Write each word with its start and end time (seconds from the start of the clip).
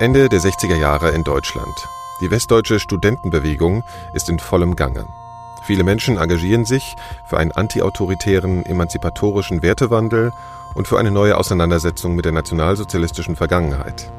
Ende 0.00 0.30
der 0.30 0.40
60er 0.40 0.76
Jahre 0.76 1.10
in 1.10 1.24
Deutschland. 1.24 1.86
Die 2.22 2.30
westdeutsche 2.30 2.80
Studentenbewegung 2.80 3.84
ist 4.14 4.30
in 4.30 4.38
vollem 4.38 4.74
Gange. 4.74 5.04
Viele 5.62 5.84
Menschen 5.84 6.16
engagieren 6.16 6.64
sich 6.64 6.96
für 7.26 7.36
einen 7.36 7.52
antiautoritären, 7.52 8.64
emanzipatorischen 8.64 9.62
Wertewandel 9.62 10.32
und 10.74 10.88
für 10.88 10.98
eine 10.98 11.10
neue 11.10 11.36
Auseinandersetzung 11.36 12.16
mit 12.16 12.24
der 12.24 12.32
nationalsozialistischen 12.32 13.36
Vergangenheit. 13.36 14.10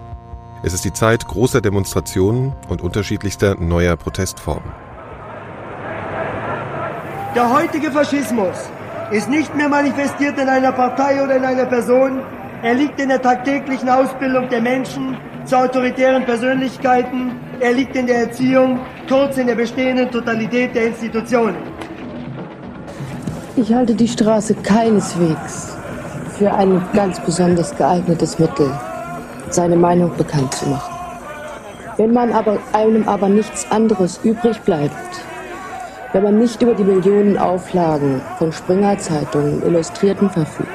Es 0.62 0.74
ist 0.74 0.86
die 0.86 0.94
Zeit 0.94 1.28
großer 1.28 1.62
Demonstrationen 1.62 2.54
und 2.70 2.84
unterschiedlichster 2.84 3.56
neuer 3.56 3.96
Protestformen. 3.96 4.72
Der 7.34 7.52
heutige 7.52 7.90
Faschismus 7.92 8.70
ist 9.10 9.32
nicht 9.32 9.56
mehr 9.56 9.68
manifestiert 9.68 10.38
in 10.38 10.48
einer 10.48 10.74
Partei 10.74 11.24
oder 11.24 11.38
in 11.38 11.44
einer 11.44 11.66
Person. 11.66 12.22
Er 12.62 12.76
liegt 12.76 13.00
in 13.00 13.10
der 13.10 13.24
tagtäglichen 13.24 13.90
Ausbildung 13.90 14.48
der 14.48 14.62
Menschen 14.62 15.18
zu 15.52 15.58
autoritären 15.58 16.24
Persönlichkeiten. 16.24 17.34
Er 17.60 17.74
liegt 17.74 17.94
in 17.98 18.08
der 18.08 18.20
Erziehung, 18.20 18.80
kurz 19.10 19.36
in 19.38 19.48
der 19.48 19.56
bestehenden 19.56 20.10
Totalität 20.10 20.74
der 20.74 20.88
Institutionen. 20.88 21.58
Ich 23.58 23.74
halte 23.74 23.94
die 23.94 24.08
Straße 24.08 24.56
keineswegs 24.64 25.76
für 26.38 26.54
ein 26.54 26.82
ganz 26.94 27.20
besonders 27.20 27.76
geeignetes 27.76 28.40
Mittel, 28.40 28.72
seine 29.50 29.76
Meinung 29.76 30.16
bekannt 30.16 30.54
zu 30.54 30.70
machen. 30.70 30.96
Wenn 31.98 32.14
man 32.14 32.32
aber 32.32 32.58
einem 32.72 33.06
aber 33.10 33.28
nichts 33.28 33.70
anderes 33.72 34.22
übrig 34.24 34.58
bleibt, 34.62 34.96
wenn 36.14 36.24
man 36.24 36.40
nicht 36.40 36.62
über 36.62 36.76
die 36.76 36.86
Millionen 36.86 37.38
Auflagen 37.38 38.22
von 38.38 38.54
Springer-Zeitungen, 38.54 39.62
Illustrierten 39.66 40.30
verfügt, 40.30 40.70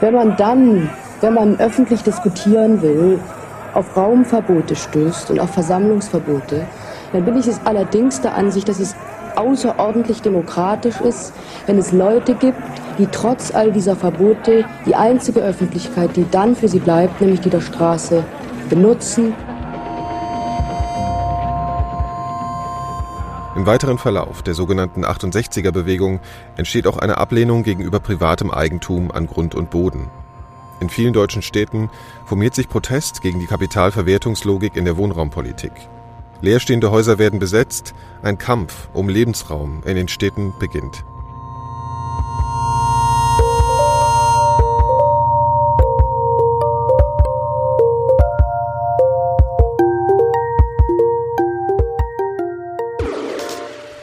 wenn 0.00 0.14
man 0.14 0.36
dann, 0.36 0.90
wenn 1.20 1.34
man 1.34 1.60
öffentlich 1.60 2.02
diskutieren 2.02 2.82
will, 2.82 3.20
auf 3.74 3.96
Raumverbote 3.96 4.76
stößt 4.76 5.30
und 5.30 5.40
auf 5.40 5.50
Versammlungsverbote, 5.50 6.66
dann 7.12 7.24
bin 7.24 7.38
ich 7.38 7.46
es 7.46 7.60
allerdings 7.64 8.20
der 8.20 8.34
Ansicht, 8.34 8.68
dass 8.68 8.80
es 8.80 8.94
außerordentlich 9.36 10.22
demokratisch 10.22 11.00
ist, 11.00 11.32
wenn 11.66 11.78
es 11.78 11.92
Leute 11.92 12.34
gibt, 12.34 12.60
die 12.98 13.06
trotz 13.06 13.54
all 13.54 13.72
dieser 13.72 13.96
Verbote 13.96 14.64
die 14.86 14.94
einzige 14.94 15.40
Öffentlichkeit, 15.40 16.16
die 16.16 16.26
dann 16.30 16.56
für 16.56 16.68
sie 16.68 16.80
bleibt, 16.80 17.20
nämlich 17.20 17.40
die 17.40 17.50
der 17.50 17.60
Straße, 17.60 18.24
benutzen 18.68 19.34
Im 23.56 23.66
weiteren 23.66 23.98
Verlauf 23.98 24.42
der 24.42 24.54
sogenannten 24.54 25.04
68er-Bewegung 25.04 26.20
entsteht 26.56 26.86
auch 26.86 26.96
eine 26.96 27.18
Ablehnung 27.18 27.62
gegenüber 27.62 28.00
privatem 28.00 28.50
Eigentum 28.50 29.10
an 29.10 29.26
Grund 29.26 29.54
und 29.54 29.68
Boden. 29.68 30.08
In 30.80 30.88
vielen 30.88 31.12
deutschen 31.12 31.42
Städten 31.42 31.90
formiert 32.24 32.54
sich 32.54 32.68
Protest 32.68 33.20
gegen 33.20 33.38
die 33.38 33.46
Kapitalverwertungslogik 33.46 34.76
in 34.76 34.86
der 34.86 34.96
Wohnraumpolitik. 34.96 35.72
Leerstehende 36.40 36.90
Häuser 36.90 37.18
werden 37.18 37.38
besetzt, 37.38 37.94
ein 38.22 38.38
Kampf 38.38 38.88
um 38.94 39.10
Lebensraum 39.10 39.82
in 39.84 39.96
den 39.96 40.08
Städten 40.08 40.54
beginnt. 40.58 41.04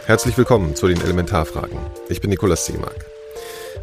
Herzlich 0.05 0.37
willkommen 0.37 0.75
zu 0.75 0.87
den 0.87 1.01
Elementarfragen. 1.01 1.79
Ich 2.07 2.21
bin 2.21 2.29
Nikolaus 2.29 2.65
Seemark. 2.65 3.16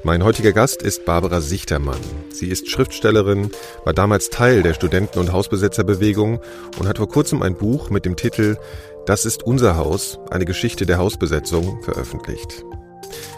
Mein 0.07 0.23
heutiger 0.23 0.53
Gast 0.53 0.83
ist 0.83 1.07
Barbara 1.07 1.41
Sichtermann. 1.41 1.97
Sie 2.29 2.49
ist 2.49 2.71
Schriftstellerin, 2.71 3.51
war 3.85 3.95
damals 3.95 4.29
Teil 4.29 4.63
der 4.63 4.75
Studenten- 4.75 5.19
und 5.19 5.33
Hausbesetzerbewegung 5.33 6.41
und 6.79 6.87
hat 6.87 6.99
vor 6.99 7.09
kurzem 7.09 7.41
ein 7.41 7.55
Buch 7.55 7.89
mit 7.89 8.05
dem 8.05 8.15
Titel 8.15 8.59
Das 9.07 9.25
ist 9.25 9.45
unser 9.45 9.79
Haus, 9.79 10.19
eine 10.31 10.45
Geschichte 10.45 10.85
der 10.85 10.99
Hausbesetzung 10.99 11.83
veröffentlicht. 11.83 12.67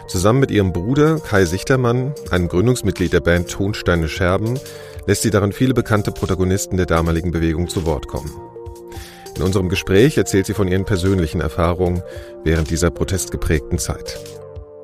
Zusammen 0.09 0.41
mit 0.41 0.51
ihrem 0.51 0.73
Bruder 0.73 1.21
Kai 1.21 1.45
Sichtermann, 1.45 2.13
einem 2.31 2.49
Gründungsmitglied 2.49 3.13
der 3.13 3.21
Band 3.21 3.49
Tonsteine 3.49 4.09
Scherben, 4.09 4.59
lässt 5.05 5.21
sie 5.21 5.31
darin 5.31 5.53
viele 5.53 5.73
bekannte 5.73 6.11
Protagonisten 6.11 6.75
der 6.75 6.85
damaligen 6.85 7.31
Bewegung 7.31 7.69
zu 7.69 7.85
Wort 7.85 8.09
kommen. 8.09 8.33
In 9.37 9.41
unserem 9.41 9.69
Gespräch 9.69 10.17
erzählt 10.17 10.47
sie 10.47 10.53
von 10.53 10.67
ihren 10.67 10.83
persönlichen 10.83 11.39
Erfahrungen 11.39 12.03
während 12.43 12.69
dieser 12.69 12.89
protestgeprägten 12.89 13.77
Zeit. 13.77 14.19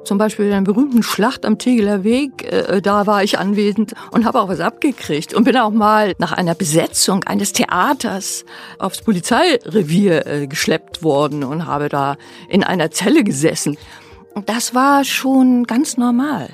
Zum 0.03 0.17
Beispiel 0.17 0.47
in 0.47 0.51
einer 0.51 0.65
berühmten 0.65 1.01
Schlacht 1.01 1.45
am 1.45 1.57
Tegeler 1.57 2.03
Weg, 2.03 2.43
äh, 2.43 2.81
da 2.81 3.07
war 3.07 3.23
ich 3.23 3.39
anwesend 3.39 3.93
und 4.11 4.25
habe 4.25 4.41
auch 4.41 4.49
was 4.49 4.59
abgekriegt 4.59 5.33
und 5.33 5.45
bin 5.45 5.55
auch 5.57 5.71
mal 5.71 6.13
nach 6.17 6.33
einer 6.33 6.55
Besetzung 6.55 7.23
eines 7.23 7.53
Theaters 7.53 8.43
aufs 8.79 9.01
Polizeirevier 9.01 10.27
äh, 10.27 10.47
geschleppt 10.47 11.03
worden 11.03 11.45
und 11.45 11.65
habe 11.65 11.87
da 11.87 12.17
in 12.49 12.63
einer 12.63 12.91
Zelle 12.91 13.23
gesessen. 13.23 13.77
Das 14.45 14.75
war 14.75 15.05
schon 15.05 15.63
ganz 15.65 15.95
normal. 15.95 16.49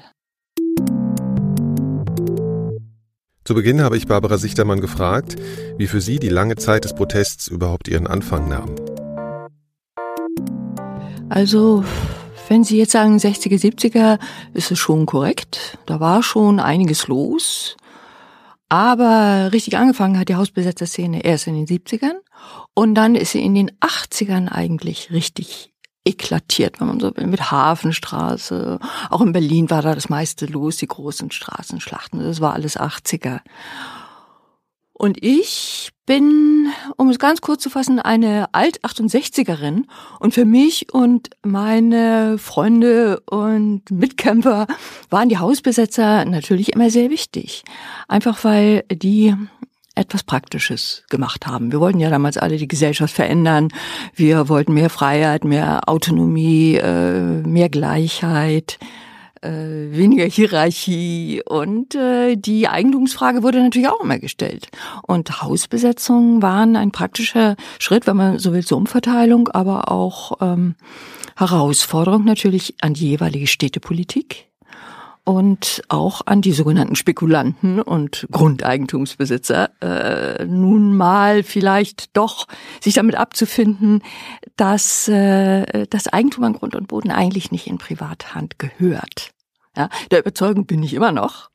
Zu 3.45 3.55
Beginn 3.55 3.81
habe 3.81 3.97
ich 3.97 4.05
Barbara 4.05 4.37
Sichtermann 4.37 4.79
gefragt, 4.79 5.37
wie 5.77 5.87
für 5.87 6.01
sie 6.01 6.19
die 6.19 6.29
lange 6.29 6.55
Zeit 6.55 6.83
des 6.83 6.93
Protests 6.93 7.47
überhaupt 7.47 7.87
ihren 7.87 8.05
Anfang 8.05 8.47
nahm. 8.47 8.75
Also, 11.29 11.83
wenn 12.49 12.63
Sie 12.63 12.77
jetzt 12.77 12.91
sagen 12.91 13.17
60er, 13.17 13.59
70er, 13.59 14.19
ist 14.53 14.71
es 14.71 14.79
schon 14.79 15.05
korrekt. 15.05 15.77
Da 15.85 15.99
war 15.99 16.23
schon 16.23 16.59
einiges 16.59 17.07
los. 17.07 17.77
Aber 18.69 19.49
richtig 19.51 19.77
angefangen 19.77 20.19
hat 20.19 20.29
die 20.29 20.35
Hausbesetzerszene 20.35 21.23
erst 21.23 21.47
in 21.47 21.55
den 21.55 21.65
70ern. 21.65 22.17
Und 22.73 22.95
dann 22.95 23.15
ist 23.15 23.31
sie 23.31 23.43
in 23.43 23.55
den 23.55 23.71
80ern 23.79 24.47
eigentlich 24.47 25.11
richtig 25.11 25.73
eklatiert, 26.05 26.79
wenn 26.79 26.87
man 26.87 26.99
so 26.99 27.15
will, 27.15 27.27
mit 27.27 27.51
Hafenstraße. 27.51 28.79
Auch 29.09 29.21
in 29.21 29.31
Berlin 29.31 29.69
war 29.69 29.81
da 29.81 29.95
das 29.95 30.09
meiste 30.09 30.45
los, 30.45 30.77
die 30.77 30.87
großen 30.87 31.31
Straßenschlachten. 31.31 32.19
Das 32.19 32.41
war 32.41 32.53
alles 32.53 32.79
80er. 32.79 33.41
Und 34.99 35.23
ich 35.23 35.91
bin, 36.05 36.73
um 36.97 37.09
es 37.09 37.19
ganz 37.19 37.39
kurz 37.39 37.63
zu 37.63 37.69
fassen, 37.69 37.99
eine 37.99 38.53
Alt-68erin. 38.53 39.85
Und 40.19 40.33
für 40.33 40.43
mich 40.43 40.93
und 40.93 41.29
meine 41.41 42.37
Freunde 42.37 43.21
und 43.21 43.89
Mitkämpfer 43.89 44.67
waren 45.09 45.29
die 45.29 45.37
Hausbesetzer 45.37 46.25
natürlich 46.25 46.73
immer 46.73 46.89
sehr 46.89 47.09
wichtig. 47.09 47.63
Einfach 48.09 48.43
weil 48.43 48.83
die 48.91 49.33
etwas 49.95 50.23
Praktisches 50.23 51.05
gemacht 51.09 51.47
haben. 51.47 51.71
Wir 51.71 51.79
wollten 51.79 52.01
ja 52.01 52.09
damals 52.09 52.37
alle 52.37 52.57
die 52.57 52.67
Gesellschaft 52.67 53.13
verändern. 53.13 53.69
Wir 54.15 54.49
wollten 54.49 54.73
mehr 54.73 54.89
Freiheit, 54.89 55.45
mehr 55.45 55.87
Autonomie, 55.87 56.75
äh, 56.75 57.21
mehr 57.47 57.69
Gleichheit, 57.69 58.79
äh, 59.41 59.95
weniger 59.95 60.25
Hierarchie 60.25 61.41
und 61.45 61.95
äh, 61.95 62.35
die 62.35 62.67
Eigentumsfrage 62.67 63.43
wurde 63.43 63.61
natürlich 63.61 63.87
auch 63.87 64.01
immer 64.01 64.19
gestellt. 64.19 64.67
Und 65.03 65.41
Hausbesetzungen 65.41 66.41
waren 66.41 66.75
ein 66.75 66.91
praktischer 66.91 67.55
Schritt, 67.79 68.07
wenn 68.07 68.17
man 68.17 68.39
so 68.39 68.53
will, 68.53 68.65
zur 68.65 68.77
Umverteilung, 68.77 69.47
aber 69.49 69.91
auch 69.91 70.33
ähm, 70.41 70.75
Herausforderung 71.37 72.25
natürlich 72.25 72.75
an 72.81 72.93
die 72.93 73.09
jeweilige 73.09 73.47
Städtepolitik 73.47 74.48
und 75.29 75.83
auch 75.89 76.21
an 76.25 76.41
die 76.41 76.53
sogenannten 76.53 76.95
Spekulanten 76.95 77.79
und 77.79 78.25
Grundeigentumsbesitzer 78.31 79.69
äh, 79.79 80.43
nun 80.45 80.97
mal 80.97 81.43
vielleicht 81.43 82.17
doch 82.17 82.47
sich 82.81 82.95
damit 82.95 83.13
abzufinden, 83.13 84.01
dass 84.55 85.07
äh, 85.07 85.85
das 85.91 86.07
Eigentum 86.07 86.45
an 86.45 86.53
Grund 86.53 86.75
und 86.75 86.87
Boden 86.87 87.11
eigentlich 87.11 87.51
nicht 87.51 87.67
in 87.67 87.77
Privathand 87.77 88.57
gehört. 88.57 89.29
Ja, 89.77 89.89
der 90.09 90.21
Überzeugung 90.21 90.65
bin 90.65 90.81
ich 90.81 90.95
immer 90.95 91.11
noch. 91.11 91.51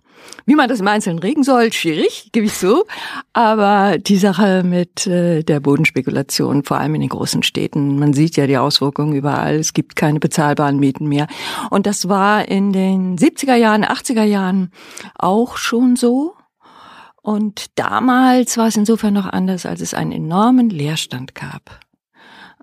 Wie 0.46 0.54
man 0.54 0.68
das 0.68 0.80
im 0.80 0.88
Einzelnen 0.88 1.20
regeln 1.20 1.42
soll, 1.42 1.72
schwierig, 1.72 2.28
gebe 2.32 2.46
ich 2.46 2.54
so. 2.54 2.84
Aber 3.32 3.96
die 3.98 4.18
Sache 4.18 4.62
mit 4.62 5.06
äh, 5.06 5.42
der 5.42 5.60
Bodenspekulation, 5.60 6.64
vor 6.64 6.78
allem 6.78 6.94
in 6.96 7.00
den 7.00 7.10
großen 7.10 7.42
Städten, 7.42 7.98
man 7.98 8.12
sieht 8.12 8.36
ja 8.36 8.46
die 8.46 8.58
Auswirkungen 8.58 9.14
überall. 9.14 9.56
Es 9.56 9.72
gibt 9.72 9.96
keine 9.96 10.20
bezahlbaren 10.20 10.78
Mieten 10.78 11.06
mehr. 11.06 11.26
Und 11.70 11.86
das 11.86 12.08
war 12.08 12.46
in 12.46 12.72
den 12.72 13.16
70er 13.16 13.54
Jahren, 13.54 13.84
80er 13.84 14.24
Jahren 14.24 14.70
auch 15.18 15.56
schon 15.56 15.96
so. 15.96 16.34
Und 17.22 17.78
damals 17.78 18.58
war 18.58 18.66
es 18.66 18.76
insofern 18.76 19.14
noch 19.14 19.26
anders, 19.26 19.64
als 19.64 19.80
es 19.80 19.94
einen 19.94 20.12
enormen 20.12 20.68
Leerstand 20.68 21.34
gab. 21.34 21.80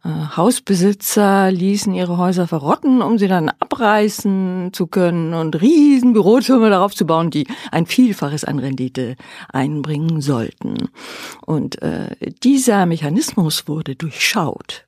Äh, 0.04 0.10
Hausbesitzer 0.36 1.52
ließen 1.52 1.94
ihre 1.94 2.18
Häuser 2.18 2.48
verrotten, 2.48 3.02
um 3.02 3.18
sie 3.18 3.28
dann 3.28 3.50
abreißen 3.50 4.72
zu 4.74 4.88
können 4.88 5.34
und 5.34 5.62
riesen 5.62 6.14
Bürotürme 6.14 6.70
darauf 6.70 6.96
zu 6.96 7.06
bauen, 7.06 7.30
die 7.30 7.48
ein 7.72 7.86
Vielfaches 7.86 8.44
an 8.44 8.60
Rendite 8.60 9.16
einbringen 9.50 10.22
sollten. 10.22 10.90
Und 11.46 11.82
äh, 11.82 12.16
dieser 12.44 12.86
Mechanismus 12.86 13.68
wurde 13.68 13.96
durchschaut. 13.96 14.86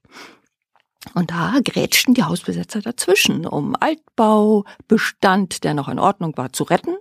Und 1.13 1.31
da 1.31 1.55
grätschten 1.63 2.13
die 2.13 2.23
Hausbesetzer 2.23 2.81
dazwischen, 2.81 3.45
um 3.45 3.75
Altbaubestand, 3.77 5.63
der 5.63 5.73
noch 5.73 5.89
in 5.89 5.99
Ordnung 5.99 6.37
war, 6.37 6.53
zu 6.53 6.63
retten 6.63 6.95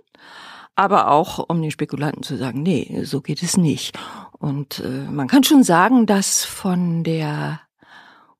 aber 0.75 1.11
auch 1.11 1.37
um 1.37 1.61
den 1.61 1.71
Spekulanten 1.71 2.23
zu 2.23 2.35
sagen, 2.35 2.63
nee, 2.63 3.03
so 3.03 3.21
geht 3.21 3.43
es 3.43 3.57
nicht. 3.57 3.97
Und 4.31 4.79
äh, 4.79 5.09
man 5.11 5.27
kann 5.27 5.43
schon 5.43 5.63
sagen, 5.63 6.05
dass 6.05 6.43
von 6.43 7.03
der 7.03 7.59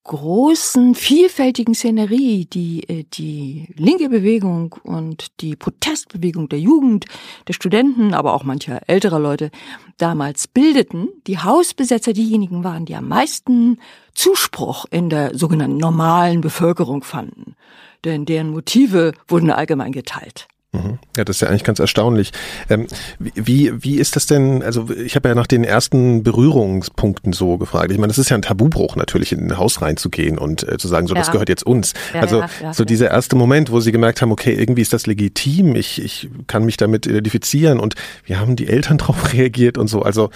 großen, 0.03 0.95
vielfältigen 0.95 1.73
Szenerie, 1.73 2.45
die 2.45 2.83
äh, 2.89 3.03
die 3.13 3.67
linke 3.75 4.09
Bewegung 4.09 4.75
und 4.83 5.41
die 5.41 5.55
Protestbewegung 5.55 6.49
der 6.49 6.59
Jugend, 6.59 7.05
der 7.47 7.53
Studenten, 7.53 8.13
aber 8.13 8.33
auch 8.33 8.43
mancher 8.43 8.81
älterer 8.87 9.19
Leute 9.19 9.49
damals 9.97 10.47
bildeten, 10.47 11.09
die 11.27 11.39
Hausbesetzer 11.39 12.13
diejenigen 12.13 12.63
waren, 12.63 12.85
die 12.85 12.95
am 12.95 13.07
meisten 13.07 13.79
Zuspruch 14.13 14.85
in 14.91 15.09
der 15.09 15.37
sogenannten 15.37 15.77
normalen 15.77 16.41
Bevölkerung 16.41 17.03
fanden. 17.03 17.55
Denn 18.03 18.25
deren 18.25 18.49
Motive 18.49 19.13
wurden 19.27 19.49
allgemein 19.49 19.93
geteilt. 19.93 20.47
Mhm. 20.73 20.97
Ja, 21.15 21.23
das 21.23 21.37
ist 21.37 21.41
ja 21.41 21.49
eigentlich 21.49 21.63
ganz 21.63 21.77
erstaunlich. 21.77 22.31
Ähm, 22.67 22.87
wie, 23.19 23.71
wie 23.83 23.97
ist 23.97 24.15
das 24.15 24.25
denn, 24.25 24.63
also 24.63 24.89
ich 24.89 25.15
habe 25.15 25.29
ja 25.29 25.35
nach 25.35 25.45
den 25.45 25.63
ersten 25.63 26.23
Berührungspunkten 26.23 27.31
so 27.31 27.59
gefragt. 27.59 27.91
Ich 27.91 27.99
meine, 27.99 28.07
das 28.07 28.17
ist 28.17 28.29
ja 28.29 28.37
ein 28.37 28.41
Tabubruch 28.41 28.95
natürlich, 28.95 29.31
in 29.31 29.51
ein 29.51 29.57
Haus 29.57 29.83
reinzugehen 29.83 30.39
und 30.39 30.67
äh, 30.67 30.77
zu 30.79 30.87
sagen, 30.87 31.05
so, 31.05 31.13
ja. 31.13 31.21
das 31.21 31.31
gehört 31.31 31.49
jetzt 31.49 31.63
uns. 31.63 31.93
Ja, 32.13 32.21
also 32.21 32.43
ja, 32.61 32.73
so 32.73 32.85
dieser 32.85 33.11
erste 33.11 33.35
Moment, 33.35 33.71
wo 33.71 33.79
sie 33.81 33.91
gemerkt 33.91 34.23
haben, 34.23 34.31
okay, 34.31 34.53
irgendwie 34.53 34.81
ist 34.81 34.93
das 34.93 35.05
legitim, 35.05 35.75
ich, 35.75 36.01
ich 36.01 36.29
kann 36.47 36.65
mich 36.65 36.77
damit 36.77 37.05
identifizieren 37.05 37.79
und 37.79 37.93
wie 38.25 38.35
haben 38.35 38.55
die 38.55 38.67
Eltern 38.67 38.97
darauf 39.03 39.31
reagiert 39.31 39.77
und 39.77 39.87
so. 39.87 40.01
Also 40.01 40.31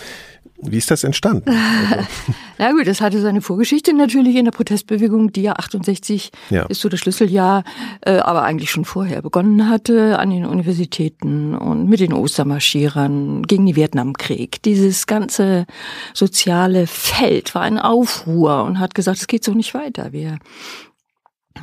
wie 0.59 0.77
ist 0.77 0.89
das 0.89 1.03
entstanden? 1.03 1.49
Also. 1.49 2.07
Na 2.57 2.71
gut, 2.71 2.87
das 2.87 3.01
hatte 3.01 3.21
seine 3.21 3.41
Vorgeschichte 3.41 3.93
natürlich 3.93 4.35
in 4.35 4.45
der 4.45 4.51
Protestbewegung, 4.51 5.31
die 5.31 5.43
ja 5.43 5.53
68 5.53 6.31
ja. 6.49 6.63
ist 6.63 6.81
so 6.81 6.89
das 6.89 6.99
Schlüsseljahr, 6.99 7.63
äh, 8.01 8.17
aber 8.17 8.43
eigentlich 8.43 8.71
schon 8.71 8.85
vorher 8.85 9.21
begonnen 9.21 9.69
hatte 9.69 10.17
an 10.17 10.31
den 10.31 10.45
Universitäten 10.45 11.55
und 11.55 11.87
mit 11.87 11.99
den 11.99 12.13
Ostermarschierern 12.13 13.43
gegen 13.43 13.67
den 13.67 13.75
Vietnamkrieg. 13.75 14.61
Dieses 14.63 15.05
ganze 15.05 15.67
soziale 16.13 16.87
Feld 16.87 17.53
war 17.53 17.61
ein 17.61 17.77
Aufruhr 17.77 18.63
und 18.63 18.79
hat 18.79 18.95
gesagt, 18.95 19.19
es 19.19 19.27
geht 19.27 19.43
so 19.43 19.53
nicht 19.53 19.75
weiter. 19.75 20.11
Wir 20.11 20.39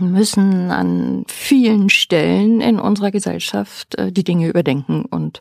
müssen 0.00 0.70
an 0.70 1.25
vielen 1.29 1.91
Stellen 1.91 2.61
in 2.61 2.79
unserer 2.79 3.11
Gesellschaft 3.11 3.96
äh, 3.96 4.12
die 4.12 4.25
Dinge 4.25 4.49
überdenken 4.49 5.05
und 5.05 5.41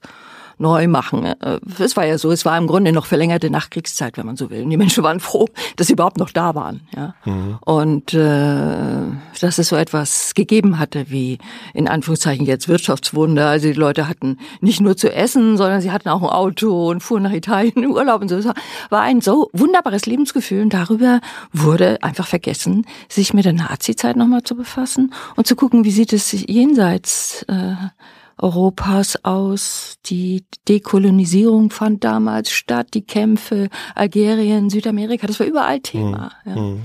neu 0.58 0.88
machen. 0.88 1.26
Äh, 1.26 1.60
es 1.80 1.96
war 1.98 2.06
ja 2.06 2.18
so, 2.18 2.32
es 2.32 2.46
war 2.46 2.58
im 2.58 2.68
Grunde 2.68 2.92
noch 2.92 3.06
verlängerte 3.06 3.50
Nachkriegszeit, 3.50 4.18
wenn 4.18 4.26
man 4.26 4.38
so 4.38 4.50
will. 4.50 4.64
Und 4.64 4.70
die 4.70 4.78
Menschen 4.78 5.04
waren 5.04 5.20
froh, 5.20 5.48
dass 5.76 5.88
sie 5.88 5.94
überhaupt 5.94 6.18
noch 6.18 6.32
da 6.32 6.56
waren. 6.56 6.82
Ja? 6.96 7.16
Mhm. 7.26 7.58
Und 7.62 8.14
äh, 8.14 9.04
dass 9.42 9.58
es 9.58 9.68
so 9.68 9.76
etwas 9.76 10.34
gegeben 10.36 10.80
hatte 10.80 11.10
wie 11.10 11.38
in 11.74 11.88
Anführungszeichen 11.88 12.46
jetzt 12.46 12.68
Wirtschaftswunder. 12.68 13.48
Also 13.48 13.68
die 13.68 13.74
Leute 13.74 14.08
hatten 14.08 14.38
nicht 14.62 14.82
nur 14.82 14.96
zu 14.96 15.14
essen, 15.14 15.58
sondern 15.58 15.82
sie 15.82 15.92
hatten 15.92 16.10
auch 16.10 16.22
ein 16.22 16.30
Auto 16.30 16.90
und 16.90 17.02
fuhren 17.02 17.24
nach 17.24 17.34
Italien 17.34 17.74
in 17.76 17.88
Urlaub 17.88 18.22
und 18.22 18.30
so. 18.30 18.36
Es 18.38 18.46
war 18.90 19.02
ein 19.02 19.22
so 19.22 19.50
wunderbares 19.54 20.06
Lebensgefühl 20.06 20.64
und 20.64 20.74
darüber 20.74 21.22
wurde 21.52 22.02
einfach 22.04 22.28
vergessen, 22.28 22.86
sich 23.10 23.34
mit 23.34 23.46
der 23.46 23.54
Nazi-Zeit 23.54 24.16
nochmal 24.16 24.44
zu 24.44 24.56
befassen 24.56 25.14
und 25.36 25.48
zu 25.48 25.56
gucken, 25.56 25.84
wie 25.84 25.92
sieht 25.92 26.14
es 26.14 26.32
jenseits 26.32 27.44
äh, 27.44 27.76
Europas 28.38 29.24
aus. 29.24 29.98
Die 30.06 30.46
Dekolonisierung 30.68 31.70
fand 31.70 32.04
damals 32.04 32.52
statt, 32.52 32.88
die 32.94 33.06
Kämpfe, 33.06 33.70
Algerien, 33.96 34.70
Südamerika, 34.70 35.28
das 35.28 35.40
war 35.40 35.48
überall 35.48 35.80
Thema. 35.80 36.32
Mhm. 36.46 36.52
Ja. 36.52 36.62
Mhm. 36.62 36.82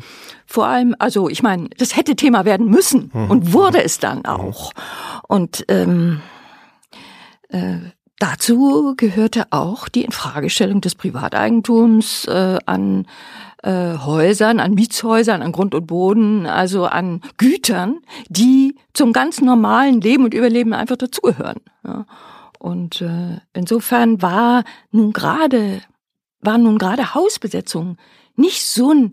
Vor 0.46 0.66
allem, 0.66 0.96
also 0.98 1.28
ich 1.28 1.42
meine, 1.42 1.68
das 1.76 1.96
hätte 1.96 2.16
Thema 2.16 2.44
werden 2.46 2.68
müssen 2.70 3.10
mhm. 3.12 3.30
und 3.30 3.52
wurde 3.52 3.82
es 3.82 3.98
dann 3.98 4.18
mhm. 4.18 4.24
auch. 4.24 4.72
Und 5.28 5.64
ähm, 5.68 6.20
äh, 7.48 7.78
dazu 8.18 8.94
gehörte 8.96 9.46
auch 9.50 9.88
die 9.88 10.04
Infragestellung 10.04 10.80
des 10.80 10.94
Privateigentums 10.94 12.24
äh, 12.26 12.58
an 12.64 13.06
äh, 13.62 13.98
Häusern, 13.98 14.60
an 14.60 14.74
Mietshäusern, 14.74 15.42
an 15.42 15.52
Grund 15.52 15.74
und 15.74 15.86
Boden, 15.86 16.46
also 16.46 16.84
an 16.86 17.20
Gütern, 17.36 18.00
die 18.28 18.76
zum 18.92 19.12
ganz 19.12 19.40
normalen 19.40 20.00
Leben 20.00 20.24
und 20.24 20.34
Überleben 20.34 20.72
einfach 20.72 20.96
dazugehören. 20.96 21.60
Ja. 21.84 22.06
Und 22.58 23.00
äh, 23.00 23.38
insofern 23.52 24.20
war 24.22 24.64
nun 24.90 25.12
gerade 25.12 25.80
war 26.40 26.58
nun 26.58 26.78
gerade 26.78 27.14
Hausbesetzung 27.14 27.96
nicht 28.36 28.64
so 28.64 28.92
ein 28.92 29.10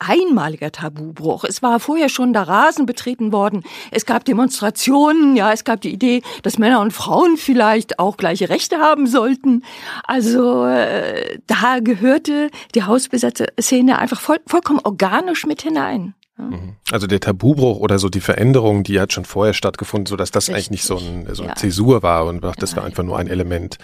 einmaliger 0.00 0.72
Tabubruch. 0.72 1.44
Es 1.44 1.62
war 1.62 1.78
vorher 1.78 2.08
schon 2.08 2.32
der 2.32 2.48
Rasen 2.48 2.86
betreten 2.86 3.32
worden. 3.32 3.62
Es 3.90 4.06
gab 4.06 4.24
Demonstrationen, 4.24 5.36
ja, 5.36 5.52
es 5.52 5.64
gab 5.64 5.80
die 5.80 5.92
Idee, 5.92 6.22
dass 6.42 6.58
Männer 6.58 6.80
und 6.80 6.92
Frauen 6.92 7.36
vielleicht 7.36 7.98
auch 7.98 8.16
gleiche 8.16 8.48
Rechte 8.48 8.78
haben 8.78 9.06
sollten. 9.06 9.62
Also 10.04 10.64
äh, 10.64 11.38
da 11.46 11.78
gehörte 11.80 12.50
die 12.74 12.82
Hausbesetzer-Szene 12.82 13.98
einfach 13.98 14.20
voll, 14.20 14.40
vollkommen 14.46 14.80
organisch 14.82 15.46
mit 15.46 15.62
hinein. 15.62 16.14
Mhm. 16.38 16.76
Also 16.90 17.06
der 17.06 17.20
Tabubruch 17.20 17.78
oder 17.78 17.98
so 17.98 18.08
die 18.08 18.20
Veränderung, 18.20 18.82
die 18.82 19.00
hat 19.00 19.12
schon 19.12 19.24
vorher 19.24 19.54
stattgefunden, 19.54 20.06
so 20.06 20.16
dass 20.16 20.30
das 20.30 20.48
Richtig. 20.48 20.54
eigentlich 20.54 20.70
nicht 20.70 20.84
so, 20.84 20.96
ein, 20.96 21.26
so 21.34 21.42
eine 21.42 21.52
ja. 21.52 21.56
Zäsur 21.56 22.02
war 22.02 22.26
und 22.26 22.42
das 22.42 22.76
war 22.76 22.84
einfach 22.84 23.02
nur 23.02 23.18
ein 23.18 23.28
Element. 23.28 23.78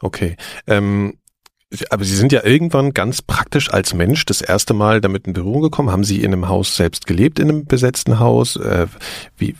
Okay. 0.00 0.36
Ähm, 0.66 1.18
aber 1.90 2.04
Sie 2.04 2.16
sind 2.16 2.32
ja 2.32 2.44
irgendwann 2.44 2.92
ganz 2.92 3.22
praktisch 3.22 3.70
als 3.72 3.94
Mensch 3.94 4.26
das 4.26 4.40
erste 4.40 4.74
Mal 4.74 5.00
damit 5.00 5.26
in 5.26 5.32
Berührung 5.32 5.62
gekommen. 5.62 5.90
Haben 5.90 6.04
Sie 6.04 6.18
in 6.18 6.32
einem 6.32 6.48
Haus 6.48 6.76
selbst 6.76 7.06
gelebt, 7.06 7.38
in 7.38 7.48
einem 7.48 7.64
besetzten 7.64 8.18
Haus? 8.18 8.56
Äh, 8.56 8.88
wie, 9.36 9.54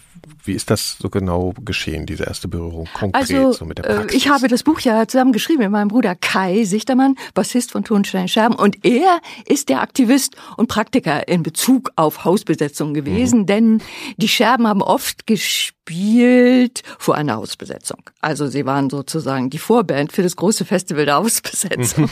wie 0.50 0.54
ist 0.56 0.68
das 0.68 0.96
so 1.00 1.08
genau 1.08 1.54
geschehen, 1.64 2.06
diese 2.06 2.24
erste 2.24 2.48
Berührung 2.48 2.88
konkret 2.92 3.14
also, 3.14 3.52
so 3.52 3.64
mit 3.64 3.78
der 3.78 3.88
äh, 3.88 3.94
Praxis? 3.94 4.16
Ich 4.16 4.28
habe 4.28 4.48
das 4.48 4.64
Buch 4.64 4.80
ja 4.80 5.06
zusammen 5.06 5.30
geschrieben 5.32 5.60
mit 5.60 5.70
meinem 5.70 5.86
Bruder 5.86 6.16
Kai 6.16 6.64
Sichtermann, 6.64 7.14
Bassist 7.34 7.70
von 7.70 7.84
Tonstein 7.84 8.26
Scherben. 8.26 8.56
Und 8.56 8.84
er 8.84 9.20
ist 9.46 9.68
der 9.68 9.80
Aktivist 9.80 10.34
und 10.56 10.66
Praktiker 10.66 11.28
in 11.28 11.44
Bezug 11.44 11.92
auf 11.94 12.24
Hausbesetzung 12.24 12.94
gewesen, 12.94 13.42
mhm. 13.42 13.46
denn 13.46 13.82
die 14.16 14.26
Scherben 14.26 14.66
haben 14.66 14.82
oft 14.82 15.28
gespielt 15.28 16.82
vor 16.98 17.14
einer 17.14 17.36
Hausbesetzung. 17.36 18.02
Also 18.20 18.48
sie 18.48 18.66
waren 18.66 18.90
sozusagen 18.90 19.50
die 19.50 19.58
Vorband 19.58 20.10
für 20.10 20.24
das 20.24 20.34
große 20.34 20.64
Festival 20.64 21.04
der 21.04 21.14
Hausbesetzung. 21.14 22.10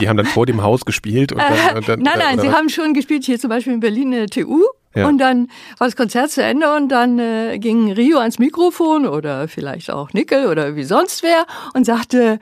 Die 0.00 0.08
haben 0.08 0.16
dann 0.16 0.26
vor 0.26 0.46
dem 0.46 0.64
Haus 0.64 0.84
gespielt? 0.84 1.30
Und 1.30 1.38
dann, 1.38 1.76
und 1.76 1.88
dann, 1.88 2.00
nein, 2.00 2.18
nein, 2.18 2.40
sie 2.40 2.48
was? 2.48 2.54
haben 2.56 2.68
schon 2.68 2.92
gespielt, 2.92 3.24
hier 3.24 3.38
zum 3.38 3.50
Beispiel 3.50 3.74
in 3.74 3.78
Berlin 3.80 4.12
in 4.12 4.18
der 4.18 4.26
TU. 4.26 4.64
Und 5.04 5.18
dann 5.18 5.48
war 5.78 5.86
das 5.86 5.96
Konzert 5.96 6.30
zu 6.30 6.42
Ende 6.42 6.74
und 6.74 6.88
dann 6.88 7.18
äh, 7.18 7.58
ging 7.58 7.92
Rio 7.92 8.18
ans 8.18 8.38
Mikrofon 8.38 9.06
oder 9.06 9.48
vielleicht 9.48 9.90
auch 9.90 10.12
Nickel 10.12 10.46
oder 10.46 10.76
wie 10.76 10.84
sonst 10.84 11.22
wer 11.22 11.46
und 11.74 11.84
sagte, 11.84 12.40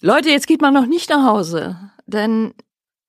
Leute, 0.00 0.30
jetzt 0.30 0.46
geht 0.46 0.60
man 0.60 0.74
noch 0.74 0.86
nicht 0.86 1.10
nach 1.10 1.24
Hause, 1.24 1.76
denn 2.06 2.54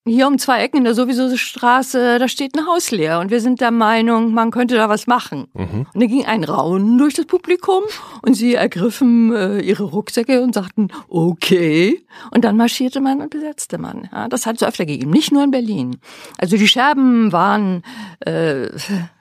hier 0.10 0.28
um 0.28 0.38
zwei 0.38 0.62
Ecken 0.62 0.78
in 0.78 0.84
der 0.84 0.94
sowieso 0.94 1.36
Straße, 1.36 2.20
da 2.20 2.28
steht 2.28 2.56
ein 2.56 2.66
Haus 2.66 2.92
leer 2.92 3.20
und 3.20 3.32
wir 3.32 3.42
sind 3.42 3.62
der 3.62 3.72
Meinung, 3.72 4.34
man 4.34 4.52
könnte 4.52 4.76
da 4.76 4.90
was 4.90 5.08
machen. 5.08 5.48
Mhm. 5.54 5.88
Und 5.94 6.02
da 6.02 6.06
ging 6.06 6.26
ein 6.26 6.44
Raunen 6.44 6.98
durch 6.98 7.14
das 7.14 7.26
Publikum 7.26 7.84
und 8.22 8.34
sie 8.34 8.56
ergriffen 8.56 9.34
äh, 9.34 9.60
ihre 9.60 9.84
Rucksäcke 9.84 10.42
und 10.42 10.54
sagten, 10.54 10.90
okay. 11.08 12.06
Und 12.32 12.44
dann 12.44 12.58
marschierte 12.58 13.02
man 13.02 13.22
und 13.22 13.30
besetzte 13.30 13.78
man. 13.78 14.10
Ja, 14.12 14.28
das 14.28 14.46
hat 14.46 14.58
es 14.58 14.64
öfter 14.64 14.86
gegeben, 14.86 15.12
nicht 15.12 15.32
nur 15.32 15.44
in 15.44 15.52
Berlin. 15.52 15.98
Also 16.38 16.58
die 16.58 16.68
Scherben 16.68 17.32
waren 17.32 17.84
äh, 18.26 18.68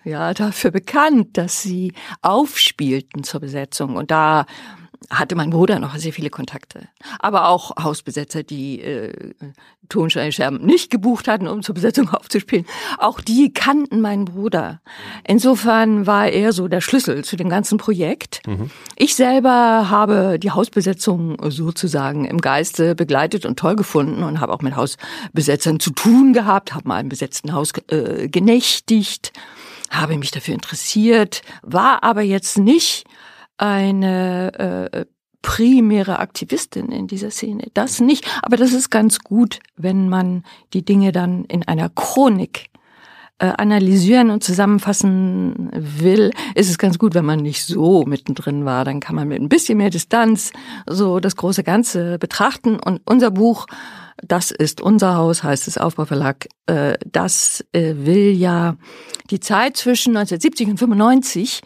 ja 0.04 0.34
dafür 0.34 0.70
bekannt, 0.70 1.36
dass 1.36 1.62
sie 1.62 1.92
aufspielten 2.22 3.22
zur 3.22 3.40
Besetzung 3.40 3.96
und 3.96 4.10
da 4.10 4.46
hatte 5.10 5.36
mein 5.36 5.50
Bruder 5.50 5.78
noch 5.78 5.96
sehr 5.96 6.12
viele 6.12 6.28
Kontakte. 6.28 6.88
Aber 7.18 7.48
auch 7.48 7.76
Hausbesetzer, 7.82 8.42
die 8.42 8.80
äh, 8.80 9.32
Tonsteinscherben 9.88 10.64
nicht 10.64 10.90
gebucht 10.90 11.28
hatten, 11.28 11.48
um 11.48 11.62
zur 11.62 11.74
Besetzung 11.74 12.08
aufzuspielen. 12.12 12.66
Auch 12.98 13.20
die 13.20 13.52
kannten 13.52 14.00
meinen 14.00 14.26
Bruder. 14.26 14.80
Insofern 15.24 16.06
war 16.06 16.28
er 16.28 16.52
so 16.52 16.68
der 16.68 16.80
Schlüssel 16.80 17.24
zu 17.24 17.36
dem 17.36 17.48
ganzen 17.48 17.78
Projekt. 17.78 18.46
Mhm. 18.46 18.70
Ich 18.96 19.14
selber 19.14 19.88
habe 19.88 20.38
die 20.38 20.50
Hausbesetzung 20.50 21.36
sozusagen 21.50 22.24
im 22.24 22.40
Geiste 22.40 22.94
begleitet 22.94 23.46
und 23.46 23.58
toll 23.58 23.76
gefunden 23.76 24.22
und 24.22 24.40
habe 24.40 24.52
auch 24.52 24.62
mit 24.62 24.76
Hausbesetzern 24.76 25.80
zu 25.80 25.90
tun 25.90 26.32
gehabt, 26.32 26.74
habe 26.74 26.88
mal 26.88 27.00
im 27.00 27.08
besetzten 27.08 27.52
Haus 27.52 27.72
äh, 27.88 28.28
genächtigt, 28.28 29.32
habe 29.90 30.18
mich 30.18 30.32
dafür 30.32 30.54
interessiert, 30.54 31.42
war 31.62 32.02
aber 32.02 32.20
jetzt 32.20 32.58
nicht 32.58 33.07
eine 33.58 34.90
äh, 34.92 35.04
primäre 35.42 36.18
Aktivistin 36.18 36.90
in 36.90 37.06
dieser 37.06 37.30
Szene. 37.30 37.68
Das 37.74 38.00
nicht, 38.00 38.26
aber 38.42 38.56
das 38.56 38.72
ist 38.72 38.90
ganz 38.90 39.20
gut, 39.20 39.60
wenn 39.76 40.08
man 40.08 40.44
die 40.72 40.84
Dinge 40.84 41.12
dann 41.12 41.44
in 41.44 41.66
einer 41.66 41.88
Chronik 41.88 42.70
äh, 43.38 43.52
analysieren 43.56 44.30
und 44.30 44.42
zusammenfassen 44.42 45.70
will, 45.72 46.32
ist 46.54 46.68
es 46.68 46.76
ganz 46.76 46.98
gut, 46.98 47.14
wenn 47.14 47.24
man 47.24 47.38
nicht 47.38 47.64
so 47.64 48.04
mittendrin 48.04 48.64
war. 48.64 48.84
Dann 48.84 49.00
kann 49.00 49.14
man 49.14 49.28
mit 49.28 49.40
ein 49.40 49.48
bisschen 49.48 49.78
mehr 49.78 49.90
Distanz 49.90 50.52
so 50.88 51.20
das 51.20 51.36
große 51.36 51.62
Ganze 51.62 52.18
betrachten. 52.18 52.80
Und 52.80 53.00
unser 53.04 53.30
Buch, 53.30 53.66
das 54.18 54.50
ist 54.50 54.80
unser 54.80 55.14
Haus, 55.14 55.44
heißt 55.44 55.68
es 55.68 55.78
Aufbauverlag, 55.78 56.48
äh, 56.66 56.98
das 57.06 57.64
äh, 57.72 57.94
will 57.98 58.32
ja 58.32 58.76
die 59.30 59.38
Zeit 59.38 59.76
zwischen 59.76 60.16
1970 60.16 60.68
und 60.70 60.78
95 60.78 61.62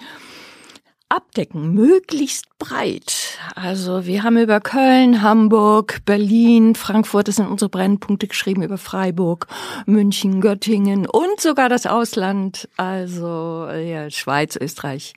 abdecken, 1.12 1.74
möglichst 1.74 2.58
breit. 2.58 3.38
Also 3.54 4.06
wir 4.06 4.22
haben 4.22 4.38
über 4.38 4.60
Köln, 4.60 5.22
Hamburg, 5.22 6.00
Berlin, 6.04 6.74
Frankfurt, 6.74 7.28
das 7.28 7.36
sind 7.36 7.48
unsere 7.48 7.68
Brennpunkte 7.68 8.26
geschrieben, 8.26 8.62
über 8.62 8.78
Freiburg, 8.78 9.46
München, 9.84 10.40
Göttingen 10.40 11.06
und 11.06 11.40
sogar 11.40 11.68
das 11.68 11.86
Ausland, 11.86 12.68
also 12.76 13.68
ja, 13.68 14.10
Schweiz, 14.10 14.56
Österreich, 14.56 15.14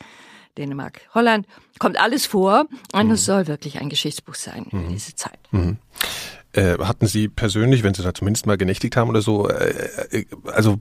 Dänemark, 0.57 1.01
Holland. 1.13 1.47
Kommt 1.79 1.99
alles 1.99 2.25
vor 2.25 2.67
und 2.93 3.07
mhm. 3.07 3.13
es 3.13 3.25
soll 3.25 3.47
wirklich 3.47 3.79
ein 3.79 3.89
Geschichtsbuch 3.89 4.35
sein 4.35 4.67
mhm. 4.71 4.89
diese 4.89 5.15
Zeit. 5.15 5.39
Mhm. 5.51 5.77
Äh, 6.55 6.77
hatten 6.79 7.05
Sie 7.05 7.27
persönlich, 7.27 7.83
wenn 7.83 7.93
Sie 7.93 8.01
da 8.01 8.13
zumindest 8.13 8.45
mal 8.45 8.57
genächtigt 8.57 8.95
haben 8.95 9.09
oder 9.09 9.21
so, 9.21 9.49
äh, 9.49 9.73
äh, 10.11 10.25
also 10.53 10.77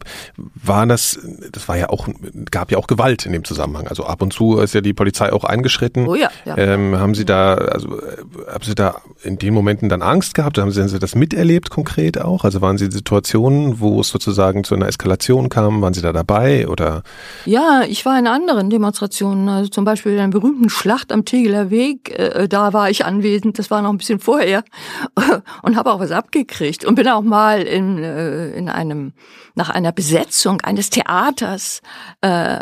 war 0.54 0.86
das, 0.86 1.18
das 1.50 1.68
war 1.68 1.76
ja 1.76 1.88
auch, 1.88 2.08
gab 2.50 2.70
ja 2.70 2.78
auch 2.78 2.86
Gewalt 2.86 3.26
in 3.26 3.32
dem 3.32 3.44
Zusammenhang. 3.44 3.88
Also 3.88 4.04
ab 4.04 4.22
und 4.22 4.32
zu 4.32 4.58
ist 4.58 4.74
ja 4.74 4.80
die 4.80 4.94
Polizei 4.94 5.32
auch 5.32 5.42
eingeschritten. 5.42 6.06
Oh 6.06 6.14
ja. 6.14 6.30
ja. 6.44 6.56
Ähm, 6.56 6.96
haben 6.96 7.14
Sie 7.14 7.24
da, 7.24 7.54
also 7.54 8.00
äh, 8.00 8.18
haben 8.52 8.62
Sie 8.62 8.76
da 8.76 9.00
in 9.24 9.36
den 9.38 9.52
Momenten 9.52 9.88
dann 9.88 10.02
Angst 10.02 10.34
gehabt? 10.34 10.58
Haben 10.58 10.70
Sie, 10.70 10.80
haben 10.80 10.88
Sie 10.88 11.00
das 11.00 11.16
miterlebt 11.16 11.70
konkret 11.70 12.20
auch? 12.20 12.44
Also 12.44 12.60
waren 12.60 12.78
Sie 12.78 12.84
in 12.84 12.92
Situationen, 12.92 13.80
wo 13.80 14.00
es 14.00 14.10
sozusagen 14.10 14.62
zu 14.62 14.76
einer 14.76 14.86
Eskalation 14.86 15.48
kam? 15.48 15.82
Waren 15.82 15.94
Sie 15.94 16.02
da 16.02 16.12
dabei 16.12 16.68
oder? 16.68 17.02
Ja, 17.46 17.82
ich 17.88 18.06
war 18.06 18.16
in 18.16 18.28
anderen 18.28 18.70
Demonstrationen, 18.70 19.48
also 19.48 19.70
zum 19.70 19.84
Beispiel 19.84 20.12
in 20.12 20.18
der 20.18 20.28
berühmten 20.28 20.68
Schlacht 20.68 21.10
am 21.10 21.24
Tegeler 21.24 21.70
Weg, 21.70 22.16
äh, 22.16 22.46
da 22.46 22.72
war 22.72 22.90
ich 22.90 23.04
anwesend. 23.04 23.58
Das 23.58 23.72
war 23.72 23.82
noch 23.82 23.90
ein 23.90 23.98
bisschen 23.98 24.20
vorher 24.20 24.62
und 25.64 25.76
habe 25.76 25.90
auch 25.90 25.98
was 25.98 26.10
abgekriegt 26.10 26.84
und 26.84 26.94
bin 26.94 27.08
auch 27.08 27.22
mal 27.22 27.62
in, 27.62 27.96
äh, 27.96 28.50
in 28.50 28.68
einem 28.68 29.14
nach 29.54 29.70
einer 29.70 29.92
Besetzung 29.92 30.60
eines 30.60 30.90
Theaters 30.90 31.80
äh, 32.20 32.58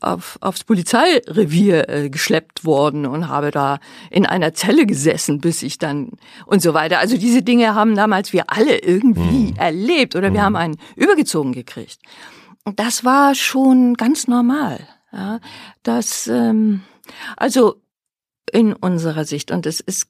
auf, 0.00 0.36
aufs 0.40 0.64
Polizeirevier 0.64 1.88
äh, 1.88 2.10
geschleppt 2.10 2.64
worden 2.64 3.06
und 3.06 3.28
habe 3.28 3.52
da 3.52 3.78
in 4.10 4.26
einer 4.26 4.52
Zelle 4.52 4.84
gesessen, 4.84 5.40
bis 5.40 5.62
ich 5.62 5.78
dann 5.78 6.10
und 6.46 6.60
so 6.60 6.74
weiter. 6.74 6.98
Also 6.98 7.16
diese 7.16 7.42
Dinge 7.42 7.76
haben 7.76 7.94
damals 7.94 8.32
wir 8.32 8.44
alle 8.48 8.78
irgendwie 8.78 9.52
mhm. 9.52 9.56
erlebt 9.56 10.16
oder 10.16 10.32
wir 10.32 10.40
mhm. 10.40 10.44
haben 10.44 10.56
einen 10.56 10.76
übergezogen 10.96 11.52
gekriegt. 11.52 12.00
Und 12.64 12.80
das 12.80 13.04
war 13.04 13.36
schon 13.36 13.94
ganz 13.94 14.26
normal. 14.26 14.80
Ja, 15.12 15.38
das 15.84 16.26
ähm, 16.26 16.82
also 17.36 17.80
in 18.50 18.72
unserer 18.72 19.24
Sicht 19.24 19.52
und 19.52 19.66
es 19.66 19.78
ist 19.78 20.08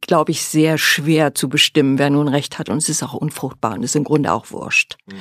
glaube 0.00 0.32
ich, 0.32 0.42
sehr 0.44 0.78
schwer 0.78 1.34
zu 1.34 1.48
bestimmen, 1.48 1.98
wer 1.98 2.10
nun 2.10 2.28
recht 2.28 2.58
hat. 2.58 2.68
Und 2.68 2.78
es 2.78 2.88
ist 2.88 3.02
auch 3.02 3.14
unfruchtbar 3.14 3.74
und 3.74 3.82
ist 3.82 3.96
im 3.96 4.04
Grunde 4.04 4.32
auch 4.32 4.50
wurscht. 4.50 4.96
Mhm. 5.06 5.14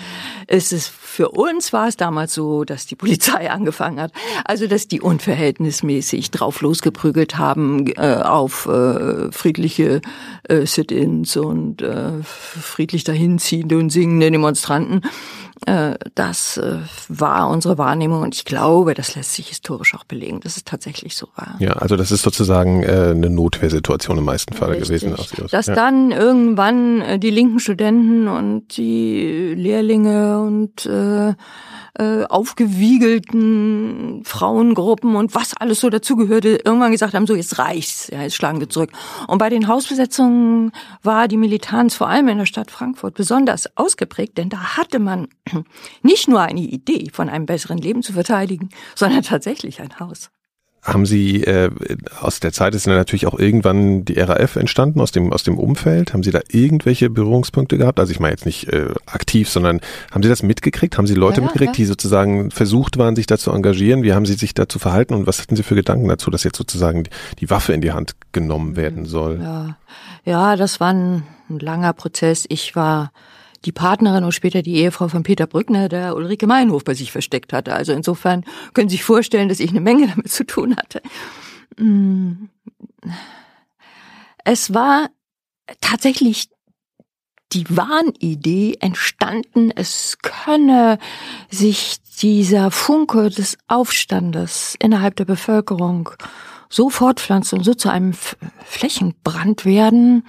Es 0.48 0.72
ist, 0.72 0.88
für 0.88 1.30
uns 1.30 1.74
war 1.74 1.88
es 1.88 1.98
damals 1.98 2.34
so, 2.34 2.64
dass 2.64 2.86
die 2.86 2.96
Polizei 2.96 3.52
angefangen 3.52 4.00
hat. 4.00 4.12
Also, 4.46 4.68
dass 4.68 4.88
die 4.88 5.02
unverhältnismäßig 5.02 6.32
drauf 6.32 6.62
losgeprügelt 6.62 7.38
haben 7.38 7.88
äh, 7.98 8.16
auf 8.16 8.66
äh, 8.68 9.32
friedliche 9.32 10.02
äh, 10.44 10.66
Sit-ins 10.66 11.36
und 11.38 11.82
äh, 11.82 12.24
friedlich 12.24 13.04
dahinziehende 13.04 13.78
und 13.78 13.90
singende 13.90 14.32
Demonstranten. 14.32 15.02
Äh, 15.66 15.96
das 16.16 16.58
äh, 16.58 16.80
war 17.10 17.50
unsere 17.50 17.78
Wahrnehmung 17.78 18.22
und 18.22 18.36
ich 18.36 18.46
glaube, 18.46 18.94
das 18.94 19.16
lässt 19.16 19.34
sich 19.34 19.50
historisch 19.50 19.94
auch 19.96 20.04
belegen, 20.04 20.40
dass 20.40 20.58
es 20.58 20.64
tatsächlich 20.64 21.16
so 21.16 21.28
war. 21.36 21.56
Ja, 21.60 21.74
also 21.74 21.96
das 21.96 22.12
ist 22.12 22.22
sozusagen 22.22 22.84
äh, 22.84 23.12
eine 23.12 23.30
Notwehrsituation 23.30 24.18
im 24.18 24.26
meisten 24.26 24.54
Fall 24.54 24.72
Richtig. 24.72 25.02
gewesen. 25.02 25.48
Dass 25.52 25.68
ja. 25.68 25.76
dann 25.76 26.12
irgendwann 26.12 27.20
die 27.20 27.30
linken 27.30 27.60
Studenten 27.60 28.28
und 28.28 28.78
die 28.78 29.54
Lehrlinge 29.56 30.42
und 30.42 30.86
äh, 30.86 32.24
aufgewiegelten 32.30 34.24
Frauengruppen 34.24 35.16
und 35.16 35.36
was 35.36 35.54
alles 35.58 35.82
so 35.82 35.90
dazugehörte, 35.90 36.62
irgendwann 36.64 36.94
gesagt 36.94 37.14
haben, 37.14 37.28
so 37.28 37.36
jetzt 37.36 37.60
reicht's, 37.60 38.08
ja, 38.10 38.22
jetzt 38.22 38.36
schlagen 38.36 38.62
wir 38.62 38.70
zurück. 38.70 38.92
Und 39.28 39.38
bei 39.38 39.50
den 39.50 39.68
Hausbesetzungen 39.68 40.72
war 41.04 41.28
die 41.28 41.36
Militanz 41.36 41.96
vor 41.96 42.08
allem 42.08 42.30
in 42.30 42.38
der 42.38 42.46
Stadt 42.46 42.72
Frankfurt 42.72 43.16
besonders 43.16 43.76
ausgeprägt, 43.76 44.38
denn 44.38 44.48
da 44.48 44.78
hatte 44.78 45.00
man 45.00 45.28
nicht 46.02 46.28
nur 46.28 46.42
eine 46.42 46.62
Idee 46.62 47.10
von 47.12 47.30
einem 47.30 47.46
besseren 47.46 47.78
Leben 47.78 48.04
zu 48.04 48.14
verteidigen, 48.14 48.70
sondern 48.96 49.24
tatsächlich 49.24 49.82
ein 49.82 50.00
Haus. 50.00 50.30
Haben 50.82 51.06
Sie 51.06 51.44
äh, 51.44 51.70
aus 52.22 52.40
der 52.40 52.54
Zeit 52.54 52.74
ist 52.74 52.88
dann 52.88 52.96
natürlich 52.96 53.28
auch 53.28 53.38
irgendwann 53.38 54.06
die 54.06 54.18
RAF 54.18 54.56
entstanden 54.56 55.02
aus 55.02 55.12
dem 55.12 55.34
aus 55.34 55.44
dem 55.44 55.60
Umfeld. 55.60 56.14
Haben 56.14 56.24
Sie 56.24 56.32
da 56.32 56.40
irgendwelche 56.50 57.10
Berührungspunkte 57.10 57.78
gehabt? 57.78 58.00
Also 58.00 58.14
ich 58.14 58.22
meine 58.22 58.32
jetzt 58.32 58.46
nicht 58.46 58.72
äh, 58.72 58.94
aktiv, 59.06 59.50
sondern 59.50 59.82
haben 60.12 60.24
Sie 60.24 60.30
das 60.30 60.42
mitgekriegt? 60.42 60.98
Haben 60.98 61.06
Sie 61.06 61.16
Leute 61.16 61.42
ja, 61.42 61.44
mitgekriegt, 61.44 61.76
ja. 61.76 61.84
die 61.84 61.86
sozusagen 61.86 62.50
versucht 62.50 62.98
waren, 62.98 63.18
sich 63.18 63.28
da 63.28 63.38
zu 63.38 63.52
engagieren? 63.52 64.04
Wie 64.04 64.14
haben 64.14 64.26
Sie 64.26 64.36
sich 64.36 64.54
dazu 64.54 64.80
verhalten 64.80 65.16
und 65.16 65.28
was 65.28 65.42
hatten 65.42 65.58
Sie 65.58 65.64
für 65.64 65.76
Gedanken 65.76 66.08
dazu, 66.08 66.32
dass 66.32 66.46
jetzt 66.46 66.58
sozusagen 66.58 67.04
die, 67.04 67.10
die 67.40 67.50
Waffe 67.50 67.74
in 67.74 67.82
die 67.82 67.92
Hand 67.92 68.16
genommen 68.32 68.78
werden 68.78 69.04
soll? 69.04 69.42
Ja, 69.42 69.78
ja, 70.24 70.56
das 70.56 70.80
war 70.80 70.94
ein, 70.94 71.24
ein 71.50 71.60
langer 71.60 71.92
Prozess. 71.92 72.46
Ich 72.48 72.78
war 72.78 73.12
die 73.66 73.72
Partnerin 73.72 74.24
und 74.24 74.32
später 74.32 74.62
die 74.62 74.76
Ehefrau 74.76 75.08
von 75.08 75.24
Peter 75.24 75.48
Brückner, 75.48 75.90
der 75.90 76.16
Ulrike 76.16 76.48
Meinhof 76.48 76.84
bei 76.84 76.94
sich 76.94 77.12
versteckt 77.12 77.54
hatte. 77.54 77.74
Also 77.74 77.94
insofern 77.94 78.46
können 78.74 78.90
Sie 78.90 78.96
sich 78.96 79.04
vorstellen, 79.04 79.50
dass 79.50 79.60
ich 79.60 79.72
eine 79.72 79.82
Menge 79.82 80.08
damit 80.08 80.32
zu 80.32 80.46
tun 80.46 80.76
hatte. 80.76 81.02
Mm. 81.78 82.50
Es 84.44 84.74
war 84.74 85.10
tatsächlich 85.82 86.50
die 87.52 87.66
Wahnidee 87.70 88.78
entstanden, 88.80 89.72
es 89.72 90.18
könne 90.22 91.00
sich 91.50 91.98
dieser 92.22 92.70
Funke 92.70 93.30
des 93.30 93.58
Aufstandes 93.68 94.76
innerhalb 94.80 95.16
der 95.16 95.26
Bevölkerung 95.26 96.10
so 96.70 96.90
fortpflanzen 96.90 97.58
und 97.58 97.64
so 97.64 97.74
zu 97.74 97.90
einem 97.90 98.14
Flächenbrand 98.14 99.66
werden, 99.66 100.26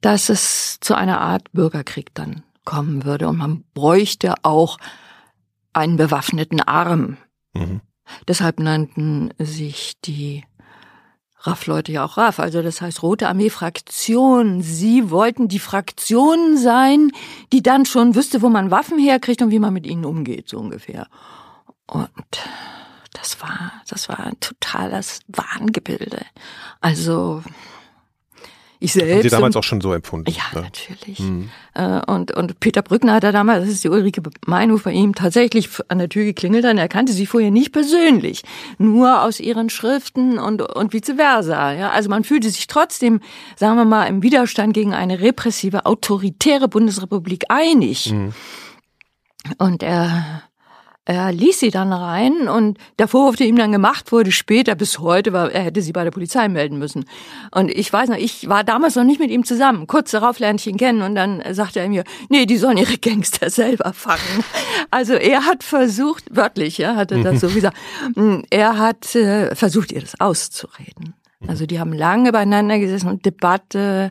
dass 0.00 0.28
es 0.28 0.78
zu 0.80 0.94
einer 0.94 1.20
Art 1.20 1.52
Bürgerkrieg 1.52 2.14
dann 2.14 2.42
kommen 2.64 3.04
würde. 3.04 3.28
Und 3.28 3.38
man 3.38 3.64
bräuchte 3.74 4.34
auch 4.42 4.78
einen 5.72 5.96
bewaffneten 5.96 6.60
Arm. 6.60 7.16
Mhm. 7.54 7.80
Deshalb 8.26 8.58
nannten 8.60 9.30
sich 9.38 10.00
die 10.04 10.44
RAF-Leute 11.40 11.92
ja 11.92 12.04
auch 12.04 12.16
RAF, 12.16 12.40
also 12.40 12.62
das 12.62 12.80
heißt 12.80 13.02
Rote 13.02 13.28
Armee-Fraktion. 13.28 14.60
Sie 14.60 15.10
wollten 15.10 15.48
die 15.48 15.60
Fraktion 15.60 16.56
sein, 16.56 17.12
die 17.52 17.62
dann 17.62 17.86
schon 17.86 18.14
wüsste, 18.14 18.42
wo 18.42 18.48
man 18.48 18.70
Waffen 18.70 18.98
herkriegt 18.98 19.40
und 19.40 19.50
wie 19.50 19.60
man 19.60 19.72
mit 19.72 19.86
ihnen 19.86 20.04
umgeht, 20.04 20.48
so 20.48 20.58
ungefähr. 20.58 21.06
Und 21.86 22.10
das 23.12 23.40
war, 23.40 23.72
das 23.88 24.08
war 24.08 24.20
ein 24.20 24.38
totales 24.40 25.20
Wahngebilde. 25.28 26.24
Also, 26.80 27.42
ich 28.80 28.92
selbst. 28.92 29.12
Haben 29.12 29.22
Sie 29.22 29.28
damals 29.28 29.56
auch 29.56 29.64
schon 29.64 29.80
so 29.80 29.92
empfunden? 29.92 30.30
Ja, 30.30 30.42
ne? 30.54 30.66
natürlich. 30.66 31.18
Mhm. 31.18 31.50
Und, 32.06 32.32
und 32.32 32.60
Peter 32.60 32.82
Brückner 32.82 33.14
hat 33.14 33.24
da 33.24 33.32
damals, 33.32 33.64
das 33.64 33.74
ist 33.74 33.84
die 33.84 33.88
Ulrike 33.88 34.22
Meinhof 34.46 34.84
bei 34.84 34.92
ihm, 34.92 35.14
tatsächlich 35.14 35.68
an 35.88 35.98
der 35.98 36.08
Tür 36.08 36.24
geklingelt 36.24 36.64
und 36.64 36.78
er 36.78 36.88
kannte 36.88 37.12
sie 37.12 37.26
vorher 37.26 37.50
nicht 37.50 37.72
persönlich. 37.72 38.42
Nur 38.78 39.22
aus 39.22 39.40
ihren 39.40 39.70
Schriften 39.70 40.38
und, 40.38 40.62
und 40.62 40.92
vice 40.92 41.14
versa. 41.16 41.72
Ja, 41.72 41.90
also 41.90 42.08
man 42.08 42.24
fühlte 42.24 42.50
sich 42.50 42.66
trotzdem, 42.66 43.20
sagen 43.56 43.76
wir 43.76 43.84
mal, 43.84 44.06
im 44.06 44.22
Widerstand 44.22 44.74
gegen 44.74 44.94
eine 44.94 45.20
repressive, 45.20 45.86
autoritäre 45.86 46.68
Bundesrepublik 46.68 47.44
einig. 47.48 48.12
Mhm. 48.12 48.32
Und 49.58 49.82
er 49.82 50.47
er 51.08 51.32
ließ 51.32 51.58
sie 51.58 51.70
dann 51.70 51.90
rein 51.90 52.48
und 52.48 52.76
der 52.98 53.08
Vorwurf, 53.08 53.36
der 53.36 53.46
ihm 53.46 53.56
dann 53.56 53.72
gemacht 53.72 54.12
wurde, 54.12 54.30
später 54.30 54.74
bis 54.74 54.98
heute, 54.98 55.32
war, 55.32 55.50
er 55.50 55.62
hätte 55.62 55.80
sie 55.80 55.92
bei 55.92 56.04
der 56.04 56.10
Polizei 56.10 56.48
melden 56.48 56.78
müssen. 56.78 57.06
Und 57.50 57.70
ich 57.70 57.90
weiß 57.90 58.10
noch, 58.10 58.18
ich 58.18 58.46
war 58.50 58.62
damals 58.62 58.94
noch 58.94 59.04
nicht 59.04 59.18
mit 59.18 59.30
ihm 59.30 59.42
zusammen. 59.42 59.86
Kurz 59.86 60.10
darauf 60.10 60.38
lernte 60.38 60.60
ich 60.60 60.66
ihn 60.66 60.76
kennen 60.76 61.00
und 61.00 61.14
dann 61.14 61.42
sagte 61.54 61.80
er 61.80 61.88
mir, 61.88 62.04
nee, 62.28 62.44
die 62.44 62.58
sollen 62.58 62.76
ihre 62.76 62.98
Gangster 62.98 63.48
selber 63.50 63.94
fangen. 63.94 64.44
Also 64.90 65.14
er 65.14 65.46
hat 65.46 65.64
versucht, 65.64 66.24
wörtlich, 66.30 66.76
ja, 66.76 66.94
hat 66.94 67.10
er 67.10 67.22
das 67.22 67.40
so 67.40 67.48
gesagt, 67.54 67.78
hm, 68.14 68.44
er 68.50 68.76
hat 68.76 69.14
äh, 69.14 69.54
versucht, 69.54 69.92
ihr 69.92 70.02
das 70.02 70.20
auszureden. 70.20 71.14
Also 71.46 71.64
die 71.64 71.80
haben 71.80 71.94
lange 71.94 72.32
beieinander 72.32 72.78
gesessen 72.78 73.08
und 73.08 73.24
Debatte 73.24 74.10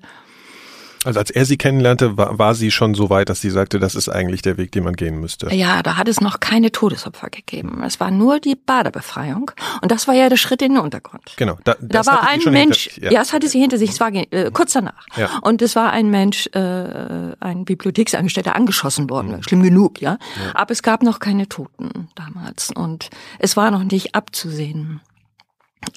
also 1.03 1.19
als 1.19 1.29
er 1.29 1.45
sie 1.45 1.57
kennenlernte, 1.57 2.17
war, 2.17 2.37
war 2.37 2.55
sie 2.55 2.71
schon 2.71 2.93
so 2.93 3.09
weit, 3.09 3.29
dass 3.29 3.41
sie 3.41 3.49
sagte, 3.49 3.79
das 3.79 3.95
ist 3.95 4.09
eigentlich 4.09 4.41
der 4.41 4.57
Weg, 4.57 4.71
den 4.71 4.83
man 4.83 4.95
gehen 4.95 5.19
müsste. 5.19 5.53
Ja, 5.53 5.83
da 5.83 5.97
hat 5.97 6.07
es 6.07 6.21
noch 6.21 6.39
keine 6.39 6.71
Todesopfer 6.71 7.29
gegeben. 7.29 7.83
Es 7.83 7.99
war 7.99 8.11
nur 8.11 8.39
die 8.39 8.55
Badebefreiung. 8.55 9.51
Und 9.81 9.91
das 9.91 10.07
war 10.07 10.15
ja 10.15 10.29
der 10.29 10.37
Schritt 10.37 10.61
in 10.61 10.73
den 10.73 10.81
Untergrund. 10.81 11.23
Genau. 11.37 11.57
Da, 11.63 11.75
da 11.79 12.05
war 12.05 12.27
ein 12.27 12.41
Mensch, 12.45 12.89
hinter, 12.89 13.07
ja. 13.07 13.13
ja, 13.13 13.21
es 13.21 13.33
hatte 13.33 13.47
sie 13.47 13.59
hinter 13.59 13.77
sich, 13.77 13.91
es 13.91 13.99
war 13.99 14.13
äh, 14.13 14.51
kurz 14.51 14.73
danach. 14.73 15.05
Ja. 15.15 15.29
Und 15.41 15.61
es 15.61 15.75
war 15.75 15.91
ein 15.91 16.09
Mensch, 16.09 16.47
äh, 16.53 17.35
ein 17.39 17.65
Bibliotheksangestellter 17.65 18.55
angeschossen 18.55 19.09
worden. 19.09 19.37
Mhm. 19.37 19.43
Schlimm 19.43 19.63
genug, 19.63 20.01
ja? 20.01 20.17
ja. 20.43 20.55
Aber 20.55 20.71
es 20.71 20.81
gab 20.81 21.03
noch 21.03 21.19
keine 21.19 21.47
Toten 21.47 22.09
damals. 22.15 22.71
Und 22.71 23.09
es 23.39 23.55
war 23.55 23.71
noch 23.71 23.83
nicht 23.83 24.15
abzusehen, 24.15 25.01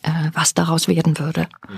äh, 0.02 0.30
was 0.32 0.54
daraus 0.54 0.88
werden 0.88 1.18
würde. 1.18 1.48
Mhm. 1.68 1.74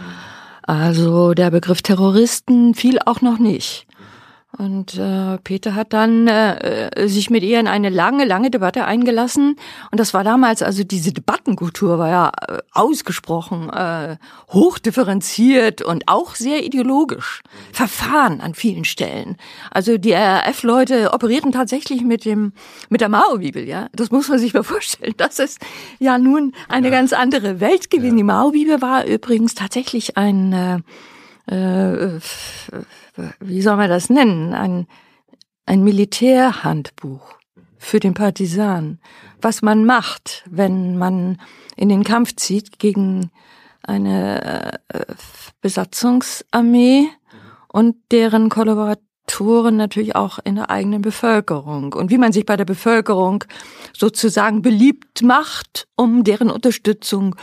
Also 0.62 1.35
der 1.35 1.50
Begriff 1.50 1.83
Terroristen 1.83 2.75
fiel 2.75 2.99
auch 3.04 3.21
noch 3.21 3.38
nicht. 3.38 3.87
Und 4.59 4.99
äh, 4.99 5.38
Peter 5.38 5.75
hat 5.75 5.94
dann 5.94 6.28
äh, 6.28 7.09
sich 7.09 7.30
mit 7.30 7.42
ihr 7.42 7.59
in 7.59 7.68
eine 7.68 7.88
lange, 7.88 8.26
lange 8.26 8.50
Debatte 8.50 8.85
eingelassen. 8.85 9.56
Und 9.90 9.99
das 9.99 10.12
war 10.12 10.25
damals, 10.25 10.62
also 10.62 10.85
diese 10.85 11.12
Debattenkultur 11.12 11.99
war 11.99 12.09
ja 12.11 12.32
äh, 12.49 12.59
ausgesprochen 12.73 13.71
äh, 13.71 14.16
hochdifferenziert 14.50 15.80
und 15.80 16.04
auch 16.06 16.35
sehr 16.35 16.64
ideologisch. 16.64 17.42
Verfahren 17.73 18.42
an 18.42 18.54
vielen 18.54 18.85
Stellen. 18.85 19.37
Also 19.71 19.97
die 19.97 20.12
RAF-Leute 20.12 21.12
operierten 21.14 21.52
tatsächlich 21.52 22.02
mit 22.02 22.26
dem 22.26 22.52
mit 22.90 23.00
der 23.00 23.09
Mao-Bibel, 23.09 23.66
ja. 23.66 23.88
Das 23.92 24.11
muss 24.11 24.28
man 24.28 24.38
sich 24.38 24.52
mal 24.52 24.64
vorstellen. 24.64 25.14
Das 25.16 25.38
ist 25.38 25.61
ja 25.99 26.18
nun 26.18 26.52
eine 26.68 26.88
ja. 26.88 26.92
ganz 26.92 27.14
andere 27.14 27.61
Welt 27.61 27.90
gewesen. 27.90 28.18
Ja. 28.18 28.23
Die 28.23 28.25
Mao-Bibel 28.25 28.82
war 28.82 29.06
übrigens 29.06 29.54
tatsächlich 29.54 30.18
ein 30.18 30.52
äh, 30.52 30.78
äh, 31.46 32.20
wie 33.40 33.62
soll 33.62 33.76
man 33.76 33.88
das 33.88 34.11
nennen, 34.11 34.54
ein, 34.54 34.87
ein 35.66 35.82
Militärhandbuch 35.82 37.34
für 37.78 38.00
den 38.00 38.14
Partisan, 38.14 39.00
was 39.40 39.62
man 39.62 39.84
macht, 39.84 40.44
wenn 40.49 40.96
man 40.99 41.40
in 41.76 41.88
den 41.88 42.04
Kampf 42.04 42.37
zieht 42.37 42.78
gegen 42.78 43.30
eine 43.82 44.78
äh, 44.88 45.04
Besatzungsarmee 45.61 47.08
und 47.68 47.96
deren 48.12 48.49
Kollaboratoren 48.49 49.76
natürlich 49.76 50.14
auch 50.14 50.38
in 50.44 50.54
der 50.54 50.70
eigenen 50.70 51.02
Bevölkerung. 51.02 51.92
Und 51.94 52.11
wie 52.11 52.18
man 52.18 52.32
sich 52.32 52.46
bei 52.46 52.56
der 52.56 52.64
Bevölkerung 52.64 53.44
sozusagen 53.92 54.62
beliebt 54.62 55.22
macht, 55.22 55.88
um 55.96 56.22
deren 56.22 56.50
Unterstützung 56.50 57.34
äh, 57.34 57.38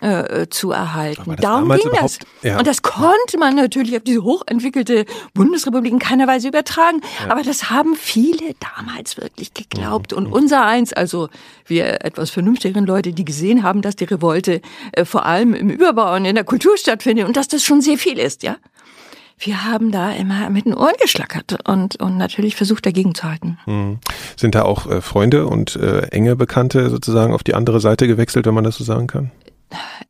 äh, 0.00 0.46
zu 0.50 0.72
erhalten. 0.72 1.36
Darum 1.40 1.70
ging 1.70 1.90
das. 2.00 2.18
Ja. 2.42 2.58
Und 2.58 2.66
das 2.66 2.82
konnte 2.82 3.38
man 3.38 3.54
natürlich 3.54 3.96
auf 3.96 4.02
diese 4.02 4.22
hochentwickelte 4.22 5.06
Bundesrepublik 5.34 5.92
in 5.92 5.98
keiner 5.98 6.26
Weise 6.26 6.48
übertragen. 6.48 7.00
Ja. 7.24 7.32
Aber 7.32 7.42
das 7.42 7.70
haben 7.70 7.96
viele 7.96 8.54
damals 8.76 9.16
wirklich 9.16 9.54
geglaubt. 9.54 10.12
Mhm. 10.12 10.18
Und 10.18 10.26
unser 10.32 10.64
eins, 10.64 10.92
also 10.92 11.28
wir 11.64 12.04
etwas 12.04 12.30
vernünftigeren 12.30 12.86
Leute, 12.86 13.12
die 13.12 13.24
gesehen 13.24 13.62
haben, 13.62 13.82
dass 13.82 13.96
die 13.96 14.04
Revolte 14.04 14.60
äh, 14.92 15.04
vor 15.04 15.24
allem 15.24 15.54
im 15.54 15.70
Überbau 15.70 16.14
und 16.14 16.24
in 16.24 16.34
der 16.34 16.44
Kultur 16.44 16.76
stattfindet 16.76 17.26
und 17.26 17.36
dass 17.36 17.48
das 17.48 17.62
schon 17.62 17.80
sehr 17.80 17.98
viel 17.98 18.18
ist, 18.18 18.42
ja. 18.42 18.56
Wir 19.38 19.64
haben 19.64 19.92
da 19.92 20.12
immer 20.12 20.48
mit 20.48 20.64
den 20.64 20.72
Ohren 20.72 20.94
geschlackert 20.98 21.58
und, 21.68 22.00
und 22.00 22.16
natürlich 22.16 22.56
versucht, 22.56 22.86
dagegen 22.86 23.14
zu 23.14 23.24
halten. 23.24 23.58
Mhm. 23.66 23.98
Sind 24.34 24.54
da 24.54 24.62
auch 24.62 24.86
äh, 24.90 25.02
Freunde 25.02 25.46
und 25.46 25.76
äh, 25.76 26.06
enge 26.06 26.36
Bekannte 26.36 26.88
sozusagen 26.88 27.34
auf 27.34 27.42
die 27.42 27.54
andere 27.54 27.80
Seite 27.80 28.06
gewechselt, 28.06 28.46
wenn 28.46 28.54
man 28.54 28.64
das 28.64 28.76
so 28.76 28.84
sagen 28.84 29.08
kann? 29.08 29.30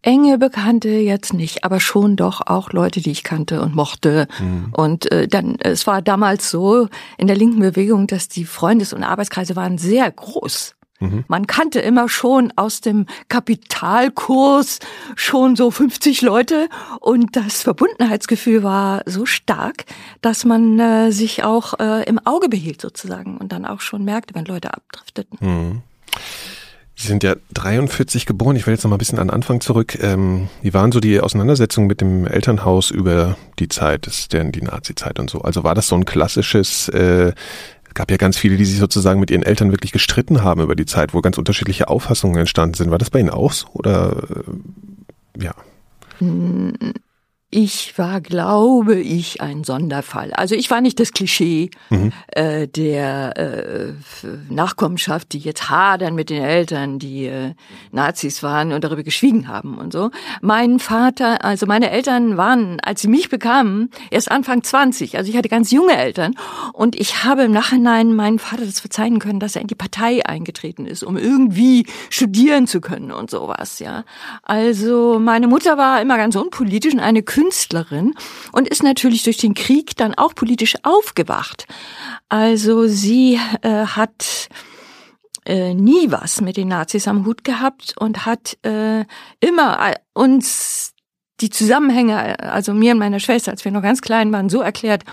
Enge 0.03 0.39
Bekannte 0.39 0.89
jetzt 0.89 1.33
nicht, 1.33 1.65
aber 1.65 1.81
schon 1.81 2.17
doch 2.17 2.47
auch 2.47 2.73
Leute, 2.73 3.01
die 3.01 3.11
ich 3.11 3.25
kannte 3.25 3.61
und 3.61 3.75
mochte. 3.75 4.29
Mhm. 4.39 4.73
Und 4.73 5.11
äh, 5.11 5.27
dann, 5.29 5.57
es 5.61 5.87
war 5.87 6.03
damals 6.03 6.51
so 6.51 6.89
in 7.19 7.27
der 7.27 7.37
linken 7.37 7.61
Bewegung, 7.61 8.07
dass 8.07 8.29
die 8.29 8.45
Freundes- 8.45 8.93
und 8.93 9.03
Arbeitskreise 9.03 9.57
waren 9.57 9.79
sehr 9.79 10.11
groß. 10.11 10.77
Mhm. 11.01 11.25
Man 11.29 11.47
kannte 11.47 11.81
immer 11.81 12.09
schon 12.09 12.53
aus 12.57 12.81
dem 12.81 13.07
Kapitalkurs 13.29 14.79
schon 15.15 15.57
so 15.57 15.71
50 15.71 16.23
Leute 16.23 16.69
und 17.01 17.37
das 17.37 17.63
Verbundenheitsgefühl 17.63 18.63
war 18.63 19.03
so 19.05 19.27
stark, 19.27 19.85
dass 20.23 20.45
man 20.45 20.79
äh, 20.79 21.13
sich 21.13 21.45
auch 21.45 21.79
äh, 21.79 22.05
im 22.05 22.19
Auge 22.25 22.49
behielt 22.49 22.81
sozusagen 22.81 23.37
und 23.37 23.53
dann 23.53 23.67
auch 23.67 23.81
schon 23.81 24.05
merkte, 24.05 24.35
wenn 24.35 24.47
Leute 24.47 24.73
abdrifteten. 24.73 25.39
Mhm. 25.41 25.83
Sie 26.99 27.09
sind 27.09 27.23
ja 27.23 27.37
43 27.53 28.25
geboren. 28.25 28.57
Ich 28.57 28.67
will 28.67 28.73
jetzt 28.73 28.83
noch 28.83 28.89
mal 28.89 28.97
ein 28.97 28.99
bisschen 28.99 29.19
an 29.19 29.29
Anfang 29.29 29.61
zurück. 29.61 29.99
Ähm, 30.03 30.49
wie 30.63 30.73
waren 30.73 30.93
so 30.93 30.99
die 30.99 31.21
Auseinandersetzungen 31.21 31.87
mit 31.87 32.01
dem 32.01 32.27
Elternhaus 32.27 32.91
über 32.91 33.37
die 33.59 33.69
Zeit, 33.69 34.33
der, 34.33 34.45
die 34.45 34.63
Nazi-Zeit 34.63 35.19
und 35.19 35.29
so? 35.29 35.43
Also 35.43 35.63
war 35.63 35.75
das 35.75 35.89
so 35.89 35.95
ein 35.95 36.07
klassisches, 36.07 36.89
äh, 36.89 37.35
gab 37.93 38.11
ja 38.11 38.17
ganz 38.17 38.39
viele, 38.39 38.57
die 38.57 38.65
sich 38.65 38.79
sozusagen 38.79 39.21
mit 39.21 39.31
ihren 39.31 39.43
Eltern 39.43 39.73
wirklich 39.73 39.93
gestritten 39.93 40.43
haben 40.43 40.63
über 40.63 40.75
die 40.75 40.87
Zeit, 40.87 41.13
wo 41.13 41.21
ganz 41.21 41.37
unterschiedliche 41.37 41.89
Auffassungen 41.89 42.39
entstanden 42.39 42.75
sind. 42.75 42.91
War 42.91 42.99
das 42.99 43.11
bei 43.11 43.21
Ihnen 43.21 43.31
auch 43.31 43.53
so? 43.53 43.67
Oder 43.75 44.23
äh, 45.39 45.45
ja? 45.45 45.55
Ich 47.59 47.97
war, 47.97 48.21
glaube 48.21 48.97
ich, 48.97 49.41
ein 49.41 49.65
Sonderfall. 49.65 50.31
Also 50.35 50.55
ich 50.55 50.71
war 50.71 50.83
nicht 50.83 51.01
das 51.01 51.13
Klischee 51.13 51.71
mhm. 51.89 52.13
äh, 52.27 52.69
der 52.69 53.35
äh, 53.39 53.93
Nachkommenschaft, 54.51 55.33
die 55.33 55.39
jetzt 55.39 55.71
hadern 55.71 56.15
mit 56.15 56.29
den 56.29 56.43
Eltern, 56.43 56.99
die 56.99 57.25
äh, 57.25 57.55
Nazis 57.93 58.43
waren 58.43 58.75
und 58.75 58.85
darüber 58.85 59.03
geschwiegen 59.03 59.49
haben 59.49 59.79
und 59.79 59.95
so. 59.95 60.11
Mein 60.43 60.81
Vater, 60.81 61.47
also 61.47 61.65
meine 61.65 61.91
Eltern 61.91 62.37
waren, 62.37 62.79
als 62.81 63.01
sie 63.01 63.09
mich 63.09 63.31
bekamen, 63.31 63.91
erst 64.11 64.31
Anfang 64.31 64.63
20. 64.63 65.17
Also 65.17 65.31
ich 65.31 65.37
hatte 65.39 65.49
ganz 65.49 65.71
junge 65.71 65.97
Eltern 65.97 66.35
und 66.75 66.95
ich 66.95 67.25
habe 67.25 67.45
im 67.45 67.53
Nachhinein 67.53 68.15
meinen 68.15 68.39
Vater 68.39 68.67
das 68.67 68.81
verzeihen 68.81 69.19
können, 69.19 69.41
dass 69.41 69.57
er 69.57 69.63
in 69.63 69.69
die 69.69 69.75
Partei 69.75 70.27
eingetreten 70.27 70.85
ist, 70.85 71.03
um 71.03 71.17
irgendwie 71.17 71.87
studieren 72.11 72.67
zu 72.67 72.83
können 72.83 73.13
und 73.13 73.31
sowas. 73.31 73.79
Ja, 73.79 74.05
also 74.43 75.19
meine 75.19 75.49
Mutter 75.49 75.79
war 75.79 76.03
immer 76.03 76.19
ganz 76.19 76.37
unpolitisch 76.37 76.93
und 76.93 77.01
eine 77.01 77.23
Künstlerin 77.23 77.46
und 78.53 78.69
ist 78.69 78.83
natürlich 78.83 79.23
durch 79.23 79.37
den 79.39 79.55
Krieg 79.55 79.97
dann 79.97 80.15
auch 80.15 80.35
politisch 80.35 80.77
aufgewacht. 80.83 81.67
Also 82.29 82.87
sie 82.87 83.39
äh, 83.63 83.87
hat 83.87 84.49
äh, 85.45 85.75
nie 85.75 86.11
was 86.11 86.41
mit 86.41 86.57
den 86.57 86.69
Nazis 86.69 87.07
am 87.09 87.25
Hut 87.25 87.45
gehabt 87.45 87.95
und 87.99 88.27
hat 88.27 88.59
äh, 88.65 89.05
immer 89.41 89.91
äh, 89.91 89.95
uns 90.13 90.93
die 91.41 91.51
Zusammenhänge, 91.51 92.41
also 92.41 92.73
mir 92.73 92.93
und 92.93 92.99
meiner 92.99 93.21
Schwester, 93.21 93.53
als 93.53 93.65
wir 93.65 93.73
noch 93.73 93.83
ganz 93.83 94.01
klein 94.01 94.33
waren, 94.33 94.49
so 94.49 94.61
erklärt, 94.61 95.05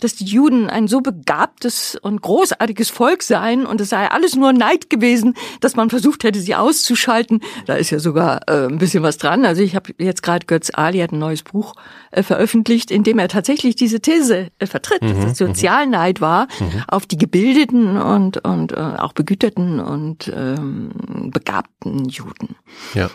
dass 0.00 0.14
die 0.14 0.24
Juden 0.24 0.68
ein 0.68 0.88
so 0.88 1.00
begabtes 1.00 1.96
und 2.00 2.22
großartiges 2.22 2.90
Volk 2.90 3.22
seien 3.22 3.66
und 3.66 3.80
es 3.80 3.90
sei 3.90 4.10
alles 4.10 4.36
nur 4.36 4.52
Neid 4.52 4.90
gewesen, 4.90 5.34
dass 5.60 5.76
man 5.76 5.90
versucht 5.90 6.24
hätte, 6.24 6.40
sie 6.40 6.54
auszuschalten. 6.54 7.40
Da 7.66 7.74
ist 7.74 7.90
ja 7.90 7.98
sogar 7.98 8.48
äh, 8.48 8.66
ein 8.66 8.78
bisschen 8.78 9.02
was 9.02 9.18
dran. 9.18 9.44
Also 9.44 9.62
ich 9.62 9.76
habe 9.76 9.92
jetzt 9.98 10.22
gerade 10.22 10.46
Götz 10.46 10.70
Ali 10.74 10.98
hat 10.98 11.12
ein 11.12 11.18
neues 11.18 11.42
Buch 11.42 11.74
äh, 12.10 12.22
veröffentlicht, 12.22 12.90
in 12.90 13.02
dem 13.02 13.18
er 13.18 13.28
tatsächlich 13.28 13.76
diese 13.76 14.00
These 14.00 14.48
äh, 14.58 14.66
vertritt, 14.66 15.02
mhm, 15.02 15.20
dass 15.22 15.38
Sozialneid 15.38 16.20
war 16.20 16.48
mhm. 16.58 16.84
auf 16.88 17.06
die 17.06 17.18
gebildeten 17.18 17.96
und 17.96 18.44
und 18.44 18.72
äh, 18.72 18.76
auch 18.76 19.12
begüterten 19.12 19.80
und 19.80 20.32
ähm, 20.34 21.30
begabten 21.32 22.08
Juden. 22.08 22.56
Ja. 22.94 23.10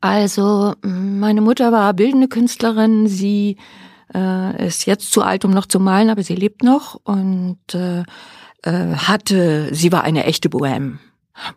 Also 0.00 0.74
meine 0.82 1.40
Mutter 1.40 1.72
war 1.72 1.94
bildende 1.94 2.28
Künstlerin, 2.28 3.06
sie 3.06 3.56
äh, 4.14 4.66
ist 4.66 4.86
jetzt 4.86 5.12
zu 5.12 5.22
alt, 5.22 5.44
um 5.44 5.50
noch 5.50 5.66
zu 5.66 5.80
malen, 5.80 6.10
aber 6.10 6.22
sie 6.22 6.34
lebt 6.34 6.62
noch 6.62 7.00
und 7.04 7.58
äh, 7.74 8.04
äh, 8.62 8.94
hatte, 8.96 9.74
sie 9.74 9.92
war 9.92 10.02
eine 10.04 10.24
echte 10.24 10.48
Bohème 10.48 10.98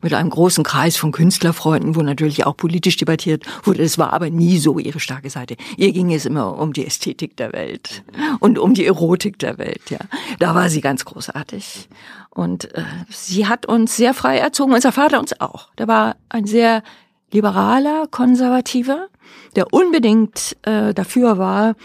mit 0.02 0.14
einem 0.14 0.30
großen 0.30 0.64
Kreis 0.64 0.98
von 0.98 1.12
Künstlerfreunden, 1.12 1.96
wo 1.96 2.02
natürlich 2.02 2.46
auch 2.46 2.56
politisch 2.56 2.98
debattiert 2.98 3.46
wurde. 3.66 3.82
Es 3.82 3.98
war 3.98 4.14
aber 4.14 4.30
nie 4.30 4.60
so 4.60 4.80
ihre 4.80 5.00
starke 5.00 5.30
Seite. 5.30 5.56
Ihr 5.78 5.92
ging 5.92 6.14
es 6.14 6.26
immer 6.26 6.60
um 6.60 6.74
die 6.74 6.86
Ästhetik 6.86 7.36
der 7.38 7.54
Welt 7.54 8.04
und 8.40 8.60
um 8.60 8.74
die 8.74 8.86
Erotik 8.86 9.40
der 9.40 9.58
Welt. 9.58 9.90
Ja, 9.90 10.00
da 10.40 10.56
war 10.56 10.70
sie 10.70 10.82
ganz 10.82 11.06
großartig. 11.06 11.90
Und 12.30 12.74
äh, 12.76 12.84
sie 13.10 13.48
hat 13.48 13.66
uns 13.66 13.96
sehr 13.96 14.14
frei 14.14 14.38
erzogen. 14.38 14.74
Unser 14.74 14.92
Vater 14.92 15.20
uns 15.20 15.40
auch. 15.42 15.74
Der 15.78 15.88
war 15.88 16.16
ein 16.30 16.46
sehr 16.46 16.84
liberaler, 17.32 18.08
konservativer, 18.10 19.08
der 19.56 19.74
unbedingt 19.74 20.58
äh, 20.64 20.94
dafür 20.94 21.38
war, 21.38 21.76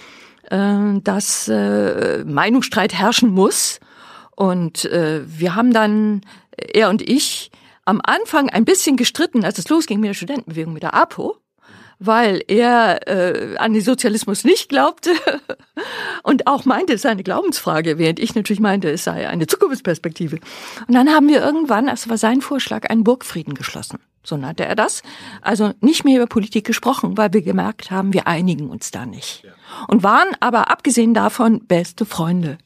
äh, 0.50 1.00
dass 1.02 1.48
äh, 1.48 2.24
Meinungsstreit 2.24 2.94
herrschen 2.94 3.30
muss. 3.30 3.80
Und 4.34 4.84
äh, 4.86 5.22
wir 5.26 5.54
haben 5.54 5.72
dann, 5.72 6.20
er 6.56 6.90
und 6.90 7.02
ich, 7.02 7.50
am 7.84 8.00
Anfang 8.02 8.50
ein 8.50 8.64
bisschen 8.64 8.96
gestritten, 8.96 9.44
als 9.44 9.58
es 9.58 9.68
losging 9.68 10.00
mit 10.00 10.08
der 10.08 10.14
Studentenbewegung, 10.14 10.72
mit 10.72 10.82
der 10.82 10.94
APO, 10.94 11.36
weil 11.98 12.42
er 12.48 13.06
äh, 13.08 13.56
an 13.56 13.72
den 13.72 13.82
Sozialismus 13.82 14.44
nicht 14.44 14.68
glaubte 14.68 15.10
und 16.22 16.46
auch 16.46 16.64
meinte, 16.64 16.94
es 16.94 17.02
sei 17.02 17.10
eine 17.10 17.22
Glaubensfrage, 17.22 17.98
während 17.98 18.18
ich 18.18 18.34
natürlich 18.34 18.60
meinte, 18.60 18.90
es 18.90 19.04
sei 19.04 19.28
eine 19.28 19.46
Zukunftsperspektive. 19.46 20.38
Und 20.86 20.94
dann 20.94 21.08
haben 21.08 21.28
wir 21.28 21.42
irgendwann, 21.42 21.86
das 21.86 22.08
war 22.08 22.18
sein 22.18 22.40
Vorschlag, 22.40 22.90
einen 22.90 23.04
Burgfrieden 23.04 23.54
geschlossen 23.54 23.98
so 24.26 24.36
nannte 24.36 24.64
er 24.64 24.74
das. 24.74 25.02
Also 25.40 25.72
nicht 25.80 26.04
mehr 26.04 26.16
über 26.16 26.26
Politik 26.26 26.66
gesprochen, 26.66 27.16
weil 27.16 27.32
wir 27.32 27.42
gemerkt 27.42 27.90
haben, 27.90 28.12
wir 28.12 28.26
einigen 28.26 28.68
uns 28.68 28.90
da 28.90 29.06
nicht. 29.06 29.44
Und 29.88 30.02
waren 30.02 30.28
aber 30.40 30.70
abgesehen 30.70 31.14
davon 31.14 31.64
beste 31.66 32.04
Freunde. 32.04 32.58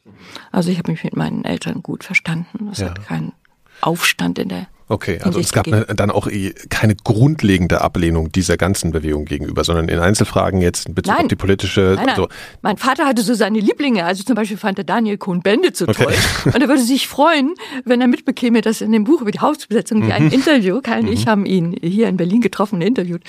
Also 0.51 0.71
ich 0.71 0.79
habe 0.79 0.91
mich 0.91 1.05
mit 1.05 1.17
meinen 1.17 1.45
Eltern 1.45 1.83
gut 1.83 2.05
verstanden. 2.05 2.69
Es 2.73 2.79
ja. 2.79 2.87
hat 2.87 3.07
keinen 3.07 3.33
Aufstand 3.81 4.39
in 4.39 4.49
der 4.49 4.67
Okay, 4.91 5.21
also 5.23 5.39
es 5.39 5.53
gab 5.53 5.69
eine, 5.69 5.85
dann 5.87 6.11
auch 6.11 6.27
eh 6.27 6.53
keine 6.69 6.97
grundlegende 6.97 7.81
Ablehnung 7.81 8.33
dieser 8.33 8.57
ganzen 8.57 8.91
Bewegung 8.91 9.25
gegenüber, 9.25 9.63
sondern 9.63 9.89
in 9.89 10.01
Einzelfragen 10.01 10.61
jetzt 10.61 10.89
in 10.89 10.95
Bezug 10.97 11.15
Nein. 11.15 11.23
auf 11.27 11.29
die 11.29 11.37
politische. 11.37 11.93
Nein, 11.97 12.07
nein. 12.07 12.17
So. 12.17 12.29
Mein 12.63 12.77
Vater 12.77 13.07
hatte 13.07 13.23
so 13.23 13.35
seine 13.35 13.61
Lieblinge. 13.61 14.05
Also 14.05 14.25
zum 14.25 14.35
Beispiel 14.35 14.57
fand 14.57 14.79
er 14.79 14.85
Daniel 14.85 15.17
Cohn-Bendit 15.17 15.77
so 15.77 15.87
Okay. 15.87 16.05
toll. 16.05 16.15
Und 16.53 16.61
er 16.61 16.69
würde 16.69 16.83
sich 16.83 17.07
freuen, 17.07 17.55
wenn 17.85 18.01
er 18.01 18.09
mitbekäme, 18.09 18.63
dass 18.63 18.81
in 18.81 18.91
dem 18.91 19.05
Buch 19.05 19.21
über 19.21 19.31
die 19.31 19.39
Hausbesetzung, 19.41 20.05
wie 20.07 20.13
ein 20.13 20.25
Mhm. 20.25 20.33
Interview, 20.33 20.81
Kai 20.83 20.99
und 20.99 21.07
ich 21.09 21.29
haben 21.29 21.47
ihn 21.47 21.77
hier 21.81 22.09
in 22.09 22.17
Berlin 22.17 22.41
getroffen 22.41 22.83
interviewt, 22.83 23.23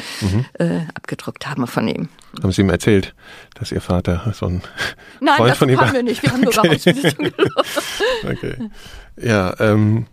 äh, 0.54 0.80
abgedruckt 0.96 1.48
haben 1.48 1.62
wir 1.62 1.68
von 1.68 1.88
ihm. 1.88 2.10
Haben 2.42 2.52
Sie 2.52 2.62
ihm 2.62 2.70
erzählt, 2.72 3.14
dass 3.60 3.72
Ihr 3.72 3.82
Vater 3.82 4.34
so 4.34 4.48
ein 4.48 4.64
Nein, 5.20 5.36
Freund 5.38 5.52
das 5.52 5.58
von 5.60 5.70
ihm 5.70 5.80
haben 5.80 5.88
war? 5.90 5.94
wir 5.94 6.02
nicht. 6.04 6.24
Wir 6.24 6.32
haben 6.32 6.42
nur 6.42 6.52
über 6.54 6.62
Okay. 6.62 6.70
Hausbesetzung 6.76 7.26
gesprochen. 7.26 7.52
Okay. 8.32 8.56
Ja, 9.22 9.54
ähm, 9.60 10.08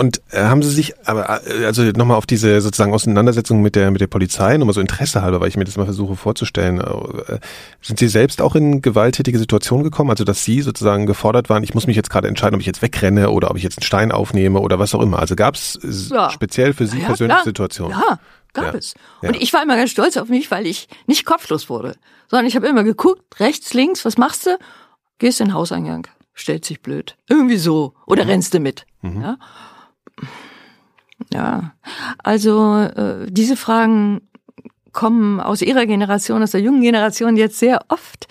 und 0.00 0.20
äh, 0.32 0.42
haben 0.42 0.62
Sie 0.62 0.70
sich, 0.70 0.94
aber 1.06 1.46
äh, 1.46 1.64
also 1.66 1.82
nochmal 1.82 2.16
auf 2.16 2.26
diese 2.26 2.60
sozusagen 2.60 2.92
Auseinandersetzung 2.92 3.62
mit 3.62 3.76
der 3.76 3.90
mit 3.90 4.00
der 4.00 4.06
Polizei, 4.08 4.56
nochmal 4.56 4.74
so 4.74 4.80
Interesse 4.80 5.22
halber, 5.22 5.40
weil 5.40 5.48
ich 5.48 5.56
mir 5.56 5.64
das 5.64 5.76
mal 5.76 5.84
versuche 5.84 6.16
vorzustellen, 6.16 6.80
äh, 6.80 7.38
sind 7.82 7.98
Sie 7.98 8.08
selbst 8.08 8.40
auch 8.42 8.54
in 8.56 8.82
gewalttätige 8.82 9.38
Situationen 9.38 9.84
gekommen, 9.84 10.10
also 10.10 10.24
dass 10.24 10.42
Sie 10.44 10.62
sozusagen 10.62 11.06
gefordert 11.06 11.48
waren, 11.50 11.62
ich 11.62 11.74
muss 11.74 11.86
mich 11.86 11.96
jetzt 11.96 12.10
gerade 12.10 12.26
entscheiden, 12.28 12.54
ob 12.56 12.60
ich 12.60 12.66
jetzt 12.66 12.82
wegrenne 12.82 13.30
oder 13.30 13.50
ob 13.50 13.56
ich 13.56 13.62
jetzt 13.62 13.78
einen 13.78 13.84
Stein 13.84 14.10
aufnehme 14.10 14.60
oder 14.60 14.78
was 14.78 14.94
auch 14.94 15.02
immer. 15.02 15.18
Also 15.20 15.36
gab 15.36 15.54
es 15.54 15.78
Ja. 16.10 16.30
speziell 16.30 16.72
für 16.72 16.86
Sie 16.86 16.98
Ja, 16.98 17.06
persönliche 17.06 17.36
klar. 17.36 17.44
Situationen? 17.44 17.96
Ja, 17.98 18.18
gab 18.54 18.64
Ja. 18.72 18.74
es. 18.78 18.94
Und 19.22 19.36
ich 19.36 19.52
war 19.52 19.62
immer 19.62 19.76
ganz 19.76 19.90
stolz 19.90 20.16
auf 20.16 20.28
mich, 20.28 20.50
weil 20.50 20.66
ich 20.66 20.88
nicht 21.06 21.24
kopflos 21.26 21.68
wurde, 21.68 21.94
sondern 22.28 22.46
ich 22.46 22.56
habe 22.56 22.66
immer 22.66 22.84
geguckt, 22.84 23.38
rechts, 23.38 23.74
links, 23.74 24.04
was 24.04 24.16
machst 24.16 24.46
du? 24.46 24.56
Gehst 25.18 25.40
in 25.40 25.48
den 25.48 25.54
Hauseingang, 25.54 26.06
stellt 26.32 26.64
sich 26.64 26.80
blöd. 26.80 27.16
Irgendwie 27.28 27.58
so. 27.58 27.92
Oder 28.06 28.26
rennst 28.26 28.54
du 28.54 28.60
mit. 28.60 28.86
Ja? 29.02 29.36
Ja, 31.32 31.72
also 32.22 32.76
äh, 32.76 33.26
diese 33.30 33.56
Fragen 33.56 34.22
kommen 34.92 35.40
aus 35.40 35.62
ihrer 35.62 35.86
Generation, 35.86 36.42
aus 36.42 36.52
der 36.52 36.60
jungen 36.60 36.82
Generation 36.82 37.36
jetzt 37.36 37.58
sehr 37.58 37.80
oft. 37.88 38.26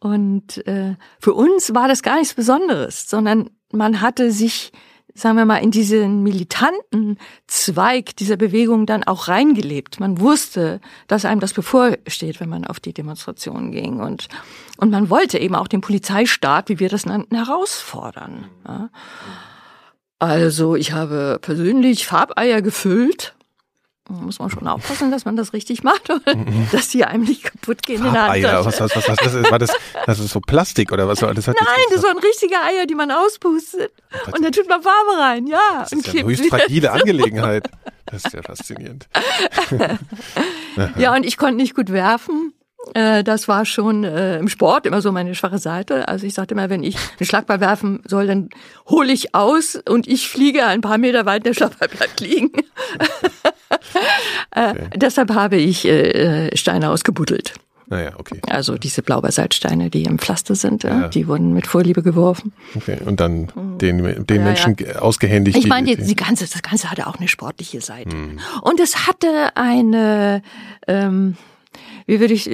Und 0.00 0.66
äh, 0.66 0.96
für 1.18 1.32
uns 1.32 1.74
war 1.74 1.88
das 1.88 2.02
gar 2.02 2.18
nichts 2.18 2.34
Besonderes, 2.34 3.08
sondern 3.08 3.50
man 3.72 4.02
hatte 4.02 4.32
sich, 4.32 4.70
sagen 5.14 5.38
wir 5.38 5.46
mal, 5.46 5.58
in 5.58 5.70
diesen 5.70 6.22
militanten 6.22 7.16
Zweig 7.46 8.14
dieser 8.16 8.36
Bewegung 8.36 8.84
dann 8.84 9.04
auch 9.04 9.28
reingelebt. 9.28 10.00
Man 10.00 10.20
wusste, 10.20 10.80
dass 11.06 11.24
einem 11.24 11.40
das 11.40 11.54
bevorsteht, 11.54 12.38
wenn 12.40 12.50
man 12.50 12.66
auf 12.66 12.80
die 12.80 12.92
Demonstrationen 12.92 13.72
ging. 13.72 14.00
Und, 14.00 14.28
und 14.76 14.90
man 14.90 15.08
wollte 15.08 15.38
eben 15.38 15.54
auch 15.54 15.68
den 15.68 15.80
Polizeistaat, 15.80 16.68
wie 16.68 16.80
wir 16.80 16.90
das 16.90 17.06
nannten, 17.06 17.36
herausfordern. 17.36 18.46
Ja. 18.68 18.90
Also 20.18 20.76
ich 20.76 20.92
habe 20.92 21.38
persönlich 21.40 22.06
Farbeier 22.06 22.62
gefüllt. 22.62 23.34
Da 24.06 24.14
muss 24.14 24.38
man 24.38 24.50
schon 24.50 24.68
aufpassen, 24.68 25.10
dass 25.10 25.24
man 25.24 25.34
das 25.34 25.54
richtig 25.54 25.82
macht, 25.82 26.10
dass 26.72 26.88
die 26.90 27.06
einem 27.06 27.24
nicht 27.24 27.42
kaputt 27.42 27.82
gehen 27.82 28.04
in 28.04 28.12
der 28.12 28.28
Handtasche. 28.28 28.66
was, 28.66 28.80
was, 28.80 28.96
was, 28.96 29.08
was, 29.08 29.16
das 29.16 29.34
ist, 29.34 29.50
war 29.50 29.58
das, 29.58 29.70
das 30.04 30.18
ist 30.18 30.30
so 30.30 30.40
Plastik 30.40 30.92
oder 30.92 31.08
was 31.08 31.20
das? 31.20 31.48
Hat 31.48 31.56
Nein, 31.58 31.84
das 31.90 32.02
waren 32.02 32.18
richtige 32.18 32.54
Eier, 32.54 32.84
die 32.86 32.94
man 32.94 33.10
auspustet. 33.10 33.92
Und 34.26 34.44
dann 34.44 34.52
tut 34.52 34.68
man 34.68 34.82
Farbe 34.82 35.18
rein, 35.18 35.46
ja. 35.46 35.58
das 35.80 35.92
und 35.92 36.00
ist 36.00 36.08
ja 36.08 36.20
eine 36.20 36.28
höchst 36.28 36.44
fragile 36.50 36.92
Angelegenheit. 36.92 37.70
Das 38.04 38.26
ist 38.26 38.34
ja 38.34 38.42
faszinierend. 38.42 39.08
Ja, 40.96 41.14
und 41.14 41.24
ich 41.24 41.36
konnte 41.36 41.56
nicht 41.56 41.74
gut 41.74 41.92
werfen. 41.92 42.52
Äh, 42.94 43.24
Das 43.24 43.48
war 43.48 43.64
schon 43.64 44.04
äh, 44.04 44.38
im 44.38 44.48
Sport 44.48 44.84
immer 44.86 45.00
so 45.00 45.10
meine 45.12 45.34
schwache 45.34 45.58
Seite. 45.58 46.06
Also 46.08 46.26
ich 46.26 46.34
sagte 46.34 46.54
immer, 46.54 46.68
wenn 46.70 46.82
ich 46.82 46.96
einen 47.18 47.26
Schlagball 47.26 47.60
werfen 47.60 48.02
soll, 48.06 48.26
dann 48.26 48.50
hole 48.88 49.12
ich 49.12 49.34
aus 49.34 49.76
und 49.88 50.06
ich 50.06 50.28
fliege 50.28 50.66
ein 50.66 50.80
paar 50.82 50.98
Meter 50.98 51.24
weit, 51.24 51.46
der 51.46 51.54
Schlagball 51.54 51.88
bleibt 51.88 52.20
liegen. 52.20 52.50
äh, 54.54 54.74
deshalb 54.94 55.32
habe 55.32 55.56
ich 55.56 55.84
äh, 55.86 56.54
Steine 56.56 56.90
ausgebuddelt. 56.90 57.54
Naja, 57.86 58.12
okay. 58.16 58.40
Also 58.48 58.78
diese 58.78 59.02
Blaubeersalzsteine, 59.02 59.90
die 59.90 60.04
im 60.04 60.18
Pflaster 60.18 60.54
sind, 60.54 60.84
ja. 60.84 61.02
Ja. 61.02 61.08
die 61.08 61.28
wurden 61.28 61.52
mit 61.52 61.66
Vorliebe 61.66 62.02
geworfen. 62.02 62.54
Okay, 62.74 62.98
und 63.04 63.20
dann 63.20 63.48
den, 63.78 63.98
den 64.02 64.26
Hm. 64.26 64.26
Ja, 64.36 64.42
Menschen 64.42 64.76
ausgehändigt. 64.98 65.58
Ich 65.58 65.66
meine, 65.66 65.94
die- 65.94 66.02
die 66.02 66.16
ganze, 66.16 66.46
das 66.50 66.62
Ganze 66.62 66.90
hatte 66.90 67.06
auch 67.06 67.16
eine 67.18 67.28
sportliche 67.28 67.82
Seite. 67.82 68.10
Hm. 68.16 68.38
Und 68.62 68.80
es 68.80 69.06
hatte 69.06 69.54
eine, 69.54 70.42
ähm, 70.88 71.36
wie 72.06 72.20
würde 72.20 72.34
ich, 72.34 72.50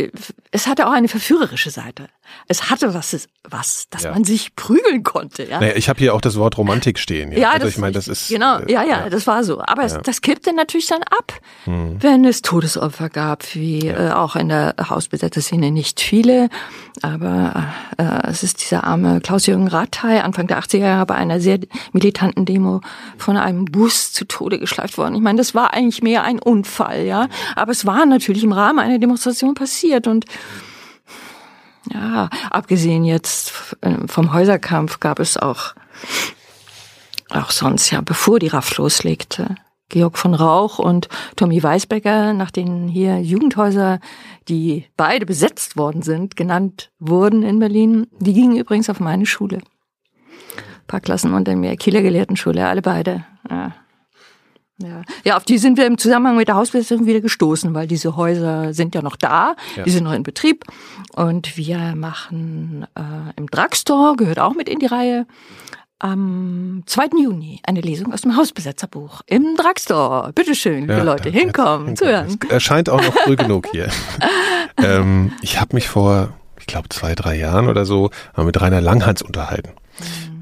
es 0.50 0.66
hatte 0.66 0.86
auch 0.86 0.92
eine 0.92 1.08
verführerische 1.08 1.70
Seite. 1.70 2.08
Es 2.48 2.70
hatte 2.70 2.94
was, 2.94 3.28
was, 3.48 3.86
dass 3.90 4.02
Ja. 4.04 4.12
man 4.12 4.24
sich 4.24 4.54
prügeln 4.56 5.02
konnte. 5.02 5.44
Ja, 5.44 5.60
Naja, 5.60 5.74
ich 5.76 5.88
habe 5.88 5.98
hier 5.98 6.14
auch 6.14 6.20
das 6.20 6.36
Wort 6.36 6.58
Romantik 6.58 6.98
stehen. 6.98 7.32
Ja, 7.32 7.38
ja 7.38 7.50
also 7.50 7.64
das, 7.66 7.74
ich 7.74 7.78
meine, 7.78 7.92
das 7.92 8.08
ist 8.08 8.28
genau, 8.28 8.58
äh, 8.58 8.72
ja, 8.72 8.82
ja, 8.82 9.08
das 9.08 9.26
war 9.26 9.44
so. 9.44 9.60
Aber 9.60 9.84
es, 9.84 9.96
das 10.02 10.20
kippte 10.20 10.52
natürlich 10.52 10.86
dann 10.88 11.02
ab, 11.02 11.32
Hm. 11.64 11.96
wenn 12.02 12.24
es 12.24 12.42
Todesopfer 12.42 13.08
gab, 13.08 13.54
wie 13.54 13.88
äh, 13.88 14.10
auch 14.10 14.36
in 14.36 14.48
der 14.48 14.74
Hausbesetzerszene 14.88 15.70
nicht 15.70 16.00
viele. 16.00 16.48
Aber 17.02 17.66
äh, 17.98 18.28
es 18.28 18.42
ist 18.42 18.60
dieser 18.62 18.84
arme 18.84 19.20
Klaus-Jürgen 19.20 19.68
Rathai 19.68 20.22
Anfang 20.22 20.46
der 20.46 20.60
80er 20.60 20.78
Jahre 20.78 21.06
bei 21.06 21.14
einer 21.14 21.40
sehr 21.40 21.58
militanten 21.92 22.44
Demo 22.44 22.80
von 23.16 23.36
einem 23.36 23.64
Bus 23.64 24.12
zu 24.12 24.24
Tode 24.24 24.58
geschleift 24.58 24.98
worden. 24.98 25.14
Ich 25.14 25.20
meine, 25.22 25.38
das 25.38 25.54
war 25.54 25.72
eigentlich 25.72 26.02
mehr 26.02 26.24
ein 26.24 26.38
Unfall, 26.38 27.04
ja. 27.04 27.28
Aber 27.56 27.72
es 27.72 27.86
war 27.86 28.04
natürlich 28.06 28.44
im 28.44 28.52
Rahmen 28.52 28.78
einer 28.78 28.98
Demonstration 28.98 29.54
passiert 29.54 30.06
und 30.06 30.24
ja, 31.92 32.28
abgesehen 32.50 33.04
jetzt 33.04 33.76
äh, 33.80 34.06
vom 34.06 34.32
Häuserkampf 34.32 35.00
gab 35.00 35.18
es 35.20 35.36
auch 35.36 35.74
auch 37.30 37.50
sonst, 37.50 37.90
ja, 37.90 38.00
bevor 38.00 38.38
die 38.38 38.48
RAF 38.48 38.76
loslegte. 38.76 39.54
Georg 39.88 40.18
von 40.18 40.34
Rauch 40.34 40.78
und 40.78 41.08
Tommy 41.36 41.62
Weisbecker, 41.62 42.32
nach 42.32 42.50
denen 42.50 42.88
hier 42.88 43.20
Jugendhäuser, 43.20 43.98
die 44.48 44.86
beide 44.96 45.26
besetzt 45.26 45.76
worden 45.76 46.02
sind, 46.02 46.36
genannt 46.36 46.90
wurden 46.98 47.42
in 47.42 47.58
Berlin. 47.58 48.06
Die 48.20 48.32
gingen 48.32 48.56
übrigens 48.56 48.88
auf 48.88 49.00
meine 49.00 49.26
Schule. 49.26 49.58
Ein 49.58 50.86
paar 50.86 51.00
Klassen 51.00 51.34
unter 51.34 51.54
mir, 51.56 51.76
Kieler 51.76 52.02
Gelehrtenschule, 52.02 52.66
alle 52.66 52.82
beide. 52.82 53.24
Ja. 53.48 53.72
Ja. 54.82 55.02
ja, 55.24 55.36
auf 55.36 55.44
die 55.44 55.58
sind 55.58 55.76
wir 55.76 55.86
im 55.86 55.98
Zusammenhang 55.98 56.36
mit 56.36 56.48
der 56.48 56.54
Hausbesetzung 56.56 57.06
wieder 57.06 57.20
gestoßen, 57.20 57.74
weil 57.74 57.86
diese 57.86 58.16
Häuser 58.16 58.72
sind 58.72 58.94
ja 58.94 59.02
noch 59.02 59.16
da, 59.16 59.54
Ja. 59.76 59.82
die 59.84 59.90
sind 59.90 60.04
noch 60.04 60.12
in 60.12 60.22
Betrieb. 60.22 60.64
Und 61.14 61.56
wir 61.56 61.94
machen 61.96 62.86
äh, 62.94 63.32
im 63.36 63.46
Drugstore, 63.48 64.16
gehört 64.16 64.38
auch 64.38 64.54
mit 64.54 64.68
in 64.68 64.78
die 64.78 64.86
Reihe, 64.86 65.26
am 65.98 66.82
2. 66.86 67.08
Juni 67.22 67.60
eine 67.64 67.82
Lesung 67.82 68.12
aus 68.14 68.22
dem 68.22 68.34
Hausbesetzerbuch 68.36 69.20
im 69.26 69.54
Drugstore. 69.56 70.32
Bitteschön, 70.32 70.80
liebe 70.82 70.94
Ja, 70.94 71.02
Leute, 71.02 71.28
hinkommen, 71.28 71.94
zuhören. 71.94 72.38
Es 72.42 72.50
erscheint 72.50 72.88
auch 72.88 73.02
noch 73.02 73.12
früh 73.12 73.36
genug 73.36 73.68
hier. 73.70 73.88
ähm, 74.78 75.32
ich 75.42 75.60
habe 75.60 75.74
mich 75.74 75.88
vor, 75.88 76.32
ich 76.58 76.66
glaube, 76.66 76.88
zwei, 76.88 77.14
drei 77.14 77.36
Jahren 77.36 77.68
oder 77.68 77.84
so 77.84 78.10
mal 78.34 78.44
mit 78.46 78.58
Rainer 78.60 78.80
Langhans 78.80 79.20
unterhalten. 79.20 79.72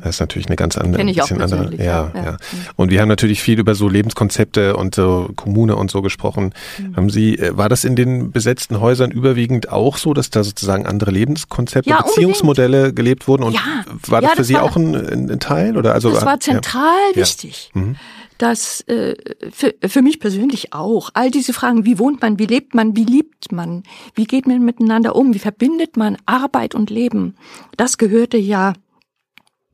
Das 0.01 0.11
ist 0.17 0.21
natürlich 0.21 0.47
eine 0.47 0.55
ganz 0.57 0.77
andere, 0.79 0.99
Kenn 0.99 1.09
ein 1.09 1.13
ich 1.13 1.23
auch 1.23 1.31
andere. 1.31 1.75
Ja, 1.77 2.13
ja, 2.15 2.25
ja. 2.25 2.37
Und 2.77 2.91
wir 2.91 3.01
haben 3.01 3.09
natürlich 3.09 3.43
viel 3.43 3.59
über 3.59 3.75
so 3.75 3.89
Lebenskonzepte 3.89 4.77
und 4.77 4.95
so 4.95 5.31
Kommune 5.35 5.75
und 5.75 5.91
so 5.91 6.03
gesprochen. 6.03 6.55
Mhm. 6.79 6.97
Haben 6.97 7.11
Sie, 7.11 7.37
äh, 7.39 7.57
war 7.57 7.69
das 7.69 7.85
in 7.85 7.97
den 7.97 8.31
besetzten 8.31 8.81
Häusern 8.81 9.11
überwiegend 9.11 9.73
auch 9.73 9.97
so, 9.97 10.15
dass 10.15 10.31
da 10.31 10.45
sozusagen 10.45 10.87
andere 10.87 11.11
Lebenskonzepte, 11.11 11.91
Ja, 11.91 11.97
unbedingt. 11.97 12.15
Beziehungsmodelle 12.17 12.93
gelebt 12.95 13.27
wurden? 13.27 13.43
Und 13.43 13.55
Ja. 13.55 13.61
war 14.07 14.21
das 14.21 14.31
Ja, 14.31 14.35
für 14.35 14.37
das 14.43 14.47
Sie 14.47 14.55
war- 14.55 14.63
auch 14.63 14.77
ein, 14.77 15.31
ein, 15.31 15.41
Teil? 15.41 15.77
Oder 15.77 15.95
also 15.95 16.11
Das 16.13 16.25
war 16.25 16.39
zentral 16.39 16.95
wichtig. 17.15 17.71
Mhm. 17.75 17.97
Das 18.39 18.83
äh, 18.83 19.17
für, 19.51 19.75
für 19.89 20.01
mich 20.01 20.21
persönlich 20.21 20.73
auch. 20.73 21.11
All 21.15 21.33
diese 21.33 21.53
Fragen, 21.53 21.85
wie 21.85 21.99
wohnt 21.99 22.23
man, 22.23 22.39
wie 22.39 22.47
lebt 22.47 22.73
man, 22.73 22.95
wie 22.97 23.05
liebt 23.05 23.51
man, 23.51 23.83
wie 24.15 24.27
geht 24.27 24.47
man 24.47 24.65
miteinander 24.65 25.17
um, 25.17 25.35
wie 25.35 25.41
verbindet 25.41 25.97
man 25.97 26.17
Arbeit 26.25 26.77
und 26.77 26.89
Leben, 26.89 27.35
das 27.77 27.99
gehörte 27.99 28.37
ja 28.37 28.75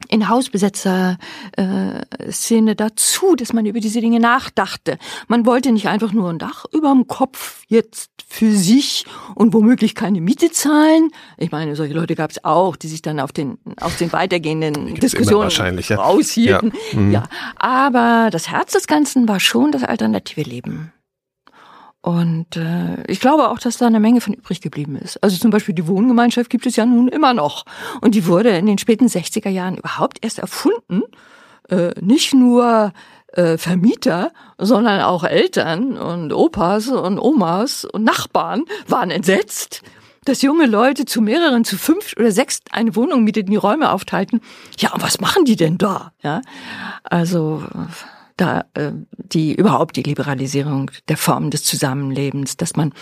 in 0.09 0.29
Hausbesetzer 0.29 1.19
äh, 1.57 2.31
Szene 2.31 2.77
dazu, 2.77 3.37
dass 3.37 3.53
man 3.53 3.67
über 3.67 3.81
diese 3.81 4.01
Dinge 4.01 4.21
nachdachte. 4.21 4.99
Man 5.29 5.47
wollte 5.47 5.73
nicht 5.73 5.89
einfach 5.89 6.13
nur 6.13 6.31
ein 6.31 6.39
Dach 6.39 6.65
über 6.73 6.91
dem 6.91 7.07
Kopf 7.07 7.63
jetzt 7.69 8.11
für 8.29 8.53
sich 8.53 9.07
und 9.35 9.53
womöglich 9.55 9.95
keine 9.95 10.21
Miete 10.21 10.51
zahlen. 10.51 11.11
Ich 11.39 11.53
meine, 11.53 11.77
solche 11.77 11.95
Leute 11.95 12.15
gab 12.15 12.31
es 12.31 12.45
auch, 12.45 12.77
die 12.77 12.89
sich 12.89 13.03
dann 13.03 13.21
auf 13.21 13.33
den 13.33 13.59
aus 13.81 13.97
den 13.97 14.13
weitergehenden 14.13 14.87
gibt's 14.87 15.01
Diskussionen 15.01 15.45
wahrscheinlich, 15.45 15.89
ja. 15.89 15.97
raushielten. 15.97 16.73
Ja. 16.93 16.99
Mhm. 16.99 17.13
Ja, 17.13 17.23
aber 17.57 18.31
das 18.31 18.51
Herz 18.51 18.73
des 18.73 18.87
Ganzen 18.87 19.29
war 19.29 19.41
schon 19.41 19.73
das 19.73 19.85
alternative 19.85 20.43
Leben. 20.43 20.93
Und 22.05 22.59
äh, 22.59 23.03
ich 23.07 23.19
glaube 23.19 23.49
auch, 23.49 23.59
dass 23.59 23.79
da 23.79 23.87
eine 23.87 23.99
Menge 23.99 24.21
von 24.21 24.35
übrig 24.35 24.61
geblieben 24.61 24.95
ist. 24.95 25.17
Also 25.25 25.39
zum 25.39 25.51
Beispiel 25.51 25.75
die 25.75 25.87
Wohngemeinschaft 25.87 26.51
gibt 26.51 26.67
es 26.67 26.77
ja 26.77 26.85
nun 26.85 27.09
immer 27.09 27.33
noch. 27.33 27.65
Und 28.03 28.15
die 28.15 28.27
wurde 28.27 28.51
in 28.51 28.67
den 28.67 28.77
späten 28.77 29.07
60er 29.07 29.49
Jahren 29.49 29.79
überhaupt 29.79 30.19
erst 30.21 30.39
erfunden. 30.39 31.01
Äh, 31.71 31.93
nicht 32.03 32.35
nur 32.35 32.93
äh, 33.29 33.57
Vermieter, 33.57 34.33
sondern 34.59 35.01
auch 35.01 35.25
Eltern 35.25 35.97
und 35.97 36.35
Opas 36.35 36.89
und 36.89 37.19
Omas 37.19 37.87
und 37.87 38.05
Nachbarn 38.05 38.65
waren 38.87 39.11
entsetzt, 39.11 39.81
dass 40.27 40.43
junge 40.43 40.67
Leute 40.67 41.07
zu 41.07 41.23
mehreren, 41.23 41.65
zu 41.65 41.79
fünf 41.79 42.13
oder 42.19 42.33
sechs 42.33 42.61
eine 42.71 42.95
Wohnung 42.97 43.25
mieteten, 43.25 43.51
die 43.51 43.57
Räume 43.57 43.91
aufteilten. 43.91 44.43
Ja, 44.77 44.93
und 44.93 45.03
was 45.03 45.23
machen 45.23 45.47
die 45.47 45.57
denn 45.57 45.79
da? 45.79 46.13
Ja, 46.23 46.43
also 47.03 47.63
da 48.37 48.65
äh, 48.75 48.93
die 49.17 49.55
überhaupt 49.55 49.97
die 49.97 50.03
Liberalisierung 50.03 50.91
der 51.09 51.17
Formen 51.17 51.51
des 51.51 51.65
Zusammenlebens, 51.65 52.57
dass 52.57 52.77
man 52.77 52.93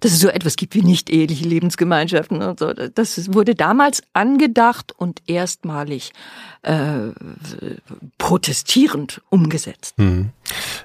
dass 0.00 0.12
es 0.12 0.20
so 0.20 0.28
etwas 0.28 0.56
gibt 0.56 0.74
wie 0.74 0.82
nicht 0.82 1.10
eheliche 1.10 1.44
Lebensgemeinschaften 1.44 2.42
und 2.42 2.60
so. 2.60 2.72
Das 2.72 3.34
wurde 3.34 3.54
damals 3.54 4.02
angedacht 4.12 4.92
und 4.96 5.22
erstmalig 5.26 6.12
äh, 6.62 7.10
protestierend 8.16 9.22
umgesetzt. 9.28 9.94
Hm. 9.98 10.30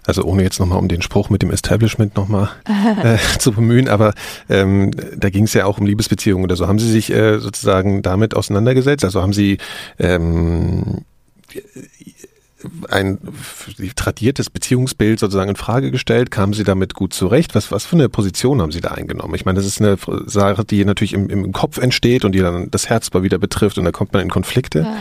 Also 0.05 0.23
ohne 0.23 0.43
jetzt 0.43 0.59
nochmal 0.59 0.79
um 0.79 0.87
den 0.87 1.01
Spruch 1.01 1.29
mit 1.29 1.41
dem 1.41 1.51
Establishment 1.51 2.15
nochmal 2.15 2.49
äh, 3.03 3.17
zu 3.37 3.51
bemühen, 3.51 3.87
aber 3.87 4.13
ähm, 4.49 4.91
da 5.15 5.29
ging 5.29 5.45
es 5.45 5.53
ja 5.53 5.65
auch 5.65 5.77
um 5.77 5.85
Liebesbeziehungen 5.85 6.43
oder 6.43 6.55
so. 6.55 6.67
Haben 6.67 6.79
Sie 6.79 6.91
sich 6.91 7.11
äh, 7.11 7.39
sozusagen 7.39 8.01
damit 8.01 8.35
auseinandergesetzt? 8.35 9.05
Also 9.05 9.21
haben 9.21 9.33
Sie 9.33 9.59
ähm, 9.99 11.05
ein 12.89 13.19
tradiertes 13.95 14.49
Beziehungsbild 14.49 15.19
sozusagen 15.19 15.49
in 15.49 15.55
Frage 15.55 15.91
gestellt? 15.91 16.31
Kamen 16.31 16.53
Sie 16.53 16.63
damit 16.63 16.93
gut 16.93 17.13
zurecht? 17.13 17.55
Was, 17.55 17.71
was 17.71 17.85
für 17.85 17.95
eine 17.95 18.09
Position 18.09 18.61
haben 18.61 18.71
Sie 18.71 18.81
da 18.81 18.91
eingenommen? 18.91 19.35
Ich 19.35 19.45
meine, 19.45 19.57
das 19.57 19.65
ist 19.65 19.81
eine 19.81 19.97
Sache, 20.25 20.65
die 20.65 20.83
natürlich 20.85 21.13
im, 21.13 21.29
im 21.29 21.51
Kopf 21.51 21.77
entsteht 21.77 22.25
und 22.25 22.33
die 22.33 22.39
dann 22.39 22.69
das 22.71 22.89
Herz 22.89 23.11
mal 23.13 23.23
wieder 23.23 23.37
betrifft 23.37 23.77
und 23.77 23.85
da 23.85 23.91
kommt 23.91 24.13
man 24.13 24.21
in 24.21 24.29
Konflikte. 24.29 24.79
Ja. 24.79 24.95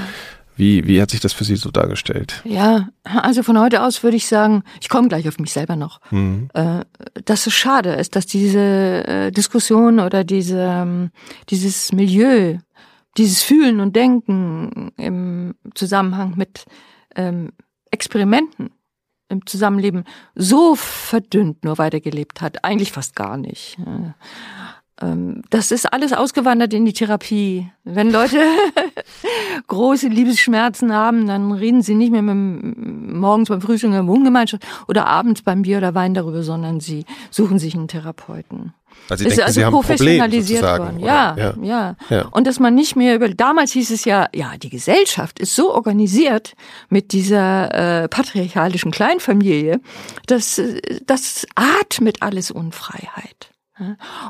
Wie, 0.55 0.87
wie 0.87 1.01
hat 1.01 1.11
sich 1.11 1.21
das 1.21 1.33
für 1.33 1.45
Sie 1.45 1.57
so 1.57 1.71
dargestellt? 1.71 2.43
Ja, 2.45 2.89
also 3.05 3.43
von 3.43 3.59
heute 3.59 3.83
aus 3.83 4.03
würde 4.03 4.17
ich 4.17 4.27
sagen, 4.27 4.63
ich 4.81 4.91
komme 4.91 5.09
gleich 5.09 5.27
auf 5.27 5.39
mich 5.39 5.53
selber 5.53 5.77
noch, 5.77 6.01
mhm. 6.11 6.49
äh, 6.53 6.85
dass 7.25 7.47
es 7.47 7.55
schade 7.55 7.95
ist, 7.95 8.17
dass 8.17 8.27
diese 8.27 8.61
äh, 8.61 9.31
Diskussion 9.31 9.99
oder 9.99 10.25
diese, 10.25 10.61
ähm, 10.61 11.11
dieses 11.49 11.93
Milieu, 11.93 12.59
dieses 13.17 13.43
Fühlen 13.43 13.81
und 13.81 13.97
Denken 13.97 14.93
im 14.99 15.55
Zusammenhang 15.75 16.35
mit 16.37 16.67
ähm, 17.17 17.53
Experimenten 17.91 18.71
im 19.29 19.47
Zusammenleben 19.47 20.05
so 20.35 20.75
verdünnt 20.75 21.65
nur 21.65 21.79
weitergelebt 21.79 22.41
hat. 22.41 22.65
Eigentlich 22.65 22.93
fast 22.93 23.17
gar 23.17 23.37
nicht. 23.37 23.79
Ähm, 25.01 25.43
das 25.51 25.71
ist 25.71 25.93
alles 25.93 26.13
ausgewandert 26.13 26.73
in 26.75 26.85
die 26.85 26.93
Therapie. 26.93 27.71
Wenn 27.85 28.11
Leute 28.11 28.39
große 29.67 30.09
Liebesschmerzen 30.09 30.93
haben, 30.93 31.27
dann 31.27 31.53
reden 31.53 31.83
sie 31.83 31.95
nicht 31.95 32.13
mehr 32.13 32.23
mit, 32.23 32.77
morgens 32.77 33.49
beim 33.49 33.61
Frühstück 33.61 33.89
in 33.89 33.95
der 33.95 34.07
Wohngemeinschaft 34.07 34.65
oder 34.87 35.07
abends 35.07 35.43
beim 35.43 35.63
Bier 35.63 35.79
oder 35.79 35.95
Wein 35.95 36.15
darüber, 36.15 36.43
sondern 36.43 36.81
sie 36.81 37.05
suchen 37.31 37.59
sich 37.59 37.75
einen 37.75 37.89
Therapeuten. 37.89 38.75
Also 39.09 39.23
Sie 39.25 39.29
ist 39.29 39.37
denken, 39.37 39.47
also 39.47 39.61
Sie 39.61 39.65
haben 39.65 39.73
professionalisiert 39.73 40.63
worden. 40.63 41.01
Ja, 41.01 41.37
ja, 41.37 41.55
ja, 41.63 41.97
ja, 42.09 42.29
Und 42.31 42.47
dass 42.47 42.61
man 42.61 42.75
nicht 42.75 42.97
mehr 42.97 43.15
über, 43.15 43.29
damals 43.29 43.73
hieß 43.73 43.91
es 43.91 44.05
ja, 44.05 44.29
ja, 44.35 44.53
die 44.57 44.71
Gesellschaft 44.71 45.39
ist 45.39 45.55
so 45.55 45.75
organisiert 45.75 46.55
mit 46.89 47.13
dieser 47.13 48.03
äh, 48.05 48.09
patriarchalischen 48.09 48.91
Kleinfamilie, 48.91 49.81
dass 50.27 50.61
das 51.07 51.47
atmet 51.55 52.23
alles 52.23 52.51
Unfreiheit. 52.51 53.53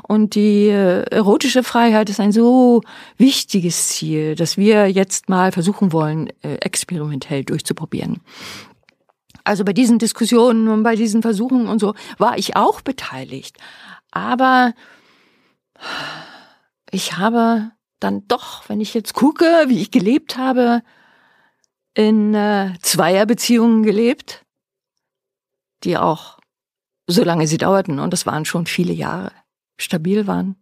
Und 0.07 0.35
die 0.35 0.67
äh, 0.67 1.03
erotische 1.11 1.63
Freiheit 1.63 2.09
ist 2.09 2.19
ein 2.19 2.31
so 2.31 2.81
wichtiges 3.17 3.89
Ziel, 3.89 4.35
dass 4.35 4.57
wir 4.57 4.87
jetzt 4.87 5.29
mal 5.29 5.51
versuchen 5.51 5.91
wollen, 5.91 6.29
äh, 6.41 6.55
experimentell 6.55 7.43
durchzuprobieren. 7.43 8.21
Also 9.43 9.65
bei 9.65 9.73
diesen 9.73 9.99
Diskussionen 9.99 10.69
und 10.69 10.83
bei 10.83 10.95
diesen 10.95 11.21
Versuchen 11.21 11.67
und 11.67 11.79
so 11.79 11.93
war 12.17 12.37
ich 12.37 12.55
auch 12.55 12.81
beteiligt. 12.81 13.57
Aber 14.13 14.73
ich 16.91 17.17
habe 17.17 17.71
dann 17.99 18.27
doch, 18.27 18.69
wenn 18.69 18.79
ich 18.79 18.93
jetzt 18.93 19.15
gucke, 19.15 19.45
wie 19.67 19.81
ich 19.81 19.89
gelebt 19.89 20.37
habe, 20.37 20.83
in 21.95 22.35
äh, 22.35 22.73
Zweierbeziehungen 22.81 23.81
gelebt, 23.81 24.45
die 25.83 25.97
auch, 25.97 26.37
solange 27.07 27.47
sie 27.47 27.57
dauerten, 27.57 27.99
und 27.99 28.13
das 28.13 28.27
waren 28.27 28.45
schon 28.45 28.67
viele 28.67 28.93
Jahre, 28.93 29.31
stabil 29.79 30.27
waren. 30.27 30.55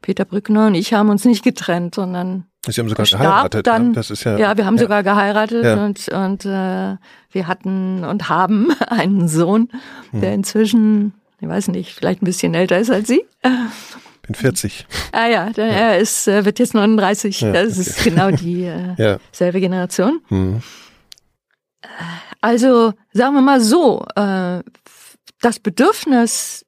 Peter 0.00 0.24
Brückner 0.24 0.68
und 0.68 0.74
ich 0.74 0.94
haben 0.94 1.10
uns 1.10 1.26
nicht 1.26 1.44
getrennt, 1.44 1.94
sondern 1.94 2.46
Sie 2.66 2.80
haben 2.80 2.88
sogar 2.88 3.06
geheiratet. 3.06 3.66
Ne? 3.66 3.72
Dann, 3.72 3.92
das 3.92 4.10
ist 4.10 4.24
ja, 4.24 4.38
ja, 4.38 4.56
wir 4.56 4.64
haben 4.64 4.76
ja. 4.76 4.82
sogar 4.82 5.02
geheiratet 5.02 5.64
ja. 5.64 5.84
und, 5.84 6.08
und 6.08 6.44
äh, 6.44 6.96
wir 7.30 7.46
hatten 7.46 8.04
und 8.04 8.28
haben 8.28 8.70
einen 8.88 9.28
Sohn, 9.28 9.68
der 10.12 10.30
hm. 10.30 10.38
inzwischen 10.38 11.17
ich 11.40 11.48
weiß 11.48 11.68
nicht, 11.68 11.94
vielleicht 11.94 12.22
ein 12.22 12.26
bisschen 12.26 12.54
älter 12.54 12.78
ist 12.78 12.90
als 12.90 13.08
Sie. 13.08 13.24
Bin 14.28 14.34
40. 14.34 14.86
Ah 15.12 15.26
ja, 15.26 15.50
der, 15.50 15.66
ja. 15.66 15.72
er 15.72 15.98
ist, 15.98 16.28
äh, 16.28 16.44
wird 16.44 16.58
jetzt 16.58 16.74
39. 16.74 17.40
Ja, 17.40 17.52
das 17.52 17.72
okay. 17.72 17.80
ist 17.80 18.04
genau 18.04 18.30
die 18.30 18.64
äh, 18.64 18.94
ja. 18.98 19.18
selbe 19.32 19.60
Generation. 19.60 20.20
Mhm. 20.28 20.62
Also 22.40 22.92
sagen 23.12 23.34
wir 23.34 23.40
mal 23.40 23.60
so, 23.60 24.04
äh, 24.16 24.62
das 25.40 25.58
Bedürfnis, 25.60 26.66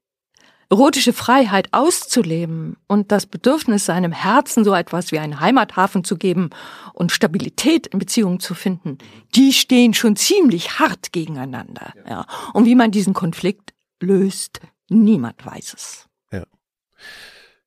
erotische 0.71 1.13
Freiheit 1.13 1.69
auszuleben 1.73 2.77
und 2.87 3.13
das 3.13 3.27
Bedürfnis, 3.27 3.87
seinem 3.87 4.13
Herzen 4.13 4.65
so 4.65 4.73
etwas 4.73 5.11
wie 5.11 5.19
einen 5.19 5.41
Heimathafen 5.41 6.05
zu 6.05 6.17
geben 6.17 6.51
und 6.95 7.13
Stabilität 7.13 7.89
in 7.89 7.99
Beziehungen 7.99 8.41
zu 8.41 8.55
finden, 8.55 8.99
die 9.35 9.53
stehen 9.53 9.95
schon 9.95 10.17
ziemlich 10.17 10.79
hart 10.79 11.13
gegeneinander. 11.13 11.93
Ja. 12.09 12.25
Und 12.55 12.67
wie 12.67 12.77
man 12.77 12.93
diesen 12.93 13.15
Konflikt 13.15 13.75
löst. 14.01 14.61
Niemand 14.89 15.45
weiß 15.45 15.75
es. 15.75 16.07
Ja. 16.33 16.45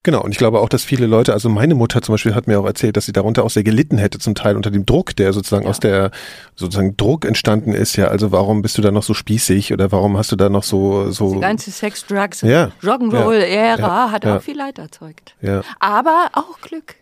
Genau, 0.05 0.21
und 0.21 0.31
ich 0.31 0.37
glaube 0.37 0.59
auch, 0.59 0.67
dass 0.67 0.83
viele 0.83 1.07
Leute, 1.07 1.31
also 1.31 1.47
meine 1.47 1.75
Mutter 1.75 2.01
zum 2.01 2.13
Beispiel 2.13 2.35
hat 2.35 2.45
mir 2.45 2.59
auch 2.59 2.65
erzählt, 2.65 2.97
dass 2.97 3.05
sie 3.05 3.13
darunter 3.13 3.45
auch 3.45 3.49
sehr 3.49 3.63
gelitten 3.63 3.97
hätte, 3.97 4.19
zum 4.19 4.35
Teil 4.35 4.57
unter 4.57 4.69
dem 4.69 4.85
Druck, 4.85 5.15
der 5.15 5.31
sozusagen 5.31 5.63
ja. 5.63 5.69
aus 5.69 5.79
der 5.79 6.11
sozusagen 6.55 6.97
Druck 6.97 7.23
entstanden 7.23 7.73
ist. 7.73 7.95
Ja, 7.95 8.07
also 8.07 8.33
warum 8.33 8.61
bist 8.61 8.77
du 8.77 8.81
da 8.81 8.91
noch 8.91 9.03
so 9.03 9.13
spießig 9.13 9.71
oder 9.71 9.93
warum 9.93 10.17
hast 10.17 10.33
du 10.33 10.35
da 10.35 10.49
noch 10.49 10.63
so 10.63 11.09
so 11.11 11.35
die 11.35 11.39
ganze 11.39 11.71
Sex, 11.71 12.05
Drugs, 12.05 12.41
ja. 12.41 12.71
Rock'n'Roll-Ära 12.81 13.79
ja. 13.79 14.11
hat 14.11 14.25
auch 14.25 14.41
viel 14.41 14.57
Leid 14.57 14.77
erzeugt. 14.77 15.37
Ja. 15.41 15.61
Aber 15.79 16.31
auch 16.33 16.59
Glück. 16.59 16.95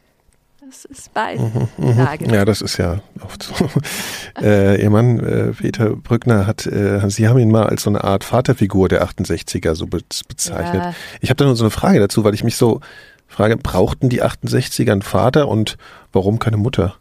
Das 0.71 0.85
ist 0.85 1.13
beides. 1.13 1.41
Mhm, 1.41 1.67
mhm. 1.77 2.33
Ja, 2.33 2.45
das 2.45 2.61
ist 2.61 2.77
ja 2.77 3.01
oft 3.21 3.43
so. 3.43 3.69
äh, 4.41 4.81
ihr 4.81 4.89
Mann, 4.89 5.19
äh, 5.19 5.51
Peter 5.51 5.97
Brückner, 5.97 6.47
hat, 6.47 6.65
äh, 6.65 7.01
Sie 7.09 7.27
haben 7.27 7.39
ihn 7.39 7.51
mal 7.51 7.65
als 7.65 7.83
so 7.83 7.89
eine 7.89 8.05
Art 8.05 8.23
Vaterfigur 8.23 8.87
der 8.87 9.05
68er 9.05 9.75
so 9.75 9.85
be 9.85 9.99
bezeichnet. 10.29 10.81
Ja. 10.81 10.93
Ich 11.19 11.29
habe 11.29 11.35
da 11.35 11.43
nur 11.43 11.57
so 11.57 11.65
eine 11.65 11.71
Frage 11.71 11.99
dazu, 11.99 12.23
weil 12.23 12.33
ich 12.33 12.45
mich 12.45 12.55
so 12.55 12.79
frage, 13.27 13.57
brauchten 13.57 14.07
die 14.07 14.23
68er 14.23 14.93
einen 14.93 15.01
Vater 15.01 15.49
und 15.49 15.77
warum 16.13 16.39
keine 16.39 16.55
Mutter? 16.55 16.95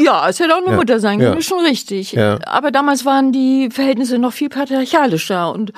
Ja, 0.00 0.28
es 0.28 0.38
hätte 0.38 0.54
auch 0.54 0.62
eine 0.62 0.70
ja. 0.70 0.76
Mutter 0.76 1.00
sein 1.00 1.18
können, 1.18 1.34
ja. 1.34 1.42
schon 1.42 1.66
richtig. 1.66 2.12
Ja. 2.12 2.38
Aber 2.46 2.70
damals 2.70 3.04
waren 3.04 3.32
die 3.32 3.70
Verhältnisse 3.72 4.18
noch 4.18 4.32
viel 4.32 4.50
patriarchalischer 4.50 5.52
und, 5.52 5.72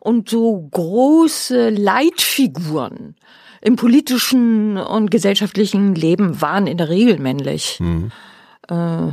und 0.00 0.30
so 0.30 0.70
große 0.70 1.68
Leitfiguren 1.68 3.14
im 3.62 3.76
politischen 3.76 4.76
und 4.76 5.10
gesellschaftlichen 5.10 5.94
Leben 5.94 6.40
waren 6.40 6.66
in 6.66 6.76
der 6.76 6.88
Regel 6.88 7.18
männlich. 7.18 7.78
Mhm. 7.80 8.10
Äh, 8.68 9.08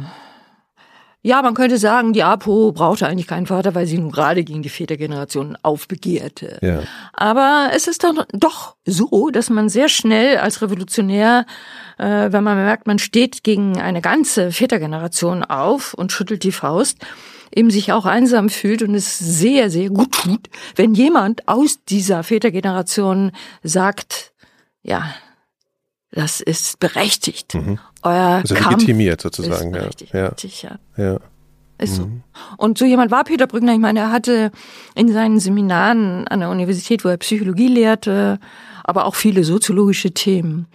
ja, 1.22 1.42
man 1.42 1.54
könnte 1.54 1.78
sagen, 1.78 2.14
die 2.14 2.24
APO 2.24 2.72
brauchte 2.72 3.06
eigentlich 3.06 3.28
keinen 3.28 3.46
Vater, 3.46 3.76
weil 3.76 3.86
sie 3.86 3.98
nun 3.98 4.12
gerade 4.12 4.46
gegen 4.46 4.64
die 4.64 4.70
Vätergeneration 4.70 5.58
aufbegehrte. 5.62 6.60
Ja. 6.62 6.84
Aber 7.12 7.72
es 7.76 7.88
ist 7.88 8.06
doch, 8.06 8.26
doch 8.32 8.76
so, 8.86 9.30
dass 9.30 9.50
man 9.50 9.68
sehr 9.68 9.90
schnell 9.90 10.38
als 10.38 10.62
Revolutionär, 10.62 11.46
äh, 11.98 12.32
wenn 12.32 12.44
man 12.44 12.58
merkt, 12.58 12.88
man 12.88 13.00
steht 13.00 13.44
gegen 13.44 13.82
eine 13.82 14.00
ganze 14.00 14.54
Vätergeneration 14.54 15.44
auf 15.44 15.94
und 15.94 16.14
schüttelt 16.14 16.44
die 16.44 16.54
Faust, 16.54 17.00
eben 17.54 17.70
sich 17.70 17.92
auch 17.92 18.06
einsam 18.06 18.50
fühlt 18.50 18.82
und 18.82 18.96
es 18.96 19.20
sehr, 19.20 19.70
sehr 19.70 19.90
gut 19.90 20.14
tut, 20.14 20.50
wenn 20.78 20.94
jemand 20.94 21.50
aus 21.50 21.84
dieser 21.84 22.24
Vätergeneration 22.24 23.32
sagt, 23.62 24.32
ja, 24.90 25.14
das 26.12 26.42
ist 26.42 26.80
berechtigt. 26.80 27.54
Mhm. 27.54 27.80
Euer 28.02 28.42
also 28.42 28.56
Kampf 28.56 28.72
legitimiert 28.72 29.22
sozusagen. 29.22 29.74
Ist 29.74 29.80
berechtigt, 29.80 30.14
ja. 30.14 30.28
Richtig, 30.28 30.64
ja. 30.64 30.80
ja. 30.98 31.20
Ist 31.78 31.96
so. 31.96 32.08
Mhm. 32.08 32.24
Und 32.58 32.78
so 32.78 32.86
jemand 32.86 33.12
war 33.12 33.24
Peter 33.24 33.48
Brückner. 33.48 33.74
Ich 33.74 33.80
meine, 33.80 34.00
er 34.00 34.12
hatte 34.12 34.52
in 34.96 35.12
seinen 35.12 35.40
Seminaren 35.40 36.28
an 36.28 36.40
der 36.40 36.50
Universität, 36.50 37.06
wo 37.06 37.10
er 37.10 37.18
Psychologie 37.18 37.68
lehrte, 37.68 38.40
aber 38.84 39.06
auch 39.06 39.16
viele 39.16 39.44
soziologische 39.44 40.12
Themen. 40.12 40.68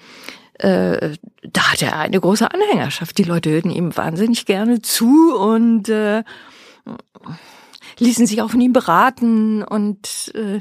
Äh, 0.55 1.17
da 1.43 1.73
hatte 1.73 1.87
er 1.87 1.99
eine 1.99 2.21
große 2.21 2.49
Anhängerschaft. 2.51 3.19
Die 3.19 3.25
Leute 3.25 3.51
hörten 3.51 3.71
ihm 3.71 3.97
wahnsinnig 3.97 4.47
gerne 4.47 4.81
zu 4.81 5.37
und 5.37 5.89
äh, 5.89 6.23
ließen 7.99 8.27
sich 8.27 8.41
auch 8.41 8.51
von 8.51 8.61
ihm 8.61 8.73
beraten 8.73 9.65
und 9.65 10.33
äh, 10.35 10.61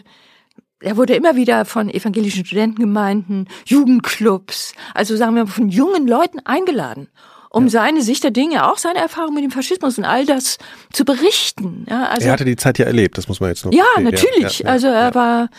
er 0.84 0.98
wurde 0.98 1.16
immer 1.16 1.36
wieder 1.36 1.66
von 1.66 1.90
evangelischen 1.90 2.46
Studentengemeinden, 2.46 3.48
Jugendclubs, 3.66 4.74
also 4.94 5.16
sagen 5.16 5.36
wir 5.36 5.48
von 5.48 5.70
jungen 5.70 6.08
Leuten 6.08 6.40
eingeladen, 6.46 7.08
um 7.50 7.66
ja. 7.66 7.70
seine 7.70 8.02
Sicht 8.02 8.24
der 8.24 8.32
Dinge, 8.32 8.70
auch 8.70 8.78
seine 8.78 9.00
Erfahrung 9.00 9.34
mit 9.34 9.44
dem 9.44 9.52
Faschismus 9.52 9.98
und 9.98 10.06
all 10.06 10.26
das 10.26 10.58
zu 10.92 11.06
berichten. 11.06 11.86
Ja, 11.90 12.06
also, 12.06 12.28
er 12.28 12.34
hatte 12.34 12.46
die 12.46 12.56
Zeit 12.56 12.78
ja 12.80 12.86
erlebt, 12.86 13.18
das 13.18 13.28
muss 13.28 13.40
man 13.40 13.50
jetzt 13.50 13.66
noch. 13.66 13.74
Ja, 13.74 13.84
verstehen. 13.96 14.04
natürlich. 14.04 14.60
Ja, 14.60 14.70
also 14.70 14.88
er 14.88 15.16
war 15.16 15.50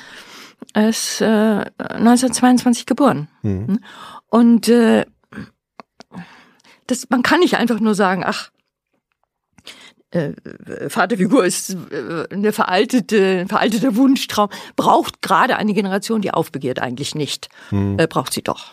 er 0.73 0.89
ist 0.89 1.21
äh, 1.21 1.65
1922 1.79 2.87
geboren. 2.87 3.29
Mhm. 3.43 3.67
Hm? 3.67 3.81
Und 4.29 4.69
äh, 4.69 5.05
das, 6.87 7.09
man 7.11 7.23
kann 7.23 7.41
nicht 7.41 7.57
einfach 7.57 7.81
nur 7.81 7.95
sagen, 7.95 8.25
ach, 8.25 8.51
äh, 10.15 10.89
Vaterfigur 10.89 11.45
ist 11.45 11.77
äh, 11.91 12.33
eine 12.33 12.53
veraltete, 12.53 13.41
ein 13.41 13.49
veralteter 13.49 13.97
Wunschtraum, 13.97 14.49
braucht 14.77 15.23
gerade 15.23 15.57
eine 15.57 15.75
Generation, 15.75 16.23
die 16.23 16.33
aufbegehrt 16.33 16.81
eigentlich 16.81 17.15
nicht. 17.15 17.49
Hm. 17.71 17.99
Äh, 17.99 18.07
braucht 18.07 18.33
sie 18.33 18.43
doch. 18.43 18.73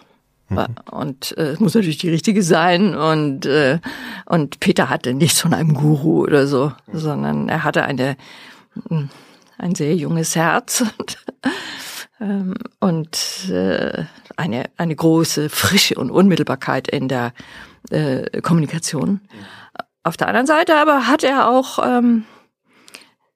Mhm. 0.51 0.67
Und 0.91 1.37
äh, 1.37 1.51
es 1.51 1.59
muss 1.59 1.73
natürlich 1.73 1.97
die 1.97 2.09
richtige 2.09 2.43
sein. 2.43 2.95
Und, 2.95 3.45
äh, 3.45 3.79
und 4.25 4.59
Peter 4.59 4.89
hatte 4.89 5.13
nichts 5.13 5.41
von 5.41 5.53
einem 5.53 5.73
Guru 5.73 6.23
oder 6.23 6.45
so, 6.45 6.73
sondern 6.91 7.49
er 7.49 7.63
hatte 7.63 7.83
eine, 7.83 8.17
hm, 8.87 9.09
ein 9.57 9.75
sehr 9.75 9.95
junges 9.95 10.35
Herz 10.35 10.83
und, 10.97 11.17
ähm, 12.19 12.53
und 12.79 13.49
äh, 13.49 14.03
eine, 14.35 14.65
eine 14.77 14.95
große 14.95 15.49
Frische 15.49 15.95
und 15.95 16.11
Unmittelbarkeit 16.11 16.87
in 16.89 17.07
der 17.07 17.33
äh, 17.89 18.41
Kommunikation. 18.41 19.21
Auf 20.03 20.17
der 20.17 20.27
anderen 20.27 20.47
Seite 20.47 20.75
aber 20.75 21.07
hat 21.07 21.23
er 21.23 21.47
auch, 21.47 21.79
ähm, 21.85 22.25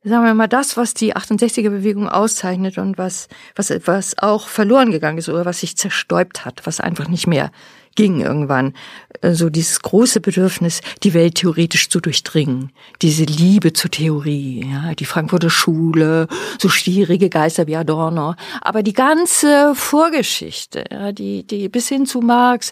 sagen 0.04 0.26
wir 0.26 0.34
mal, 0.34 0.48
das, 0.48 0.78
was 0.78 0.94
die 0.94 1.16
68er-Bewegung 1.16 2.10
auszeichnet 2.10 2.78
und 2.78 2.98
was, 2.98 3.28
was 3.56 3.70
etwas 3.70 4.18
auch 4.18 4.48
verloren 4.48 4.92
gegangen 4.92 5.18
ist 5.18 5.30
oder 5.30 5.46
was 5.46 5.60
sich 5.60 5.78
zerstäubt 5.78 6.44
hat, 6.46 6.66
was 6.66 6.80
einfach 6.80 7.08
nicht 7.08 7.28
mehr 7.28 7.52
ging 7.96 8.20
irgendwann. 8.20 8.74
So 9.22 9.28
also 9.28 9.50
dieses 9.50 9.82
große 9.82 10.22
Bedürfnis, 10.22 10.82
die 11.04 11.14
Welt 11.14 11.36
theoretisch 11.36 11.90
zu 11.90 12.00
durchdringen. 12.00 12.72
Diese 13.02 13.24
Liebe 13.24 13.74
zur 13.74 13.90
Theorie, 13.90 14.66
ja, 14.70 14.94
die 14.94 15.06
Frankfurter 15.06 15.50
Schule, 15.50 16.28
so 16.60 16.70
schwierige 16.70 17.30
Geister 17.30 17.68
wie 17.68 17.76
Adorno. 17.76 18.36
Aber 18.62 18.84
die 18.84 18.94
ganze 18.94 19.74
Vorgeschichte, 19.76 20.84
ja, 20.92 21.12
die, 21.12 21.48
die 21.48 21.70
bis 21.70 21.88
hin 21.88 22.06
zu 22.06 22.20
Marx, 22.20 22.72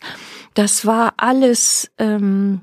das 0.53 0.85
war 0.85 1.13
alles, 1.17 1.89
ähm, 1.97 2.61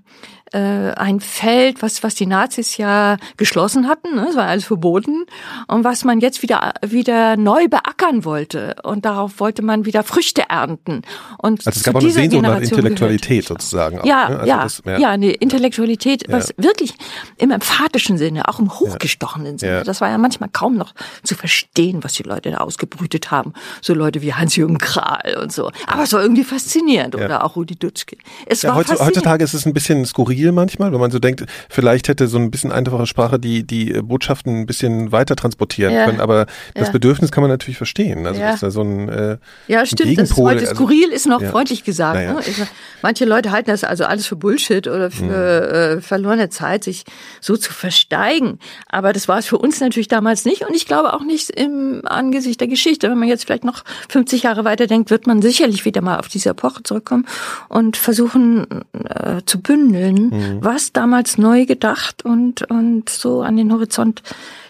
äh, 0.53 0.93
ein 0.93 1.21
Feld, 1.21 1.83
was, 1.83 2.03
was 2.03 2.15
die 2.15 2.27
Nazis 2.27 2.77
ja 2.77 3.17
geschlossen 3.37 3.89
hatten, 3.89 4.17
ne? 4.17 4.27
es 4.31 4.37
war 4.37 4.47
alles 4.47 4.65
verboten, 4.65 5.25
und 5.69 5.85
was 5.85 6.05
man 6.05 6.21
jetzt 6.21 6.43
wieder, 6.43 6.73
wieder 6.85 7.37
neu 7.37 7.69
beackern 7.69 8.25
wollte. 8.25 8.75
Und 8.83 9.05
darauf 9.05 9.39
wollte 9.39 9.63
man 9.63 9.85
wieder 9.85 10.03
Früchte 10.03 10.43
ernten. 10.49 11.03
Und 11.39 11.67
also 11.67 11.79
es 11.79 11.85
gab 11.85 11.95
auch 11.95 12.01
eine 12.01 12.11
Sehnsucht 12.11 12.43
nach 12.43 12.61
Intellektualität 12.61 13.47
sozusagen. 13.47 14.01
Auch, 14.01 14.05
ja, 14.05 14.29
ne? 14.29 14.39
also 14.41 14.49
ja, 14.49 14.63
das, 14.63 14.83
ja, 14.85 14.99
ja, 14.99 15.11
eine 15.11 15.31
Intellektualität, 15.31 16.27
ja. 16.27 16.35
was 16.35 16.53
wirklich 16.57 16.95
im 17.37 17.51
emphatischen 17.51 18.19
Sinne, 18.19 18.49
auch 18.49 18.59
im 18.59 18.73
hochgestochenen 18.73 19.59
Sinne. 19.59 19.85
Das 19.85 20.01
war 20.01 20.11
ja 20.11 20.19
manchmal 20.19 20.49
kaum 20.53 20.77
noch 20.77 20.95
zu 21.23 21.35
verstehen, 21.35 22.03
was 22.03 22.15
die 22.15 22.25
Leute 22.25 22.51
da 22.51 22.59
ausgebrütet 22.59 23.31
haben. 23.31 23.53
So 23.83 23.95
Leute 23.95 24.23
wie 24.23 24.35
Hans-Jürgen 24.35 24.79
Krahl 24.79 25.39
und 25.41 25.53
so. 25.53 25.71
Aber 25.87 26.03
es 26.03 26.13
war 26.13 26.23
irgendwie 26.23 26.45
faszinierend. 26.45 27.15
Oder 27.15 27.45
auch 27.45 27.57
Rudi 27.57 27.77
Dutschke. 27.77 28.17
Es 28.47 28.65
war 28.65 28.75
heute, 28.75 28.99
heutzutage 28.99 29.45
ist 29.45 29.55
es 29.55 29.67
ein 29.67 29.75
bisschen 29.75 30.05
skurril 30.05 30.39
skurril 30.40 30.53
manchmal, 30.53 30.92
wenn 30.92 31.00
man 31.00 31.11
so 31.11 31.18
denkt, 31.18 31.44
vielleicht 31.68 32.09
hätte 32.09 32.26
so 32.26 32.38
ein 32.38 32.50
bisschen 32.50 32.72
einfache 32.72 33.07
Sprache 33.07 33.38
die, 33.38 33.66
die 33.66 33.92
Botschaften 34.03 34.61
ein 34.61 34.66
bisschen 34.66 35.12
weiter 35.12 35.37
transportieren 35.37 35.94
ja. 35.94 36.07
können, 36.07 36.20
aber 36.20 36.46
das 36.74 36.88
ja. 36.88 36.92
Bedürfnis 36.92 37.31
kann 37.31 37.42
man 37.42 37.50
natürlich 37.50 37.76
verstehen. 37.76 38.26
Also 38.26 38.40
ja. 38.40 38.55
ist 38.55 38.62
da 38.62 38.70
so 38.70 38.83
ein 38.83 39.09
äh, 39.09 39.37
Ja, 39.66 39.85
stimmt. 39.87 40.11
Ein 40.11 40.16
das 40.16 40.31
ist 40.31 40.37
heute 40.37 40.61
also 40.61 40.74
skurril 40.74 41.11
ist 41.12 41.26
noch 41.26 41.42
freundlich 41.42 41.85
gesagt. 41.85 42.20
Ne? 42.20 42.37
Also, 42.37 42.62
manche 43.03 43.24
Leute 43.24 43.50
halten 43.50 43.70
das 43.70 43.85
also 43.85 44.05
alles 44.05 44.26
für 44.26 44.37
Bullshit 44.37 44.87
oder 44.87 45.11
für 45.11 45.24
mhm. 45.24 45.98
äh, 45.98 46.00
verlorene 46.00 46.48
Zeit, 46.48 46.85
sich 46.85 47.05
so 47.40 47.57
zu 47.57 47.72
versteigen. 47.72 48.59
Aber 48.88 49.12
das 49.12 49.29
war 49.29 49.38
es 49.38 49.46
für 49.46 49.59
uns 49.59 49.81
natürlich 49.81 50.09
damals 50.09 50.44
nicht 50.44 50.66
und 50.66 50.74
ich 50.74 50.87
glaube 50.87 51.12
auch 51.12 51.22
nicht 51.22 51.50
im 51.50 52.03
Angesicht 52.05 52.61
der 52.61 52.68
Geschichte. 52.68 53.11
Wenn 53.11 53.18
man 53.18 53.29
jetzt 53.29 53.44
vielleicht 53.44 53.64
noch 53.64 53.85
50 54.09 54.42
Jahre 54.42 54.64
weiter 54.64 54.87
denkt, 54.87 55.11
wird 55.11 55.26
man 55.26 55.42
sicherlich 55.42 55.85
wieder 55.85 56.00
mal 56.00 56.18
auf 56.18 56.29
diese 56.29 56.50
Epoche 56.50 56.83
zurückkommen 56.83 57.26
und 57.68 57.96
versuchen 57.96 58.66
äh, 58.92 59.42
zu 59.44 59.61
bündeln, 59.61 60.30
mhm. 60.31 60.59
was 60.61 60.93
damals 60.93 61.38
neu 61.38 61.66
gedacht 61.66 62.25
und, 62.25 62.62
und 62.71 63.09
so 63.09 63.43
an 63.43 63.57
den 63.57 63.73
Horizont 63.73 64.23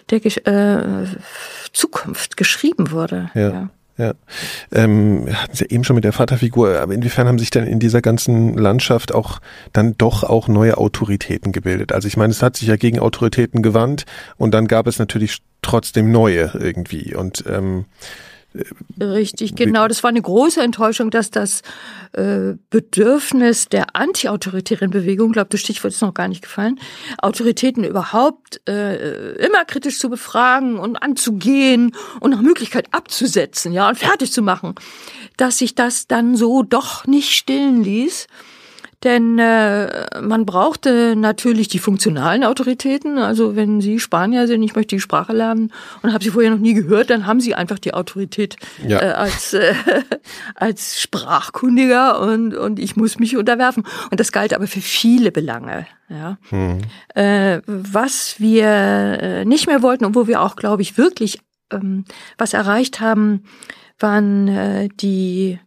der 0.09 0.25
äh, 0.25 1.07
Zukunft 1.71 2.37
geschrieben 2.37 2.91
wurde. 2.91 3.31
ja. 3.33 3.49
ja. 3.49 3.69
Ja, 3.97 4.13
ähm, 4.71 5.27
hatten 5.31 5.55
Sie 5.55 5.65
ja 5.65 5.69
eben 5.69 5.83
schon 5.83 5.95
mit 5.95 6.03
der 6.03 6.13
Vaterfigur, 6.13 6.79
aber 6.79 6.93
inwiefern 6.93 7.27
haben 7.27 7.37
sich 7.37 7.51
dann 7.51 7.67
in 7.67 7.77
dieser 7.77 8.01
ganzen 8.01 8.57
Landschaft 8.57 9.13
auch 9.13 9.39
dann 9.73 9.95
doch 9.95 10.23
auch 10.23 10.47
neue 10.47 10.77
Autoritäten 10.77 11.51
gebildet? 11.51 11.91
Also 11.91 12.07
ich 12.07 12.17
meine, 12.17 12.31
es 12.31 12.41
hat 12.41 12.57
sich 12.57 12.67
ja 12.67 12.77
gegen 12.77 12.99
Autoritäten 12.99 13.61
gewandt 13.61 14.05
und 14.37 14.55
dann 14.55 14.67
gab 14.67 14.87
es 14.87 14.97
natürlich 14.97 15.43
trotzdem 15.61 16.11
neue 16.11 16.51
irgendwie 16.57 17.13
und 17.13 17.43
ähm, 17.47 17.85
Richtig, 18.99 19.55
genau. 19.55 19.87
Das 19.87 20.03
war 20.03 20.09
eine 20.09 20.21
große 20.21 20.61
Enttäuschung, 20.61 21.09
dass 21.09 21.31
das 21.31 21.61
äh, 22.11 22.55
Bedürfnis 22.69 23.69
der 23.69 23.95
antiautoritären 23.95 24.89
Bewegung, 24.89 25.31
glaube 25.31 25.49
das 25.49 25.61
Stichwort 25.61 25.93
ist 25.93 26.01
noch 26.01 26.13
gar 26.13 26.27
nicht 26.27 26.41
gefallen, 26.41 26.77
Autoritäten 27.19 27.85
überhaupt 27.85 28.59
äh, 28.67 29.35
immer 29.35 29.63
kritisch 29.63 29.99
zu 29.99 30.09
befragen 30.09 30.77
und 30.77 30.97
anzugehen 30.97 31.95
und 32.19 32.31
nach 32.31 32.41
Möglichkeit 32.41 32.87
abzusetzen, 32.91 33.71
ja, 33.71 33.87
und 33.87 33.97
fertig 33.97 34.33
zu 34.33 34.41
machen, 34.41 34.75
dass 35.37 35.57
sich 35.57 35.73
das 35.73 36.07
dann 36.07 36.35
so 36.35 36.63
doch 36.63 37.05
nicht 37.07 37.31
stillen 37.31 37.83
ließ. 37.83 38.27
Denn 39.03 39.39
äh, 39.39 40.21
man 40.21 40.45
brauchte 40.45 41.15
natürlich 41.15 41.67
die 41.67 41.79
funktionalen 41.79 42.43
Autoritäten. 42.43 43.17
Also 43.17 43.55
wenn 43.55 43.81
Sie 43.81 43.99
Spanier 43.99 44.45
sind, 44.45 44.61
ich 44.61 44.75
möchte 44.75 44.95
die 44.95 45.01
Sprache 45.01 45.33
lernen 45.33 45.73
und 46.03 46.13
habe 46.13 46.23
sie 46.23 46.29
vorher 46.29 46.51
noch 46.51 46.59
nie 46.59 46.75
gehört, 46.75 47.09
dann 47.09 47.25
haben 47.25 47.41
Sie 47.41 47.55
einfach 47.55 47.79
die 47.79 47.95
Autorität 47.95 48.57
ja. 48.87 49.01
äh, 49.01 49.11
als 49.13 49.53
äh, 49.53 49.73
als 50.55 51.01
Sprachkundiger 51.01 52.19
und 52.21 52.53
und 52.53 52.77
ich 52.77 52.95
muss 52.95 53.17
mich 53.17 53.37
unterwerfen. 53.37 53.83
Und 54.11 54.19
das 54.19 54.31
galt 54.31 54.53
aber 54.53 54.67
für 54.67 54.81
viele 54.81 55.31
Belange. 55.31 55.87
Ja, 56.07 56.37
mhm. 56.51 56.81
äh, 57.15 57.61
was 57.65 58.35
wir 58.39 58.67
äh, 58.67 59.45
nicht 59.45 59.65
mehr 59.65 59.81
wollten 59.81 60.05
und 60.05 60.13
wo 60.13 60.27
wir 60.27 60.41
auch, 60.41 60.55
glaube 60.55 60.83
ich, 60.83 60.97
wirklich 60.97 61.39
ähm, 61.71 62.05
was 62.37 62.53
erreicht 62.53 62.99
haben, 62.99 63.45
waren 63.97 64.47
äh, 64.47 64.89
die 64.89 65.59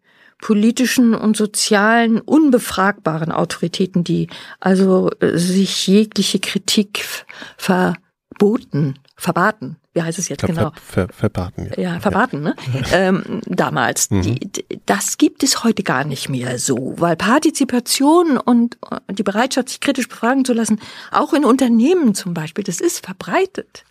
politischen 0.45 1.15
und 1.15 1.39
sozialen 1.39 2.21
unbefragbaren 2.21 3.33
Autoritäten, 3.33 4.05
die 4.05 4.29
also 4.61 5.11
äh, 5.21 5.39
sich 5.39 5.87
jegliche 5.87 6.39
Kritik 6.39 7.07
verboten, 7.57 8.99
verbaten. 9.17 9.77
Wie 9.95 10.03
heißt 10.03 10.19
es 10.19 10.29
jetzt 10.29 10.45
genau? 10.45 10.73
Ver, 10.73 11.07
ver, 11.07 11.09
verbaten. 11.15 11.71
Ja, 11.79 11.83
ja 11.95 12.01
verbaten, 12.01 12.45
ja. 12.45 12.51
ne? 12.51 12.57
ähm, 12.93 13.41
damals. 13.47 14.11
Mhm. 14.11 14.21
Die, 14.21 14.41
das 14.85 15.17
gibt 15.17 15.43
es 15.43 15.65
heute 15.65 15.83
gar 15.83 16.05
nicht 16.05 16.29
mehr 16.29 16.59
so, 16.59 16.93
weil 16.99 17.17
Partizipation 17.17 18.37
und 18.37 18.77
die 19.11 19.23
Bereitschaft, 19.23 19.71
sich 19.71 19.81
kritisch 19.81 20.09
befragen 20.09 20.45
zu 20.45 20.53
lassen, 20.53 20.79
auch 21.11 21.33
in 21.33 21.47
Unternehmen 21.47 22.15
zum 22.15 22.35
Beispiel, 22.35 22.65
das 22.65 22.83
ist 22.83 23.03
verbreitet. 23.03 23.85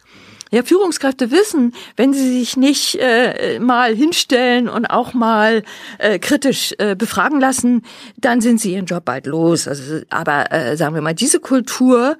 Ja, 0.54 0.62
Führungskräfte 0.62 1.32
wissen, 1.32 1.74
wenn 1.96 2.14
sie 2.14 2.40
sich 2.40 2.58
nicht 2.58 3.00
äh, 3.02 3.58
mal 3.58 3.96
hinstellen 3.96 4.70
und 4.70 4.86
auch 4.86 5.16
mal 5.16 5.64
äh, 5.98 6.20
kritisch 6.20 6.76
äh, 6.78 6.96
befragen 6.96 7.40
lassen, 7.40 7.82
dann 8.18 8.40
sind 8.40 8.62
sie 8.62 8.74
ihren 8.74 8.86
Job 8.86 9.04
bald 9.04 9.26
los. 9.26 9.68
Also, 9.68 10.02
aber 10.12 10.52
äh, 10.52 10.78
sagen 10.78 10.94
wir 10.94 11.02
mal, 11.02 11.16
diese 11.16 11.40
Kultur 11.40 12.20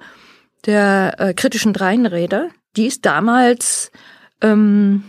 der 0.66 1.14
äh, 1.20 1.32
kritischen 1.32 1.72
Dreinräder, 1.72 2.48
die 2.74 2.86
ist 2.86 3.06
damals, 3.06 3.92
ähm, 4.40 5.04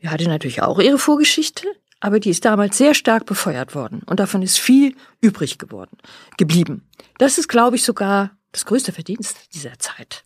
ja, 0.00 0.10
hatte 0.10 0.26
natürlich 0.26 0.60
auch 0.60 0.80
ihre 0.80 0.98
Vorgeschichte, 0.98 1.68
aber 2.00 2.18
die 2.18 2.30
ist 2.30 2.44
damals 2.44 2.76
sehr 2.76 2.94
stark 2.94 3.26
befeuert 3.26 3.76
worden 3.76 4.02
und 4.06 4.18
davon 4.18 4.42
ist 4.42 4.58
viel 4.58 4.96
übrig 5.20 5.58
geworden, 5.58 5.98
geblieben. 6.36 6.82
Das 7.18 7.38
ist, 7.38 7.46
glaube 7.46 7.76
ich, 7.76 7.84
sogar 7.84 8.32
das 8.50 8.64
größte 8.66 8.90
Verdienst 8.90 9.54
dieser 9.54 9.78
Zeit, 9.78 10.24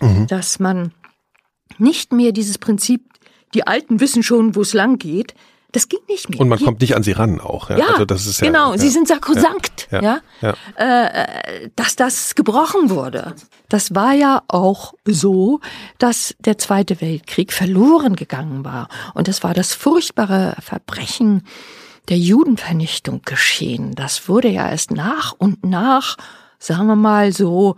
mhm. 0.00 0.28
dass 0.28 0.60
man 0.60 0.92
nicht 1.78 2.12
mehr 2.12 2.32
dieses 2.32 2.58
Prinzip, 2.58 3.02
die 3.54 3.66
Alten 3.66 4.00
wissen 4.00 4.22
schon, 4.22 4.54
wo 4.54 4.62
es 4.62 4.72
lang 4.72 4.98
geht. 4.98 5.34
Das 5.72 5.88
ging 5.88 6.00
nicht 6.08 6.28
mehr. 6.28 6.40
Und 6.40 6.48
man 6.48 6.58
kommt 6.58 6.80
nicht 6.80 6.96
an 6.96 7.04
sie 7.04 7.12
ran 7.12 7.40
auch. 7.40 7.70
Ja, 7.70 7.78
ja 7.78 7.86
also 7.90 8.04
das 8.04 8.26
ist 8.26 8.40
ja, 8.40 8.48
genau. 8.48 8.72
Ja, 8.72 8.78
sie 8.78 8.88
sind 8.88 9.06
sakrosankt. 9.06 9.88
Ja, 9.92 10.02
ja, 10.02 10.20
ja. 10.40 11.06
Äh, 11.06 11.70
dass 11.76 11.94
das 11.94 12.34
gebrochen 12.34 12.90
wurde. 12.90 13.34
Das 13.68 13.94
war 13.94 14.12
ja 14.12 14.42
auch 14.48 14.94
so, 15.04 15.60
dass 15.98 16.34
der 16.40 16.58
Zweite 16.58 17.00
Weltkrieg 17.00 17.52
verloren 17.52 18.16
gegangen 18.16 18.64
war. 18.64 18.88
Und 19.14 19.28
das 19.28 19.44
war 19.44 19.54
das 19.54 19.72
furchtbare 19.74 20.56
Verbrechen 20.60 21.44
der 22.08 22.18
Judenvernichtung 22.18 23.22
geschehen. 23.24 23.94
Das 23.94 24.28
wurde 24.28 24.48
ja 24.48 24.68
erst 24.68 24.90
nach 24.90 25.32
und 25.38 25.64
nach, 25.64 26.16
sagen 26.58 26.88
wir 26.88 26.96
mal 26.96 27.32
so, 27.32 27.76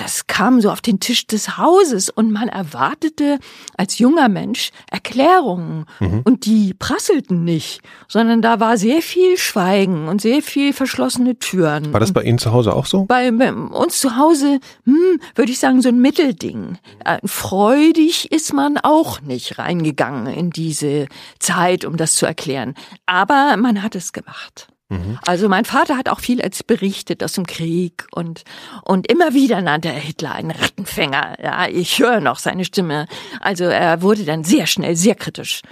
das 0.00 0.26
kam 0.26 0.60
so 0.60 0.70
auf 0.70 0.80
den 0.80 1.00
Tisch 1.00 1.26
des 1.26 1.58
Hauses 1.58 2.10
und 2.10 2.30
man 2.30 2.48
erwartete 2.48 3.38
als 3.76 3.98
junger 3.98 4.28
Mensch 4.28 4.70
Erklärungen 4.90 5.86
mhm. 6.00 6.22
und 6.24 6.46
die 6.46 6.74
prasselten 6.74 7.44
nicht, 7.44 7.80
sondern 8.08 8.42
da 8.42 8.60
war 8.60 8.76
sehr 8.76 9.02
viel 9.02 9.36
Schweigen 9.36 10.08
und 10.08 10.20
sehr 10.20 10.42
viel 10.42 10.72
verschlossene 10.72 11.38
Türen. 11.38 11.92
War 11.92 12.00
das 12.00 12.12
bei 12.12 12.22
Ihnen 12.22 12.38
zu 12.38 12.52
Hause 12.52 12.74
auch 12.74 12.86
so? 12.86 13.04
Bei, 13.04 13.30
bei 13.30 13.52
uns 13.52 14.00
zu 14.00 14.16
Hause, 14.16 14.60
hm, 14.84 15.20
würde 15.34 15.52
ich 15.52 15.58
sagen, 15.58 15.82
so 15.82 15.88
ein 15.88 16.00
Mittelding. 16.00 16.78
Äh, 17.04 17.18
freudig 17.24 18.32
ist 18.32 18.52
man 18.52 18.78
auch 18.78 19.20
nicht 19.20 19.58
reingegangen 19.58 20.26
in 20.26 20.50
diese 20.50 21.06
Zeit, 21.38 21.84
um 21.84 21.96
das 21.96 22.14
zu 22.14 22.26
erklären. 22.26 22.74
Aber 23.06 23.56
man 23.56 23.82
hat 23.82 23.94
es 23.94 24.12
gemacht. 24.12 24.68
Also 25.24 25.48
mein 25.48 25.64
Vater 25.64 25.96
hat 25.96 26.08
auch 26.08 26.20
viel 26.20 26.42
als 26.42 26.64
berichtet 26.64 27.22
aus 27.22 27.32
dem 27.32 27.46
Krieg 27.46 28.06
und 28.10 28.42
und 28.82 29.10
immer 29.10 29.34
wieder 29.34 29.62
nannte 29.62 29.88
er 29.88 30.00
Hitler 30.00 30.34
einen 30.34 30.50
Rattenfänger. 30.50 31.36
Ja, 31.42 31.68
ich 31.68 31.98
höre 32.00 32.20
noch 32.20 32.38
seine 32.38 32.64
Stimme. 32.64 33.06
Also 33.40 33.64
er 33.64 34.02
wurde 34.02 34.24
dann 34.24 34.42
sehr 34.42 34.66
schnell 34.66 34.96
sehr 34.96 35.14
kritisch. 35.14 35.62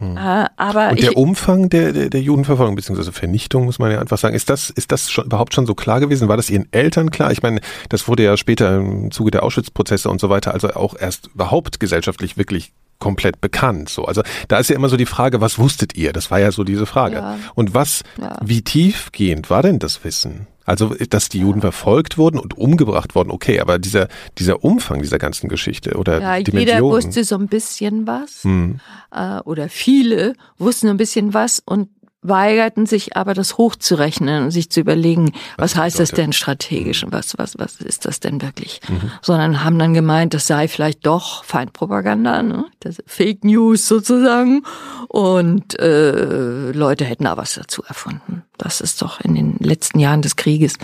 Äh, 0.00 0.46
aber 0.56 0.90
Und 0.90 1.02
der 1.02 1.10
ich, 1.10 1.16
Umfang 1.16 1.68
der, 1.68 1.92
der, 1.92 2.08
der 2.08 2.20
Judenverfolgung 2.20 2.74
bzw. 2.74 3.12
Vernichtung, 3.12 3.66
muss 3.66 3.78
man 3.78 3.92
ja 3.92 4.00
einfach 4.00 4.18
sagen, 4.18 4.34
ist 4.34 4.48
das, 4.48 4.70
ist 4.70 4.92
das 4.92 5.10
schon, 5.10 5.26
überhaupt 5.26 5.54
schon 5.54 5.66
so 5.66 5.74
klar 5.74 6.00
gewesen? 6.00 6.28
War 6.28 6.36
das 6.36 6.50
Ihren 6.50 6.66
Eltern 6.72 7.10
klar? 7.10 7.32
Ich 7.32 7.42
meine, 7.42 7.60
das 7.90 8.08
wurde 8.08 8.24
ja 8.24 8.36
später 8.36 8.76
im 8.76 9.10
Zuge 9.10 9.30
der 9.30 9.42
Auschwitz-Prozesse 9.42 10.08
und 10.08 10.20
so 10.20 10.30
weiter, 10.30 10.54
also 10.54 10.70
auch 10.70 10.96
erst 10.98 11.28
überhaupt 11.28 11.80
gesellschaftlich 11.80 12.36
wirklich 12.36 12.72
komplett 12.98 13.40
bekannt. 13.40 13.88
So, 13.88 14.04
also 14.04 14.22
da 14.48 14.58
ist 14.58 14.70
ja 14.70 14.76
immer 14.76 14.88
so 14.88 14.96
die 14.96 15.06
Frage, 15.06 15.40
was 15.40 15.58
wusstet 15.58 15.96
ihr? 15.96 16.12
Das 16.12 16.30
war 16.30 16.38
ja 16.40 16.52
so 16.52 16.64
diese 16.64 16.86
Frage. 16.86 17.16
Ja. 17.16 17.38
Und 17.54 17.74
was, 17.74 18.02
Ja. 18.20 18.38
wie 18.44 18.62
tiefgehend 18.62 19.50
war 19.50 19.62
denn 19.62 19.78
das 19.78 20.04
Wissen? 20.04 20.46
Also, 20.66 20.94
dass 21.10 21.28
die 21.28 21.40
Juden 21.40 21.60
verfolgt 21.60 22.16
wurden 22.16 22.38
und 22.38 22.56
umgebracht 22.56 23.14
wurden, 23.14 23.30
okay, 23.30 23.60
aber 23.60 23.78
dieser, 23.78 24.08
dieser 24.38 24.64
Umfang 24.64 25.02
dieser 25.02 25.18
ganzen 25.18 25.50
Geschichte 25.50 25.98
oder 25.98 26.22
ja, 26.22 26.36
jeder 26.36 26.52
Dimensionen. 26.52 26.84
wusste 27.04 27.22
so 27.24 27.36
ein 27.36 27.48
bisschen 27.48 28.06
was 28.06 28.44
Hm. 28.44 28.80
äh, 29.14 29.40
oder 29.40 29.68
viele 29.68 30.32
wussten 30.56 30.88
ein 30.88 30.96
bisschen 30.96 31.34
was 31.34 31.60
und 31.66 31.90
weigerten 32.24 32.86
sich 32.86 33.16
aber 33.16 33.34
das 33.34 33.58
hochzurechnen 33.58 34.44
und 34.44 34.50
sich 34.50 34.70
zu 34.70 34.80
überlegen, 34.80 35.32
was, 35.56 35.72
das 35.72 35.80
heißt 35.80 36.00
das 36.00 36.10
denn 36.10 36.32
strategisch 36.32 37.04
und 37.04 37.12
was, 37.12 37.36
was, 37.38 37.58
was 37.58 37.76
ist 37.76 38.06
das 38.06 38.18
denn 38.18 38.42
wirklich? 38.42 38.80
Mhm. 38.88 39.10
Sondern 39.22 39.62
haben 39.62 39.78
dann 39.78 39.94
gemeint, 39.94 40.34
das 40.34 40.46
sei 40.46 40.66
vielleicht 40.66 41.06
doch 41.06 41.44
Feindpropaganda, 41.44 42.42
ne? 42.42 42.64
Fake 43.06 43.44
News 43.44 43.86
sozusagen 43.86 44.62
und 45.08 45.78
äh, 45.78 46.72
Leute 46.72 47.04
hätten 47.04 47.24
da 47.24 47.36
was 47.36 47.54
dazu 47.54 47.82
erfunden. 47.82 48.42
Das 48.56 48.80
ist 48.80 49.02
doch 49.02 49.20
in 49.20 49.34
den 49.34 49.56
letzten 49.58 49.98
Jahren 49.98 50.22
des 50.22 50.36
Krieges, 50.36 50.74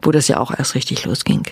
wo 0.00 0.12
das 0.12 0.28
ja 0.28 0.38
auch 0.38 0.56
erst 0.56 0.74
richtig 0.74 1.04
losging, 1.04 1.42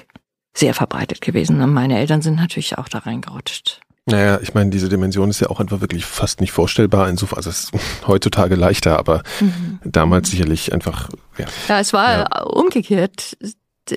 sehr 0.54 0.74
verbreitet 0.74 1.20
gewesen. 1.20 1.60
Und 1.60 1.72
meine 1.72 1.98
Eltern 1.98 2.22
sind 2.22 2.36
natürlich 2.36 2.78
auch 2.78 2.88
da 2.88 2.98
reingerutscht. 2.98 3.80
Naja, 4.09 4.38
ich 4.40 4.54
meine, 4.54 4.70
diese 4.70 4.88
Dimension 4.88 5.30
ist 5.30 5.40
ja 5.40 5.48
auch 5.50 5.59
einfach 5.59 5.80
wirklich 5.80 6.07
fast 6.07 6.40
nicht 6.40 6.52
vorstellbar. 6.52 7.09
Insofern, 7.09 7.38
also 7.38 7.50
es 7.50 7.64
ist 7.64 7.72
heutzutage 8.07 8.54
leichter, 8.54 8.98
aber 9.00 9.22
Mhm. 9.40 9.80
damals 9.84 10.30
sicherlich 10.30 10.72
einfach, 10.72 11.09
ja. 11.38 11.46
Ja, 11.68 11.80
es 11.80 11.92
war 11.92 12.46
umgekehrt 12.57 13.36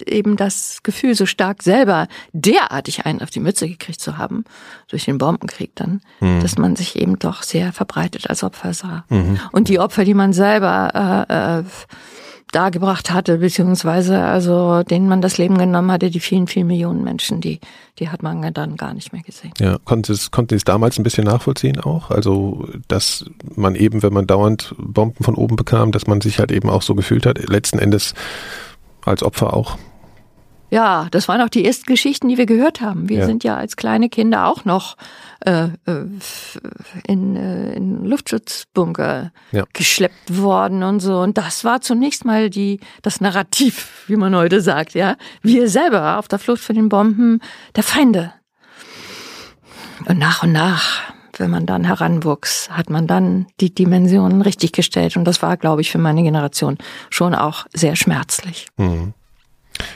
eben 0.05 0.35
das 0.35 0.79
Gefühl, 0.83 1.13
so 1.15 1.25
stark 1.25 1.61
selber 1.63 2.07
derartig 2.31 3.05
einen 3.05 3.21
auf 3.23 3.29
die 3.31 3.39
Mütze 3.39 3.67
gekriegt 3.67 3.99
zu 4.01 4.17
haben, 4.19 4.43
durch 4.87 5.05
den 5.05 5.17
Bombenkrieg 5.19 5.71
dann, 5.75 6.01
Mhm. 6.21 6.41
dass 6.41 6.57
man 6.57 6.75
sich 6.75 6.95
eben 6.95 7.17
doch 7.19 7.41
sehr 7.43 7.71
verbreitet 7.73 8.29
als 8.29 8.43
Opfer 8.43 8.73
sah. 8.73 9.05
Und 9.51 9.67
die 9.67 9.79
Opfer, 9.79 10.05
die 10.05 10.13
man 10.15 10.33
selber 10.33 11.25
äh, 11.29 11.59
äh, 11.59 11.63
dargebracht 12.51 13.11
hatte, 13.11 13.37
beziehungsweise 13.37 14.19
also 14.19 14.83
denen 14.83 15.07
man 15.07 15.21
das 15.21 15.37
Leben 15.37 15.57
genommen 15.57 15.91
hatte, 15.91 16.09
die 16.09 16.19
vielen, 16.19 16.47
vielen 16.47 16.67
Millionen 16.67 17.03
Menschen, 17.03 17.41
die, 17.41 17.59
die 17.99 18.09
hat 18.09 18.23
man 18.23 18.53
dann 18.53 18.75
gar 18.75 18.93
nicht 18.93 19.13
mehr 19.13 19.21
gesehen. 19.21 19.51
Ja, 19.59 19.77
konnte 19.85 20.13
es, 20.13 20.31
konnte 20.31 20.55
es 20.55 20.63
damals 20.63 20.97
ein 20.97 21.03
bisschen 21.03 21.25
nachvollziehen 21.25 21.79
auch? 21.79 22.09
Also, 22.09 22.67
dass 22.87 23.25
man 23.55 23.75
eben, 23.75 24.01
wenn 24.01 24.13
man 24.13 24.25
dauernd 24.25 24.73
Bomben 24.77 25.23
von 25.23 25.35
oben 25.35 25.55
bekam, 25.55 25.91
dass 25.91 26.07
man 26.07 26.21
sich 26.21 26.39
halt 26.39 26.51
eben 26.51 26.69
auch 26.69 26.81
so 26.81 26.95
gefühlt 26.95 27.25
hat, 27.25 27.37
letzten 27.47 27.79
Endes 27.79 28.13
als 29.05 29.23
Opfer 29.23 29.53
auch. 29.53 29.77
Ja, 30.71 31.07
das 31.11 31.27
waren 31.27 31.41
auch 31.41 31.49
die 31.49 31.65
ersten 31.65 31.85
Geschichten, 31.85 32.29
die 32.29 32.37
wir 32.37 32.45
gehört 32.45 32.79
haben. 32.81 33.09
Wir 33.09 33.19
Ja. 33.19 33.25
sind 33.25 33.43
ja 33.43 33.57
als 33.57 33.75
kleine 33.75 34.09
Kinder 34.09 34.47
auch 34.47 34.65
noch 34.65 34.97
äh, 35.45 35.69
äh, 35.85 36.05
in, 37.07 37.35
äh, 37.35 37.73
in 37.73 38.03
Luftschutzbunker 38.05 39.31
Ja. 39.51 39.63
geschleppt 39.73 40.37
worden 40.37 40.83
und 40.83 40.99
so. 40.99 41.19
Und 41.19 41.37
das 41.37 41.63
war 41.63 41.81
zunächst 41.81 42.25
mal 42.25 42.49
die 42.49 42.79
das 43.01 43.21
Narrativ, 43.21 44.03
wie 44.07 44.15
man 44.17 44.35
heute 44.35 44.59
sagt, 44.61 44.93
ja. 44.95 45.15
Wir 45.41 45.69
selber 45.69 46.19
auf 46.19 46.27
der 46.27 46.39
Flucht 46.39 46.61
von 46.61 46.75
den 46.75 46.89
Bomben 46.89 47.39
der 47.75 47.83
Feinde. 47.83 48.33
Und 50.07 50.17
nach 50.19 50.43
und 50.43 50.51
nach, 50.51 51.01
wenn 51.37 51.49
man 51.51 51.65
dann 51.65 51.85
heranwuchs, 51.85 52.69
hat 52.71 52.89
man 52.89 53.07
dann 53.07 53.47
die 53.59 53.73
Dimensionen 53.73 54.41
richtig 54.41 54.71
gestellt. 54.73 55.15
Und 55.17 55.23
das 55.25 55.41
war, 55.41 55.57
glaube 55.57 55.81
ich, 55.81 55.91
für 55.91 55.97
meine 55.99 56.21
Generation 56.23 56.77
schon 57.09 57.33
auch 57.33 57.65
sehr 57.73 57.95
schmerzlich. 57.95 58.67
Mhm. 58.77 59.13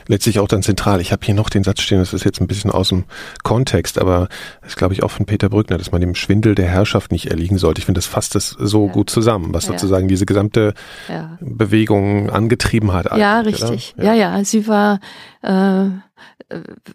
Letztlich 0.07 0.39
auch 0.39 0.47
dann 0.47 0.63
zentral. 0.63 1.01
Ich 1.01 1.11
habe 1.11 1.25
hier 1.25 1.35
noch 1.35 1.49
den 1.49 1.63
Satz 1.63 1.81
stehen, 1.81 1.99
das 1.99 2.13
ist 2.13 2.23
jetzt 2.23 2.41
ein 2.41 2.47
bisschen 2.47 2.71
aus 2.71 2.89
dem 2.89 3.05
Kontext, 3.43 3.99
aber 3.99 4.27
das 4.61 4.71
ist, 4.71 4.77
glaube 4.77 4.93
ich, 4.93 5.03
auch 5.03 5.11
von 5.11 5.25
Peter 5.25 5.49
Brückner, 5.49 5.77
dass 5.77 5.91
man 5.91 6.01
dem 6.01 6.15
Schwindel 6.15 6.55
der 6.55 6.67
Herrschaft 6.67 7.11
nicht 7.11 7.27
erliegen 7.31 7.57
sollte. 7.57 7.79
Ich 7.79 7.85
finde, 7.85 7.97
das 7.99 8.05
fasst 8.07 8.35
das 8.35 8.49
so 8.59 8.87
gut 8.87 9.09
zusammen, 9.09 9.53
was 9.53 9.65
Ja. 9.65 9.71
sozusagen 9.73 10.07
diese 10.07 10.25
gesamte 10.25 10.73
Ja. 11.09 11.37
Bewegung 11.41 12.29
angetrieben 12.29 12.93
hat. 12.93 13.05
Ja, 13.17 13.39
richtig. 13.41 13.93
Ja. 13.97 14.13
ja, 14.13 14.43
Sie 14.43 14.67
war. 14.67 14.99
Äh, 15.41 15.85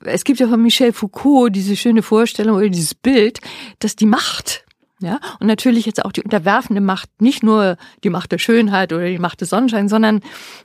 es 0.04 0.24
gibt 0.24 0.40
ja 0.40 0.48
von 0.48 0.62
Michel 0.62 0.92
Foucault 0.92 1.54
diese 1.54 1.76
schöne 1.76 2.02
Vorstellung 2.02 2.56
oder 2.56 2.68
dieses 2.68 2.94
Bild, 2.94 3.40
dass 3.80 3.96
die 3.96 4.06
Macht, 4.06 4.64
ja, 5.00 5.20
und 5.38 5.46
natürlich 5.46 5.86
jetzt 5.86 6.04
auch 6.04 6.10
die 6.10 6.22
unterwerfende 6.22 6.80
Macht, 6.80 7.08
nicht 7.20 7.44
nur 7.44 7.76
die 8.02 8.10
Macht 8.10 8.32
der 8.32 8.38
Schönheit 8.38 8.92
oder 8.92 9.06
die 9.06 9.18
Macht 9.18 9.40
des 9.40 9.50
Sonnenscheins, 9.50 9.90
sondern 9.90 10.20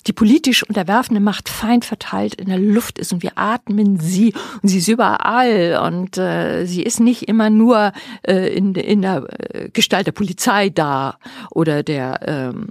die 0.08 0.14
politisch 0.14 0.64
unterwerfende 0.64 1.22
Macht 1.22 1.50
fein 1.50 1.84
verteilt 1.84 2.36
in 2.36 2.48
der 2.48 2.58
Luft 2.58 2.98
ist 2.98 3.14
und 3.14 3.22
wir 3.22 3.34
atmen 3.36 4.00
sie 4.00 4.34
und 4.62 4.70
sie 4.70 4.80
ist 4.80 4.88
überall 4.88 5.80
und 5.86 6.18
äh, 6.18 6.66
sie 6.66 6.82
ist 6.82 7.00
nicht 7.00 7.24
immer 7.24 7.52
nur 7.52 7.92
äh, 8.24 8.56
in, 8.56 8.74
in 8.74 9.04
der 9.04 9.28
äh, 9.54 9.70
Gestalt 9.70 10.08
der 10.08 10.14
Polizei 10.14 10.70
da 10.70 11.18
oder 11.52 11.84
der 11.84 12.20
ähm, 12.28 12.70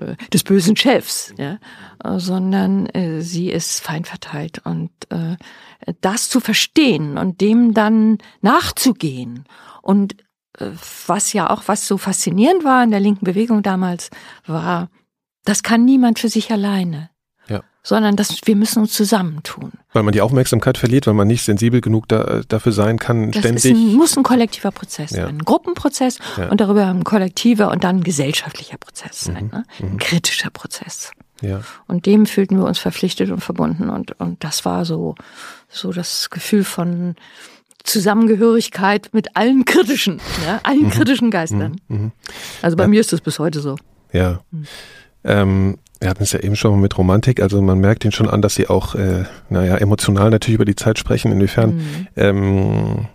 äh, 0.00 0.16
des 0.32 0.44
bösen 0.44 0.76
Chefs, 0.76 1.32
ja, 1.38 1.58
sondern 2.18 2.86
äh, 2.86 3.22
sie 3.22 3.50
ist 3.50 3.80
fein 3.80 4.04
verteilt 4.04 4.60
und 4.64 4.90
äh, 5.08 5.36
das 6.00 6.28
zu 6.28 6.40
verstehen 6.40 7.16
und 7.16 7.40
dem 7.40 7.72
dann 7.72 8.18
nachzugehen 8.42 9.44
und 9.82 10.16
was 11.06 11.32
ja 11.32 11.50
auch 11.50 11.64
was 11.66 11.86
so 11.86 11.98
faszinierend 11.98 12.64
war 12.64 12.82
in 12.84 12.90
der 12.90 13.00
linken 13.00 13.24
Bewegung 13.24 13.62
damals 13.62 14.10
war, 14.46 14.88
das 15.44 15.62
kann 15.62 15.84
niemand 15.84 16.18
für 16.18 16.28
sich 16.28 16.50
alleine, 16.50 17.10
Ja. 17.48 17.62
sondern 17.82 18.16
das 18.16 18.36
wir 18.44 18.56
müssen 18.56 18.80
uns 18.80 18.92
zusammentun. 18.92 19.72
Weil 19.92 20.02
man 20.02 20.12
die 20.12 20.20
Aufmerksamkeit 20.20 20.76
verliert, 20.78 21.06
weil 21.06 21.14
man 21.14 21.28
nicht 21.28 21.42
sensibel 21.44 21.80
genug 21.80 22.08
da, 22.08 22.42
dafür 22.48 22.72
sein 22.72 22.98
kann, 22.98 23.30
Das 23.32 23.40
ständig. 23.40 23.64
ein, 23.72 23.94
muss 23.94 24.16
ein 24.16 24.22
kollektiver 24.24 24.70
Prozess 24.72 25.10
Ja. 25.12 25.26
sein, 25.26 25.36
ein 25.36 25.44
Gruppenprozess 25.44 26.18
Ja. 26.36 26.48
und 26.48 26.60
darüber 26.60 26.86
ein 26.86 27.04
kollektiver 27.04 27.70
und 27.70 27.84
dann 27.84 27.98
ein 27.98 28.02
gesellschaftlicher 28.04 28.78
Prozess 28.78 29.28
Mhm. 29.28 29.32
sein, 29.34 29.46
ne? 29.52 29.64
ein 29.80 29.98
kritischer 29.98 30.50
Prozess. 30.50 31.12
ja. 31.42 31.60
Und 31.86 32.06
dem 32.06 32.26
fühlten 32.26 32.56
wir 32.58 32.64
uns 32.64 32.78
verpflichtet 32.78 33.30
und 33.30 33.40
verbunden. 33.40 33.88
Und, 33.90 34.18
und 34.20 34.42
das 34.42 34.64
war 34.64 34.84
so, 34.86 35.14
so 35.68 35.92
das 35.92 36.30
Gefühl 36.30 36.64
von 36.64 37.14
Zusammengehörigkeit 37.86 39.10
mit 39.12 39.36
allen 39.36 39.64
kritischen, 39.64 40.20
ja, 40.44 40.60
allen 40.62 40.90
kritischen 40.90 41.30
Geistern. 41.30 41.80
Mhm. 41.88 42.12
Also 42.62 42.76
bei 42.76 42.86
mir 42.86 43.00
ist 43.00 43.12
das 43.12 43.20
bis 43.20 43.38
heute 43.38 43.60
so. 43.60 43.76
Ja. 44.12 44.40
Hm. 44.52 44.64
Ähm, 45.24 45.78
wir 46.00 46.10
hatten 46.10 46.22
es 46.22 46.32
ja 46.32 46.40
eben 46.40 46.56
schon 46.56 46.72
mal 46.72 46.80
mit 46.80 46.96
Romantik, 46.98 47.40
also 47.40 47.60
man 47.62 47.78
merkt 47.78 48.04
ihnen 48.04 48.12
schon 48.12 48.28
an, 48.28 48.42
dass 48.42 48.54
sie 48.54 48.68
auch, 48.68 48.94
äh, 48.94 49.24
naja, 49.48 49.76
emotional 49.76 50.30
natürlich 50.30 50.56
über 50.56 50.64
die 50.66 50.76
Zeit 50.76 50.98
sprechen. 50.98 51.32
Inwiefern 51.32 51.76
Mhm. 51.76 52.06
ähm, 52.16 53.06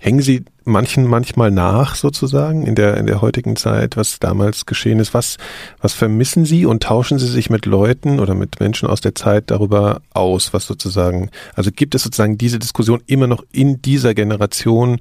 hängen 0.00 0.22
sie 0.22 0.44
manchen 0.64 1.06
manchmal 1.06 1.50
nach 1.50 1.94
sozusagen 1.94 2.66
in 2.66 2.74
der 2.74 2.96
in 2.96 3.06
der 3.06 3.20
heutigen 3.20 3.56
Zeit, 3.56 3.96
was 3.96 4.18
damals 4.18 4.66
geschehen 4.66 5.00
ist? 5.00 5.14
Was 5.14 5.38
was 5.80 5.94
vermissen 5.94 6.44
sie 6.44 6.66
und 6.66 6.82
tauschen 6.82 7.18
sie 7.18 7.26
sich 7.26 7.50
mit 7.50 7.66
Leuten 7.66 8.20
oder 8.20 8.34
mit 8.34 8.60
Menschen 8.60 8.88
aus 8.88 9.00
der 9.00 9.14
Zeit 9.14 9.50
darüber 9.50 10.02
aus, 10.12 10.52
was 10.52 10.66
sozusagen, 10.66 11.30
also 11.54 11.70
gibt 11.72 11.94
es 11.94 12.02
sozusagen 12.02 12.38
diese 12.38 12.58
Diskussion 12.58 13.02
immer 13.06 13.26
noch 13.26 13.44
in 13.52 13.80
dieser 13.82 14.14
Generation 14.14 15.00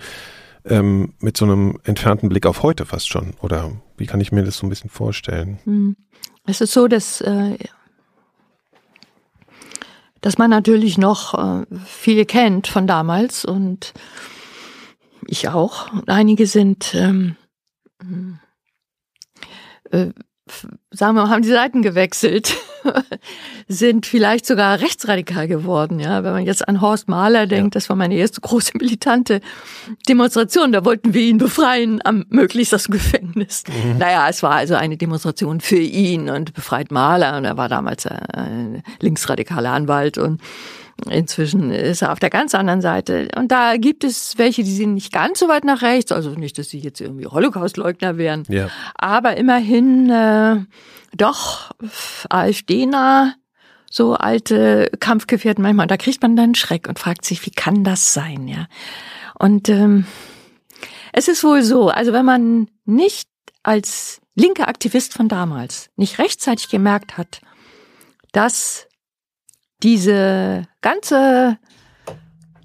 ähm, 0.69 1.13
mit 1.19 1.37
so 1.37 1.45
einem 1.45 1.79
entfernten 1.83 2.29
Blick 2.29 2.45
auf 2.45 2.63
heute 2.63 2.85
fast 2.85 3.09
schon? 3.09 3.33
Oder 3.41 3.71
wie 3.97 4.05
kann 4.05 4.21
ich 4.21 4.31
mir 4.31 4.43
das 4.43 4.57
so 4.57 4.65
ein 4.65 4.69
bisschen 4.69 4.89
vorstellen? 4.89 5.59
Hm. 5.63 5.95
Es 6.45 6.61
ist 6.61 6.71
so, 6.71 6.87
dass, 6.87 7.21
äh, 7.21 7.57
dass 10.21 10.37
man 10.37 10.49
natürlich 10.49 10.97
noch 10.97 11.33
äh, 11.33 11.65
viele 11.85 12.25
kennt 12.25 12.67
von 12.67 12.87
damals 12.87 13.43
und 13.43 13.93
ich 15.27 15.49
auch. 15.49 15.91
Und 15.91 16.09
einige 16.09 16.47
sind, 16.47 16.93
ähm, 16.95 17.35
äh, 19.91 20.11
sagen 20.91 21.15
wir 21.15 21.23
mal, 21.23 21.29
haben 21.29 21.41
die 21.41 21.49
Seiten 21.49 21.81
gewechselt, 21.81 22.55
sind 23.67 24.05
vielleicht 24.05 24.45
sogar 24.45 24.79
rechtsradikal 24.79 25.47
geworden. 25.47 25.99
Ja, 25.99 26.23
wenn 26.23 26.31
man 26.33 26.45
jetzt 26.45 26.67
an 26.67 26.81
Horst 26.81 27.09
Mahler 27.09 27.47
denkt, 27.47 27.75
das 27.75 27.89
war 27.89 27.95
meine 27.95 28.15
erste 28.15 28.41
große 28.41 28.71
militante 28.77 29.41
Demonstration. 30.07 30.71
Da 30.71 30.85
wollten 30.85 31.13
wir 31.13 31.21
ihn 31.21 31.37
befreien, 31.37 32.01
am 32.03 32.25
möglichst 32.29 32.73
aus 32.73 32.83
dem 32.83 32.93
Gefängnis. 32.93 33.63
Naja, 33.97 34.27
es 34.29 34.43
war 34.43 34.53
also 34.53 34.75
eine 34.75 34.97
Demonstration 34.97 35.59
für 35.59 35.79
ihn 35.79 36.29
und 36.29 36.53
befreit 36.53 36.91
Mahler. 36.91 37.37
Und 37.37 37.45
er 37.45 37.57
war 37.57 37.69
damals 37.69 38.05
äh, 38.05 38.17
ein 38.33 38.83
linksradikaler 38.99 39.71
Anwalt 39.71 40.17
und 40.17 40.41
Inzwischen 41.09 41.69
ist 41.71 42.01
er 42.01 42.11
auf 42.11 42.19
der 42.19 42.29
ganz 42.31 42.55
anderen 42.55 42.81
Seite. 42.81 43.27
Und 43.37 43.51
da 43.51 43.77
gibt 43.77 44.03
es 44.03 44.37
welche, 44.37 44.63
die 44.63 44.73
sind 44.73 44.95
nicht 44.95 45.13
ganz 45.13 45.39
so 45.39 45.47
weit 45.47 45.63
nach 45.63 45.81
rechts, 45.83 46.11
also 46.11 46.31
nicht, 46.31 46.57
dass 46.57 46.69
sie 46.69 46.79
jetzt 46.79 46.99
irgendwie 46.99 47.27
Holocaustleugner 47.27 48.17
wären, 48.17 48.43
Ja. 48.49 48.69
aber 48.95 49.37
immerhin 49.37 50.09
äh, 50.09 50.57
doch 51.15 51.71
AfD-nah, 52.29 53.33
so 53.89 54.15
alte 54.15 54.89
Kampfgefährten 54.99 55.61
manchmal. 55.61 55.85
Und 55.85 55.91
da 55.91 55.97
kriegt 55.97 56.21
man 56.21 56.35
dann 56.35 56.55
Schreck 56.55 56.87
und 56.87 56.99
fragt 56.99 57.25
sich, 57.25 57.45
wie 57.45 57.51
kann 57.51 57.83
das 57.83 58.13
sein, 58.13 58.47
ja? 58.47 58.67
Und 59.39 59.69
ähm, 59.69 60.05
es 61.13 61.27
ist 61.27 61.43
wohl 61.43 61.61
so, 61.63 61.89
also 61.89 62.11
wenn 62.11 62.25
man 62.25 62.67
nicht 62.85 63.29
als 63.63 64.19
linker 64.35 64.67
Aktivist 64.67 65.13
von 65.13 65.27
damals 65.29 65.89
nicht 65.95 66.19
rechtzeitig 66.19 66.69
gemerkt 66.69 67.17
hat, 67.17 67.41
dass 68.31 68.87
diese 69.83 70.67
ganze, 70.81 71.57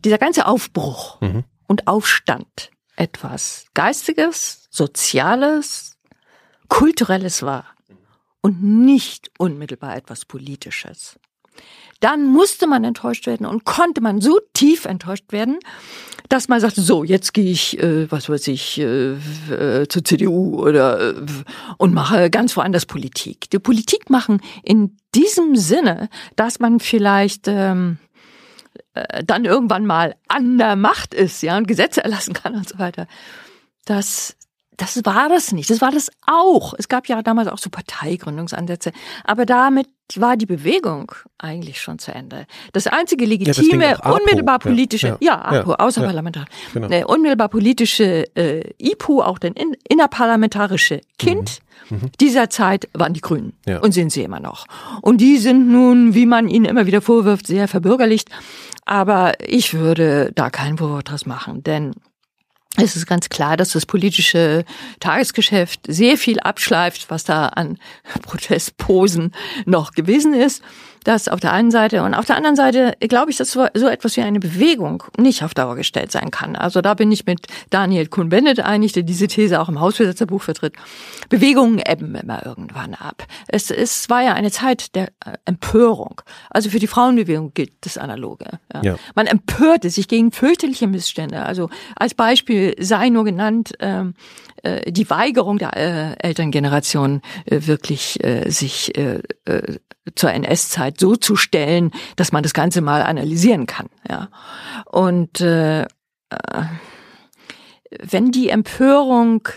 dieser 0.04 0.18
ganze 0.18 0.46
Aufbruch 0.46 1.20
Mhm. 1.20 1.44
und 1.66 1.86
Aufstand 1.86 2.70
etwas 2.96 3.66
Geistiges, 3.74 4.68
Soziales, 4.70 5.98
Kulturelles 6.68 7.42
war 7.42 7.66
und 8.40 8.62
nicht 8.62 9.30
unmittelbar 9.38 9.96
etwas 9.96 10.24
Politisches. 10.24 11.18
Dann 12.00 12.24
musste 12.26 12.66
man 12.66 12.82
enttäuscht 12.84 13.26
werden 13.26 13.46
und 13.46 13.64
konnte 13.64 14.00
man 14.00 14.20
so 14.20 14.40
tief 14.54 14.86
enttäuscht 14.86 15.30
werden, 15.32 15.58
dass 16.32 16.48
man 16.48 16.62
sagte, 16.62 16.80
so, 16.80 17.04
jetzt 17.04 17.34
gehe 17.34 17.50
ich, 17.50 17.78
äh, 17.78 18.10
was 18.10 18.30
weiß 18.30 18.48
ich, 18.48 18.80
äh, 18.80 19.12
äh, 19.50 19.86
zur 19.86 20.02
CDU 20.02 20.62
oder 20.62 21.10
äh, 21.10 21.14
und 21.76 21.92
mache 21.92 22.30
ganz 22.30 22.56
woanders 22.56 22.86
Politik. 22.86 23.50
Die 23.50 23.58
Politik 23.58 24.08
machen 24.08 24.40
in 24.62 24.96
diesem 25.14 25.56
Sinne, 25.56 26.08
dass 26.34 26.58
man 26.58 26.80
vielleicht 26.80 27.48
ähm, 27.48 27.98
äh, 28.94 29.22
dann 29.22 29.44
irgendwann 29.44 29.84
mal 29.84 30.16
an 30.26 30.56
der 30.56 30.74
Macht 30.74 31.12
ist, 31.12 31.42
ja, 31.42 31.58
und 31.58 31.68
Gesetze 31.68 32.02
erlassen 32.02 32.32
kann 32.32 32.54
und 32.54 32.66
so 32.66 32.78
weiter. 32.78 33.06
Das, 33.84 34.34
das 34.82 35.04
war 35.04 35.28
das 35.28 35.52
nicht. 35.52 35.70
Das 35.70 35.80
war 35.80 35.92
das 35.92 36.10
auch. 36.26 36.74
Es 36.76 36.88
gab 36.88 37.06
ja 37.06 37.22
damals 37.22 37.46
auch 37.48 37.58
so 37.58 37.70
Parteigründungsansätze. 37.70 38.90
Aber 39.24 39.46
damit 39.46 39.86
war 40.16 40.36
die 40.36 40.46
Bewegung 40.46 41.12
eigentlich 41.38 41.80
schon 41.80 41.98
zu 42.00 42.12
Ende. 42.12 42.46
Das 42.72 42.86
einzige 42.88 43.24
das 43.24 43.56
legitime, 43.56 43.96
auch 44.00 44.04
APO. 44.06 44.16
unmittelbar 44.16 44.54
Ja, 44.56 44.58
politische, 44.58 45.06
ja, 45.06 45.16
ja, 45.20 45.40
APO, 45.60 45.70
ja, 45.70 45.76
außerparlamentar, 45.76 46.46
genau. 46.74 46.88
äh, 46.90 47.04
unmittelbar 47.04 47.48
politische 47.48 48.24
äh, 48.36 48.74
IPU, 48.78 49.22
auch 49.22 49.38
den 49.38 49.54
in, 49.54 49.74
innerparlamentarische 49.88 51.00
Kind 51.18 51.60
dieser 52.20 52.48
Zeit 52.50 52.88
waren 52.94 53.12
die 53.12 53.20
Grünen 53.20 53.52
Mhm. 53.66 53.72
Ja. 53.72 53.78
und 53.80 53.92
sind 53.92 54.10
sie 54.12 54.22
immer 54.22 54.40
noch. 54.40 54.66
Und 55.02 55.20
die 55.20 55.36
sind 55.38 55.68
nun, 55.68 56.14
wie 56.14 56.26
man 56.26 56.48
ihnen 56.48 56.64
immer 56.64 56.86
wieder 56.86 57.02
vorwirft, 57.02 57.46
sehr 57.46 57.68
verbürgerlicht. 57.68 58.28
Aber 58.84 59.34
ich 59.46 59.74
würde 59.74 60.32
da 60.34 60.50
keinen 60.50 60.78
Vorwurf 60.78 61.04
draus 61.04 61.26
machen, 61.26 61.62
denn 61.62 61.92
es 62.76 62.96
ist 62.96 63.06
ganz 63.06 63.28
klar, 63.28 63.56
dass 63.56 63.72
das 63.72 63.84
politische 63.84 64.64
Tagesgeschäft 65.00 65.80
sehr 65.88 66.16
viel 66.16 66.40
abschleift, 66.40 67.10
was 67.10 67.24
da 67.24 67.48
an 67.48 67.78
Protestposen 68.22 69.32
noch 69.66 69.92
gewesen 69.92 70.32
ist. 70.32 70.62
Das 71.04 71.28
auf 71.28 71.40
der 71.40 71.52
einen 71.52 71.70
Seite. 71.70 72.02
Und 72.02 72.14
auf 72.14 72.26
der 72.26 72.36
anderen 72.36 72.56
Seite 72.56 72.94
glaube 73.00 73.30
ich, 73.30 73.36
dass 73.36 73.52
so 73.52 73.66
so 73.74 73.88
etwas 73.88 74.16
wie 74.16 74.22
eine 74.22 74.40
Bewegung 74.40 75.04
nicht 75.18 75.42
auf 75.42 75.54
Dauer 75.54 75.76
gestellt 75.76 76.12
sein 76.12 76.30
kann. 76.30 76.56
Also 76.56 76.80
da 76.80 76.94
bin 76.94 77.10
ich 77.12 77.26
mit 77.26 77.46
Daniel 77.70 78.06
Kuhn-Bennett 78.06 78.60
einig, 78.60 78.92
der 78.92 79.02
diese 79.02 79.26
These 79.26 79.60
auch 79.60 79.68
im 79.68 79.80
Hausbesetzerbuch 79.80 80.42
vertritt. 80.42 80.74
Bewegungen 81.28 81.78
ebben 81.78 82.14
immer 82.14 82.44
irgendwann 82.44 82.94
ab. 82.94 83.26
Es, 83.48 83.70
es 83.70 84.08
war 84.10 84.22
ja 84.22 84.34
eine 84.34 84.50
Zeit 84.50 84.94
der 84.94 85.08
äh, 85.24 85.36
Empörung. 85.44 86.20
Also 86.50 86.70
für 86.70 86.78
die 86.78 86.86
Frauenbewegung 86.86 87.52
gilt 87.54 87.72
das 87.82 87.98
Analoge. 87.98 88.46
Ja. 88.72 88.82
Ja. 88.82 88.96
Man 89.14 89.26
empörte 89.26 89.90
sich 89.90 90.08
gegen 90.08 90.32
fürchterliche 90.32 90.86
Missstände. 90.86 91.42
Also 91.42 91.70
als 91.96 92.14
Beispiel 92.14 92.74
sei 92.78 93.08
nur 93.08 93.24
genannt 93.24 93.72
ähm, 93.80 94.14
äh, 94.62 94.90
die 94.90 95.08
Weigerung 95.10 95.58
der 95.58 95.76
äh, 95.76 96.14
Elterngeneration 96.18 97.22
äh, 97.46 97.60
wirklich 97.66 98.22
äh, 98.24 98.50
sich 98.50 98.96
äh, 98.96 99.22
äh, 99.44 99.78
zur 100.14 100.32
NS-Zeit 100.32 100.98
so 100.98 101.16
zu 101.16 101.36
stellen, 101.36 101.92
dass 102.16 102.32
man 102.32 102.42
das 102.42 102.54
Ganze 102.54 102.80
mal 102.80 103.02
analysieren 103.02 103.66
kann. 103.66 103.88
Ja. 104.08 104.28
Und 104.86 105.40
äh, 105.40 105.82
äh, 105.82 105.86
wenn 108.00 108.32
die 108.32 108.48
Empörung 108.48 109.48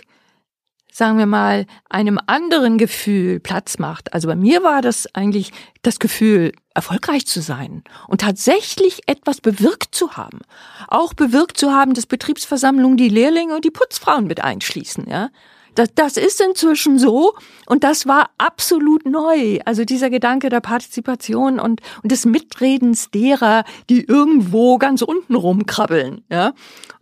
sagen 0.96 1.18
wir 1.18 1.26
mal, 1.26 1.66
einem 1.90 2.18
anderen 2.26 2.78
Gefühl 2.78 3.42
Platz 3.42 3.80
macht. 3.80 4.14
Also 4.14 4.30
bei 4.30 4.36
mir 4.38 4.64
war 4.64 4.82
das 4.82 5.14
eigentlich 5.14 5.52
das 5.82 6.00
Gefühl, 6.00 6.54
erfolgreich 6.74 7.28
zu 7.28 7.42
sein 7.42 7.84
und 8.08 8.22
tatsächlich 8.22 9.02
etwas 9.06 9.42
bewirkt 9.42 9.94
zu 9.94 10.16
haben. 10.16 10.40
Auch 10.88 11.14
bewirkt 11.14 11.58
zu 11.58 11.74
haben, 11.74 11.96
dass 11.96 12.06
Betriebsversammlungen 12.06 12.96
die 12.96 13.10
Lehrlinge 13.10 13.54
und 13.56 13.66
die 13.66 13.72
Putzfrauen 13.72 14.26
mit 14.26 14.42
einschließen, 14.42 15.06
ja. 15.10 15.32
Das, 15.76 15.90
das 15.94 16.18
ist 16.18 16.42
inzwischen 16.42 16.98
so 17.00 17.34
und 17.68 17.84
das 17.84 18.08
war 18.08 18.30
absolut 18.38 19.06
neu. 19.06 19.60
Also 19.66 19.86
dieser 19.86 20.10
Gedanke 20.10 20.50
der 20.50 20.62
Partizipation 20.62 21.60
und, 21.60 21.82
und 22.02 22.12
des 22.12 22.26
Mitredens 22.26 23.12
derer, 23.12 23.64
die 23.90 24.04
irgendwo 24.06 24.78
ganz 24.78 25.02
unten 25.02 25.36
rumkrabbeln, 25.36 26.24
ja. 26.32 26.54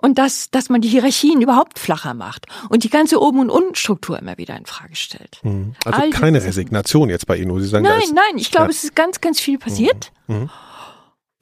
Und 0.01 0.17
dass, 0.17 0.51
dass 0.51 0.69
man 0.69 0.81
die 0.81 0.89
Hierarchien 0.89 1.41
überhaupt 1.41 1.79
flacher 1.79 2.13
macht 2.13 2.47
und 2.69 2.83
die 2.83 2.89
ganze 2.89 3.21
Oben- 3.21 3.39
und 3.39 3.49
Untenstruktur 3.49 4.19
immer 4.19 4.37
wieder 4.37 4.57
in 4.57 4.65
Frage 4.65 4.95
stellt. 4.97 5.39
Also 5.85 5.99
All 6.01 6.09
keine 6.09 6.43
Resignation 6.43 7.09
jetzt 7.09 7.25
bei 7.25 7.37
Ihnen, 7.37 7.51
wo 7.51 7.59
Sie 7.59 7.67
sagen, 7.67 7.85
Nein, 7.85 8.01
nein, 8.13 8.37
ich 8.37 8.51
glaube, 8.51 8.65
Ja. 8.65 8.71
es 8.71 8.83
ist 8.83 8.95
ganz, 8.95 9.21
ganz 9.21 9.39
viel 9.39 9.57
passiert. 9.57 10.11
Mhm. 10.27 10.49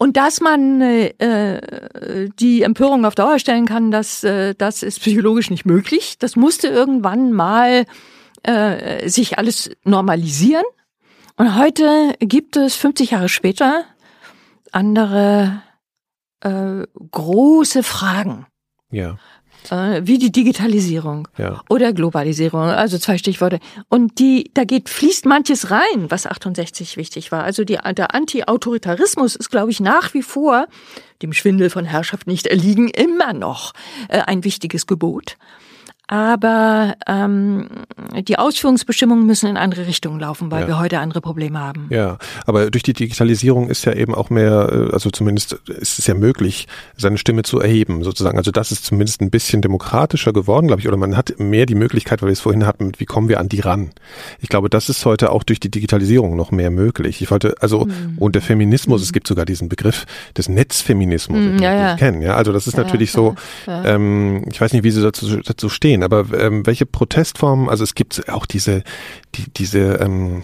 Und 0.02 0.18
dass 0.18 0.42
man 0.42 0.82
äh, 0.82 1.10
äh, 1.20 2.30
die 2.40 2.64
Empörung 2.64 3.06
auf 3.06 3.14
Dauer 3.14 3.38
stellen 3.38 3.68
kann, 3.68 3.92
das, 3.92 4.24
äh, 4.24 4.56
das 4.56 4.82
ist 4.82 5.00
psychologisch 5.00 5.52
nicht 5.52 5.64
möglich. 5.64 6.18
Das 6.18 6.36
musste 6.36 6.70
irgendwann 6.70 7.32
mal 7.32 7.86
äh, 8.42 9.08
sich 9.08 9.38
alles 9.38 9.70
normalisieren. 9.84 10.64
Und 11.38 11.56
heute 11.56 12.16
gibt 12.18 12.58
es 12.58 12.76
50 12.78 13.12
Jahre 13.12 13.30
später 13.30 13.84
andere 14.72 15.62
äh, 16.40 16.88
große 17.12 17.84
Fragen, 17.84 18.48
ja, 18.90 19.20
wie 19.70 20.18
die 20.18 20.32
Digitalisierung 20.32 21.28
ja. 21.38 21.62
oder 21.70 21.94
Globalisierung, 21.94 22.62
also 22.62 22.98
zwei 22.98 23.18
Stichworte. 23.18 23.60
Und 23.90 24.20
die, 24.20 24.52
da 24.54 24.64
geht, 24.64 24.90
fließt 24.90 25.26
manches 25.26 25.72
rein, 25.72 26.10
was 26.10 26.26
68 26.26 26.98
wichtig 26.98 27.32
war. 27.32 27.44
Also 27.44 27.64
die, 27.64 27.78
der 27.96 28.16
Anti-Autoritarismus 28.16 29.36
ist, 29.36 29.52
glaube 29.52 29.72
ich, 29.72 29.80
nach 29.80 30.14
wie 30.14 30.24
vor 30.24 30.68
dem 31.22 31.34
Schwindel 31.34 31.70
von 31.70 31.86
Herrschaft 31.86 32.28
nicht 32.28 32.48
erliegen, 32.48 32.90
immer 32.90 33.34
noch 33.34 33.74
äh, 34.10 34.22
ein 34.22 34.44
wichtiges 34.44 34.88
Gebot. 34.88 35.38
Aber 36.12 36.96
ähm, 37.08 37.70
die 38.28 38.38
Ausführungsbestimmungen 38.38 39.26
müssen 39.26 39.50
in 39.50 39.56
andere 39.56 39.88
Richtungen 39.88 40.20
laufen, 40.20 40.52
weil 40.52 40.64
Ja. 40.64 40.68
wir 40.68 40.78
heute 40.80 41.00
andere 41.00 41.22
Probleme 41.22 41.58
haben. 41.58 41.88
Ja, 41.90 42.18
aber 42.46 42.70
durch 42.70 42.84
die 42.84 42.92
Digitalisierung 42.92 43.70
ist 43.70 43.86
ja 43.86 43.94
eben 43.94 44.14
auch 44.14 44.30
mehr, 44.30 44.70
äh, 44.90 44.94
also 44.94 45.10
zumindest 45.10 45.54
ist 45.70 46.00
es 46.00 46.08
ja 46.08 46.14
möglich, 46.14 46.68
seine 46.98 47.18
Stimme 47.18 47.44
zu 47.44 47.62
erheben, 47.62 48.04
sozusagen. 48.04 48.38
Also 48.38 48.52
das 48.52 48.74
ist 48.74 48.84
zumindest 48.84 49.22
ein 49.22 49.30
bisschen 49.30 49.62
demokratischer 49.62 50.34
geworden, 50.34 50.68
glaube 50.68 50.82
ich, 50.82 50.88
oder 50.90 50.98
man 50.98 51.16
hat 51.16 51.34
mehr 51.40 51.66
die 51.66 51.76
Möglichkeit, 51.76 52.22
weil 52.22 52.28
wir 52.28 52.34
es 52.34 52.42
vorhin 52.42 52.66
hatten, 52.66 52.92
wie 52.98 53.06
kommen 53.06 53.30
wir 53.30 53.40
an 53.40 53.48
die 53.48 53.62
ran. 53.62 53.92
Ich 54.42 54.50
glaube, 54.50 54.70
das 54.70 54.90
ist 54.90 55.06
heute 55.06 55.32
auch 55.32 55.44
durch 55.44 55.62
die 55.62 55.72
Digitalisierung 55.72 56.36
noch 56.36 56.52
mehr 56.52 56.72
möglich. 56.72 57.22
Ich 57.22 57.32
wollte, 57.32 57.56
also, 57.62 57.86
Mhm. 57.86 58.18
und 58.18 58.36
der 58.36 58.42
Feminismus, 58.42 59.02
es 59.02 59.14
gibt 59.14 59.28
sogar 59.28 59.46
diesen 59.46 59.70
Begriff 59.70 60.06
des 60.38 60.50
Netzfeminismus, 60.50 61.40
Mhm, 61.40 61.44
den 61.54 61.60
ja, 61.64 61.72
wir 61.72 61.80
ja. 61.80 61.96
kennen, 61.96 62.22
ja. 62.22 62.36
Also 62.36 62.52
das 62.52 62.68
ist 62.68 62.76
Ja, 62.78 62.84
natürlich 62.84 63.14
so, 63.14 63.36
ähm, 63.66 64.44
ich 64.52 64.60
weiß 64.60 64.74
nicht, 64.74 64.84
wie 64.84 64.92
Sie 64.92 65.02
dazu, 65.02 65.38
dazu 65.38 65.70
stehen, 65.70 66.01
aber 66.04 66.26
ähm, 66.40 66.66
welche 66.66 66.86
Protestformen, 66.86 67.70
also 67.70 67.84
es 67.84 67.96
gibt 67.96 68.28
auch 68.30 68.46
diese, 68.46 68.84
die, 69.36 69.46
diese 69.56 69.96
ähm, 69.96 70.44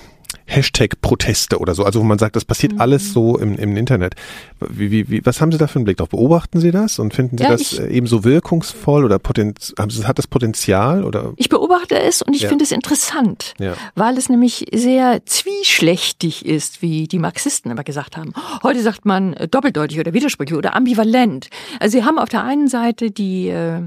Hashtag-Proteste 0.50 1.60
oder 1.60 1.76
so, 1.76 1.84
also 1.84 2.00
wo 2.00 2.04
man 2.06 2.20
sagt, 2.20 2.36
das 2.38 2.46
passiert 2.46 2.74
Mhm. 2.74 2.82
alles 2.82 3.12
so 3.14 3.38
im, 3.38 3.56
im 3.58 3.76
Internet. 3.76 4.16
Wie, 4.60 4.92
wie, 4.92 5.10
wie, 5.10 5.26
was 5.26 5.42
haben 5.42 5.52
Sie 5.52 5.58
da 5.58 5.68
für 5.68 5.76
einen 5.76 5.86
Blick 5.86 5.98
drauf? 5.98 6.10
Beobachten 6.10 6.60
Sie 6.62 6.72
das 6.72 7.00
und 7.00 7.14
finden 7.14 7.38
Sie 7.38 7.44
Ja, 7.44 7.50
das 7.52 7.74
ich- 7.74 7.80
äh, 7.82 7.88
ebenso 7.90 8.24
wirkungsvoll 8.24 9.04
oder 9.04 9.20
Potenz, 9.20 9.74
haben 9.78 9.90
Sie, 9.90 10.06
hat 10.06 10.18
das 10.18 10.28
Potenzial 10.28 11.04
oder? 11.04 11.34
Ich 11.36 11.50
beobachte 11.50 12.00
es 12.00 12.22
und 12.22 12.34
ich 12.34 12.44
Ja. 12.44 12.50
finde 12.50 12.64
es 12.64 12.72
interessant, 12.72 13.54
Ja. 13.60 13.74
weil 13.96 14.18
es 14.18 14.30
nämlich 14.30 14.66
sehr 14.74 15.22
zwischlächtig 15.26 16.46
ist, 16.46 16.82
wie 16.82 17.08
die 17.08 17.20
Marxisten 17.20 17.70
immer 17.72 17.84
gesagt 17.84 18.16
haben. 18.18 18.34
Heute 18.64 18.82
sagt 18.82 19.06
man 19.06 19.34
äh, 19.34 19.48
doppeldeutig 19.48 20.00
oder 20.00 20.14
widersprüchlich 20.14 20.58
oder 20.58 20.76
ambivalent. 20.76 21.50
Also 21.80 21.98
sie 22.00 22.06
haben 22.06 22.20
auf 22.20 22.30
der 22.30 22.44
einen 22.44 22.68
Seite 22.70 23.12
die 23.12 23.50
äh, 23.50 23.82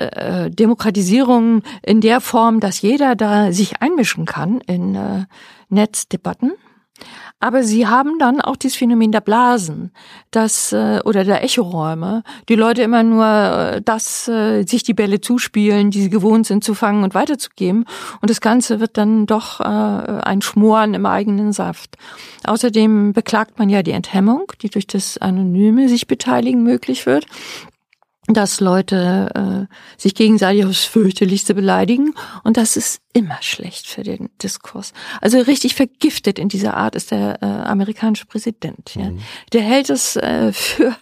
äh, 0.00 0.50
Demokratisierung 0.50 1.62
in 1.82 2.00
der 2.00 2.20
Form, 2.20 2.60
dass 2.60 2.80
jeder 2.80 3.16
da 3.16 3.52
sich 3.52 3.80
einmischen 3.80 4.24
kann 4.24 4.60
in 4.66 4.94
äh, 4.94 5.24
Netzdebatten. 5.68 6.52
Aber 7.42 7.62
sie 7.62 7.86
haben 7.86 8.18
dann 8.18 8.42
auch 8.42 8.56
dieses 8.56 8.76
Phänomen 8.76 9.12
der 9.12 9.22
Blasen, 9.22 9.92
das 10.30 10.72
äh, 10.72 11.00
oder 11.06 11.24
der 11.24 11.42
Echoräume. 11.42 12.22
Die 12.50 12.54
Leute 12.54 12.82
immer 12.82 13.02
nur 13.02 13.24
äh, 13.24 13.82
das 13.82 14.28
äh, 14.28 14.64
sich 14.64 14.82
die 14.82 14.92
Bälle 14.92 15.22
zuspielen, 15.22 15.90
die 15.90 16.02
sie 16.02 16.10
gewohnt 16.10 16.46
sind 16.46 16.62
zu 16.62 16.74
fangen 16.74 17.02
und 17.02 17.14
weiterzugeben. 17.14 17.86
Und 18.20 18.28
das 18.28 18.42
Ganze 18.42 18.78
wird 18.80 18.98
dann 18.98 19.26
doch 19.26 19.60
ein 19.60 20.42
Schmoren 20.42 20.94
im 20.94 21.06
eigenen 21.06 21.52
Saft. 21.52 21.96
Außerdem 22.44 23.12
beklagt 23.12 23.58
man 23.58 23.68
ja 23.68 23.82
die 23.82 23.92
Enthemmung, 23.92 24.52
die 24.62 24.68
durch 24.68 24.86
das 24.86 25.18
Anonyme 25.18 25.88
sich 25.88 26.06
beteiligen 26.06 26.62
möglich 26.62 27.06
wird 27.06 27.26
dass 28.34 28.60
Leute 28.60 29.68
äh, 29.68 30.00
sich 30.00 30.14
gegenseitig 30.14 30.64
aufs 30.64 30.84
fürchterlichste 30.84 31.54
beleidigen 31.54 32.14
und 32.44 32.56
das 32.56 32.76
ist 32.76 33.00
immer 33.12 33.38
schlecht 33.40 33.86
für 33.86 34.02
den 34.02 34.30
Diskurs. 34.42 34.92
Also 35.20 35.38
richtig 35.38 35.74
vergiftet 35.74 36.38
in 36.38 36.48
dieser 36.48 36.76
Art 36.76 36.94
ist 36.94 37.10
der 37.10 37.42
äh, 37.42 37.46
amerikanische 37.46 38.26
Präsident. 38.26 38.94
Ja. 38.94 39.10
Mhm. 39.10 39.20
Der 39.52 39.62
hält 39.62 39.90
es 39.90 40.16
äh, 40.16 40.52
für 40.52 40.94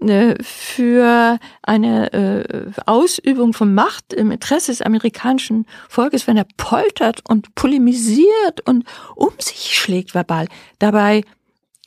äh, 0.00 0.42
für 0.42 1.38
eine 1.62 2.12
äh, 2.12 2.70
Ausübung 2.86 3.52
von 3.52 3.74
Macht 3.74 4.12
im 4.12 4.30
Interesse 4.30 4.72
des 4.72 4.82
amerikanischen 4.82 5.66
Volkes, 5.88 6.26
wenn 6.26 6.36
er 6.36 6.46
poltert 6.56 7.20
und 7.28 7.54
polemisiert 7.54 8.60
und 8.64 8.84
um 9.14 9.30
sich 9.38 9.76
schlägt 9.76 10.14
verbal. 10.14 10.48
Dabei 10.78 11.22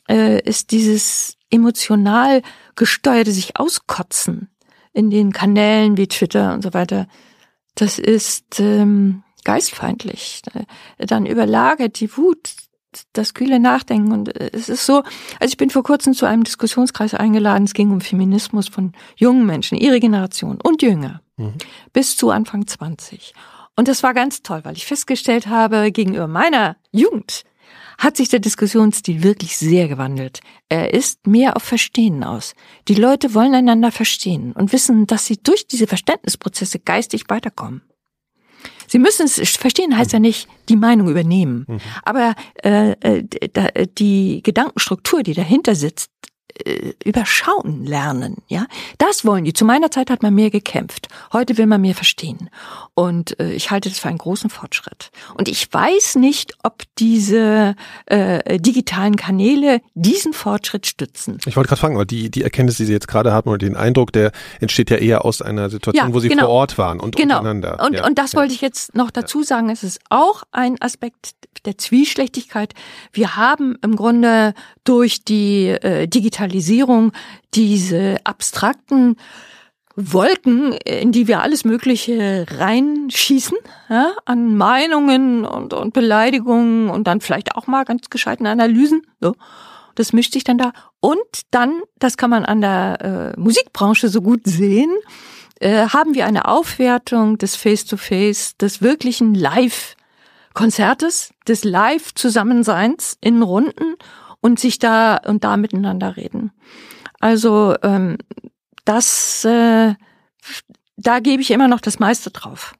äh, 0.08 0.40
ist 0.42 0.70
dieses 0.70 1.36
emotional 1.50 2.42
gesteuerte 2.74 3.32
sich 3.32 3.58
auskotzen 3.58 4.48
in 4.96 5.10
den 5.10 5.30
Kanälen 5.30 5.98
wie 5.98 6.08
Twitter 6.08 6.54
und 6.54 6.62
so 6.62 6.72
weiter, 6.72 7.06
das 7.74 7.98
ist 7.98 8.58
ähm, 8.60 9.22
geistfeindlich. 9.44 10.40
Dann 10.96 11.26
überlagert 11.26 12.00
die 12.00 12.16
Wut 12.16 12.54
das 13.12 13.34
kühle 13.34 13.60
Nachdenken. 13.60 14.10
Und 14.10 14.34
äh, 14.34 14.50
es 14.54 14.70
ist 14.70 14.86
so, 14.86 15.02
also 15.38 15.52
ich 15.52 15.58
bin 15.58 15.68
vor 15.68 15.82
kurzem 15.82 16.14
zu 16.14 16.24
einem 16.24 16.44
Diskussionskreis 16.44 17.12
eingeladen. 17.12 17.64
Es 17.64 17.74
ging 17.74 17.90
um 17.90 18.00
Feminismus 18.00 18.68
von 18.68 18.92
jungen 19.16 19.44
Menschen, 19.44 19.76
ihre 19.76 20.00
Generation 20.00 20.58
und 20.62 20.80
jünger, 20.80 21.20
mhm. 21.36 21.52
bis 21.92 22.16
zu 22.16 22.30
Anfang 22.30 22.66
20. 22.66 23.34
Und 23.76 23.88
das 23.88 24.02
war 24.02 24.14
ganz 24.14 24.42
toll, 24.42 24.60
weil 24.62 24.78
ich 24.78 24.86
festgestellt 24.86 25.46
habe, 25.46 25.92
gegenüber 25.92 26.26
meiner 26.26 26.76
Jugend 26.90 27.44
hat 27.98 28.16
sich 28.16 28.28
der 28.28 28.40
Diskussionsstil 28.40 29.22
wirklich 29.22 29.56
sehr 29.56 29.88
gewandelt. 29.88 30.40
Er 30.68 30.92
ist 30.92 31.26
mehr 31.26 31.56
auf 31.56 31.62
Verstehen 31.62 32.24
aus. 32.24 32.54
Die 32.88 32.94
Leute 32.94 33.34
wollen 33.34 33.54
einander 33.54 33.90
verstehen 33.92 34.52
und 34.52 34.72
wissen, 34.72 35.06
dass 35.06 35.26
sie 35.26 35.38
durch 35.42 35.66
diese 35.66 35.86
Verständnisprozesse 35.86 36.78
geistig 36.78 37.24
weiterkommen. 37.28 37.82
Sie 38.88 38.98
müssen 38.98 39.26
es 39.26 39.56
verstehen, 39.56 39.96
heißt 39.96 40.12
ja 40.12 40.18
nicht 40.18 40.48
die 40.68 40.76
Meinung 40.76 41.08
übernehmen. 41.08 41.64
Mhm. 41.68 41.80
Aber 42.04 42.34
äh, 42.62 42.92
äh, 43.00 43.86
die 43.98 44.42
Gedankenstruktur, 44.42 45.22
die 45.22 45.34
dahinter 45.34 45.74
sitzt, 45.74 46.10
äh, 46.64 46.94
überschauen 47.04 47.84
lernen, 47.84 48.36
ja. 48.48 48.66
Das 48.98 49.24
wollen 49.24 49.44
die. 49.44 49.52
Zu 49.52 49.64
meiner 49.64 49.90
Zeit 49.90 50.10
hat 50.10 50.22
man 50.22 50.34
mehr 50.34 50.50
gekämpft. 50.50 51.08
Heute 51.32 51.58
will 51.58 51.66
man 51.66 51.80
mehr 51.80 51.94
verstehen. 51.94 52.50
Und 52.94 53.38
äh, 53.40 53.52
ich 53.52 53.70
halte 53.70 53.88
das 53.88 53.98
für 53.98 54.08
einen 54.08 54.18
großen 54.18 54.50
Fortschritt. 54.50 55.10
Und 55.34 55.48
ich 55.48 55.72
weiß 55.72 56.16
nicht, 56.16 56.54
ob 56.62 56.82
diese 56.98 57.74
äh, 58.06 58.58
digitalen 58.58 59.16
Kanäle 59.16 59.80
diesen 59.94 60.32
Fortschritt 60.32 60.86
stützen. 60.86 61.38
Ich 61.46 61.56
wollte 61.56 61.68
gerade 61.68 61.80
fragen, 61.80 61.96
aber 61.96 62.06
die, 62.06 62.30
die 62.30 62.42
Erkenntnis, 62.42 62.76
die 62.76 62.84
Sie 62.84 62.92
jetzt 62.92 63.08
gerade 63.08 63.32
haben 63.32 63.50
oder 63.50 63.58
den 63.58 63.76
Eindruck, 63.76 64.12
der 64.12 64.32
entsteht 64.60 64.90
ja 64.90 64.96
eher 64.96 65.24
aus 65.24 65.42
einer 65.42 65.70
Situation, 65.70 66.08
ja, 66.08 66.14
wo 66.14 66.20
Sie 66.20 66.28
genau. 66.28 66.46
vor 66.46 66.50
Ort 66.50 66.78
waren 66.78 67.00
und 67.00 67.16
genau. 67.16 67.38
untereinander. 67.38 67.84
Und, 67.84 67.94
ja. 67.94 68.06
und 68.06 68.18
das 68.18 68.34
wollte 68.34 68.54
ich 68.54 68.60
jetzt 68.60 68.94
noch 68.94 69.10
dazu 69.10 69.42
sagen. 69.42 69.70
Es 69.70 69.82
ist 69.82 70.00
auch 70.08 70.42
ein 70.52 70.80
Aspekt 70.80 71.34
der 71.64 71.78
Zwiespältigkeit. 71.78 72.74
Wir 73.12 73.36
haben 73.36 73.76
im 73.82 73.96
Grunde 73.96 74.54
durch 74.84 75.24
die 75.24 75.68
äh, 75.68 76.06
Digitalisierung 76.46 77.12
diese 77.54 78.18
abstrakten 78.24 79.16
Wolken, 79.96 80.72
in 80.72 81.10
die 81.10 81.26
wir 81.26 81.40
alles 81.40 81.64
Mögliche 81.64 82.46
reinschießen, 82.50 83.56
ja, 83.88 84.12
an 84.26 84.56
Meinungen 84.56 85.44
und, 85.46 85.72
und 85.72 85.94
Beleidigungen 85.94 86.90
und 86.90 87.06
dann 87.06 87.20
vielleicht 87.20 87.56
auch 87.56 87.66
mal 87.66 87.84
ganz 87.84 88.10
gescheiten 88.10 88.46
Analysen. 88.46 89.02
So. 89.20 89.34
Das 89.94 90.12
mischt 90.12 90.34
sich 90.34 90.44
dann 90.44 90.58
da. 90.58 90.72
Und 91.00 91.18
dann, 91.50 91.80
das 91.98 92.18
kann 92.18 92.28
man 92.28 92.44
an 92.44 92.60
der 92.60 93.34
äh, 93.36 93.40
Musikbranche 93.40 94.10
so 94.10 94.20
gut 94.20 94.42
sehen, 94.44 94.90
äh, 95.60 95.88
haben 95.88 96.14
wir 96.14 96.26
eine 96.26 96.46
Aufwertung 96.46 97.38
des 97.38 97.56
Face-to-Face, 97.56 98.50
-face, 98.50 98.58
des 98.58 98.82
wirklichen 98.82 99.34
Live-Konzertes, 99.34 101.32
des 101.48 101.64
Live-Zusammenseins 101.64 103.16
in 103.22 103.42
Runden 103.42 103.96
und 104.46 104.60
sich 104.60 104.78
da 104.78 105.16
und 105.16 105.42
da 105.42 105.56
miteinander 105.56 106.16
reden. 106.16 106.52
Also 107.18 107.74
ähm, 107.82 108.16
das, 108.84 109.44
äh, 109.44 109.94
da 110.96 111.18
gebe 111.18 111.42
ich 111.42 111.50
immer 111.50 111.66
noch 111.66 111.80
das 111.80 111.98
meiste 111.98 112.30
drauf. 112.30 112.74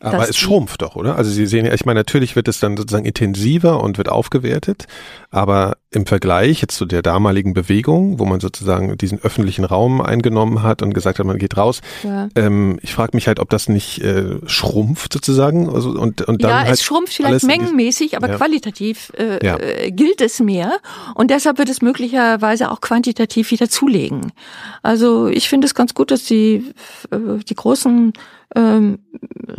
Aber 0.00 0.26
es 0.26 0.38
schrumpft 0.38 0.80
doch, 0.80 0.96
oder? 0.96 1.16
Also 1.16 1.30
Sie 1.30 1.44
sehen 1.44 1.66
ja, 1.66 1.74
ich 1.74 1.84
meine, 1.84 2.00
natürlich 2.00 2.36
wird 2.36 2.48
es 2.48 2.58
dann 2.58 2.74
sozusagen 2.78 3.04
intensiver 3.04 3.82
und 3.82 3.98
wird 3.98 4.08
aufgewertet, 4.08 4.86
aber 5.30 5.76
im 5.92 6.06
Vergleich 6.06 6.62
jetzt 6.62 6.76
zu 6.76 6.86
der 6.86 7.02
damaligen 7.02 7.52
Bewegung, 7.52 8.20
wo 8.20 8.24
man 8.24 8.38
sozusagen 8.38 8.96
diesen 8.96 9.20
öffentlichen 9.20 9.64
Raum 9.64 10.00
eingenommen 10.00 10.62
hat 10.62 10.82
und 10.82 10.94
gesagt 10.94 11.18
hat, 11.18 11.26
man 11.26 11.38
geht 11.38 11.56
raus, 11.56 11.80
ja. 12.04 12.28
ähm, 12.36 12.78
ich 12.82 12.94
frage 12.94 13.16
mich 13.16 13.26
halt, 13.26 13.40
ob 13.40 13.50
das 13.50 13.68
nicht 13.68 14.00
äh, 14.00 14.36
schrumpft 14.46 15.12
sozusagen. 15.12 15.68
Also, 15.68 15.90
und, 15.90 16.22
und 16.22 16.44
dann 16.44 16.50
ja, 16.50 16.60
halt 16.60 16.74
es 16.74 16.84
schrumpft 16.84 17.14
vielleicht 17.14 17.44
mengenmäßig, 17.44 18.16
aber 18.16 18.28
ja. 18.28 18.36
qualitativ 18.36 19.12
äh, 19.18 19.44
ja. 19.44 19.58
äh, 19.58 19.90
gilt 19.90 20.20
es 20.20 20.38
mehr 20.38 20.78
und 21.16 21.30
deshalb 21.30 21.58
wird 21.58 21.68
es 21.68 21.82
möglicherweise 21.82 22.70
auch 22.70 22.80
quantitativ 22.80 23.50
wieder 23.50 23.68
zulegen. 23.68 24.32
Also 24.82 25.26
ich 25.26 25.48
finde 25.48 25.66
es 25.66 25.74
ganz 25.74 25.94
gut, 25.94 26.12
dass 26.12 26.22
die, 26.22 26.72
äh, 27.10 27.42
die 27.48 27.54
großen 27.56 28.12
ähm, 28.56 28.98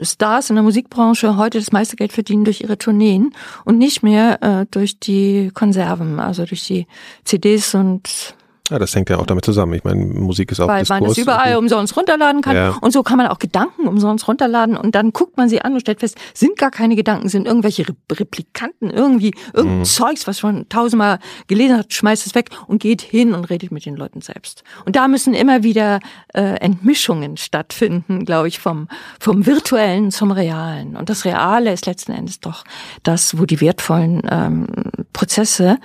Stars 0.02 0.50
in 0.50 0.56
der 0.56 0.64
Musikbranche 0.64 1.38
heute 1.38 1.60
das 1.60 1.72
meiste 1.72 1.96
Geld 1.96 2.12
verdienen 2.12 2.44
durch 2.44 2.62
ihre 2.62 2.78
Tourneen 2.78 3.34
und 3.64 3.78
nicht 3.78 4.04
mehr 4.04 4.42
äh, 4.42 4.66
durch 4.70 5.00
die 5.00 5.52
Konserven, 5.54 6.20
also 6.26 6.46
durch 6.46 6.66
die 6.66 6.88
CDs 7.24 7.76
und 7.76 8.36
ja, 8.72 8.80
das 8.80 8.96
hängt 8.96 9.10
ja 9.10 9.18
auch 9.18 9.26
damit 9.26 9.44
zusammen. 9.44 9.74
Ich 9.74 9.84
meine, 9.84 10.02
Musik 10.02 10.50
ist 10.50 10.62
auch 10.62 10.68
Weil 10.70 10.84
Diskurs. 10.84 11.02
man 11.02 11.12
es 11.12 11.18
überall 11.18 11.58
umsonst 11.58 11.98
runterladen 11.98 12.42
kann. 12.42 12.56
Ja. 12.56 12.78
Und 12.80 12.92
so 12.92 13.04
kann 13.04 13.18
man 13.18 13.28
auch 13.28 13.38
Gedanken 13.38 13.86
umsonst 13.86 14.30
runterladen. 14.30 14.78
Und 14.78 14.96
dann 14.96 15.12
guckt 15.12 15.36
man 15.36 15.50
sie 15.50 15.62
an 15.62 15.74
und 15.74 15.82
stellt 15.82 16.00
fest, 16.00 16.18
sind 16.34 16.58
gar 16.58 16.72
keine 16.72 16.96
Gedanken, 16.96 17.28
sind 17.28 17.48
irgendwelche 17.48 17.86
Replikanten, 18.10 18.90
irgendwie 18.90 19.34
irgendein 19.54 19.80
mhm. 19.80 19.86
Zeugs, 19.86 20.26
was 20.26 20.42
man 20.42 20.70
tausendmal 20.70 21.20
gelesen 21.48 21.80
hat, 21.80 21.94
schmeißt 21.94 22.26
es 22.26 22.34
weg 22.34 22.50
und 22.68 22.82
geht 22.82 23.02
hin 23.02 23.34
und 23.34 23.50
redet 23.50 23.74
mit 23.74 23.86
den 23.86 23.98
Leuten 23.98 24.22
selbst. 24.22 24.64
Und 24.86 24.96
da 24.96 25.10
müssen 25.10 25.34
immer 25.34 25.64
wieder 25.64 26.00
äh, 26.34 26.56
Entmischungen 26.62 27.36
stattfinden, 27.36 28.24
glaube 28.24 28.48
ich, 28.48 28.60
vom, 28.60 28.88
vom 29.20 29.46
Virtuellen 29.46 30.12
zum 30.12 30.32
Realen. 30.32 30.96
Und 30.96 31.10
das 31.10 31.26
Reale 31.26 31.74
ist 31.74 31.88
letzten 31.88 32.14
Endes 32.14 32.40
doch 32.40 32.64
das, 33.04 33.38
wo 33.38 33.46
die 33.46 33.60
wertvollen 33.60 34.22
ähm, 34.32 34.68
Prozesse 35.12 35.78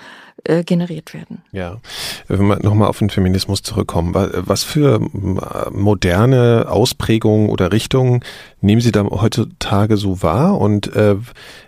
äh, 0.48 0.64
generiert 0.64 1.14
werden. 1.14 1.42
Ja, 1.52 1.78
wenn 2.28 2.46
wir 2.46 2.62
nochmal 2.62 2.88
auf 2.88 2.98
den 2.98 3.10
Feminismus 3.10 3.62
zurückkommen, 3.62 4.14
was 4.14 4.64
für 4.64 5.00
moderne 5.70 6.66
Ausprägungen 6.68 7.48
oder 7.48 7.72
Richtungen 7.72 8.22
nehmen 8.60 8.80
Sie 8.80 8.92
da 8.92 9.04
heutzutage 9.04 9.96
so 9.96 10.22
wahr 10.22 10.58
und 10.58 10.94
äh, 10.94 11.16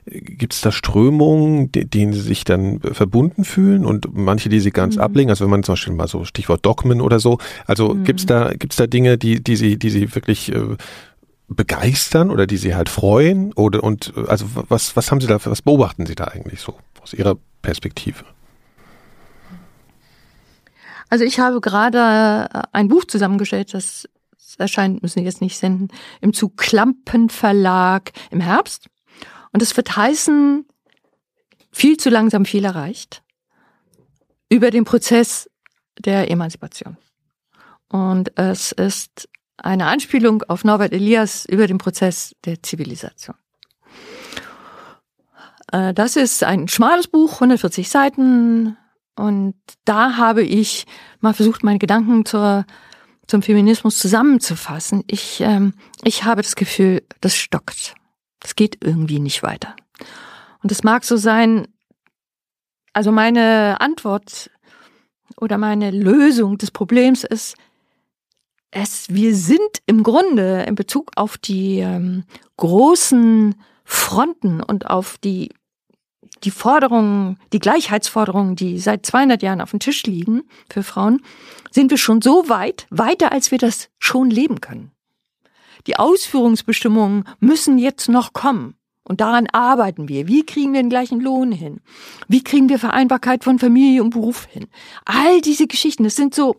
gibt 0.06 0.52
es 0.52 0.60
da 0.60 0.72
Strömungen, 0.72 1.70
denen 1.72 2.12
Sie 2.12 2.20
sich 2.20 2.44
dann 2.44 2.80
verbunden 2.80 3.44
fühlen 3.44 3.84
und 3.84 4.16
manche, 4.16 4.48
die 4.48 4.60
Sie 4.60 4.70
ganz 4.70 4.96
mhm. 4.96 5.02
ablehnen, 5.02 5.30
also 5.30 5.44
wenn 5.44 5.50
man 5.50 5.62
zum 5.62 5.74
Beispiel 5.74 5.94
mal 5.94 6.08
so 6.08 6.24
Stichwort 6.24 6.64
Dogmen 6.66 7.00
oder 7.00 7.20
so, 7.20 7.38
also 7.66 7.94
mhm. 7.94 8.04
gibt 8.04 8.20
es 8.20 8.26
da, 8.26 8.52
gibt's 8.54 8.76
da 8.76 8.86
Dinge, 8.86 9.18
die, 9.18 9.42
die 9.42 9.56
Sie, 9.56 9.78
die 9.78 9.90
Sie 9.90 10.14
wirklich 10.14 10.52
äh, 10.52 10.76
begeistern 11.48 12.30
oder 12.30 12.46
die 12.46 12.58
Sie 12.58 12.74
halt 12.74 12.88
freuen 12.88 13.52
oder 13.54 13.82
und 13.82 14.12
also 14.26 14.46
was, 14.68 14.96
was 14.96 15.10
haben 15.10 15.20
Sie 15.20 15.26
da, 15.26 15.38
was 15.42 15.62
beobachten 15.62 16.06
Sie 16.06 16.14
da 16.14 16.24
eigentlich 16.24 16.60
so 16.60 16.74
aus 17.02 17.14
Ihrer 17.14 17.36
Perspektive? 17.62 18.24
Also 21.08 21.24
ich 21.24 21.40
habe 21.40 21.60
gerade 21.60 22.48
äh, 22.52 22.62
ein 22.72 22.88
Buch 22.88 23.04
zusammengestellt, 23.04 23.74
das 23.74 24.08
erscheint, 24.58 25.02
müssen 25.02 25.16
wir 25.16 25.24
jetzt 25.24 25.40
nicht 25.40 25.56
senden, 25.56 25.88
im 26.20 26.32
Zug 26.32 26.56
Klampen 26.56 27.30
Verlag 27.30 28.12
im 28.30 28.40
Herbst. 28.40 28.88
Und 29.52 29.62
es 29.62 29.76
wird 29.76 29.96
heißen, 29.96 30.66
viel 31.70 31.96
zu 31.96 32.10
langsam 32.10 32.44
viel 32.44 32.64
erreicht 32.64 33.22
über 34.50 34.70
den 34.70 34.84
Prozess 34.84 35.48
der 35.98 36.30
Emanzipation. 36.30 36.96
Und 37.88 38.36
es 38.38 38.72
ist 38.72 39.28
eine 39.56 39.86
Anspielung 39.86 40.42
auf 40.44 40.64
Norbert 40.64 40.92
Elias 40.92 41.44
über 41.46 41.66
den 41.66 41.78
Prozess 41.78 42.34
der 42.44 42.62
Zivilisation. 42.62 43.36
Äh, 45.72 45.94
das 45.94 46.16
ist 46.16 46.44
ein 46.44 46.68
schmales 46.68 47.08
Buch, 47.08 47.34
140 47.34 47.88
Seiten, 47.88 48.76
und 49.18 49.54
da 49.84 50.16
habe 50.16 50.42
ich 50.42 50.86
mal 51.20 51.34
versucht, 51.34 51.64
meine 51.64 51.78
Gedanken 51.78 52.24
zur, 52.24 52.64
zum 53.26 53.42
Feminismus 53.42 53.98
zusammenzufassen. 53.98 55.02
Ich, 55.06 55.40
ähm, 55.40 55.74
ich 56.04 56.24
habe 56.24 56.42
das 56.42 56.54
Gefühl, 56.54 57.02
das 57.20 57.36
stockt. 57.36 57.94
Das 58.40 58.54
geht 58.54 58.78
irgendwie 58.80 59.18
nicht 59.18 59.42
weiter. 59.42 59.74
Und 60.62 60.70
es 60.70 60.84
mag 60.84 61.04
so 61.04 61.16
sein, 61.16 61.66
also 62.92 63.10
meine 63.10 63.80
Antwort 63.80 64.50
oder 65.36 65.58
meine 65.58 65.90
Lösung 65.90 66.58
des 66.58 66.70
Problems 66.70 67.24
ist, 67.24 67.56
es, 68.70 69.08
wir 69.08 69.34
sind 69.34 69.82
im 69.86 70.02
Grunde 70.02 70.62
in 70.62 70.74
Bezug 70.74 71.10
auf 71.16 71.38
die 71.38 71.78
ähm, 71.78 72.24
großen 72.56 73.54
Fronten 73.84 74.62
und 74.62 74.88
auf 74.88 75.16
die, 75.18 75.50
die 76.44 76.50
Forderungen, 76.50 77.38
die 77.52 77.58
Gleichheitsforderungen, 77.58 78.56
die 78.56 78.78
seit 78.78 79.04
200 79.04 79.42
Jahren 79.42 79.60
auf 79.60 79.70
dem 79.70 79.80
Tisch 79.80 80.04
liegen 80.04 80.42
für 80.70 80.82
Frauen, 80.82 81.22
sind 81.70 81.90
wir 81.90 81.98
schon 81.98 82.22
so 82.22 82.48
weit, 82.48 82.86
weiter 82.90 83.32
als 83.32 83.50
wir 83.50 83.58
das 83.58 83.88
schon 83.98 84.30
leben 84.30 84.60
können. 84.60 84.92
Die 85.86 85.96
Ausführungsbestimmungen 85.96 87.24
müssen 87.40 87.78
jetzt 87.78 88.08
noch 88.08 88.32
kommen. 88.32 88.74
Und 89.04 89.22
daran 89.22 89.46
arbeiten 89.52 90.08
wir. 90.08 90.28
Wie 90.28 90.44
kriegen 90.44 90.74
wir 90.74 90.82
den 90.82 90.90
gleichen 90.90 91.20
Lohn 91.20 91.50
hin? 91.50 91.80
Wie 92.28 92.44
kriegen 92.44 92.68
wir 92.68 92.78
Vereinbarkeit 92.78 93.42
von 93.42 93.58
Familie 93.58 94.02
und 94.02 94.10
Beruf 94.10 94.44
hin? 94.44 94.66
All 95.06 95.40
diese 95.40 95.66
Geschichten, 95.66 96.04
das 96.04 96.14
sind 96.14 96.34
so, 96.34 96.56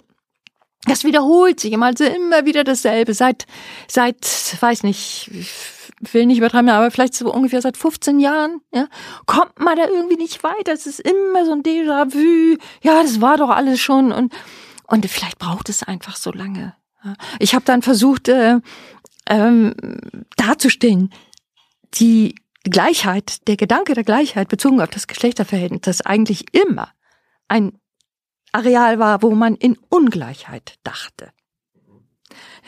das 0.86 1.03
wiederholt 1.03 1.59
sich 1.59 1.73
immer, 1.73 1.86
also 1.86 2.05
immer 2.05 2.45
wieder 2.45 2.63
dasselbe. 2.63 3.13
Seit, 3.13 3.45
seit, 3.88 4.57
weiß 4.59 4.82
nicht, 4.82 5.30
will 6.01 6.25
nicht 6.25 6.37
übertreiben, 6.37 6.69
aber 6.69 6.91
vielleicht 6.91 7.13
so 7.13 7.31
ungefähr 7.33 7.61
seit 7.61 7.77
15 7.77 8.19
Jahren, 8.19 8.61
ja, 8.73 8.87
kommt 9.25 9.59
man 9.59 9.77
da 9.77 9.87
irgendwie 9.87 10.17
nicht 10.17 10.43
weiter. 10.43 10.73
Es 10.73 10.85
ist 10.87 10.99
immer 10.99 11.45
so 11.45 11.51
ein 11.51 11.63
Déjà-vu. 11.63 12.57
Ja, 12.81 13.01
das 13.01 13.21
war 13.21 13.37
doch 13.37 13.49
alles 13.49 13.79
schon 13.79 14.11
und, 14.11 14.33
und 14.87 15.05
vielleicht 15.05 15.39
braucht 15.39 15.69
es 15.69 15.83
einfach 15.83 16.15
so 16.15 16.31
lange. 16.31 16.75
Ich 17.39 17.55
habe 17.55 17.65
dann 17.65 17.81
versucht, 17.81 18.27
äh, 18.27 18.59
ähm, 19.29 19.73
darzustellen, 20.35 21.11
die 21.93 22.35
Gleichheit, 22.63 23.47
der 23.47 23.55
Gedanke 23.55 23.93
der 23.93 24.03
Gleichheit 24.03 24.49
bezogen 24.49 24.81
auf 24.81 24.89
das 24.89 25.07
Geschlechterverhältnis, 25.07 25.81
das 25.81 26.01
eigentlich 26.01 26.53
immer 26.53 26.89
ein 27.47 27.79
Areal 28.51 28.99
war, 28.99 29.21
wo 29.21 29.31
man 29.31 29.55
in 29.55 29.77
Ungleichheit 29.89 30.77
dachte. 30.83 31.31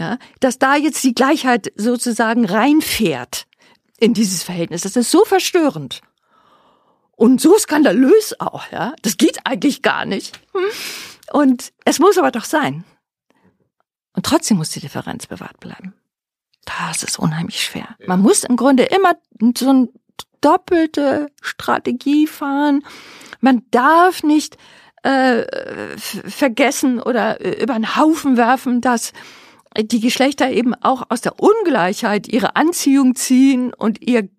Ja, 0.02 0.18
dass 0.40 0.58
da 0.58 0.76
jetzt 0.76 1.04
die 1.04 1.14
Gleichheit 1.14 1.72
sozusagen 1.76 2.46
reinfährt 2.46 3.46
in 4.00 4.14
dieses 4.16 4.42
Verhältnis, 4.42 4.82
das 4.82 4.96
ist 4.96 5.12
so 5.12 5.24
verstörend 5.26 6.02
und 7.12 7.40
so 7.40 7.56
skandalös 7.58 8.34
auch, 8.40 8.72
ja. 8.72 8.94
Das 9.04 9.18
geht 9.18 9.46
eigentlich 9.46 9.84
gar 9.84 10.06
nicht. 10.06 10.40
Und 11.32 11.72
es 11.86 12.00
muss 12.00 12.18
aber 12.18 12.32
doch 12.32 12.46
sein. 12.46 12.84
Und 14.14 14.26
trotzdem 14.26 14.58
muss 14.58 14.72
die 14.72 14.80
Differenz 14.80 15.28
bewahrt 15.28 15.60
bleiben. 15.60 15.94
Das 16.66 17.04
ist 17.04 17.20
unheimlich 17.20 17.64
schwer. 17.64 17.96
Man 18.08 18.22
muss 18.22 18.44
im 18.44 18.56
Grunde 18.56 18.84
immer 18.84 19.14
so 19.56 19.70
eine 19.70 19.90
doppelte 20.42 21.32
Strategie 21.42 22.26
fahren. 22.26 22.84
Man 23.40 23.64
darf 23.70 24.24
nicht 24.24 24.58
äh, 25.04 25.46
vergessen 25.98 27.00
oder 27.00 27.42
äh, 27.42 27.62
über 27.64 27.74
einen 27.74 27.96
Haufen 27.96 28.38
werfen, 28.38 28.82
dass 28.82 29.14
die 29.78 30.00
Geschlechter 30.00 30.52
eben 30.52 30.74
auch 30.76 31.04
aus 31.10 31.22
der 31.22 31.40
Ungleichheit 31.40 32.28
ihre 32.28 32.56
Anziehung 32.56 33.16
ziehen 33.16 33.74
und 33.74 34.02
ihr 34.02 34.30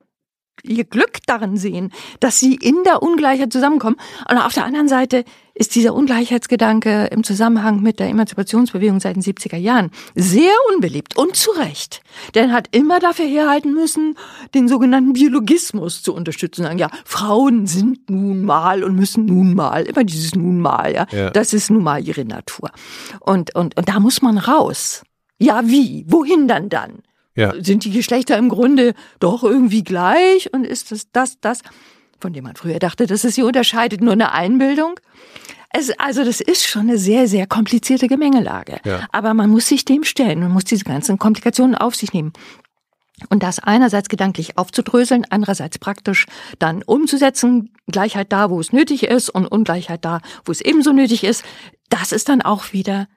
ihr 0.65 0.85
Glück 0.85 1.19
darin 1.27 1.57
sehen, 1.57 1.93
dass 2.21 2.39
sie 2.39 2.55
in 2.55 2.85
der 2.85 3.03
Ungleichheit 3.03 3.53
zusammenkommen. 3.53 3.97
Und 4.31 4.39
auf 4.39 4.55
der 4.55 4.65
anderen 4.65 4.89
Seite 4.89 5.25
ist 5.55 5.75
dieser 5.75 5.95
Ungleichheitsgedanke 5.95 7.07
im 7.07 7.25
Zusammenhang 7.25 7.83
mit 7.83 8.01
der 8.01 8.09
Emanzipationsbewegung 8.09 9.01
seit 9.01 9.17
den 9.17 9.23
70er 9.23 9.57
Jahren 9.57 9.91
sehr 10.15 10.53
unbeliebt 10.73 11.17
und 11.17 11.37
zu 11.37 11.51
Recht. 11.51 12.03
Denn 12.35 12.53
hat 12.53 12.69
immer 12.71 13.01
dafür 13.01 13.27
herhalten 13.27 13.75
müssen, 13.75 14.17
den 14.55 14.69
sogenannten 14.69 15.13
Biologismus 15.13 16.03
zu 16.03 16.15
unterstützen. 16.15 16.63
Sagen, 16.63 16.79
ja, 16.79 16.91
Frauen 17.05 17.67
sind 17.67 18.09
nun 18.09 18.45
mal 18.45 18.85
und 18.85 18.95
müssen 18.95 19.27
nun 19.27 19.55
mal, 19.55 19.83
immer 19.83 20.05
dieses 20.05 20.35
nun 20.35 20.61
mal, 20.61 20.95
ja. 20.95 21.07
ja. 21.11 21.31
Das 21.31 21.53
ist 21.53 21.71
nun 21.71 21.83
mal 21.83 22.03
ihre 22.07 22.25
Natur. 22.25 22.71
Und, 23.21 23.55
und, 23.55 23.77
und 23.77 23.89
da 23.89 24.01
muss 24.01 24.23
man 24.23 24.39
raus. 24.39 25.03
Ja, 25.43 25.63
wie? 25.67 26.05
Wohin 26.07 26.47
dann 26.47 26.69
dann? 26.69 27.03
Ja. 27.35 27.53
Sind 27.61 27.85
die 27.85 27.91
Geschlechter 27.91 28.37
im 28.37 28.49
Grunde 28.49 28.95
doch 29.19 29.43
irgendwie 29.43 29.83
gleich 29.83 30.53
und 30.53 30.65
ist 30.65 30.93
das 30.93 31.11
das, 31.11 31.41
das, 31.41 31.63
von 32.21 32.33
dem 32.33 32.45
man 32.45 32.55
früher 32.55 32.79
dachte, 32.79 33.07
dass 33.07 33.25
es 33.25 33.35
sie 33.35 33.43
unterscheidet, 33.43 34.03
nur 34.03 34.13
eine 34.13 34.33
Einbildung? 34.33 35.01
Es, 35.71 35.91
also 35.99 36.25
das 36.25 36.41
ist 36.41 36.65
schon 36.65 36.83
eine 36.83 36.99
sehr, 36.99 37.27
sehr 37.27 37.47
komplizierte 37.47 38.07
Gemengelage. 38.07 38.79
Ja. 38.85 39.09
Aber 39.11 39.35
man 39.35 39.51
muss 39.51 39.67
sich 39.67 39.85
dem 39.85 40.05
stellen, 40.05 40.41
man 40.41 40.53
muss 40.53 40.65
diese 40.65 40.85
ganzen 40.85 41.19
Komplikationen 41.19 41.75
auf 41.75 41.97
sich 41.97 42.13
nehmen. 42.13 42.33
Und 43.31 43.43
das 43.43 43.59
einerseits 43.59 44.09
gedanklich 44.09 44.59
aufzudröseln, 44.59 45.25
andererseits 45.31 45.79
praktisch 45.79 46.27
dann 46.59 46.83
umzusetzen, 46.83 47.73
Gleichheit 47.87 48.33
da, 48.33 48.51
wo 48.51 48.61
es 48.61 48.73
nötig 48.73 49.05
ist 49.05 49.31
und 49.31 49.47
Ungleichheit 49.47 50.05
da, 50.05 50.21
wo 50.45 50.53
es 50.53 50.61
ebenso 50.61 50.93
nötig 50.93 51.25
ist, 51.25 51.45
das 51.89 52.13
ist 52.13 52.29
dann 52.29 52.43
auch 52.43 52.73
wieder 52.73 53.09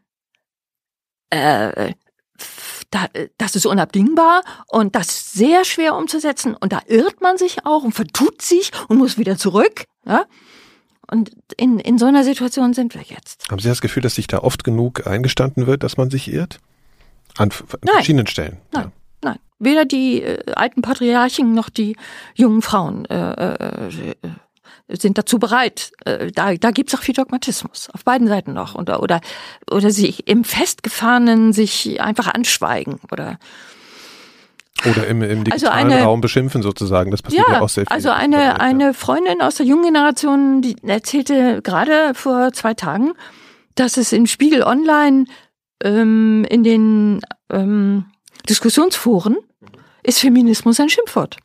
äh, 1.30 1.94
da, 2.96 3.08
das 3.38 3.56
ist 3.56 3.66
unabdingbar 3.66 4.42
und 4.68 4.96
das 4.96 5.08
ist 5.08 5.34
sehr 5.34 5.66
schwer 5.66 5.96
umzusetzen 5.96 6.56
und 6.56 6.72
da 6.72 6.80
irrt 6.88 7.22
man 7.22 7.38
sich 7.38 7.66
auch 7.66 7.84
und 7.84 7.92
vertut 7.92 8.42
sich 8.42 8.72
und 8.88 8.98
muss 8.98 9.18
wieder 9.18 9.38
zurück. 9.38 9.84
Ja? 10.06 10.26
Und 11.12 11.32
in, 11.58 11.80
in 11.80 11.98
so 11.98 12.06
einer 12.06 12.24
Situation 12.24 12.74
sind 12.74 12.96
wir 12.96 13.02
jetzt. 13.02 13.50
Haben 13.52 13.60
Sie 13.60 13.68
das 13.68 13.82
Gefühl, 13.82 14.02
dass 14.02 14.16
sich 14.16 14.28
da 14.28 14.40
oft 14.40 14.64
genug 14.64 15.06
eingestanden 15.06 15.68
wird, 15.68 15.84
dass 15.84 15.98
man 15.98 16.10
sich 16.10 16.32
irrt? 16.32 16.60
An, 17.38 17.52
an 17.82 17.90
verschiedenen 17.94 18.28
Stellen. 18.28 18.58
Nein. 18.72 18.84
Ja. 18.84 18.92
Nein, 19.22 19.40
weder 19.60 19.86
die 19.86 20.22
äh, 20.22 20.54
alten 20.54 20.82
Patriarchen 20.82 21.54
noch 21.54 21.70
die 21.70 21.98
jungen 22.34 22.62
Frauen 22.62 23.06
äh, 23.06 23.32
äh, 23.34 23.90
äh 23.90 24.16
sind 24.88 25.18
dazu 25.18 25.40
bereit. 25.40 25.92
Äh, 26.06 26.32
da, 26.32 26.54
da 26.56 26.72
gibt 26.72 26.90
es 26.94 27.00
auch 27.00 27.04
viel 27.04 27.16
Dogmatismus 27.16 27.90
auf 27.92 28.04
beiden 28.04 28.28
Seiten 28.28 28.54
noch 28.54 28.76
oder 28.76 29.02
oder 29.02 29.22
oder 29.70 29.92
sich 29.92 30.28
im 30.28 30.44
festgefahrenen 30.44 31.54
sich 31.54 32.02
einfach 32.02 32.34
anschweigen 32.34 33.00
oder 33.12 33.40
oder 34.86 35.08
im, 35.08 35.22
im 35.22 35.44
digitalen 35.44 35.54
also 35.54 35.96
eine, 35.96 36.04
Raum 36.04 36.22
beschimpfen 36.22 36.62
sozusagen. 36.62 37.10
Das 37.10 37.22
passiert 37.22 37.48
ja, 37.48 37.54
ja 37.56 37.62
auch 37.62 37.70
sehr 37.70 37.86
viel. 37.86 37.94
Also 37.94 38.10
eine, 38.10 38.60
eine 38.60 38.94
Freundin 38.94 39.42
aus 39.42 39.56
der 39.56 39.66
jungen 39.66 39.86
Generation, 39.86 40.62
die 40.62 40.76
erzählte 40.84 41.62
gerade 41.62 42.14
vor 42.14 42.52
zwei 42.54 42.74
Tagen, 42.74 43.14
dass 43.76 43.98
es 43.98 44.12
in 44.12 44.28
Spiegel 44.28 44.64
Online 44.64 45.26
ähm, 45.82 46.46
in 46.50 46.64
den 46.64 47.22
ähm, 47.50 48.06
Diskussionsforen 48.50 49.38
ist 50.04 50.20
Feminismus 50.20 50.80
ein 50.80 50.90
Schimpfwort. 50.90 51.38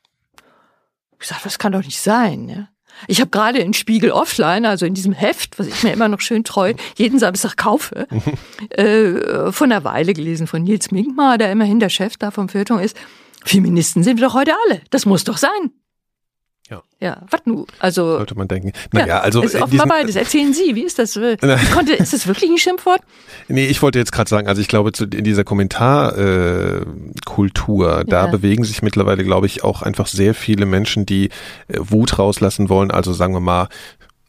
Ich 1.21 1.29
sage, 1.29 1.41
das 1.45 1.59
kann 1.59 1.73
doch 1.73 1.85
nicht 1.85 2.01
sein. 2.01 2.49
Ja? 2.49 2.69
Ich 3.07 3.21
habe 3.21 3.31
gerade 3.31 3.59
in 3.59 3.75
Spiegel 3.75 4.11
Offline, 4.11 4.65
also 4.67 4.87
in 4.87 4.95
diesem 4.95 5.13
Heft, 5.13 5.59
was 5.59 5.67
ich 5.67 5.83
mir 5.83 5.93
immer 5.93 6.09
noch 6.09 6.21
schön 6.21 6.45
treu 6.45 6.75
jeden 6.97 7.19
Samstag 7.19 7.57
kaufe, 7.57 8.07
äh, 8.71 9.53
von 9.53 9.73
einer 9.73 9.85
Weile 9.85 10.13
gelesen 10.13 10.47
von 10.47 10.63
Nils 10.63 10.91
Minkmar, 10.91 11.39
der 11.39 11.51
immerhin 11.53 11.81
der 11.81 11.89
Chef 11.89 12.17
da 12.17 12.31
vom 12.31 12.49
Feuilleton 12.49 12.81
ist. 12.81 12.97
Feministen 13.45 14.03
sind 14.03 14.21
wir 14.21 14.27
doch 14.29 14.35
heute 14.35 14.53
alle. 14.67 14.83
Das 14.91 15.07
muss 15.07 15.25
doch 15.25 15.39
sein. 15.39 15.71
Ja. 16.71 16.83
Ja, 17.01 17.23
was 17.31 17.41
nu? 17.47 17.65
Also. 17.79 18.19
Sollte 18.19 18.37
man 18.37 18.47
denken. 18.47 18.73
Naja, 18.93 19.07
ja, 19.07 19.21
also. 19.21 19.41
Ist 19.43 19.59
offenbar 19.61 19.89
beides. 19.89 20.17
Erzählen 20.17 20.55
Sie, 20.55 20.75
wie 20.75 20.85
ist 20.85 20.99
das? 20.99 21.15
Konnte, 21.75 21.95
ist 21.95 22.13
das 22.13 22.27
wirklich 22.27 22.51
ein 22.51 22.59
Schimpfwort? 22.59 23.01
Nee, 23.49 23.67
ich 23.67 23.81
wollte 23.83 23.99
jetzt 23.99 24.13
gerade 24.13 24.31
sagen, 24.31 24.47
also 24.47 24.61
ich 24.61 24.69
glaube, 24.69 24.93
zu, 24.93 25.05
in 25.05 25.25
dieser 25.25 25.43
Kommentarkultur, 25.43 28.01
äh, 28.01 28.05
da 28.05 28.27
ja. 28.27 28.31
bewegen 28.31 28.65
sich 28.65 28.83
mittlerweile, 28.83 29.25
glaube 29.25 29.47
ich, 29.47 29.65
auch 29.65 29.81
einfach 29.83 30.07
sehr 30.07 30.35
viele 30.35 30.67
Menschen, 30.67 31.07
die 31.07 31.31
äh, 31.69 31.79
Wut 31.79 32.19
rauslassen 32.19 32.69
wollen. 32.69 32.91
Also 32.91 33.13
sagen 33.13 33.33
wir 33.35 33.41
mal, 33.41 33.69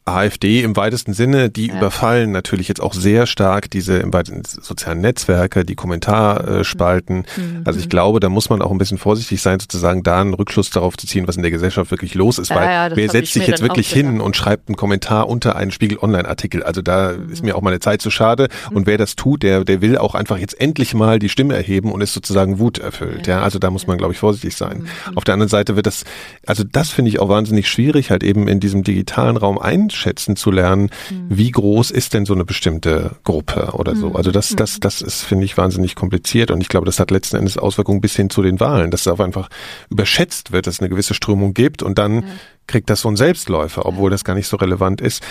AfD 0.03 0.63
im 0.63 0.75
weitesten 0.75 1.13
Sinne, 1.13 1.51
die 1.51 1.67
ja. 1.67 1.77
überfallen 1.77 2.31
natürlich 2.31 2.67
jetzt 2.67 2.81
auch 2.81 2.93
sehr 2.93 3.27
stark 3.27 3.69
diese 3.69 3.97
im 3.97 4.11
weitesten 4.11 4.41
sozialen 4.43 4.99
Netzwerke, 4.99 5.63
die 5.63 5.75
Kommentarspalten. 5.75 7.25
Mhm. 7.37 7.61
Also 7.65 7.79
ich 7.79 7.87
glaube, 7.87 8.19
da 8.19 8.27
muss 8.29 8.49
man 8.49 8.63
auch 8.63 8.71
ein 8.71 8.79
bisschen 8.79 8.97
vorsichtig 8.97 9.41
sein, 9.43 9.59
sozusagen 9.59 10.01
da 10.01 10.21
einen 10.21 10.33
Rückschluss 10.33 10.71
darauf 10.71 10.97
zu 10.97 11.05
ziehen, 11.05 11.27
was 11.27 11.35
in 11.35 11.43
der 11.43 11.51
Gesellschaft 11.51 11.91
wirklich 11.91 12.15
los 12.15 12.39
ist, 12.39 12.49
weil 12.49 12.67
ja, 12.67 12.95
wer 12.95 13.09
setzt 13.09 13.33
sich 13.33 13.45
jetzt 13.45 13.61
wirklich 13.61 13.91
hin 13.91 14.21
und 14.21 14.35
schreibt 14.35 14.69
einen 14.69 14.75
Kommentar 14.75 15.29
unter 15.29 15.55
einen 15.55 15.69
Spiegel 15.69 15.99
Online 15.99 16.27
Artikel? 16.27 16.63
Also 16.63 16.81
da 16.81 17.13
mhm. 17.13 17.31
ist 17.31 17.43
mir 17.43 17.55
auch 17.55 17.61
meine 17.61 17.79
Zeit 17.79 18.01
zu 18.01 18.09
schade 18.09 18.47
mhm. 18.71 18.77
und 18.77 18.87
wer 18.87 18.97
das 18.97 19.15
tut, 19.15 19.43
der 19.43 19.63
der 19.63 19.81
will 19.81 19.99
auch 19.99 20.15
einfach 20.15 20.39
jetzt 20.39 20.59
endlich 20.59 20.95
mal 20.95 21.19
die 21.19 21.29
Stimme 21.29 21.55
erheben 21.55 21.91
und 21.91 22.01
ist 22.01 22.13
sozusagen 22.13 22.57
Wut 22.57 22.79
erfüllt, 22.79 23.27
ja? 23.27 23.41
Also 23.41 23.59
da 23.59 23.69
muss 23.69 23.85
man 23.85 23.99
glaube 23.99 24.13
ich 24.13 24.19
vorsichtig 24.19 24.55
sein. 24.55 24.87
Mhm. 25.09 25.17
Auf 25.17 25.25
der 25.25 25.35
anderen 25.35 25.49
Seite 25.49 25.75
wird 25.75 25.85
das 25.85 26.05
also 26.47 26.63
das 26.63 26.89
finde 26.89 27.09
ich 27.09 27.19
auch 27.19 27.29
wahnsinnig 27.29 27.69
schwierig 27.69 28.09
halt 28.09 28.23
eben 28.23 28.47
in 28.47 28.59
diesem 28.59 28.83
digitalen 28.83 29.37
Raum 29.37 29.59
ein 29.59 29.90
einschätzen 29.91 30.35
zu 30.35 30.51
lernen, 30.51 30.89
mhm. 31.09 31.27
wie 31.29 31.51
groß 31.51 31.91
ist 31.91 32.13
denn 32.13 32.25
so 32.25 32.33
eine 32.33 32.45
bestimmte 32.45 33.11
Gruppe 33.23 33.71
oder 33.73 33.95
so. 33.95 34.09
Mhm. 34.09 34.15
Also 34.15 34.31
das, 34.31 34.55
das, 34.55 34.79
das 34.79 35.01
ist, 35.01 35.23
finde 35.23 35.45
ich, 35.45 35.57
wahnsinnig 35.57 35.95
kompliziert 35.95 36.51
und 36.51 36.61
ich 36.61 36.69
glaube, 36.69 36.85
das 36.85 36.99
hat 36.99 37.11
letzten 37.11 37.37
Endes 37.37 37.57
Auswirkungen 37.57 38.01
bis 38.01 38.15
hin 38.15 38.29
zu 38.29 38.41
den 38.41 38.59
Wahlen, 38.59 38.91
dass 38.91 39.01
es 39.01 39.07
auch 39.07 39.19
einfach 39.19 39.49
überschätzt 39.89 40.51
wird, 40.51 40.67
dass 40.67 40.75
es 40.75 40.79
eine 40.79 40.89
gewisse 40.89 41.13
Strömung 41.13 41.53
gibt 41.53 41.83
und 41.83 41.97
dann 41.97 42.23
kriegt 42.67 42.89
das 42.89 43.01
so 43.01 43.09
ein 43.09 43.17
Selbstläufer, 43.17 43.85
obwohl 43.85 44.09
das 44.09 44.23
gar 44.23 44.33
nicht 44.33 44.47
so 44.47 44.57
relevant 44.57 45.01
ist. 45.01 45.23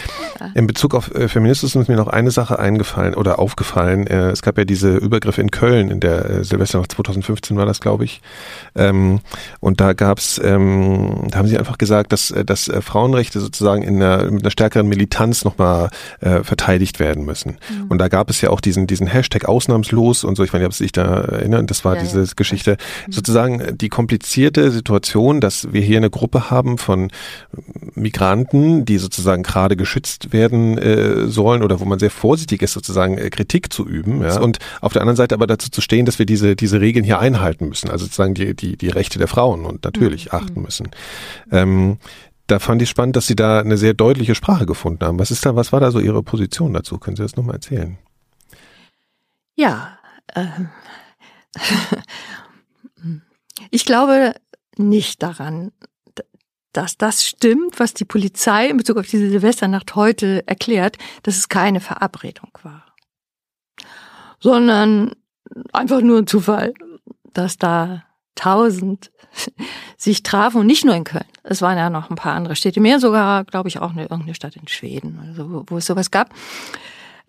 In 0.54 0.66
Bezug 0.66 0.94
auf 0.94 1.14
äh, 1.14 1.28
Feminismus 1.28 1.74
ist 1.74 1.88
mir 1.88 1.96
noch 1.96 2.08
eine 2.08 2.30
Sache 2.30 2.58
eingefallen 2.58 3.14
oder 3.14 3.38
aufgefallen. 3.38 4.06
Äh, 4.06 4.30
es 4.30 4.42
gab 4.42 4.58
ja 4.58 4.64
diese 4.64 4.96
Übergriffe 4.96 5.40
in 5.40 5.50
Köln 5.50 5.90
in 5.90 6.00
der 6.00 6.28
äh, 6.28 6.44
Silvesternacht 6.44 6.92
2015 6.92 7.56
war 7.56 7.66
das, 7.66 7.80
glaube 7.80 8.04
ich. 8.04 8.20
Ähm, 8.74 9.20
und 9.60 9.80
da 9.80 9.94
gab's, 9.94 10.40
ähm, 10.42 11.28
da 11.30 11.38
haben 11.38 11.48
sie 11.48 11.58
einfach 11.58 11.78
gesagt, 11.78 12.12
dass, 12.12 12.34
dass 12.44 12.70
Frauenrechte 12.80 13.40
sozusagen 13.40 13.82
in 13.82 14.02
einer, 14.02 14.30
mit 14.30 14.42
einer 14.42 14.50
stärkeren 14.50 14.86
Militanz 14.86 15.44
nochmal 15.44 15.90
äh, 16.20 16.42
verteidigt 16.42 17.00
werden 17.00 17.24
müssen. 17.24 17.58
Mhm. 17.70 17.86
Und 17.88 17.98
da 17.98 18.08
gab 18.08 18.28
es 18.28 18.40
ja 18.42 18.50
auch 18.50 18.60
diesen, 18.60 18.86
diesen 18.86 19.06
Hashtag 19.06 19.46
ausnahmslos 19.46 20.24
und 20.24 20.36
so, 20.36 20.44
ich 20.44 20.52
weiß 20.52 20.60
nicht, 20.60 20.66
ob 20.66 20.74
Sie 20.74 20.84
sich 20.84 20.92
da 20.92 21.20
erinnern, 21.20 21.66
das 21.66 21.84
war 21.84 21.96
ja, 21.96 22.02
diese 22.02 22.22
ja. 22.22 22.32
Geschichte. 22.36 22.76
Mhm. 23.06 23.12
Sozusagen 23.12 23.78
die 23.78 23.88
komplizierte 23.88 24.70
Situation, 24.70 25.40
dass 25.40 25.72
wir 25.72 25.80
hier 25.80 25.96
eine 25.96 26.10
Gruppe 26.10 26.50
haben 26.50 26.76
von 26.76 27.10
Migranten, 27.94 28.84
die 28.84 28.98
sozusagen 28.98 29.42
gerade 29.42 29.76
geschützt 29.76 30.32
werden 30.32 30.78
äh, 30.78 31.26
sollen 31.26 31.62
oder 31.62 31.80
wo 31.80 31.84
man 31.84 31.98
sehr 31.98 32.10
vorsichtig 32.10 32.62
ist, 32.62 32.72
sozusagen 32.72 33.18
äh, 33.18 33.30
Kritik 33.30 33.72
zu 33.72 33.86
üben. 33.86 34.22
Ja? 34.22 34.40
Und 34.40 34.58
auf 34.80 34.92
der 34.92 35.02
anderen 35.02 35.16
Seite 35.16 35.34
aber 35.34 35.46
dazu 35.46 35.70
zu 35.70 35.80
stehen, 35.80 36.06
dass 36.06 36.18
wir 36.18 36.26
diese, 36.26 36.56
diese 36.56 36.80
Regeln 36.80 37.04
hier 37.04 37.18
einhalten 37.18 37.68
müssen, 37.68 37.90
also 37.90 38.04
sozusagen 38.04 38.34
die, 38.34 38.54
die, 38.54 38.76
die 38.76 38.88
Rechte 38.88 39.18
der 39.18 39.28
Frauen 39.28 39.64
und 39.64 39.84
natürlich 39.84 40.26
mhm. 40.26 40.38
achten 40.38 40.62
müssen. 40.62 40.88
Ähm, 41.50 41.98
da 42.46 42.58
fand 42.58 42.82
ich 42.82 42.90
spannend, 42.90 43.14
dass 43.14 43.26
Sie 43.26 43.36
da 43.36 43.60
eine 43.60 43.76
sehr 43.76 43.94
deutliche 43.94 44.34
Sprache 44.34 44.66
gefunden 44.66 45.04
haben. 45.04 45.18
Was 45.18 45.30
ist 45.30 45.46
da, 45.46 45.54
was 45.54 45.72
war 45.72 45.80
da 45.80 45.92
so 45.92 46.00
Ihre 46.00 46.22
Position 46.22 46.72
dazu? 46.72 46.98
Können 46.98 47.16
Sie 47.16 47.22
das 47.22 47.36
nochmal 47.36 47.56
erzählen? 47.56 47.96
Ja, 49.54 49.98
ähm, 50.34 50.68
ich 53.70 53.84
glaube 53.84 54.34
nicht 54.76 55.22
daran, 55.22 55.72
dass 56.72 56.96
das 56.96 57.26
stimmt, 57.26 57.80
was 57.80 57.94
die 57.94 58.04
Polizei 58.04 58.68
in 58.68 58.76
Bezug 58.76 58.98
auf 58.98 59.06
diese 59.06 59.28
Silvesternacht 59.28 59.94
heute 59.96 60.46
erklärt, 60.46 60.98
dass 61.22 61.36
es 61.36 61.48
keine 61.48 61.80
Verabredung 61.80 62.50
war, 62.62 62.94
sondern 64.38 65.12
einfach 65.72 66.00
nur 66.00 66.18
ein 66.18 66.26
Zufall, 66.26 66.74
dass 67.32 67.58
da 67.58 68.04
tausend 68.34 69.10
sich 69.96 70.22
trafen 70.22 70.60
und 70.60 70.66
nicht 70.66 70.84
nur 70.84 70.94
in 70.94 71.04
Köln. 71.04 71.24
Es 71.42 71.62
waren 71.62 71.76
ja 71.76 71.90
noch 71.90 72.10
ein 72.10 72.16
paar 72.16 72.34
andere 72.34 72.56
Städte 72.56 72.80
mehr, 72.80 73.00
sogar, 73.00 73.44
glaube 73.44 73.68
ich, 73.68 73.78
auch 73.78 73.90
eine, 73.90 74.02
irgendeine 74.02 74.34
Stadt 74.34 74.56
in 74.56 74.68
Schweden, 74.68 75.18
also 75.26 75.50
wo, 75.50 75.64
wo 75.66 75.76
es 75.78 75.86
sowas 75.86 76.10
gab. 76.10 76.30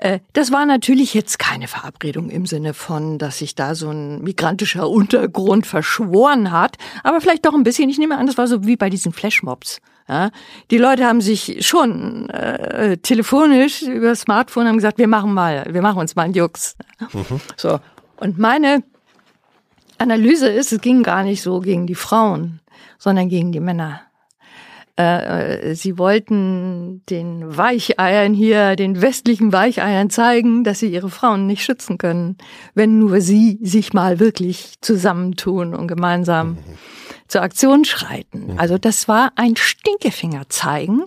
Äh, 0.01 0.19
das 0.33 0.51
war 0.51 0.65
natürlich 0.65 1.13
jetzt 1.13 1.37
keine 1.37 1.67
Verabredung 1.67 2.29
im 2.31 2.47
Sinne 2.47 2.73
von, 2.73 3.19
dass 3.19 3.37
sich 3.37 3.53
da 3.53 3.75
so 3.75 3.91
ein 3.91 4.21
migrantischer 4.23 4.89
Untergrund 4.89 5.67
verschworen 5.67 6.51
hat, 6.51 6.77
aber 7.03 7.21
vielleicht 7.21 7.45
doch 7.45 7.53
ein 7.53 7.63
bisschen. 7.63 7.87
Ich 7.89 7.99
nehme 7.99 8.17
an, 8.17 8.25
das 8.25 8.37
war 8.37 8.47
so 8.47 8.65
wie 8.65 8.75
bei 8.75 8.89
diesen 8.89 9.13
Flashmobs. 9.13 9.79
Ja, 10.09 10.31
die 10.71 10.79
Leute 10.79 11.05
haben 11.05 11.21
sich 11.21 11.65
schon 11.65 12.29
äh, 12.31 12.97
telefonisch 12.97 13.83
über 13.83 14.15
Smartphone 14.15 14.67
haben 14.67 14.75
gesagt, 14.75 14.97
wir 14.97 15.07
machen 15.07 15.33
mal, 15.33 15.65
wir 15.69 15.81
machen 15.83 15.99
uns 15.99 16.15
mal 16.15 16.23
einen 16.23 16.33
Jux. 16.33 16.75
Mhm. 17.13 17.39
So 17.55 17.79
und 18.17 18.39
meine 18.39 18.83
Analyse 19.99 20.49
ist, 20.49 20.73
es 20.73 20.81
ging 20.81 21.03
gar 21.03 21.23
nicht 21.23 21.43
so 21.43 21.59
gegen 21.59 21.85
die 21.85 21.95
Frauen, 21.95 22.59
sondern 22.97 23.29
gegen 23.29 23.51
die 23.51 23.59
Männer. 23.59 24.01
Äh, 25.01 25.71
äh, 25.71 25.75
sie 25.75 25.97
wollten 25.97 27.03
den 27.09 27.57
Weicheiern 27.57 28.33
hier, 28.33 28.75
den 28.75 29.01
westlichen 29.01 29.51
Weicheiern 29.51 30.09
zeigen, 30.09 30.63
dass 30.63 30.79
sie 30.79 30.91
ihre 30.91 31.09
Frauen 31.09 31.47
nicht 31.47 31.63
schützen 31.63 31.97
können, 31.97 32.37
wenn 32.75 32.99
nur 32.99 33.21
sie 33.21 33.57
sich 33.61 33.93
mal 33.93 34.19
wirklich 34.19 34.75
zusammentun 34.81 35.73
und 35.73 35.87
gemeinsam 35.87 36.49
mhm. 36.49 36.57
zur 37.27 37.41
Aktion 37.41 37.83
schreiten. 37.83 38.53
Mhm. 38.53 38.59
Also 38.59 38.77
das 38.77 39.07
war 39.07 39.31
ein 39.35 39.55
Stinkefinger 39.55 40.49
zeigen 40.49 41.03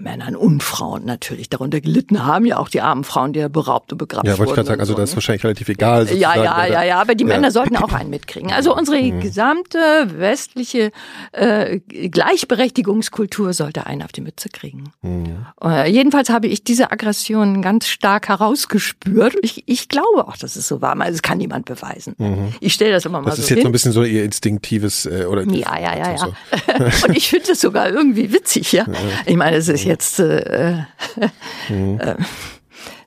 Männern 0.00 0.36
und 0.36 0.62
Frauen 0.62 1.04
natürlich 1.04 1.48
darunter 1.48 1.80
gelitten 1.80 2.24
haben, 2.24 2.44
ja 2.46 2.58
auch 2.58 2.68
die 2.68 2.80
armen 2.80 3.04
Frauen, 3.04 3.32
die 3.32 3.40
ja 3.40 3.48
beraubt 3.48 3.92
und 3.92 3.98
begraben 3.98 4.26
wurden. 4.26 4.34
Ja, 4.34 4.38
wollte 4.38 4.50
ich 4.50 4.54
gerade 4.54 4.68
sagen, 4.68 4.80
also 4.80 4.94
das 4.94 5.10
ist 5.10 5.16
wahrscheinlich 5.16 5.44
relativ 5.44 5.68
egal. 5.68 6.08
Ja, 6.14 6.36
ja, 6.36 6.66
ja, 6.66 6.82
ja, 6.82 7.00
aber 7.00 7.14
die 7.14 7.24
ja. 7.24 7.28
Männer 7.28 7.50
sollten 7.50 7.76
auch 7.76 7.92
einen 7.92 8.10
mitkriegen. 8.10 8.52
Also 8.52 8.76
unsere 8.76 9.00
mhm. 9.00 9.20
gesamte 9.20 9.78
westliche 10.16 10.92
äh, 11.32 11.80
Gleichberechtigungskultur 11.80 13.52
sollte 13.52 13.86
einen 13.86 14.02
auf 14.02 14.12
die 14.12 14.20
Mütze 14.20 14.48
kriegen. 14.48 14.92
Mhm. 15.02 15.46
Äh, 15.62 15.90
jedenfalls 15.90 16.30
habe 16.30 16.46
ich 16.46 16.64
diese 16.64 16.92
Aggression 16.92 17.62
ganz 17.62 17.88
stark 17.88 18.28
herausgespürt. 18.28 19.34
Ich, 19.42 19.64
ich 19.66 19.88
glaube 19.88 20.28
auch, 20.28 20.36
dass 20.36 20.56
es 20.56 20.68
so 20.68 20.80
war, 20.80 20.98
also 21.00 21.14
es 21.14 21.22
kann 21.22 21.38
niemand 21.38 21.66
beweisen. 21.66 22.14
Mhm. 22.18 22.54
Ich 22.60 22.74
stelle 22.74 22.92
das 22.92 23.04
immer 23.04 23.20
mal 23.20 23.30
das 23.30 23.36
so 23.36 23.42
Das 23.42 23.44
ist 23.44 23.50
jetzt 23.50 23.56
hin. 23.58 23.62
so 23.64 23.68
ein 23.68 23.72
bisschen 23.72 23.92
so 23.92 24.04
ihr 24.04 24.24
instinktives 24.24 25.06
äh, 25.06 25.26
oder 25.28 25.42
Ja, 25.44 25.78
ja, 25.78 25.96
ja, 25.96 26.10
ja. 26.12 26.18
So. 26.18 27.06
und 27.06 27.16
ich 27.16 27.28
finde 27.28 27.52
es 27.52 27.60
sogar 27.60 27.90
irgendwie 27.90 28.32
witzig, 28.32 28.72
ja. 28.72 28.84
Ich 29.26 29.36
meine, 29.36 29.56
es 29.56 29.68
ist 29.68 29.87
jetzt 29.88 30.20
äh, 30.20 30.84
mhm. 31.68 31.98
äh, 32.00 32.16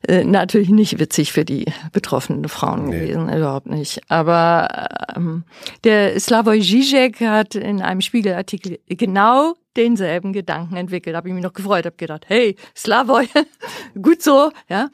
äh, 0.08 0.24
natürlich 0.24 0.70
nicht 0.70 1.00
witzig 1.00 1.32
für 1.32 1.46
die 1.46 1.66
betroffenen 1.92 2.48
Frauen 2.50 2.90
nee. 2.90 3.00
gewesen, 3.00 3.30
überhaupt 3.30 3.68
nicht. 3.68 4.02
Aber 4.10 4.90
ähm, 5.16 5.44
der 5.84 6.20
Slavoj 6.20 6.60
Žižek 6.60 7.22
hat 7.22 7.56
in 7.56 7.82
einem 7.82 8.02
Spiegelartikel 8.02 8.80
genau 8.88 9.54
denselben 9.78 10.34
Gedanken 10.34 10.76
entwickelt. 10.76 11.16
Habe 11.16 11.30
ich 11.30 11.36
mich 11.36 11.44
noch 11.44 11.54
gefreut, 11.54 11.86
habe 11.86 11.96
gedacht, 11.98 12.26
hey, 12.28 12.56
Slavoj, 12.76 13.28
gut 14.02 14.22
so, 14.24 14.52
ja. 14.70 14.90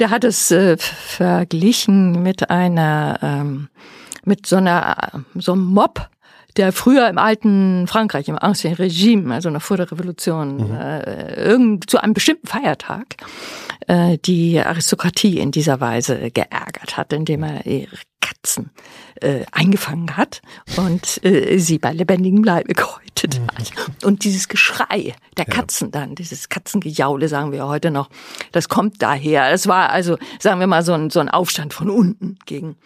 Der 0.00 0.10
hat 0.10 0.24
es 0.24 0.50
äh, 0.50 0.76
verglichen 0.76 2.22
mit 2.22 2.50
einer, 2.50 3.18
ähm, 3.22 3.68
mit 4.24 4.46
so 4.46 4.56
einer, 4.56 5.24
so 5.34 5.52
einem 5.52 5.66
Mob, 5.66 6.08
der 6.58 6.72
früher 6.72 7.08
im 7.08 7.18
alten 7.18 7.86
Frankreich, 7.86 8.28
im 8.28 8.38
Ancien 8.38 8.74
Regime, 8.74 9.32
also 9.32 9.48
noch 9.48 9.62
vor 9.62 9.76
der 9.76 9.90
Revolution, 9.90 10.68
mhm. 10.68 10.76
äh, 10.76 11.34
irgend, 11.44 11.88
zu 11.88 12.02
einem 12.02 12.12
bestimmten 12.12 12.46
Feiertag 12.46 13.16
äh, 13.86 14.18
die 14.18 14.60
Aristokratie 14.60 15.38
in 15.38 15.52
dieser 15.52 15.80
Weise 15.80 16.30
geärgert 16.30 16.96
hat, 16.96 17.12
indem 17.12 17.44
er 17.44 17.64
ihre 17.64 17.96
Katzen 18.20 18.70
äh, 19.20 19.44
eingefangen 19.52 20.16
hat 20.16 20.42
und 20.76 21.24
äh, 21.24 21.58
sie 21.58 21.78
bei 21.78 21.92
lebendigem 21.92 22.42
Leibe 22.42 22.74
gehäutet 22.74 23.40
mhm. 23.40 23.46
hat. 23.46 24.04
Und 24.04 24.24
dieses 24.24 24.48
Geschrei 24.48 25.14
der 25.36 25.44
Katzen 25.44 25.90
dann, 25.90 26.14
dieses 26.14 26.48
Katzengejaule, 26.48 27.28
sagen 27.28 27.52
wir 27.52 27.66
heute 27.66 27.90
noch, 27.90 28.10
das 28.52 28.68
kommt 28.68 29.00
daher. 29.00 29.50
Es 29.52 29.68
war 29.68 29.90
also, 29.90 30.18
sagen 30.40 30.60
wir 30.60 30.66
mal, 30.66 30.82
so 30.82 30.92
ein, 30.92 31.10
so 31.10 31.20
ein 31.20 31.28
Aufstand 31.28 31.72
von 31.72 31.88
unten 31.88 32.38
gegen 32.44 32.76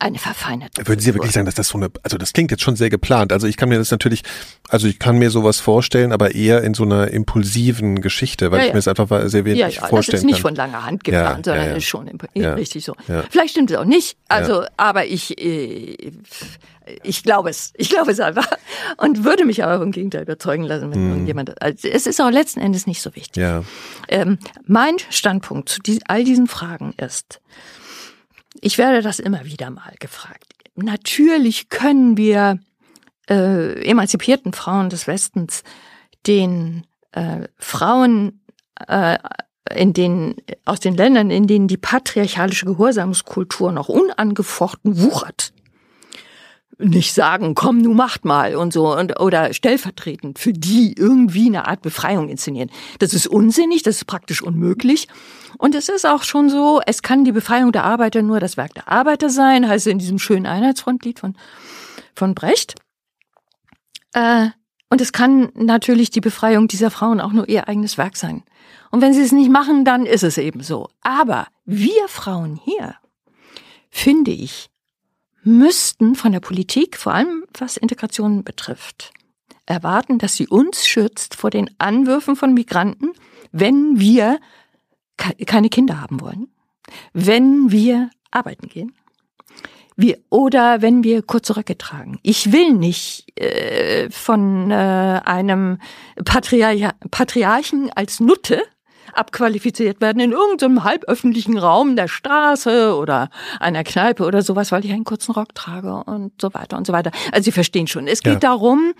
eine 0.00 0.18
verfeinerte. 0.18 0.86
Würden 0.88 1.00
Sie 1.00 1.14
wirklich 1.14 1.32
sagen, 1.32 1.46
dass 1.46 1.54
das 1.54 1.68
so 1.68 1.78
eine, 1.78 1.90
also 2.02 2.18
das 2.18 2.32
klingt 2.32 2.50
jetzt 2.50 2.62
schon 2.62 2.74
sehr 2.74 2.90
geplant. 2.90 3.32
Also 3.32 3.46
ich 3.46 3.56
kann 3.56 3.68
mir 3.68 3.78
das 3.78 3.92
natürlich, 3.92 4.22
also 4.68 4.88
ich 4.88 4.98
kann 4.98 5.16
mir 5.16 5.30
sowas 5.30 5.60
vorstellen, 5.60 6.12
aber 6.12 6.34
eher 6.34 6.64
in 6.64 6.74
so 6.74 6.82
einer 6.82 7.08
impulsiven 7.08 8.00
Geschichte, 8.00 8.50
weil 8.50 8.60
ja, 8.60 8.66
ich 8.66 8.72
mir 8.72 8.78
das 8.78 8.88
einfach 8.88 9.28
sehr 9.28 9.44
wenig 9.44 9.60
ja, 9.60 9.68
ja, 9.68 9.86
vorstellen 9.86 9.92
kann. 9.92 10.04
Das 10.04 10.14
ist 10.20 10.24
nicht 10.24 10.40
von 10.40 10.54
langer 10.56 10.84
Hand 10.84 11.04
geplant, 11.04 11.44
sondern 11.44 11.76
ist 11.76 11.84
schon 11.84 12.08
richtig 12.34 12.84
so. 12.84 12.96
Vielleicht 13.30 13.50
stimmt 13.50 13.70
es 13.70 13.76
auch 13.76 13.84
nicht, 13.84 14.16
also, 14.28 14.64
aber 14.76 15.06
ich, 15.06 15.38
äh, 15.40 16.12
ich 17.02 17.22
glaube 17.22 17.50
es. 17.50 17.72
Ich 17.76 17.90
glaube 17.90 18.12
es 18.12 18.20
einfach. 18.20 18.48
Und 18.96 19.24
würde 19.24 19.44
mich 19.44 19.64
aber 19.64 19.82
im 19.82 19.92
Gegenteil 19.92 20.22
überzeugen 20.22 20.64
lassen, 20.64 20.90
wenn 20.90 21.00
hm. 21.00 21.08
irgendjemand, 21.10 21.62
also 21.62 21.88
es 21.88 22.06
ist 22.06 22.20
auch 22.20 22.30
letzten 22.30 22.60
Endes 22.60 22.86
nicht 22.86 23.02
so 23.02 23.14
wichtig. 23.14 23.42
Ja. 23.42 23.64
Ähm, 24.08 24.38
mein 24.66 24.96
Standpunkt 25.10 25.68
zu 25.68 25.80
all 26.06 26.24
diesen 26.24 26.46
Fragen 26.46 26.94
ist, 26.96 27.40
ich 28.60 28.78
werde 28.78 29.02
das 29.02 29.18
immer 29.18 29.44
wieder 29.44 29.70
mal 29.70 29.94
gefragt. 29.98 30.52
Natürlich 30.74 31.68
können 31.68 32.16
wir 32.16 32.58
äh, 33.28 33.82
emanzipierten 33.88 34.52
Frauen 34.52 34.90
des 34.90 35.06
Westens 35.06 35.62
den 36.26 36.86
äh, 37.12 37.48
Frauen 37.56 38.44
äh, 38.86 39.18
in 39.74 39.92
den, 39.92 40.36
aus 40.64 40.80
den 40.80 40.94
Ländern, 40.94 41.30
in 41.30 41.46
denen 41.46 41.68
die 41.68 41.76
patriarchalische 41.76 42.66
Gehorsamskultur 42.66 43.72
noch 43.72 43.88
unangefochten 43.88 45.00
wuchert, 45.00 45.52
nicht 46.78 47.14
sagen, 47.14 47.54
komm, 47.54 47.78
nu 47.78 47.94
macht 47.94 48.24
mal 48.24 48.54
und 48.54 48.72
so 48.72 48.94
und 48.94 49.18
oder 49.18 49.54
stellvertretend 49.54 50.38
für 50.38 50.52
die 50.52 50.94
irgendwie 50.96 51.46
eine 51.46 51.66
Art 51.66 51.80
Befreiung 51.82 52.28
inszenieren. 52.28 52.70
Das 52.98 53.14
ist 53.14 53.26
unsinnig, 53.26 53.82
das 53.82 53.96
ist 53.96 54.04
praktisch 54.06 54.42
unmöglich. 54.42 55.08
Und 55.58 55.74
es 55.74 55.88
ist 55.88 56.06
auch 56.06 56.22
schon 56.22 56.50
so, 56.50 56.82
es 56.84 57.02
kann 57.02 57.24
die 57.24 57.32
Befreiung 57.32 57.72
der 57.72 57.84
Arbeiter 57.84 58.20
nur 58.20 58.40
das 58.40 58.58
Werk 58.58 58.74
der 58.74 58.88
Arbeiter 58.88 59.30
sein, 59.30 59.66
heißt 59.66 59.86
in 59.86 59.98
diesem 59.98 60.18
schönen 60.18 60.46
Einheitsfrontlied 60.46 61.18
von 61.18 61.34
von 62.14 62.34
Brecht. 62.34 62.74
Äh, 64.12 64.48
und 64.88 65.00
es 65.00 65.12
kann 65.12 65.50
natürlich 65.54 66.10
die 66.10 66.20
Befreiung 66.20 66.68
dieser 66.68 66.90
Frauen 66.90 67.20
auch 67.20 67.32
nur 67.32 67.48
ihr 67.48 67.68
eigenes 67.68 67.98
Werk 67.98 68.16
sein. 68.16 68.44
Und 68.90 69.00
wenn 69.00 69.12
sie 69.12 69.22
es 69.22 69.32
nicht 69.32 69.50
machen, 69.50 69.84
dann 69.84 70.06
ist 70.06 70.22
es 70.22 70.38
eben 70.38 70.62
so. 70.62 70.88
Aber 71.02 71.48
wir 71.64 72.08
Frauen 72.08 72.58
hier, 72.62 72.94
finde 73.90 74.30
ich, 74.30 74.70
müssten 75.46 76.14
von 76.14 76.32
der 76.32 76.40
Politik, 76.40 76.96
vor 76.96 77.14
allem 77.14 77.44
was 77.58 77.76
Integration 77.76 78.44
betrifft, 78.44 79.12
erwarten, 79.64 80.18
dass 80.18 80.34
sie 80.34 80.48
uns 80.48 80.86
schützt 80.86 81.34
vor 81.34 81.50
den 81.50 81.70
Anwürfen 81.78 82.36
von 82.36 82.52
Migranten, 82.52 83.12
wenn 83.52 83.98
wir 83.98 84.38
keine 85.16 85.68
Kinder 85.68 86.00
haben 86.00 86.20
wollen, 86.20 86.48
wenn 87.12 87.70
wir 87.70 88.10
arbeiten 88.30 88.68
gehen, 88.68 88.92
Wir, 89.98 90.18
oder 90.28 90.82
wenn 90.82 91.04
wir 91.04 91.22
kurze 91.22 91.56
Röcke 91.56 91.78
tragen. 91.78 92.18
Ich 92.22 92.52
will 92.52 92.74
nicht 92.74 93.24
äh, 93.40 94.10
von 94.10 94.70
äh, 94.70 94.74
einem 95.24 95.78
Patriarch 96.22 96.92
Patriarchen 97.10 97.90
als 97.94 98.20
Nutte 98.20 98.62
abqualifiziert 99.16 100.00
werden 100.00 100.20
in 100.20 100.32
irgendeinem 100.32 100.84
halböffentlichen 100.84 101.58
Raum 101.58 101.96
der 101.96 102.08
Straße 102.08 102.96
oder 102.96 103.30
einer 103.60 103.84
Kneipe 103.84 104.24
oder 104.24 104.42
sowas, 104.42 104.72
weil 104.72 104.84
ich 104.84 104.92
einen 104.92 105.04
kurzen 105.04 105.32
Rock 105.32 105.54
trage 105.54 106.02
und 106.04 106.32
so 106.40 106.52
weiter 106.54 106.76
und 106.76 106.86
so 106.86 106.92
weiter. 106.92 107.10
Also 107.32 107.44
Sie 107.44 107.52
verstehen 107.52 107.86
schon, 107.86 108.06
es 108.06 108.22
geht 108.22 108.34
ja. 108.34 108.40
darum, 108.40 108.92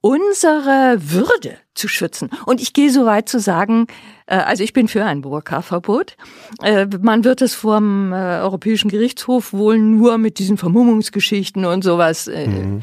unsere 0.00 0.98
Würde 1.00 1.56
zu 1.74 1.88
schützen. 1.88 2.30
Und 2.44 2.60
ich 2.60 2.72
gehe 2.72 2.90
so 2.90 3.06
weit 3.06 3.28
zu 3.28 3.40
sagen, 3.40 3.88
äh, 4.26 4.36
also 4.36 4.62
ich 4.62 4.72
bin 4.72 4.86
für 4.86 5.04
ein 5.04 5.22
Burka-Verbot. 5.22 6.16
Äh, 6.62 6.86
man 7.00 7.24
wird 7.24 7.42
es 7.42 7.54
vor 7.54 7.80
äh, 7.80 8.40
Europäischen 8.40 8.88
Gerichtshof 8.88 9.52
wohl 9.52 9.78
nur 9.78 10.18
mit 10.18 10.38
diesen 10.38 10.58
Vermummungsgeschichten 10.58 11.64
und 11.64 11.82
sowas 11.82 12.28
mhm. 12.28 12.82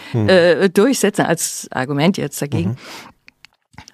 durchsetzen 0.73 1.25
als 1.25 1.67
Argument 1.71 2.17
jetzt 2.17 2.41
dagegen. 2.41 2.71
Mhm. 2.71 2.77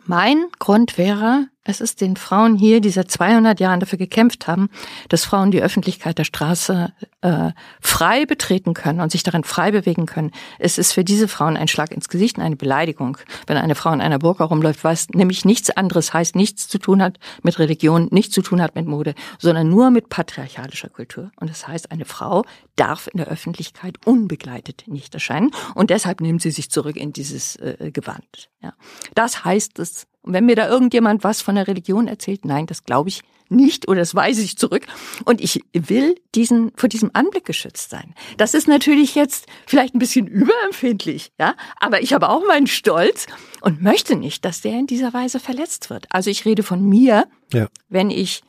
Mein 0.05 0.45
Grund 0.57 0.97
wäre, 0.97 1.49
es 1.69 1.81
ist 1.81 2.01
den 2.01 2.15
Frauen 2.15 2.55
hier, 2.55 2.81
die 2.81 2.89
seit 2.89 3.11
200 3.11 3.59
Jahren 3.59 3.79
dafür 3.79 3.99
gekämpft 3.99 4.47
haben, 4.47 4.69
dass 5.07 5.23
Frauen 5.23 5.51
die 5.51 5.61
Öffentlichkeit 5.61 6.17
der 6.17 6.23
Straße 6.23 6.91
äh, 7.21 7.51
frei 7.79 8.25
betreten 8.25 8.73
können 8.73 9.01
und 9.01 9.11
sich 9.11 9.21
darin 9.21 9.43
frei 9.43 9.69
bewegen 9.71 10.07
können. 10.07 10.31
Es 10.57 10.79
ist 10.79 10.93
für 10.93 11.03
diese 11.03 11.27
Frauen 11.27 11.57
ein 11.57 11.67
Schlag 11.67 11.91
ins 11.91 12.09
Gesicht 12.09 12.37
und 12.37 12.43
eine 12.43 12.55
Beleidigung, 12.55 13.19
wenn 13.45 13.57
eine 13.57 13.75
Frau 13.75 13.93
in 13.93 14.01
einer 14.01 14.17
Burka 14.17 14.45
rumläuft, 14.45 14.83
was 14.83 15.09
nämlich 15.09 15.45
nichts 15.45 15.69
anderes 15.69 16.11
heißt, 16.11 16.35
nichts 16.35 16.67
zu 16.67 16.79
tun 16.79 17.03
hat 17.03 17.19
mit 17.43 17.59
Religion, 17.59 18.07
nichts 18.09 18.33
zu 18.33 18.41
tun 18.41 18.63
hat 18.63 18.73
mit 18.73 18.87
Mode, 18.87 19.13
sondern 19.37 19.69
nur 19.69 19.91
mit 19.91 20.09
patriarchalischer 20.09 20.89
Kultur. 20.89 21.31
Und 21.39 21.51
das 21.51 21.67
heißt, 21.67 21.91
eine 21.91 22.05
Frau 22.05 22.45
darf 22.77 23.07
in 23.13 23.19
der 23.19 23.27
Öffentlichkeit 23.27 23.97
unbegleitet 24.05 24.85
nicht 24.87 25.13
erscheinen 25.13 25.51
und 25.75 25.91
deshalb 25.91 26.19
nimmt 26.19 26.41
sie 26.41 26.51
sich 26.51 26.71
zurück 26.71 26.95
in 26.95 27.13
dieses 27.13 27.57
äh, 27.57 27.91
Gewand. 27.93 28.49
Ja. 28.61 28.73
Das 29.13 29.45
heißt 29.45 29.77
es 29.77 30.07
und 30.21 30.33
wenn 30.33 30.45
mir 30.45 30.55
da 30.55 30.67
irgendjemand 30.67 31.23
was 31.23 31.41
von 31.41 31.55
der 31.55 31.67
Religion 31.67 32.07
erzählt, 32.07 32.45
nein, 32.45 32.65
das 32.65 32.83
glaube 32.83 33.09
ich 33.09 33.21
nicht 33.49 33.87
oder 33.87 33.99
das 33.99 34.13
weise 34.13 34.41
ich 34.41 34.57
zurück. 34.57 34.85
Und 35.25 35.41
ich 35.41 35.61
will 35.73 36.15
diesen, 36.35 36.71
vor 36.75 36.87
diesem 36.87 37.09
Anblick 37.13 37.45
geschützt 37.45 37.89
sein. 37.89 38.13
Das 38.37 38.53
ist 38.53 38.67
natürlich 38.67 39.15
jetzt 39.15 39.47
vielleicht 39.65 39.95
ein 39.95 39.99
bisschen 39.99 40.27
überempfindlich, 40.27 41.31
ja. 41.39 41.55
Aber 41.79 42.01
ich 42.01 42.13
habe 42.13 42.29
auch 42.29 42.45
meinen 42.45 42.67
Stolz 42.67 43.25
und 43.61 43.81
möchte 43.81 44.15
nicht, 44.15 44.45
dass 44.45 44.61
der 44.61 44.73
in 44.73 44.87
dieser 44.87 45.13
Weise 45.13 45.39
verletzt 45.39 45.89
wird. 45.89 46.05
Also 46.11 46.29
ich 46.29 46.45
rede 46.45 46.63
von 46.63 46.83
mir, 46.83 47.27
ja. 47.51 47.67
wenn 47.89 48.11
ich 48.11 48.43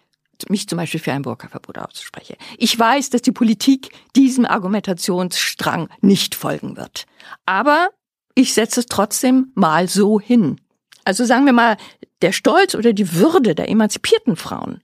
mich 0.48 0.68
zum 0.68 0.78
Beispiel 0.78 1.00
für 1.00 1.12
ein 1.12 1.22
Burka-Verbot 1.22 1.78
ausspreche. 1.78 2.36
Ich 2.56 2.78
weiß, 2.78 3.10
dass 3.10 3.20
die 3.22 3.32
Politik 3.32 3.90
diesem 4.16 4.46
Argumentationsstrang 4.46 5.88
nicht 6.00 6.34
folgen 6.34 6.76
wird. 6.76 7.04
Aber 7.44 7.88
ich 8.34 8.54
setze 8.54 8.80
es 8.80 8.86
trotzdem 8.86 9.52
mal 9.54 9.88
so 9.88 10.18
hin. 10.18 10.58
Also 11.10 11.24
sagen 11.24 11.44
wir 11.44 11.52
mal, 11.52 11.76
der 12.22 12.30
Stolz 12.30 12.76
oder 12.76 12.92
die 12.92 13.14
Würde 13.14 13.56
der 13.56 13.68
emanzipierten 13.68 14.36
Frauen 14.36 14.80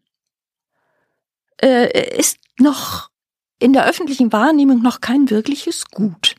äh, 1.63 2.19
ist 2.19 2.39
noch 2.59 3.11
in 3.61 3.73
der 3.73 3.87
öffentlichen 3.87 4.33
Wahrnehmung 4.33 4.83
noch 4.83 5.01
kein 5.01 5.31
wirkliches 5.31 5.85
Gut. 5.85 6.35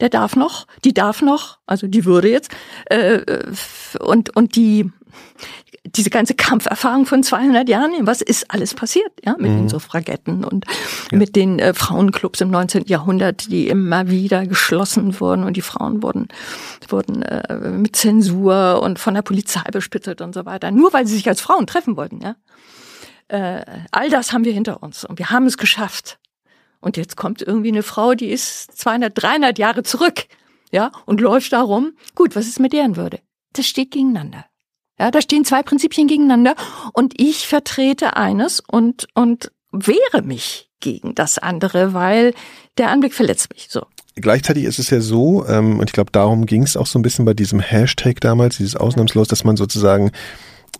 Der 0.00 0.10
darf 0.10 0.36
noch, 0.36 0.66
die 0.84 0.92
darf 0.92 1.22
noch, 1.22 1.60
also 1.64 1.86
die 1.86 2.04
Würde 2.04 2.28
jetzt, 2.28 2.50
äh, 2.90 3.22
und, 4.00 4.36
und 4.36 4.54
die, 4.54 4.92
diese 5.94 6.10
ganze 6.10 6.34
Kampferfahrung 6.34 7.06
von 7.06 7.22
200 7.22 7.68
Jahren, 7.68 7.92
was 8.06 8.20
ist 8.20 8.50
alles 8.50 8.74
passiert, 8.74 9.12
ja, 9.24 9.36
mit 9.38 9.50
mhm. 9.50 9.56
den 9.56 9.68
Suffragetten 9.68 10.44
und 10.44 10.64
ja. 11.10 11.18
mit 11.18 11.36
den 11.36 11.58
äh, 11.58 11.74
Frauenclubs 11.74 12.40
im 12.40 12.50
19. 12.50 12.84
Jahrhundert, 12.86 13.50
die 13.50 13.68
immer 13.68 14.08
wieder 14.08 14.46
geschlossen 14.46 15.20
wurden 15.20 15.44
und 15.44 15.56
die 15.56 15.62
Frauen 15.62 16.02
wurden, 16.02 16.28
wurden 16.88 17.22
äh, 17.22 17.70
mit 17.70 17.96
Zensur 17.96 18.80
und 18.82 18.98
von 18.98 19.14
der 19.14 19.22
Polizei 19.22 19.62
bespitzelt 19.70 20.20
und 20.20 20.34
so 20.34 20.44
weiter, 20.46 20.70
nur 20.70 20.92
weil 20.92 21.06
sie 21.06 21.14
sich 21.14 21.28
als 21.28 21.40
Frauen 21.40 21.66
treffen 21.66 21.96
wollten, 21.96 22.20
ja. 22.20 22.36
Äh, 23.28 23.64
all 23.90 24.08
das 24.08 24.32
haben 24.32 24.44
wir 24.44 24.52
hinter 24.52 24.82
uns 24.82 25.04
und 25.04 25.18
wir 25.18 25.30
haben 25.30 25.46
es 25.46 25.58
geschafft. 25.58 26.18
Und 26.80 26.96
jetzt 26.96 27.16
kommt 27.16 27.42
irgendwie 27.42 27.68
eine 27.68 27.82
Frau, 27.82 28.14
die 28.14 28.30
ist 28.30 28.78
200, 28.78 29.12
300 29.20 29.58
Jahre 29.58 29.82
zurück, 29.82 30.26
ja, 30.70 30.92
und 31.06 31.20
läuft 31.20 31.52
da 31.52 31.62
rum. 31.62 31.92
Gut, 32.14 32.36
was 32.36 32.46
ist 32.46 32.60
mit 32.60 32.72
deren 32.72 32.96
Würde? 32.96 33.20
Das 33.54 33.66
steht 33.66 33.90
gegeneinander. 33.90 34.44
Ja, 34.98 35.10
da 35.10 35.20
stehen 35.20 35.44
zwei 35.44 35.62
Prinzipien 35.62 36.08
gegeneinander 36.08 36.54
und 36.92 37.20
ich 37.20 37.46
vertrete 37.46 38.16
eines 38.16 38.60
und, 38.60 39.08
und 39.14 39.52
wehre 39.72 40.22
mich 40.22 40.70
gegen 40.80 41.14
das 41.14 41.38
andere, 41.38 41.92
weil 41.92 42.32
der 42.78 42.90
Anblick 42.90 43.14
verletzt 43.14 43.52
mich 43.52 43.68
so. 43.70 43.86
Gleichzeitig 44.14 44.64
ist 44.64 44.78
es 44.78 44.88
ja 44.88 45.00
so, 45.00 45.46
ähm, 45.46 45.78
und 45.78 45.90
ich 45.90 45.92
glaube, 45.92 46.10
darum 46.10 46.46
ging 46.46 46.62
es 46.62 46.76
auch 46.76 46.86
so 46.86 46.98
ein 46.98 47.02
bisschen 47.02 47.26
bei 47.26 47.34
diesem 47.34 47.60
Hashtag 47.60 48.20
damals, 48.20 48.56
dieses 48.56 48.76
Ausnahmslos, 48.76 49.28
dass 49.28 49.44
man 49.44 49.56
sozusagen 49.56 50.10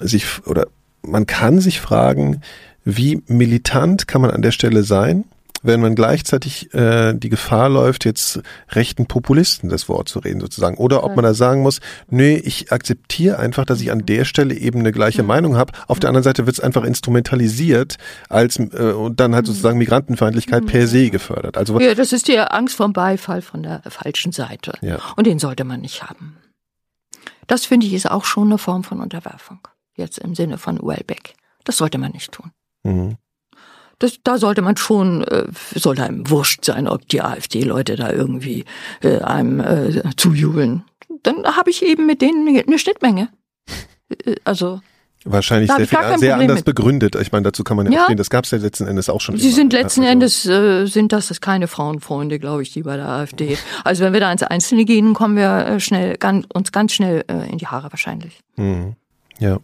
sich 0.01 0.47
oder 0.47 0.69
man 1.03 1.27
kann 1.27 1.61
sich 1.61 1.81
fragen, 1.81 2.41
wie 2.85 3.23
militant 3.27 4.09
kann 4.09 4.23
man 4.23 4.31
an 4.31 4.43
der 4.43 4.53
Stelle 4.53 4.85
sein? 4.85 5.25
Wenn 5.67 5.81
man 5.81 5.95
gleichzeitig 5.95 6.73
äh, 6.75 7.15
die 7.15 7.29
Gefahr 7.29 7.69
läuft, 7.69 8.05
jetzt 8.05 8.41
rechten 8.71 9.07
Populisten 9.07 9.69
das 9.69 9.89
Wort 9.89 10.09
zu 10.09 10.19
reden 10.19 10.41
sozusagen. 10.41 10.77
Oder 10.77 11.05
ob 11.05 11.17
man 11.17 11.25
da 11.25 11.35
sagen 11.35 11.63
muss, 11.63 11.81
nee, 12.09 12.37
ich 12.37 12.73
akzeptiere 12.73 13.39
einfach, 13.39 13.65
dass 13.65 13.81
ich 13.81 13.91
an 13.91 14.07
der 14.07 14.25
Stelle 14.25 14.55
eben 14.55 14.81
eine 14.81 14.93
gleiche 14.93 15.23
mhm. 15.23 15.29
Meinung 15.29 15.57
habe. 15.57 15.73
Auf 15.87 16.01
der 16.01 16.09
anderen 16.09 16.25
Seite 16.25 16.47
wird 16.47 16.57
es 16.57 16.61
einfach 16.61 16.85
instrumentalisiert 16.85 17.97
als 18.29 18.59
äh, 18.59 18.93
und 18.93 19.21
dann 19.21 19.35
halt 19.35 19.45
mhm. 19.45 19.49
sozusagen 19.49 19.79
Migrantenfeindlichkeit 19.79 20.65
mhm. 20.65 20.69
per 20.69 20.87
se 20.87 21.11
gefördert. 21.11 21.57
Also 21.57 21.79
ja, 21.81 21.95
das 21.95 22.13
ist 22.13 22.29
die 22.29 22.39
Angst 22.39 22.77
vom 22.77 22.93
Beifall 22.93 23.43
von 23.43 23.63
der 23.63 23.83
falschen 23.89 24.33
Seite. 24.33 24.75
Ja. 24.81 24.99
Und 25.17 25.27
den 25.27 25.39
sollte 25.39 25.65
man 25.65 25.81
nicht 25.81 26.03
haben. 26.03 26.39
Das 27.47 27.67
finde 27.67 27.87
ich 27.87 27.95
ist 27.95 28.11
auch 28.11 28.25
schon 28.25 28.49
eine 28.49 28.59
Form 28.59 28.85
von 28.85 29.01
Unterwerfung. 29.01 29.61
Jetzt 29.95 30.19
im 30.19 30.35
Sinne 30.35 30.59
von 30.59 30.79
Wellbeck. 30.83 31.35
Das 31.65 31.77
sollte 31.77 31.99
man 31.99 32.13
nicht 32.13 32.33
tun. 32.33 32.51
Mhm 32.85 33.17
das, 33.99 34.19
da 34.23 34.39
sollte 34.39 34.63
man 34.63 34.77
schon, 34.77 35.25
äh, 35.25 35.47
sollte 35.75 36.05
einem 36.05 36.29
wurscht 36.29 36.65
sein, 36.65 36.89
ob 36.89 37.09
die 37.09 37.23
AfD-Leute 37.23 37.97
da 37.97 38.11
irgendwie 38.11 38.65
äh, 39.03 39.21
einem 39.21 39.61
äh, 39.61 40.03
zujubeln. 40.17 40.85
Dann 41.23 41.45
habe 41.45 41.71
ich 41.71 41.83
eben 41.83 42.07
mit 42.07 42.21
denen 42.21 42.49
eine 42.49 42.79
Schnittmenge. 42.79 43.29
Äh, 44.25 44.37
also 44.45 44.81
Wahrscheinlich 45.29 45.73
sehr, 45.73 45.89
viel, 45.89 46.19
sehr 46.19 46.37
anders 46.37 46.59
mit. 46.59 46.65
begründet. 46.67 47.17
Ich 47.17 47.33
meine, 47.33 47.43
dazu 47.43 47.65
kann 47.65 47.77
man 47.77 47.87
ja, 47.87 47.99
ja. 47.99 48.05
stehen. 48.05 48.17
Das 48.17 48.31
gab 48.31 48.45
es 48.45 48.53
ja 48.53 48.59
letzten 48.59 48.87
Endes 48.87 49.09
auch 49.09 49.21
schon. 49.21 49.37
Sie 49.37 49.47
immer. 49.47 49.57
sind 49.57 49.73
letzten 49.73 50.03
also. 50.03 50.13
Endes 50.13 50.47
äh, 50.47 50.87
sind 50.87 51.13
das, 51.13 51.29
das 51.29 51.41
keine 51.41 51.67
Frauenfreunde, 51.67 52.39
glaube 52.39 52.63
ich, 52.63 52.73
die 52.73 52.83
bei 52.83 52.97
der 52.97 53.09
AfD. 53.09 53.59
Also 53.83 54.05
wenn 54.05 54.13
wir 54.13 54.21
da 54.21 54.31
ins 54.31 54.45
Einzelne 54.45 54.85
gehen, 54.85 55.15
kommen 55.15 55.37
wir 55.37 55.67
äh, 55.67 55.81
schnell, 55.81 56.17
ganz, 56.17 56.47
uns 56.55 56.71
ganz 56.71 56.93
schnell 56.93 57.25
äh, 57.27 57.51
in 57.51 57.59
die 57.59 57.67
Haare 57.67 57.91
wahrscheinlich. 57.91 58.39
Mhm. 58.57 58.95
Ja. 59.41 59.59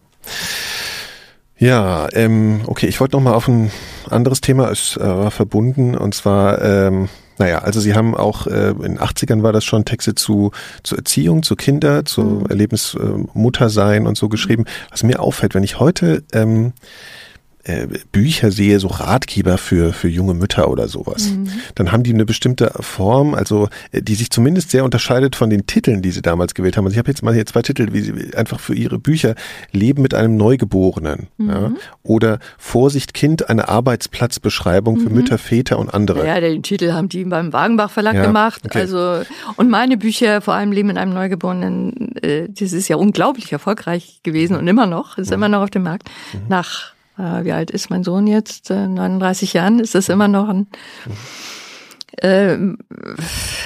Ja, 1.63 2.09
ähm, 2.13 2.63
okay, 2.67 2.89
ich 2.89 2.99
wollte 2.99 3.15
noch 3.15 3.23
mal 3.23 3.35
auf 3.35 3.47
ein 3.47 3.71
anderes 4.11 4.41
Thema 4.41 4.67
ist 4.67 4.97
äh, 4.97 5.31
verbunden 5.31 5.97
und 5.97 6.13
zwar 6.13 6.61
ähm, 6.61 7.09
naja, 7.39 7.59
also 7.59 7.79
Sie 7.79 7.95
haben 7.95 8.17
auch 8.17 8.49
äh, 8.49 8.71
in 8.71 8.83
den 8.83 8.99
80ern 8.99 9.45
war 9.45 9.53
das 9.53 9.65
schon 9.65 9.85
Texte 9.85 10.17
zu, 10.17 10.51
zu 10.83 10.97
Erziehung, 10.97 11.45
zu 11.45 11.55
Kinder, 11.55 12.05
zu 12.05 12.23
mhm. 12.23 12.47
Erlebnis 12.47 12.97
äh, 12.97 13.07
Muttersein 13.33 14.09
und 14.09 14.19
so 14.19 14.29
geschrieben. 14.29 14.65
Was 14.91 15.05
mir 15.05 15.21
auffällt, 15.21 15.55
wenn 15.55 15.63
ich 15.63 15.79
heute 15.79 16.25
ähm, 16.33 16.73
äh, 17.65 17.87
Bücher 18.11 18.51
sehe, 18.51 18.81
so 18.81 18.89
Ratgeber 18.89 19.59
für, 19.59 19.93
für 19.93 20.09
junge 20.09 20.35
Mütter 20.35 20.69
oder 20.69 20.89
sowas, 20.89 21.31
mhm. 21.31 21.49
dann 21.75 21.93
haben 21.93 22.03
die 22.03 22.13
eine 22.13 22.25
bestimmte 22.25 22.73
Form, 22.81 23.35
also 23.35 23.69
äh, 23.93 24.03
die 24.03 24.15
sich 24.15 24.31
zumindest 24.31 24.71
sehr 24.71 24.85
unterscheidet 24.85 25.37
von 25.37 25.51
den 25.51 25.67
Titeln, 25.67 26.03
die 26.03 26.11
sie 26.11 26.23
damals 26.23 26.55
gewählt 26.55 26.77
haben. 26.77 26.87
Also 26.87 26.95
ich 26.95 26.99
habe 26.99 27.11
jetzt 27.11 27.23
mal 27.23 27.35
hier 27.35 27.47
zwei 27.47 27.63
Titel, 27.63 27.93
wie 27.93 28.01
sie 28.01 28.35
einfach 28.35 28.59
für 28.59 28.75
ihre 28.75 28.99
Bücher 28.99 29.35
Leben 29.71 30.03
mit 30.03 30.15
einem 30.15 30.37
Neugeborenen 30.37 31.29
mhm. 31.37 31.49
ja, 31.49 31.73
oder 32.03 32.39
Vorsicht 32.59 33.15
Kind, 33.15 33.49
eine 33.49 33.69
Arbeitsplatzbeschreibung 33.69 34.99
für 34.99 35.09
mhm. 35.09 35.15
Mütter, 35.15 35.39
Väter 35.39 35.79
und 35.79 35.93
andere. 35.93 36.27
Ja, 36.27 36.41
den 36.41 36.63
Titel 36.63 36.93
haben 36.93 37.09
die 37.09 37.25
beim 37.25 37.53
Wagenbach 37.53 37.91
Verlag 37.91 38.15
ja, 38.15 38.27
gemacht. 38.27 38.63
Okay. 38.65 38.81
Also 38.81 39.23
und 39.57 39.71
meine 39.71 39.97
Bücher, 39.97 40.41
vor 40.41 40.55
allem 40.55 40.73
Leben 40.73 40.89
mit 40.89 40.99
einem 40.99 41.15
Neugeborenen, 41.15 42.17
äh, 42.17 42.49
das 42.49 42.73
ist 42.73 42.89
ja 42.89 42.97
unglaublich 42.97 43.53
erfolgreich 43.53 44.21
gewesen 44.23 44.57
und 44.57 44.67
immer 44.67 44.87
noch, 44.87 45.19
ist 45.19 45.29
mhm. 45.29 45.35
immer 45.35 45.49
noch 45.49 45.63
auf 45.63 45.71
dem 45.71 45.85
Markt. 45.85 46.09
Mhm. 46.33 46.41
Nach 46.49 46.93
äh, 47.19 47.45
wie 47.45 47.53
alt 47.53 47.71
ist 47.71 47.91
mein 47.91 48.05
Sohn 48.05 48.27
jetzt? 48.27 48.71
Äh, 48.71 48.89
39 48.89 49.53
Jahren 49.53 49.79
ist 49.79 49.95
das 49.95 50.09
immer 50.09 50.29
noch 50.29 50.49
ein, 50.49 50.67
äh, 52.19 52.55
ein 52.55 52.79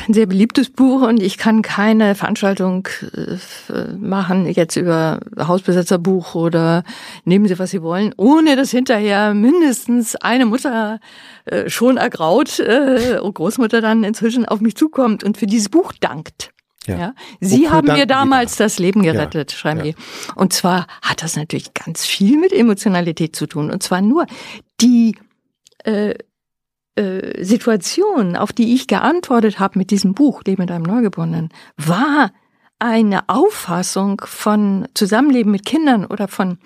sehr 0.09 0.27
beliebtes 0.27 0.71
Buch 0.71 1.03
und 1.03 1.23
ich 1.23 1.39
kann 1.39 1.63
keine 1.63 2.15
Veranstaltung 2.15 2.89
äh, 3.13 3.97
machen 3.99 4.47
jetzt 4.47 4.77
über 4.77 5.21
Hausbesetzerbuch 5.39 6.35
oder 6.35 6.85
nehmen 7.25 7.47
Sie, 7.47 7.59
was 7.59 7.71
Sie 7.71 7.83
wollen, 7.83 8.15
ohne 8.17 8.57
dass 8.57 8.71
hinterher 8.71 9.35
mindestens 9.35 10.17
eine 10.17 10.47
Mutter 10.47 11.01
äh, 11.45 11.69
schon 11.69 11.97
ergraut, 11.97 12.59
äh, 12.59 13.19
Großmutter 13.21 13.81
dann 13.81 14.05
inzwischen 14.05 14.47
auf 14.47 14.61
mich 14.61 14.77
zukommt 14.77 15.25
und 15.25 15.37
für 15.37 15.47
dieses 15.47 15.69
Buch 15.69 15.93
dankt. 16.01 16.53
Ja. 16.87 16.99
ja. 16.99 17.15
Sie 17.41 17.69
haben 17.69 17.89
mir 17.89 18.07
damals 18.07 18.57
das 18.57 18.79
Leben 18.79 19.03
gerettet, 19.03 19.53
ja. 19.53 19.59
schreiben 19.59 19.85
ja. 19.85 19.93
die. 19.93 19.95
Und 20.35 20.53
zwar 20.53 20.87
hat 21.03 21.23
das 21.23 21.37
natürlich 21.37 21.75
ganz 21.75 22.05
viel 22.05 22.39
mit 22.39 22.53
Emotionalität 22.53 23.37
zu 23.37 23.47
tun. 23.47 23.71
Und 23.71 23.83
zwar 23.83 24.01
nur 24.01 24.27
die 24.81 25.17
äh, 25.85 26.15
äh, 26.97 27.45
Situation, 27.45 28.37
auf 28.37 28.53
die 28.53 28.75
ich 28.75 28.87
geantwortet 28.87 29.59
habe 29.59 29.79
mit 29.79 29.91
diesem 29.91 30.15
Buch 30.15 30.43
Leben 30.47 30.63
mit 30.63 30.71
einem 30.71 30.85
Neugeborenen, 30.85 31.51
war 31.77 32.31
eine 32.79 33.29
Auffassung 33.29 34.23
von 34.25 34.87
Zusammenleben 34.95 35.53
mit 35.53 35.65
Kindern 35.65 36.05
oder 36.07 36.29
von 36.29 36.59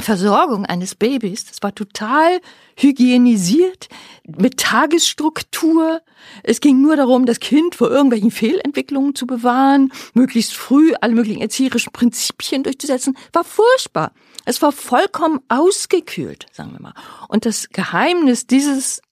Versorgung 0.00 0.64
eines 0.64 0.94
Babys, 0.94 1.44
das 1.44 1.62
war 1.62 1.74
total 1.74 2.40
hygienisiert, 2.76 3.88
mit 4.24 4.58
Tagesstruktur. 4.58 6.00
Es 6.44 6.60
ging 6.60 6.80
nur 6.80 6.96
darum, 6.96 7.26
das 7.26 7.40
Kind 7.40 7.74
vor 7.74 7.90
irgendwelchen 7.90 8.30
Fehlentwicklungen 8.30 9.16
zu 9.16 9.26
bewahren, 9.26 9.92
möglichst 10.14 10.54
früh 10.54 10.94
alle 11.00 11.14
möglichen 11.14 11.40
erzieherischen 11.40 11.92
Prinzipien 11.92 12.62
durchzusetzen. 12.62 13.18
War 13.32 13.44
furchtbar. 13.44 14.12
Es 14.44 14.62
war 14.62 14.70
vollkommen 14.70 15.40
ausgekühlt, 15.48 16.46
sagen 16.52 16.72
wir 16.72 16.80
mal. 16.80 16.94
Und 17.28 17.44
das 17.44 17.68
Geheimnis 17.70 18.46
dieses, 18.46 19.02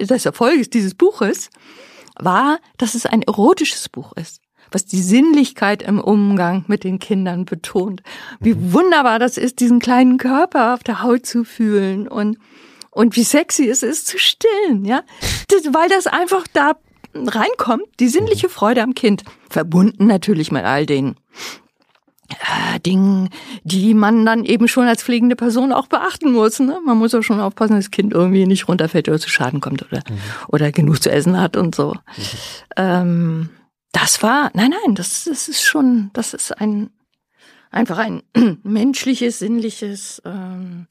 des 0.00 0.24
Erfolges 0.24 0.70
dieses 0.70 0.94
Buches 0.94 1.50
war, 2.18 2.58
dass 2.78 2.94
es 2.94 3.04
ein 3.04 3.22
erotisches 3.22 3.88
Buch 3.88 4.12
ist 4.14 4.40
was 4.70 4.86
die 4.86 5.02
Sinnlichkeit 5.02 5.82
im 5.82 6.00
Umgang 6.00 6.64
mit 6.68 6.84
den 6.84 6.98
Kindern 6.98 7.44
betont. 7.44 8.02
Wie 8.40 8.54
mhm. 8.54 8.72
wunderbar 8.72 9.18
das 9.18 9.36
ist, 9.36 9.60
diesen 9.60 9.78
kleinen 9.78 10.18
Körper 10.18 10.74
auf 10.74 10.82
der 10.82 11.02
Haut 11.02 11.26
zu 11.26 11.44
fühlen 11.44 12.08
und, 12.08 12.38
und 12.90 13.16
wie 13.16 13.24
sexy 13.24 13.68
es 13.68 13.82
ist 13.82 14.06
zu 14.06 14.18
stillen, 14.18 14.84
ja. 14.84 15.02
Das, 15.48 15.64
weil 15.72 15.88
das 15.88 16.06
einfach 16.06 16.46
da 16.52 16.74
reinkommt, 17.14 17.84
die 17.98 18.08
sinnliche 18.08 18.48
mhm. 18.48 18.52
Freude 18.52 18.82
am 18.82 18.94
Kind. 18.94 19.24
Verbunden 19.48 20.06
natürlich 20.06 20.52
mit 20.52 20.64
all 20.64 20.86
den 20.86 21.16
äh, 22.30 22.80
Dingen, 22.80 23.30
die 23.64 23.94
man 23.94 24.24
dann 24.24 24.44
eben 24.44 24.68
schon 24.68 24.86
als 24.86 25.02
pflegende 25.02 25.36
Person 25.36 25.72
auch 25.72 25.86
beachten 25.86 26.32
muss. 26.32 26.60
Ne? 26.60 26.78
Man 26.84 26.98
muss 26.98 27.14
auch 27.14 27.22
schon 27.22 27.40
aufpassen, 27.40 27.74
dass 27.74 27.86
das 27.86 27.90
Kind 27.90 28.12
irgendwie 28.12 28.46
nicht 28.46 28.68
runterfällt 28.68 29.08
oder 29.08 29.18
zu 29.18 29.28
Schaden 29.28 29.60
kommt 29.60 29.82
oder, 29.82 30.02
mhm. 30.08 30.18
oder 30.48 30.72
genug 30.72 31.02
zu 31.02 31.10
essen 31.10 31.40
hat 31.40 31.56
und 31.56 31.74
so. 31.74 31.94
Mhm. 31.94 32.22
Ähm, 32.76 33.48
das 33.92 34.22
war, 34.22 34.50
nein, 34.54 34.70
nein, 34.70 34.94
das, 34.94 35.24
das 35.24 35.48
ist 35.48 35.62
schon, 35.62 36.10
das 36.12 36.34
ist 36.34 36.52
ein, 36.58 36.90
einfach 37.70 37.98
ein 37.98 38.22
menschliches, 38.62 39.38
sinnliches, 39.38 40.22
ähm, 40.24 40.86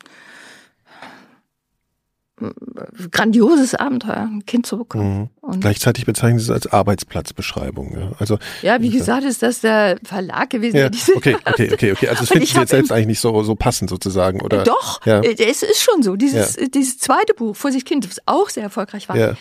grandioses 3.11 3.75
Abenteuer, 3.75 4.17
ein 4.17 4.45
Kind 4.45 4.65
zu 4.65 4.77
bekommen. 4.77 5.29
Mhm. 5.41 5.59
Gleichzeitig 5.59 6.05
bezeichnen 6.05 6.39
Sie 6.39 6.45
es 6.45 6.51
als 6.51 6.67
Arbeitsplatzbeschreibung. 6.67 7.97
Ja, 7.99 8.11
also, 8.17 8.37
ja 8.61 8.81
wie 8.81 8.89
gesagt, 8.89 9.25
ist 9.25 9.41
das 9.41 9.61
der 9.61 9.97
Verlag 10.03 10.49
gewesen, 10.49 10.77
ja, 10.77 10.83
der 10.83 10.91
diese 10.91 11.15
okay, 11.15 11.35
okay, 11.45 11.73
okay, 11.73 11.91
okay. 11.91 12.07
Also 12.07 12.21
das 12.21 12.29
finden 12.29 12.45
Sie 12.45 12.57
jetzt 12.57 12.69
selbst 12.69 12.91
eigentlich 12.91 13.07
nicht 13.07 13.19
so, 13.19 13.43
so 13.43 13.55
passend 13.55 13.89
sozusagen, 13.89 14.41
oder? 14.41 14.63
Doch, 14.63 15.05
ja. 15.05 15.19
Äh, 15.19 15.35
es 15.49 15.63
ist 15.63 15.81
schon 15.81 16.01
so. 16.01 16.15
Dieses, 16.15 16.55
ja. 16.55 16.67
dieses 16.67 16.97
zweite 16.97 17.33
Buch, 17.33 17.55
Vorsicht 17.55 17.85
Kind, 17.85 18.05
das 18.05 18.21
auch 18.25 18.49
sehr 18.49 18.63
erfolgreich 18.63 19.09
war, 19.09 19.17
ja. 19.17 19.33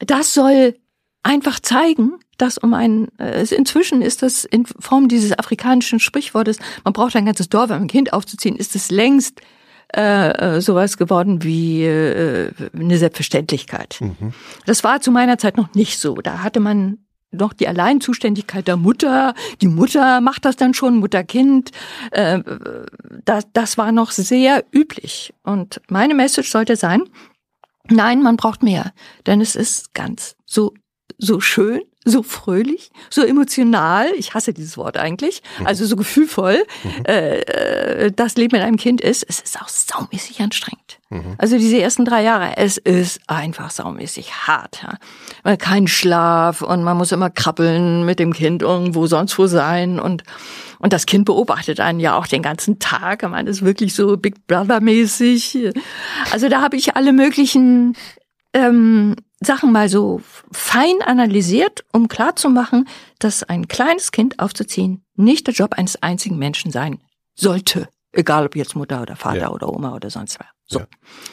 das 0.00 0.34
soll 0.34 0.74
einfach 1.26 1.58
zeigen, 1.60 2.12
dass 2.38 2.56
um 2.56 2.72
ein, 2.72 3.08
äh, 3.18 3.44
inzwischen 3.54 4.00
ist 4.00 4.22
das 4.22 4.44
in 4.44 4.64
Form 4.64 5.08
dieses 5.08 5.36
afrikanischen 5.36 5.98
Sprichwortes, 5.98 6.58
man 6.84 6.92
braucht 6.92 7.16
ein 7.16 7.26
ganzes 7.26 7.48
Dorf, 7.48 7.70
um 7.70 7.76
ein 7.76 7.86
Kind 7.88 8.12
aufzuziehen, 8.12 8.56
ist 8.56 8.76
es 8.76 8.90
längst 8.90 9.40
äh, 9.94 10.56
äh, 10.56 10.60
sowas 10.60 10.96
geworden 10.96 11.42
wie 11.42 11.84
äh, 11.84 12.52
eine 12.74 12.98
Selbstverständlichkeit. 12.98 13.98
Mhm. 14.00 14.34
Das 14.66 14.84
war 14.84 15.00
zu 15.00 15.10
meiner 15.10 15.36
Zeit 15.38 15.56
noch 15.56 15.74
nicht 15.74 15.98
so. 15.98 16.14
Da 16.16 16.42
hatte 16.42 16.60
man 16.60 16.98
noch 17.32 17.52
die 17.52 17.66
Alleinzuständigkeit 17.66 18.68
der 18.68 18.76
Mutter. 18.76 19.34
Die 19.60 19.68
Mutter 19.68 20.20
macht 20.20 20.44
das 20.44 20.56
dann 20.56 20.74
schon, 20.74 20.96
Mutter-Kind. 20.96 21.70
Äh, 22.12 22.40
das, 23.24 23.46
das 23.52 23.78
war 23.78 23.90
noch 23.90 24.12
sehr 24.12 24.64
üblich. 24.72 25.34
Und 25.42 25.80
meine 25.88 26.14
Message 26.14 26.50
sollte 26.50 26.76
sein, 26.76 27.02
nein, 27.88 28.22
man 28.22 28.36
braucht 28.36 28.62
mehr. 28.62 28.92
Denn 29.26 29.40
es 29.40 29.56
ist 29.56 29.92
ganz 29.94 30.36
so, 30.44 30.72
so 31.18 31.40
schön, 31.40 31.80
so 32.04 32.22
fröhlich, 32.22 32.90
so 33.10 33.22
emotional, 33.22 34.12
ich 34.16 34.34
hasse 34.34 34.52
dieses 34.52 34.76
Wort 34.76 34.96
eigentlich, 34.96 35.42
mhm. 35.58 35.66
also 35.66 35.84
so 35.84 35.96
gefühlvoll, 35.96 36.64
mhm. 36.84 37.04
äh, 37.06 37.40
äh, 37.40 38.12
das 38.12 38.36
Leben 38.36 38.56
mit 38.56 38.64
einem 38.64 38.76
Kind 38.76 39.00
ist, 39.00 39.24
es 39.28 39.40
ist 39.40 39.60
auch 39.60 39.68
saumäßig 39.68 40.40
anstrengend. 40.40 40.98
Mhm. 41.10 41.34
Also 41.38 41.58
diese 41.58 41.80
ersten 41.80 42.04
drei 42.04 42.22
Jahre, 42.22 42.56
es 42.56 42.76
ist 42.76 43.20
einfach 43.26 43.70
saumäßig 43.70 44.46
hart. 44.46 44.84
Ja. 45.44 45.56
Kein 45.56 45.88
Schlaf 45.88 46.62
und 46.62 46.84
man 46.84 46.96
muss 46.96 47.10
immer 47.10 47.30
krabbeln 47.30 48.04
mit 48.04 48.20
dem 48.20 48.32
Kind 48.32 48.62
irgendwo 48.62 49.06
sonst 49.06 49.38
wo 49.38 49.46
sein 49.46 49.98
und 49.98 50.22
und 50.78 50.92
das 50.92 51.06
Kind 51.06 51.24
beobachtet 51.24 51.80
einen 51.80 52.00
ja 52.00 52.18
auch 52.18 52.26
den 52.26 52.42
ganzen 52.42 52.78
Tag. 52.78 53.22
Man 53.22 53.46
ist 53.46 53.64
wirklich 53.64 53.94
so 53.94 54.18
Big 54.18 54.46
Brother 54.46 54.80
mäßig. 54.80 55.72
Also 56.30 56.50
da 56.50 56.60
habe 56.60 56.76
ich 56.76 56.96
alle 56.96 57.14
möglichen 57.14 57.96
ähm, 58.52 59.16
Sachen 59.40 59.72
mal 59.72 59.88
so 59.88 60.20
fein 60.50 61.02
analysiert, 61.04 61.84
um 61.92 62.08
klarzumachen, 62.08 62.88
dass 63.18 63.42
ein 63.42 63.68
kleines 63.68 64.12
Kind 64.12 64.38
aufzuziehen 64.38 65.04
nicht 65.14 65.46
der 65.46 65.54
Job 65.54 65.74
eines 65.74 66.02
einzigen 66.02 66.38
Menschen 66.38 66.70
sein 66.70 67.00
sollte. 67.34 67.88
Egal 68.12 68.46
ob 68.46 68.56
jetzt 68.56 68.74
Mutter 68.74 69.02
oder 69.02 69.14
Vater 69.14 69.40
ja. 69.40 69.50
oder 69.50 69.68
Oma 69.68 69.94
oder 69.94 70.08
sonst 70.08 70.38
wer. 70.38 70.46
So. 70.66 70.80
Ja. 70.80 70.86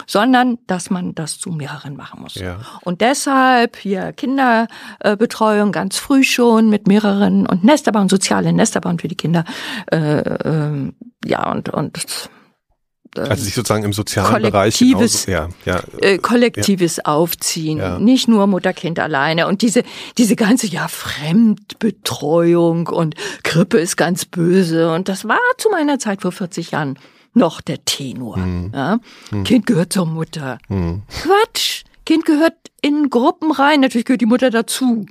Sondern, 0.06 0.60
dass 0.68 0.90
man 0.90 1.16
das 1.16 1.40
zu 1.40 1.50
mehreren 1.52 1.96
machen 1.96 2.22
muss. 2.22 2.36
Ja. 2.36 2.60
Und 2.82 3.00
deshalb 3.00 3.78
hier 3.78 4.12
Kinderbetreuung 4.12 5.72
ganz 5.72 5.98
früh 5.98 6.24
schon 6.24 6.70
mit 6.70 6.88
mehreren 6.88 7.48
und 7.48 7.64
Nesterbahn, 7.64 8.10
soziale 8.10 8.52
Nesterbahn 8.52 9.00
für 9.00 9.08
die 9.08 9.16
Kinder. 9.16 9.46
Äh, 9.92 10.20
äh, 10.20 10.92
ja, 11.26 11.52
und, 11.52 11.70
und 11.70 12.30
ähm, 13.18 13.26
also 13.30 13.44
sich 13.44 13.54
sozusagen 13.54 13.84
im 13.84 13.94
sozialen 13.94 14.42
Bereich 14.42 14.78
genauso, 14.78 15.32
ja, 15.32 15.50
ja, 15.66 15.82
äh, 16.02 16.18
kollektives 16.18 16.98
ja. 16.98 17.06
Aufziehen, 17.06 17.80
ja. 17.80 18.00
nicht 18.00 18.28
nur 18.28 18.48
Mutter-Kind 18.48 19.00
alleine 19.00 19.48
und 19.48 19.62
diese 19.62 19.84
diese 20.18 20.36
ganze 20.36 20.68
ja 20.68 20.88
Fremdbetreuung 20.88 22.88
und 22.88 23.16
Krippe 23.44 23.80
ist 23.80 23.98
ganz 23.98 24.26
böse 24.26 24.92
und 24.92 25.10
das 25.10 25.28
war 25.28 25.40
zu 25.58 25.70
meiner 25.70 26.00
Zeit 26.00 26.22
vor 26.22 26.32
40 26.32 26.72
Jahren 26.72 26.98
noch 27.34 27.62
der 27.62 27.84
Tenor. 27.86 28.38
Mhm. 28.38 28.72
Ja? 28.74 29.00
Mhm. 29.32 29.44
Kind 29.44 29.66
gehört 29.66 29.94
zur 29.94 30.06
Mutter. 30.06 30.60
Mhm. 30.70 31.04
Quatsch, 31.10 31.84
Kind 32.06 32.26
gehört 32.26 32.54
in 32.82 33.10
Gruppen 33.10 33.52
rein, 33.52 33.82
natürlich 33.82 34.06
gehört 34.06 34.22
die 34.22 34.26
Mutter 34.26 34.50
dazu. 34.50 35.06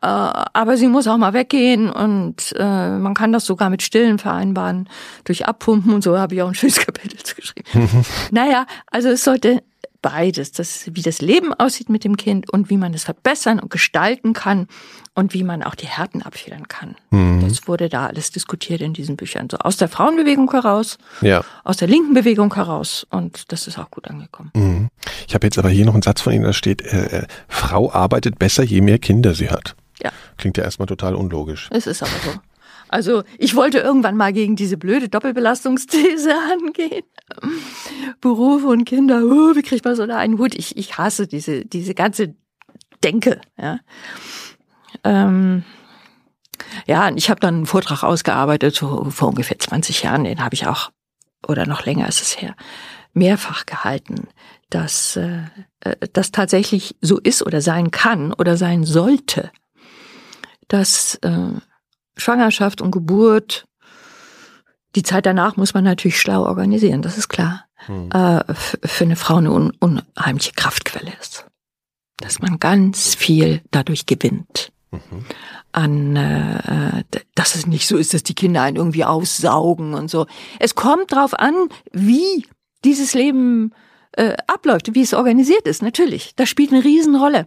Äh, 0.00 0.06
aber 0.06 0.76
sie 0.76 0.88
muss 0.88 1.08
auch 1.08 1.16
mal 1.16 1.32
weggehen 1.32 1.90
und 1.90 2.54
äh, 2.56 2.98
man 2.98 3.14
kann 3.14 3.32
das 3.32 3.44
sogar 3.44 3.70
mit 3.70 3.82
Stillen 3.82 4.18
vereinbaren, 4.18 4.88
durch 5.24 5.46
Abpumpen 5.46 5.92
und 5.92 6.02
so 6.02 6.18
habe 6.18 6.34
ich 6.34 6.42
auch 6.42 6.48
ein 6.48 6.54
schönes 6.54 6.78
Kapitel 6.86 7.18
geschrieben. 7.34 8.06
naja, 8.30 8.66
also 8.90 9.08
es 9.08 9.24
sollte 9.24 9.62
beides, 10.02 10.52
das, 10.52 10.88
wie 10.92 11.02
das 11.02 11.20
Leben 11.20 11.52
aussieht 11.52 11.88
mit 11.88 12.04
dem 12.04 12.16
Kind 12.16 12.50
und 12.52 12.70
wie 12.70 12.76
man 12.76 12.94
es 12.94 13.04
verbessern 13.04 13.58
und 13.58 13.70
gestalten 13.70 14.32
kann 14.32 14.68
und 15.14 15.34
wie 15.34 15.42
man 15.42 15.62
auch 15.62 15.74
die 15.74 15.86
Härten 15.86 16.22
abfedern 16.22 16.68
kann. 16.68 16.94
Mhm. 17.10 17.40
Das 17.46 17.66
wurde 17.66 17.88
da 17.88 18.06
alles 18.06 18.30
diskutiert 18.30 18.80
in 18.80 18.92
diesen 18.92 19.16
Büchern, 19.16 19.48
so 19.50 19.58
aus 19.58 19.76
der 19.76 19.88
Frauenbewegung 19.88 20.50
heraus, 20.52 20.98
ja. 21.20 21.42
aus 21.64 21.78
der 21.78 21.88
linken 21.88 22.14
Bewegung 22.14 22.54
heraus 22.54 23.06
und 23.10 23.50
das 23.50 23.66
ist 23.66 23.78
auch 23.78 23.90
gut 23.90 24.08
angekommen. 24.08 24.50
Mhm. 24.54 24.88
Ich 25.26 25.34
habe 25.34 25.46
jetzt 25.46 25.58
aber 25.58 25.70
hier 25.70 25.84
noch 25.84 25.94
einen 25.94 26.02
Satz 26.02 26.20
von 26.20 26.32
Ihnen, 26.32 26.44
da 26.44 26.52
steht, 26.52 26.82
äh, 26.82 27.22
äh 27.22 27.26
Frau 27.48 27.92
arbeitet 27.92 28.38
besser, 28.38 28.62
je 28.62 28.80
mehr 28.80 28.98
Kinder 28.98 29.34
sie 29.34 29.50
hat. 29.50 29.74
Ja. 30.02 30.10
Klingt 30.36 30.56
ja 30.56 30.64
erstmal 30.64 30.86
total 30.86 31.14
unlogisch. 31.14 31.68
Es 31.70 31.86
ist 31.86 32.02
aber 32.02 32.12
so. 32.24 32.40
Also 32.88 33.22
ich 33.36 33.54
wollte 33.54 33.78
irgendwann 33.78 34.16
mal 34.16 34.32
gegen 34.32 34.56
diese 34.56 34.78
blöde 34.78 35.08
Doppelbelastungsthese 35.08 36.34
angehen. 36.52 37.04
Beruf 38.20 38.64
und 38.64 38.84
Kinder, 38.84 39.22
oh, 39.24 39.54
wie 39.54 39.62
kriegt 39.62 39.84
man 39.84 39.94
so 39.94 40.06
da 40.06 40.16
einen 40.16 40.38
Hut? 40.38 40.54
Ich, 40.54 40.76
ich 40.76 40.96
hasse 40.96 41.26
diese, 41.26 41.64
diese 41.64 41.94
ganze 41.94 42.34
Denke. 43.04 43.40
Ja, 43.56 43.78
ähm, 45.04 45.64
ja 46.86 47.10
ich 47.14 47.30
habe 47.30 47.40
dann 47.40 47.56
einen 47.56 47.66
Vortrag 47.66 48.02
ausgearbeitet 48.02 48.74
so 48.74 49.06
vor 49.10 49.28
ungefähr 49.28 49.58
20 49.58 50.02
Jahren, 50.02 50.24
den 50.24 50.42
habe 50.42 50.54
ich 50.54 50.66
auch, 50.66 50.90
oder 51.46 51.66
noch 51.66 51.84
länger 51.84 52.08
ist 52.08 52.22
es 52.22 52.40
her, 52.40 52.56
mehrfach 53.12 53.66
gehalten, 53.66 54.28
dass 54.70 55.16
äh, 55.16 55.42
äh 55.80 55.96
das 56.12 56.32
tatsächlich 56.32 56.96
so 57.00 57.18
ist 57.18 57.42
oder 57.42 57.60
sein 57.60 57.90
kann 57.90 58.32
oder 58.32 58.56
sein 58.56 58.84
sollte 58.84 59.50
dass 60.68 61.16
äh, 61.16 61.52
Schwangerschaft 62.16 62.80
und 62.80 62.90
Geburt, 62.90 63.66
die 64.94 65.02
Zeit 65.02 65.26
danach 65.26 65.56
muss 65.56 65.74
man 65.74 65.84
natürlich 65.84 66.20
schlau 66.20 66.44
organisieren, 66.44 67.02
das 67.02 67.18
ist 67.18 67.28
klar, 67.28 67.64
hm. 67.86 68.10
äh, 68.12 68.54
für 68.54 69.04
eine 69.04 69.16
Frau 69.16 69.36
eine 69.36 69.52
un 69.52 69.72
unheimliche 69.80 70.52
Kraftquelle 70.52 71.12
ist. 71.20 71.46
Dass 72.18 72.40
man 72.40 72.58
ganz 72.58 73.14
viel 73.14 73.62
dadurch 73.70 74.06
gewinnt. 74.06 74.72
Mhm. 74.90 75.24
An, 75.70 76.16
äh, 76.16 77.04
dass 77.34 77.54
es 77.54 77.66
nicht 77.66 77.86
so 77.86 77.96
ist, 77.96 78.14
dass 78.14 78.22
die 78.22 78.34
Kinder 78.34 78.62
einen 78.62 78.76
irgendwie 78.76 79.04
aussaugen 79.04 79.94
und 79.94 80.10
so. 80.10 80.26
Es 80.58 80.74
kommt 80.74 81.12
drauf 81.12 81.38
an, 81.38 81.68
wie 81.92 82.46
dieses 82.84 83.14
Leben 83.14 83.72
äh, 83.72 83.87
abläuft, 84.46 84.94
wie 84.94 85.02
es 85.02 85.14
organisiert 85.14 85.66
ist, 85.66 85.82
natürlich. 85.82 86.32
Das 86.36 86.48
spielt 86.48 86.72
eine 86.72 86.84
Riesenrolle. 86.84 87.46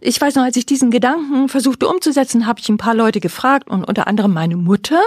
Ich 0.00 0.20
weiß 0.20 0.34
noch, 0.34 0.42
als 0.42 0.56
ich 0.56 0.66
diesen 0.66 0.90
Gedanken 0.90 1.48
versuchte 1.48 1.88
umzusetzen, 1.88 2.46
habe 2.46 2.60
ich 2.60 2.68
ein 2.68 2.76
paar 2.76 2.94
Leute 2.94 3.20
gefragt 3.20 3.68
und 3.68 3.84
unter 3.84 4.06
anderem 4.06 4.32
meine 4.32 4.56
Mutter, 4.56 5.00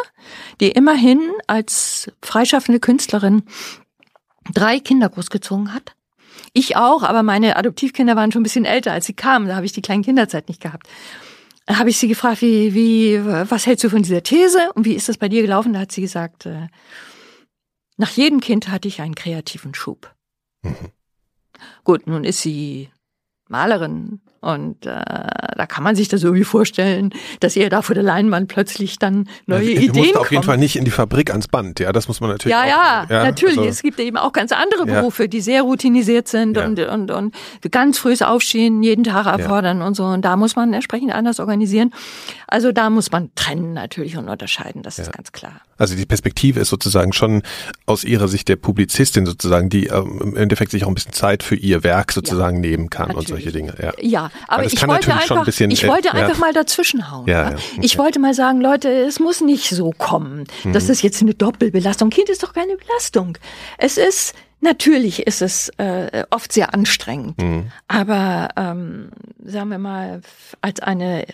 die 0.60 0.70
immerhin 0.72 1.20
als 1.46 2.12
freischaffende 2.22 2.80
Künstlerin 2.80 3.44
drei 4.54 4.80
Kinder 4.80 5.10
großgezogen 5.10 5.74
hat 5.74 5.96
Ich 6.54 6.76
auch, 6.76 7.04
aber 7.04 7.24
meine 7.24 7.58
Adoptivkinder 7.58 8.16
waren 8.16 8.32
schon 8.32 8.42
ein 8.42 8.44
bisschen 8.44 8.66
älter, 8.66 8.92
als 8.92 9.06
sie 9.06 9.14
kamen. 9.14 9.48
Da 9.48 9.56
habe 9.56 9.66
ich 9.66 9.74
die 9.74 9.82
kleinen 9.82 10.04
Kinderzeit 10.04 10.48
nicht 10.48 10.62
gehabt. 10.62 10.88
Da 11.66 11.78
habe 11.78 11.90
ich 11.90 11.98
sie 11.98 12.08
gefragt, 12.08 12.42
wie, 12.42 12.74
wie, 12.74 13.24
was 13.24 13.66
hältst 13.66 13.84
du 13.84 13.90
von 13.90 14.02
dieser 14.02 14.24
These 14.24 14.72
und 14.74 14.86
wie 14.86 14.94
ist 14.94 15.10
das 15.10 15.18
bei 15.18 15.28
dir 15.28 15.42
gelaufen? 15.42 15.74
Da 15.74 15.82
hat 15.82 15.92
sie 15.92 16.02
gesagt, 16.02 16.46
äh, 16.46 16.68
nach 17.98 18.12
jedem 18.12 18.40
Kind 18.40 18.70
hatte 18.70 18.88
ich 18.88 19.02
einen 19.02 19.16
kreativen 19.16 19.74
Schub. 19.74 20.17
Mhm. 20.64 20.76
Gut, 21.84 22.06
nun 22.08 22.24
ist 22.24 22.42
sie 22.42 22.90
Malerin 23.50 24.20
und 24.42 24.86
äh, 24.86 24.90
da 24.90 25.66
kann 25.68 25.84
man 25.84 25.96
sich 25.96 26.10
das 26.10 26.22
irgendwie 26.24 26.44
vorstellen, 26.44 27.14
dass 27.40 27.56
ihr 27.56 27.70
da 27.70 27.82
vor 27.82 27.96
der 27.96 28.04
Leinwand 28.04 28.50
plötzlich 28.50 29.00
dann 29.00 29.30
neue 29.46 29.64
ja, 29.64 29.72
Ideen 29.80 29.94
Du 29.94 30.00
musst 30.00 30.12
kommen. 30.14 30.22
auf 30.26 30.32
jeden 30.32 30.44
Fall 30.44 30.58
nicht 30.58 30.76
in 30.76 30.84
die 30.84 30.92
Fabrik 30.92 31.32
ans 31.32 31.48
Band, 31.48 31.80
ja, 31.80 31.94
das 31.94 32.10
muss 32.10 32.20
man 32.20 32.30
natürlich 32.32 32.52
Ja, 32.56 32.64
auch, 32.64 32.68
ja, 32.68 33.08
ja, 33.10 33.24
natürlich. 33.24 33.58
also- 33.58 33.70
es 33.70 33.82
gibt 33.82 34.00
eben 34.02 34.18
auch 34.18 34.34
ganz 34.34 34.52
andere 34.52 34.86
Ja. 34.86 35.00
Berufe, 35.00 35.30
die 35.30 35.40
sehr 35.40 35.62
routinisiert 35.62 36.28
sind 36.28 36.58
Ja. 36.58 36.66
und, 36.66 36.78
und, 36.80 37.10
und 37.10 37.36
ganz 37.72 37.98
frühes 38.00 38.22
Aufstehen 38.22 38.84
jeden 38.84 39.06
Tag 39.06 39.26
erfordern 39.26 39.82
und 39.82 39.96
so. 39.96 40.04
Und 40.04 40.26
da 40.26 40.36
muss 40.36 40.58
man 40.58 40.74
entsprechend 40.74 41.14
anders 41.14 41.40
organisieren. 41.40 41.94
Also 42.48 42.74
da 42.74 42.90
muss 42.90 43.12
man 43.12 43.34
trennen 43.36 43.74
natürlich 43.74 44.18
und 44.18 44.28
unterscheiden, 44.28 44.84
das 44.84 45.00
ist 45.00 45.14
ganz 45.14 45.32
klar. 45.32 45.62
Also 45.78 45.96
die 45.96 46.06
Perspektive 46.06 46.60
ist 46.60 46.70
sozusagen 46.70 47.14
schon 47.14 47.44
aus 47.86 48.04
ihrer 48.04 48.28
Sicht 48.28 48.48
der 48.50 48.56
Publizistin 48.56 49.26
sozusagen, 49.26 49.70
die 49.70 49.88
ähm, 49.88 50.20
im 50.22 50.36
Endeffekt 50.38 50.72
sich 50.72 50.84
auch 50.84 50.88
ein 50.90 50.94
bisschen 50.96 51.14
Zeit 51.14 51.44
für 51.44 51.56
ihr 51.56 51.84
Werk 51.84 52.12
sozusagen 52.12 52.60
nehmen 52.62 52.90
kann 52.90 53.12
und 53.12 53.18
Natürlich. 53.18 53.44
solche 53.46 53.52
Dinge. 53.52 53.74
Ja. 53.82 53.94
Ja, 54.00 54.32
aber 54.48 54.64
das 54.64 54.74
ich 54.74 54.88
wollte 54.88 55.14
einfach, 55.14 55.46
bisschen, 55.46 55.72
ich 55.72 55.84
äh, 55.84 55.88
wollte 55.88 56.08
ja. 56.10 56.14
einfach 56.14 56.40
mal 56.40 56.54
dazwischenhauen. 56.54 57.28
Ja, 57.28 57.44
Ja, 57.44 57.50
ja, 57.52 57.56
okay. 57.56 57.80
Ich 57.82 57.98
wollte 57.98 58.20
mal 58.20 58.34
sagen, 58.34 58.62
Leute, 58.62 58.90
es 58.90 59.20
muss 59.20 59.42
nicht 59.42 59.70
so 59.70 59.92
kommen, 59.98 60.46
dass 60.66 60.86
Mhm. 60.86 60.88
das 60.88 61.02
jetzt 61.02 61.22
eine 61.22 61.34
Doppelbelastung. 61.34 62.10
Kind 62.10 62.30
ist 62.30 62.44
doch 62.44 62.54
keine 62.54 62.76
Belastung. 62.78 63.38
Es 63.78 63.98
ist 63.98 64.34
Natürlich 64.60 65.28
ist 65.28 65.44
es 65.44 65.70
äh, 65.78 66.24
oft 66.32 66.52
sehr 66.52 66.74
anstrengend, 66.74 67.40
Mhm. 67.40 67.72
aber 67.88 68.50
ähm, 68.58 69.10
sagen 69.46 69.70
wir 69.70 69.78
mal, 69.78 70.22
als 70.62 70.80
eine, 70.80 71.26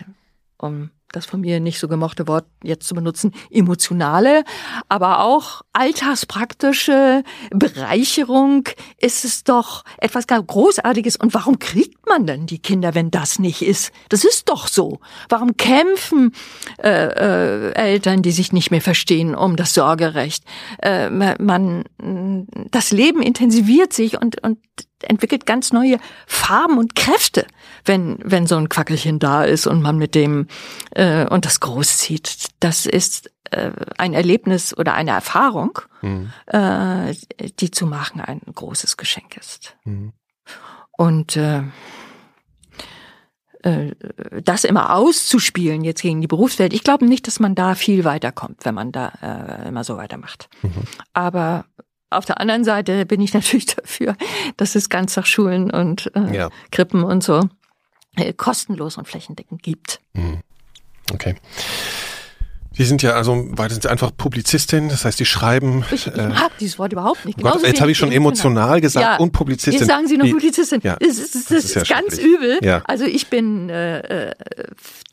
um 0.58 0.90
das 1.16 1.26
von 1.26 1.40
mir 1.40 1.60
nicht 1.60 1.78
so 1.78 1.88
gemochte 1.88 2.26
Wort 2.28 2.46
jetzt 2.62 2.86
zu 2.86 2.94
benutzen, 2.94 3.32
emotionale, 3.50 4.44
aber 4.88 5.20
auch 5.20 5.62
alltagspraktische 5.72 7.22
Bereicherung 7.50 8.68
ist 8.98 9.24
es 9.24 9.44
doch 9.44 9.84
etwas 9.98 10.26
ganz 10.26 10.46
Großartiges. 10.46 11.16
Und 11.16 11.34
warum 11.34 11.58
kriegt 11.58 12.06
man 12.06 12.26
denn 12.26 12.46
die 12.46 12.58
Kinder, 12.58 12.94
wenn 12.94 13.10
das 13.10 13.38
nicht 13.38 13.62
ist? 13.62 13.92
Das 14.08 14.24
ist 14.24 14.48
doch 14.48 14.68
so. 14.68 15.00
Warum 15.28 15.56
kämpfen 15.56 16.32
äh, 16.82 17.70
äh, 17.70 17.72
Eltern, 17.74 18.22
die 18.22 18.32
sich 18.32 18.52
nicht 18.52 18.70
mehr 18.70 18.80
verstehen, 18.80 19.34
um 19.34 19.56
das 19.56 19.74
Sorgerecht? 19.74 20.44
Äh, 20.82 21.10
man, 21.10 21.84
das 22.70 22.90
Leben 22.90 23.22
intensiviert 23.22 23.92
sich 23.92 24.20
und, 24.20 24.42
und 24.42 24.58
entwickelt 25.02 25.46
ganz 25.46 25.72
neue 25.72 25.98
Farben 26.26 26.78
und 26.78 26.94
Kräfte, 26.94 27.46
wenn 27.84 28.18
wenn 28.22 28.46
so 28.46 28.56
ein 28.56 28.68
Quackelchen 28.68 29.18
da 29.18 29.44
ist 29.44 29.66
und 29.66 29.82
man 29.82 29.98
mit 29.98 30.14
dem 30.14 30.46
äh, 30.92 31.26
und 31.26 31.44
das 31.46 31.60
großzieht. 31.60 32.48
Das 32.60 32.86
ist 32.86 33.30
äh, 33.50 33.70
ein 33.98 34.14
Erlebnis 34.14 34.76
oder 34.76 34.94
eine 34.94 35.10
Erfahrung, 35.10 35.78
äh, 36.46 37.14
die 37.60 37.70
zu 37.70 37.86
machen 37.86 38.20
ein 38.20 38.40
großes 38.54 38.96
Geschenk 38.96 39.36
ist. 39.36 39.76
Und 40.96 41.36
äh, 41.36 41.62
äh, 43.62 43.92
das 44.42 44.64
immer 44.64 44.94
auszuspielen 44.94 45.84
jetzt 45.84 46.02
gegen 46.02 46.20
die 46.20 46.26
Berufswelt, 46.26 46.72
ich 46.72 46.84
glaube 46.84 47.06
nicht, 47.06 47.26
dass 47.26 47.40
man 47.40 47.54
da 47.54 47.74
viel 47.74 48.04
weiterkommt, 48.04 48.64
wenn 48.64 48.74
man 48.74 48.92
da 48.92 49.12
äh, 49.22 49.68
immer 49.68 49.84
so 49.84 49.96
weitermacht. 49.96 50.48
Aber 51.12 51.64
auf 52.10 52.24
der 52.26 52.40
anderen 52.40 52.64
Seite 52.64 53.06
bin 53.06 53.20
ich 53.20 53.34
natürlich 53.34 53.66
dafür, 53.66 54.16
dass 54.56 54.74
es 54.74 54.88
Ganztagsschulen 54.88 55.70
und 55.70 56.10
äh, 56.14 56.34
Ja. 56.34 56.50
Krippen 56.70 57.02
und 57.02 57.22
so 57.24 57.42
kostenlos 58.36 58.96
und 58.98 59.08
flächendeckend 59.08 59.62
gibt. 59.62 60.00
Okay. 61.12 61.34
Sie 62.76 62.84
sind 62.84 63.02
ja 63.02 63.12
also 63.12 63.46
weitestens 63.50 63.86
einfach 63.86 64.10
Publizistin, 64.16 64.88
das 64.88 65.04
heißt, 65.04 65.18
Sie 65.18 65.24
schreiben. 65.24 65.84
Ich, 65.92 66.08
ich 66.08 66.12
äh, 66.16 66.26
mag 66.26 66.58
dieses 66.58 66.76
Wort 66.76 66.92
überhaupt 66.92 67.24
nicht. 67.24 67.36
Gott, 67.38 67.52
Genauso 67.52 67.66
jetzt 67.68 67.80
habe 67.80 67.92
ich 67.92 67.96
schon 67.98 68.10
emotional 68.10 68.80
gesagt 68.80 69.04
Ja, 69.06 69.16
und 69.18 69.30
Publizistin. 69.30 69.74
Jetzt 69.74 69.86
sagen 69.86 70.08
Sie 70.08 70.16
noch 70.16 70.24
Wie- 70.24 70.32
Publizistin. 70.32 70.80
Ja, 70.82 70.96
Das 70.98 71.18
ist, 71.18 71.36
das 71.36 71.44
das 71.44 71.64
ist 71.66 71.76
ist, 71.76 71.88
ja 71.88 72.00
ganz 72.00 72.18
übel. 72.18 72.58
Ja. 72.62 72.82
Also 72.86 73.04
ich 73.04 73.28
bin, 73.28 73.68
äh, 73.70 74.00
äh, 74.28 74.34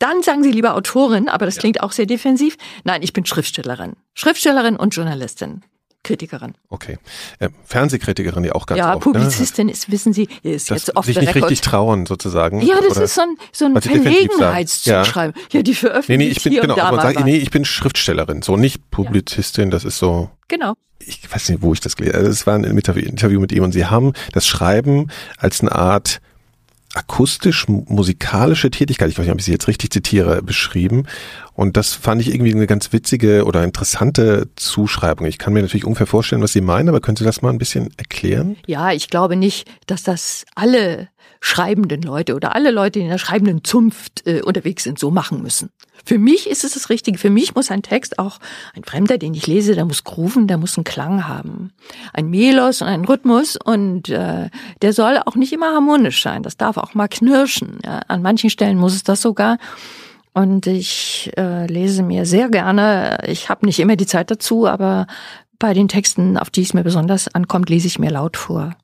dann 0.00 0.22
sagen 0.24 0.42
Sie 0.42 0.50
lieber 0.50 0.74
Autorin, 0.74 1.28
aber 1.28 1.46
das 1.46 1.56
klingt 1.58 1.80
auch 1.84 1.92
sehr 1.92 2.06
defensiv. 2.06 2.56
Nein, 2.82 3.00
ich 3.02 3.12
bin 3.12 3.24
Schriftstellerin. 3.26 3.92
Schriftstellerin 4.14 4.74
und 4.74 4.96
Journalistin. 4.96 5.62
Kritikerin. 6.04 6.54
Okay. 6.68 6.98
Äh, 7.38 7.50
Fernsehkritikerin 7.64 8.42
ja 8.44 8.52
auch 8.52 8.66
ganz 8.66 8.78
ja, 8.78 8.94
oft. 8.94 9.02
Publizistin 9.02 9.68
ist, 9.68 9.90
wissen 9.90 10.12
Sie, 10.12 10.28
ist 10.42 10.70
Ne? 10.70 10.76
Das 10.76 10.86
jetzt 10.86 10.96
off 10.96 11.04
sich 11.04 11.16
nicht 11.18 11.28
record. 11.34 11.50
richtig 11.50 11.60
trauen, 11.60 12.06
sozusagen. 12.06 12.60
ja, 12.60 12.76
das 12.80 12.96
oder? 12.96 13.04
ist 13.04 13.14
so 13.14 13.20
ein, 13.22 13.36
so 13.52 13.64
ein. 13.66 13.80
Verlegenheitszuschreiben. 13.80 15.40
Ja. 15.52 15.62
die 15.62 15.74
veröffentlicht 15.74 16.08
Nee, 16.08 16.16
nee, 16.16 16.30
ich 16.30 16.42
bin, 16.42 16.52
hier 16.52 16.62
genau, 16.62 16.74
und 16.74 16.78
da 16.78 16.84
also 16.84 16.96
man 16.96 17.04
mal 17.04 17.12
sagt, 17.12 17.18
was. 17.20 17.24
nee, 17.24 17.36
ich 17.36 17.50
bin 17.50 17.64
Schriftstellerin, 17.64 18.42
so 18.42 18.56
nicht 18.56 18.90
Publizistin, 18.90 19.70
das 19.70 19.84
ist 19.84 19.98
so, 19.98 20.30
Genau. 20.48 20.74
ich 20.98 21.20
weiß 21.32 21.48
nicht, 21.50 21.62
wo 21.62 21.72
ich 21.72 21.80
das 21.80 21.96
gelesen 21.96 22.16
habe. 22.18 22.26
Es 22.26 22.46
war 22.46 22.54
ein 22.54 22.64
Interview 22.64 23.40
mit 23.40 23.52
ihm 23.52 23.62
und 23.62 23.72
sie 23.72 23.86
haben 23.86 24.12
das 24.32 24.46
Schreiben 24.46 25.08
als 25.38 25.60
eine 25.60 25.72
Art 25.72 26.20
akustisch-musikalische 26.94 28.70
Tätigkeit, 28.70 29.10
ich 29.10 29.18
weiß 29.18 29.24
nicht, 29.24 29.32
ob 29.32 29.38
ich 29.38 29.44
sie 29.44 29.52
jetzt 29.52 29.68
richtig 29.68 29.92
zitiere, 29.92 30.42
beschrieben. 30.42 31.06
Und 31.54 31.76
das 31.76 31.94
fand 31.94 32.20
ich 32.20 32.32
irgendwie 32.32 32.54
eine 32.54 32.66
ganz 32.66 32.92
witzige 32.92 33.44
oder 33.44 33.64
interessante 33.64 34.48
Zuschreibung. 34.56 35.26
Ich 35.26 35.38
kann 35.38 35.52
mir 35.52 35.62
natürlich 35.62 35.84
ungefähr 35.84 36.06
vorstellen, 36.06 36.42
was 36.42 36.52
Sie 36.52 36.60
meinen, 36.60 36.88
aber 36.88 37.00
können 37.00 37.16
Sie 37.16 37.24
das 37.24 37.42
mal 37.42 37.50
ein 37.50 37.58
bisschen 37.58 37.90
erklären? 37.96 38.56
Ja, 38.66 38.92
ich 38.92 39.08
glaube 39.08 39.36
nicht, 39.36 39.68
dass 39.86 40.02
das 40.02 40.44
alle 40.54 41.08
schreibenden 41.44 42.02
Leute 42.02 42.36
oder 42.36 42.54
alle 42.54 42.70
Leute, 42.70 43.00
die 43.00 43.04
in 43.04 43.10
der 43.10 43.18
schreibenden 43.18 43.64
Zunft 43.64 44.24
äh, 44.26 44.42
unterwegs 44.42 44.84
sind, 44.84 44.98
so 45.00 45.10
machen 45.10 45.42
müssen. 45.42 45.70
Für 46.04 46.16
mich 46.16 46.48
ist 46.48 46.62
es 46.62 46.74
das 46.74 46.88
Richtige. 46.88 47.18
Für 47.18 47.30
mich 47.30 47.56
muss 47.56 47.72
ein 47.72 47.82
Text 47.82 48.20
auch, 48.20 48.38
ein 48.74 48.84
Fremder, 48.84 49.18
den 49.18 49.34
ich 49.34 49.48
lese, 49.48 49.74
der 49.74 49.84
muss 49.84 50.04
grooven, 50.04 50.46
der 50.46 50.56
muss 50.56 50.78
einen 50.78 50.84
Klang 50.84 51.26
haben. 51.26 51.72
Ein 52.12 52.30
Melos 52.30 52.80
und 52.80 52.86
einen 52.86 53.04
Rhythmus 53.04 53.56
und 53.56 54.08
äh, 54.08 54.50
der 54.82 54.92
soll 54.92 55.18
auch 55.18 55.34
nicht 55.34 55.52
immer 55.52 55.74
harmonisch 55.74 56.22
sein. 56.22 56.44
Das 56.44 56.56
darf 56.56 56.76
auch 56.76 56.94
mal 56.94 57.08
knirschen. 57.08 57.80
Ja. 57.84 58.02
An 58.06 58.22
manchen 58.22 58.48
Stellen 58.48 58.78
muss 58.78 58.94
es 58.94 59.02
das 59.02 59.20
sogar. 59.20 59.58
Und 60.34 60.68
ich 60.68 61.32
äh, 61.36 61.66
lese 61.66 62.04
mir 62.04 62.24
sehr 62.24 62.50
gerne, 62.50 63.18
ich 63.26 63.48
habe 63.48 63.66
nicht 63.66 63.80
immer 63.80 63.96
die 63.96 64.06
Zeit 64.06 64.30
dazu, 64.30 64.68
aber 64.68 65.08
bei 65.58 65.74
den 65.74 65.88
Texten, 65.88 66.38
auf 66.38 66.50
die 66.50 66.62
es 66.62 66.72
mir 66.72 66.84
besonders 66.84 67.34
ankommt, 67.34 67.68
lese 67.68 67.88
ich 67.88 67.98
mir 67.98 68.10
laut 68.10 68.36
vor. 68.36 68.76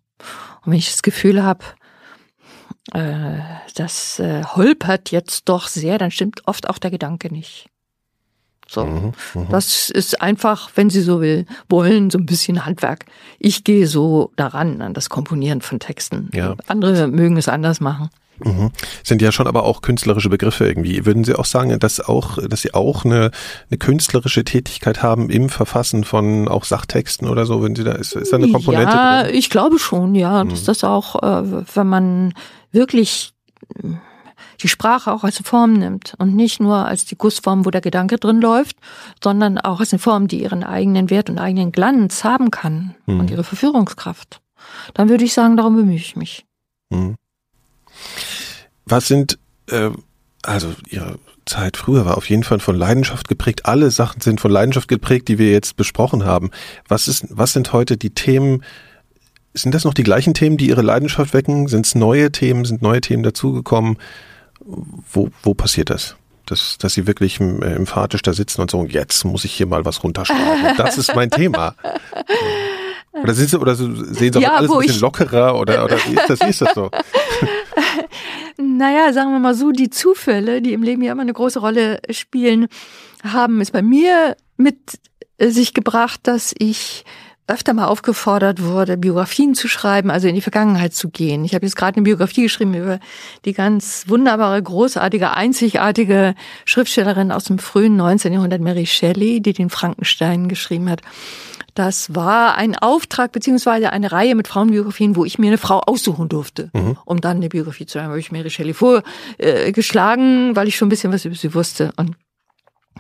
Und 0.65 0.73
wenn 0.73 0.79
ich 0.79 0.91
das 0.91 1.03
Gefühl 1.03 1.45
habe, 1.45 1.65
äh, 2.93 3.41
das 3.75 4.19
äh, 4.19 4.45
holpert 4.45 5.11
jetzt 5.11 5.49
doch 5.49 5.69
sehr, 5.69 5.99
dann 5.99 6.11
stimmt 6.11 6.43
oft 6.47 6.69
auch 6.69 6.79
der 6.79 6.91
Gedanke 6.91 7.33
nicht. 7.33 7.69
So, 8.71 8.85
Mhm, 8.85 9.13
das 9.51 9.89
ist 9.89 10.21
einfach, 10.21 10.71
wenn 10.75 10.91
Sie 10.91 11.01
so 11.01 11.23
will, 11.23 11.47
wollen, 11.71 12.11
so 12.11 12.19
ein 12.19 12.27
bisschen 12.27 12.67
Handwerk. 12.67 13.07
Ich 13.39 13.65
gehe 13.65 13.87
so 13.87 14.31
daran 14.37 14.83
an 14.83 14.93
das 14.93 15.09
Komponieren 15.09 15.63
von 15.63 15.81
Texten. 15.81 16.29
Ja. 16.35 16.55
Andere 16.67 17.09
mögen 17.09 17.39
es 17.39 17.49
anders 17.49 17.81
machen. 17.81 18.11
Mhm. 18.45 18.71
Sind 19.03 19.23
ja 19.23 19.33
schon 19.33 19.47
aber 19.47 19.65
auch 19.65 19.83
künstlerische 19.83 20.29
Begriffe 20.29 20.67
irgendwie. 20.67 21.05
Würden 21.07 21.25
Sie 21.25 21.35
auch 21.35 21.45
sagen, 21.45 21.79
dass 21.79 22.01
auch, 22.01 22.39
dass 22.47 22.63
Sie 22.63 22.75
auch 22.75 23.05
eine, 23.05 23.31
eine 23.71 23.79
künstlerische 23.79 24.45
Tätigkeit 24.45 25.03
haben 25.03 25.31
im 25.31 25.49
Verfassen 25.49 26.05
von 26.05 26.49
auch 26.49 26.65
Sachtexten 26.65 27.29
oder 27.29 27.47
so? 27.47 27.61
Würden 27.61 27.77
Sie 27.77 27.85
da, 27.85 27.93
ist, 27.93 28.15
ist 28.15 28.33
da 28.33 28.37
eine 28.37 28.51
Komponente 28.51 28.93
ja, 28.93 29.23
drin? 29.25 29.35
ich 29.35 29.51
glaube 29.51 29.79
schon, 29.79 30.15
ja, 30.15 30.45
dass 30.45 30.65
das 30.65 30.85
auch, 30.85 31.23
äh, 31.23 31.67
wenn 31.75 31.87
man 31.87 32.35
wirklich 32.71 33.33
äh, 33.83 33.89
die 34.63 34.69
Sprache 34.69 35.13
auch 35.13 35.25
als 35.25 35.39
Form 35.39 35.75
nimmt 35.75 36.15
und 36.19 36.35
nicht 36.35 36.61
nur 36.61 36.87
als 36.87 37.05
die 37.05 37.17
Gussform, 37.17 37.65
wo 37.65 37.71
der 37.71 37.81
Gedanke 37.81 38.19
drin 38.19 38.41
läuft, 38.41 38.77
sondern 39.23 39.59
auch 39.59 39.81
als 39.81 39.93
eine 39.93 40.01
Form, 40.01 40.27
die 40.27 40.43
ihren 40.43 40.65
eigenen 40.65 41.11
Wert 41.11 41.31
und 41.31 41.39
eigenen 41.39 41.71
Glanz 41.73 42.25
haben 42.25 42.51
kann 42.51 42.95
und 43.07 43.31
ihre 43.31 43.45
Verführungskraft. 43.45 44.41
Dann 44.95 45.09
würde 45.09 45.25
ich 45.25 45.33
sagen, 45.33 45.57
darum 45.57 45.77
bemühe 45.77 45.97
ich 45.97 46.17
mich. 46.17 46.45
Mhm. 46.91 47.17
Was 48.89 49.09
sind, 49.09 49.39
äh, 49.71 49.91
also 50.43 50.75
Ihre 50.89 51.19
Zeit 51.49 51.77
früher 51.77 52.05
war 52.05 52.17
auf 52.17 52.29
jeden 52.29 52.45
Fall 52.45 52.61
von 52.61 52.77
Leidenschaft 52.77 53.29
geprägt. 53.29 53.67
Alle 53.67 53.91
Sachen 53.91 54.21
sind 54.21 54.41
von 54.41 54.51
Leidenschaft 54.51 54.89
geprägt, 54.89 55.29
die 55.29 55.39
wir 55.39 55.51
jetzt 55.51 55.77
besprochen 55.77 56.25
haben. 56.25 56.51
Was 56.87 57.09
ist, 57.09 57.27
was 57.31 57.53
sind 57.53 57.73
heute 57.73 57.97
die 57.97 58.11
Themen? 58.11 58.63
Sind 59.55 59.75
das 59.75 59.85
noch 59.85 59.95
die 59.95 60.03
gleichen 60.03 60.35
Themen, 60.35 60.57
die 60.57 60.69
Ihre 60.69 60.83
Leidenschaft 60.83 61.35
wecken? 61.35 61.69
Sind 61.69 61.87
es 61.87 61.95
neue 61.95 62.31
Themen? 62.31 62.65
Sind 62.65 62.83
neue 62.83 63.01
Themen 63.01 63.23
dazugekommen? 63.23 63.99
Wo, 64.61 65.31
wo 65.43 65.55
passiert 65.55 65.91
das? 65.91 66.17
Dass, 66.47 66.79
dass 66.79 66.95
Sie 66.95 67.07
wirklich 67.07 67.41
im, 67.41 67.63
äh, 67.63 67.85
da 67.85 68.33
sitzen 68.33 68.61
und 68.63 68.71
so, 68.71 68.85
jetzt 68.87 69.25
muss 69.25 69.45
ich 69.45 69.53
hier 69.53 69.67
mal 69.67 69.85
was 69.85 70.03
runterschreiben. 70.03 70.77
Das 70.77 70.97
ist 70.99 71.15
mein 71.15 71.31
Thema. 71.31 71.75
Oder, 73.23 73.35
sind 73.35 73.51
Sie, 73.51 73.59
oder 73.59 73.75
sehen 73.75 74.15
Sie 74.15 74.31
auch 74.37 74.41
Ja, 74.41 74.55
alles 74.55 74.71
ein 74.71 74.79
bisschen 74.79 75.01
lockerer 75.01 75.59
oder, 75.59 75.85
oder 75.85 75.97
wie, 76.07 76.15
ist 76.15 76.29
das, 76.29 76.41
wie 76.41 76.51
ist 76.51 76.61
das 76.61 76.75
so? 76.75 76.91
Naja, 78.61 79.13
sagen 79.13 79.31
wir 79.31 79.39
mal 79.39 79.55
so, 79.55 79.71
die 79.71 79.89
Zufälle, 79.89 80.61
die 80.61 80.73
im 80.73 80.83
Leben 80.83 81.03
ja 81.03 81.13
immer 81.13 81.23
eine 81.23 81.33
große 81.33 81.61
Rolle 81.61 82.01
spielen, 82.11 82.67
haben 83.23 83.61
es 83.61 83.71
bei 83.71 83.83
mir 83.83 84.37
mit 84.57 84.99
sich 85.39 85.75
gebracht, 85.75 86.21
dass 86.25 86.55
ich 86.59 87.05
öfter 87.49 87.73
mal 87.73 87.87
aufgefordert 87.87 88.63
wurde, 88.63 88.99
Biografien 88.99 89.55
zu 89.55 89.69
schreiben, 89.69 90.11
also 90.11 90.29
in 90.29 90.35
die 90.35 90.43
Vergangenheit 90.43 90.93
zu 90.93 91.09
gehen. 91.09 91.45
Ich 91.45 91.55
habe 91.55 91.65
jetzt 91.65 91.77
gerade 91.77 91.97
eine 91.97 92.05
Biografie 92.05 92.43
geschrieben 92.43 92.75
über 92.75 93.01
die 93.47 93.55
ganz 93.55 94.05
wunderbare, 94.07 94.63
großartige, 94.63 95.31
einzigartige 95.31 96.35
Schriftstellerin 96.67 97.33
aus 97.33 97.45
dem 97.45 97.59
frühen 97.59 97.97
19. 97.97 98.35
Jahrhundert, 98.35 98.61
Mary 98.61 98.85
Shelley, 98.85 99.41
die 99.41 99.55
den 99.55 99.71
Frankenstein 99.71 100.49
geschrieben 100.49 100.91
hat. 100.91 101.01
Das 101.79 102.13
war 102.13 102.57
ein 102.57 102.75
Auftrag 102.75 103.31
beziehungsweise 103.31 103.93
eine 103.93 104.11
Reihe 104.11 104.35
mit 104.35 104.49
Frauenbiografien, 104.49 105.15
wo 105.15 105.25
ich 105.25 105.39
mir 105.39 105.47
eine 105.47 105.59
Frau 105.59 105.79
aussuchen 105.79 106.29
durfte, 106.29 106.71
mhm. 106.73 106.97
um 107.05 107.21
dann 107.21 107.37
eine 107.37 107.49
Biografie 107.49 107.87
zu 107.87 107.99
schreiben. 107.99 108.09
Habe 108.09 108.19
ich 108.19 108.33
Mary 108.33 108.51
Shelley 108.51 108.75
vorgeschlagen, 108.75 110.51
äh, 110.51 110.57
weil 110.57 110.67
ich 110.67 110.77
schon 110.77 110.87
ein 110.87 110.89
bisschen 110.89 111.13
was 111.13 111.25
über 111.25 111.37
sie 111.37 111.55
wusste. 111.55 111.93
Und 111.97 112.17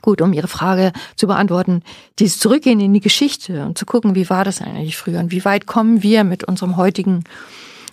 gut, 0.00 0.22
um 0.22 0.32
Ihre 0.32 0.46
Frage 0.46 0.92
zu 1.16 1.26
beantworten, 1.26 1.82
dieses 2.20 2.38
Zurückgehen 2.38 2.78
in 2.78 2.94
die 2.94 3.00
Geschichte 3.00 3.66
und 3.66 3.76
zu 3.76 3.84
gucken, 3.84 4.14
wie 4.14 4.30
war 4.30 4.44
das 4.44 4.62
eigentlich 4.62 4.96
früher 4.96 5.18
und 5.18 5.32
wie 5.32 5.44
weit 5.44 5.66
kommen 5.66 6.05
wir 6.05 6.22
mit 6.22 6.44
unserem 6.44 6.76
heutigen 6.76 7.24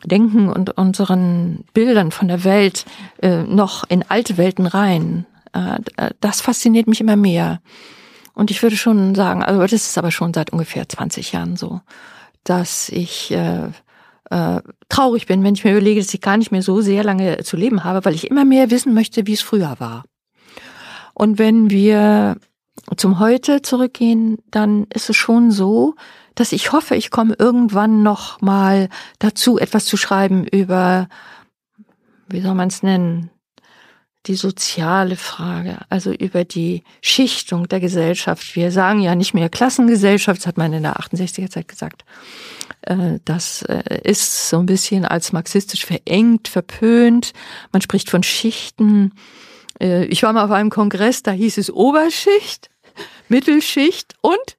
Denken 0.03 0.49
und 0.49 0.77
unseren 0.77 1.63
Bildern 1.73 2.11
von 2.11 2.27
der 2.27 2.43
Welt 2.43 2.85
äh, 3.23 3.41
noch 3.41 3.85
in 3.89 4.03
alte 4.07 4.37
Welten 4.37 4.67
rein. 4.67 5.25
Äh, 5.51 5.79
das 6.21 6.41
fasziniert 6.41 6.85
mich 6.87 7.01
immer 7.01 7.15
mehr. 7.15 7.59
Und 8.35 8.51
ich 8.51 8.61
würde 8.61 8.77
schon 8.77 9.15
sagen, 9.15 9.43
also 9.43 9.61
das 9.61 9.73
ist 9.73 9.97
aber 9.97 10.11
schon 10.11 10.33
seit 10.33 10.51
ungefähr 10.51 10.87
20 10.87 11.31
Jahren 11.31 11.55
so, 11.55 11.81
dass 12.43 12.89
ich 12.89 13.31
äh, 13.31 13.69
äh, 14.29 14.61
traurig 14.89 15.25
bin, 15.25 15.43
wenn 15.43 15.55
ich 15.55 15.63
mir 15.63 15.71
überlege, 15.71 16.01
dass 16.01 16.13
ich 16.13 16.21
gar 16.21 16.37
nicht 16.37 16.51
mehr 16.51 16.61
so 16.61 16.81
sehr 16.81 17.03
lange 17.03 17.43
zu 17.43 17.57
leben 17.57 17.83
habe, 17.83 18.03
weil 18.05 18.13
ich 18.13 18.29
immer 18.29 18.45
mehr 18.45 18.69
wissen 18.71 18.93
möchte, 18.93 19.25
wie 19.25 19.33
es 19.33 19.41
früher 19.41 19.75
war. 19.79 20.03
Und 21.13 21.39
wenn 21.39 21.69
wir 21.69 22.37
zum 22.97 23.19
Heute 23.19 23.61
zurückgehen, 23.61 24.37
dann 24.51 24.85
ist 24.93 25.09
es 25.09 25.15
schon 25.15 25.51
so, 25.51 25.95
dass 26.35 26.51
ich 26.51 26.73
hoffe, 26.73 26.95
ich 26.95 27.09
komme 27.09 27.35
irgendwann 27.39 28.03
noch 28.03 28.41
mal 28.41 28.89
dazu, 29.19 29.57
etwas 29.57 29.85
zu 29.85 29.95
schreiben 29.95 30.45
über, 30.45 31.07
wie 32.27 32.41
soll 32.41 32.53
man 32.53 32.67
es 32.67 32.83
nennen, 32.83 33.31
die 34.27 34.35
soziale 34.35 35.15
Frage, 35.15 35.79
also 35.89 36.11
über 36.11 36.43
die 36.43 36.83
Schichtung 37.01 37.67
der 37.67 37.79
Gesellschaft. 37.79 38.55
Wir 38.55 38.71
sagen 38.71 39.01
ja 39.01 39.15
nicht 39.15 39.33
mehr 39.33 39.49
Klassengesellschaft, 39.49 40.41
das 40.41 40.47
hat 40.47 40.57
man 40.57 40.73
in 40.73 40.83
der 40.83 40.97
68er 40.97 41.49
Zeit 41.49 41.67
gesagt. 41.67 42.05
Äh, 42.81 43.19
das 43.25 43.61
äh, 43.63 44.01
ist 44.03 44.49
so 44.49 44.59
ein 44.59 44.65
bisschen 44.65 45.05
als 45.05 45.31
marxistisch 45.31 45.85
verengt, 45.85 46.47
verpönt. 46.47 47.33
Man 47.71 47.81
spricht 47.81 48.09
von 48.09 48.23
Schichten. 48.23 49.13
Äh, 49.79 50.05
ich 50.05 50.23
war 50.23 50.33
mal 50.33 50.45
auf 50.45 50.51
einem 50.51 50.69
Kongress, 50.69 51.23
da 51.23 51.31
hieß 51.31 51.57
es 51.57 51.71
Oberschicht, 51.71 52.69
Mittelschicht 53.29 54.15
und 54.21 54.57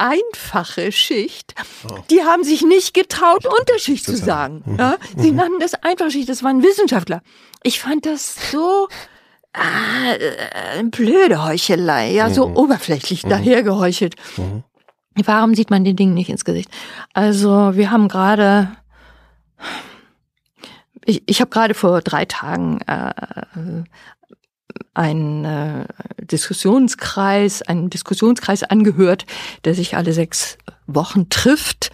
einfache 0.00 0.92
Schicht, 0.92 1.54
oh. 1.88 1.98
die 2.10 2.22
haben 2.22 2.42
sich 2.42 2.62
nicht 2.62 2.94
getraut, 2.94 3.46
Unterschicht 3.46 4.04
zu 4.04 4.16
sagen. 4.16 4.62
Mhm. 4.64 4.76
Ja, 4.78 4.96
sie 5.16 5.30
mhm. 5.30 5.36
nannten 5.36 5.60
das 5.60 5.74
einfache 5.74 6.10
Schicht, 6.10 6.28
das 6.28 6.42
waren 6.42 6.62
Wissenschaftler. 6.62 7.22
Ich 7.62 7.80
fand 7.80 8.06
das 8.06 8.50
so 8.50 8.88
ah, 9.52 10.12
äh, 10.12 10.82
blöde 10.84 11.44
Heuchelei, 11.44 12.12
ja, 12.12 12.30
so 12.30 12.48
mhm. 12.48 12.56
oberflächlich 12.56 13.24
mhm. 13.24 13.30
dahergeheuchelt. 13.30 14.16
Mhm. 14.36 14.64
Warum 15.24 15.54
sieht 15.54 15.70
man 15.70 15.84
den 15.84 15.96
Dingen 15.96 16.14
nicht 16.14 16.30
ins 16.30 16.44
Gesicht? 16.44 16.70
Also 17.12 17.74
wir 17.74 17.90
haben 17.90 18.08
gerade 18.08 18.70
ich, 21.04 21.22
ich 21.26 21.40
habe 21.40 21.50
gerade 21.50 21.74
vor 21.74 22.00
drei 22.02 22.24
Tagen 22.24 22.80
äh, 22.82 23.12
einen 24.94 25.44
äh, 25.44 25.86
Diskussionskreis, 26.22 27.62
einen 27.62 27.90
Diskussionskreis 27.90 28.62
angehört, 28.62 29.26
der 29.64 29.74
sich 29.74 29.96
alle 29.96 30.12
sechs 30.12 30.58
Wochen 30.86 31.28
trifft. 31.28 31.90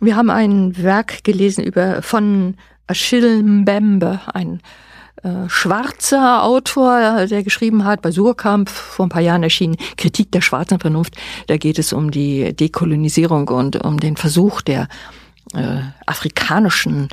Wir 0.00 0.16
haben 0.16 0.30
ein 0.30 0.76
Werk 0.82 1.24
gelesen 1.24 1.64
über 1.64 2.02
von 2.02 2.56
Achille 2.86 3.42
Mbembe, 3.42 4.20
ein 4.32 4.60
äh, 5.22 5.48
schwarzer 5.48 6.44
Autor, 6.44 7.26
der 7.26 7.42
geschrieben 7.42 7.84
hat, 7.84 8.02
bei 8.02 8.10
Surkamp 8.10 8.68
vor 8.68 9.06
ein 9.06 9.10
paar 9.10 9.22
Jahren 9.22 9.42
erschienen, 9.42 9.76
Kritik 9.96 10.30
der 10.32 10.42
schwarzen 10.42 10.78
Vernunft. 10.78 11.16
Da 11.46 11.56
geht 11.56 11.78
es 11.78 11.92
um 11.92 12.10
die 12.10 12.54
Dekolonisierung 12.54 13.48
und 13.48 13.82
um 13.84 13.98
den 13.98 14.16
Versuch 14.16 14.60
der 14.60 14.88
äh, 15.54 15.78
afrikanischen 16.06 17.08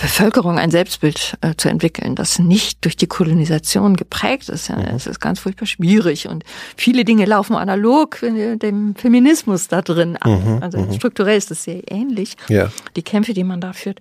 Bevölkerung 0.00 0.58
ein 0.58 0.70
Selbstbild 0.70 1.36
äh, 1.40 1.54
zu 1.56 1.68
entwickeln, 1.68 2.14
das 2.14 2.38
nicht 2.38 2.84
durch 2.84 2.96
die 2.96 3.08
Kolonisation 3.08 3.96
geprägt 3.96 4.48
ist. 4.48 4.68
Ja, 4.68 4.80
es 4.80 5.08
ist 5.08 5.20
ganz 5.20 5.40
furchtbar 5.40 5.66
schwierig 5.66 6.28
und 6.28 6.44
viele 6.76 7.04
Dinge 7.04 7.24
laufen 7.24 7.56
analog 7.56 8.20
dem 8.20 8.94
Feminismus 8.94 9.66
da 9.66 9.82
drin 9.82 10.16
ab. 10.16 10.28
Mhm, 10.28 10.62
also 10.62 10.78
mhm. 10.78 10.92
strukturell 10.92 11.36
ist 11.36 11.50
das 11.50 11.64
sehr 11.64 11.90
ähnlich. 11.90 12.36
Ja. 12.48 12.70
Die 12.94 13.02
Kämpfe, 13.02 13.34
die 13.34 13.42
man 13.42 13.60
da 13.60 13.72
führt. 13.72 13.98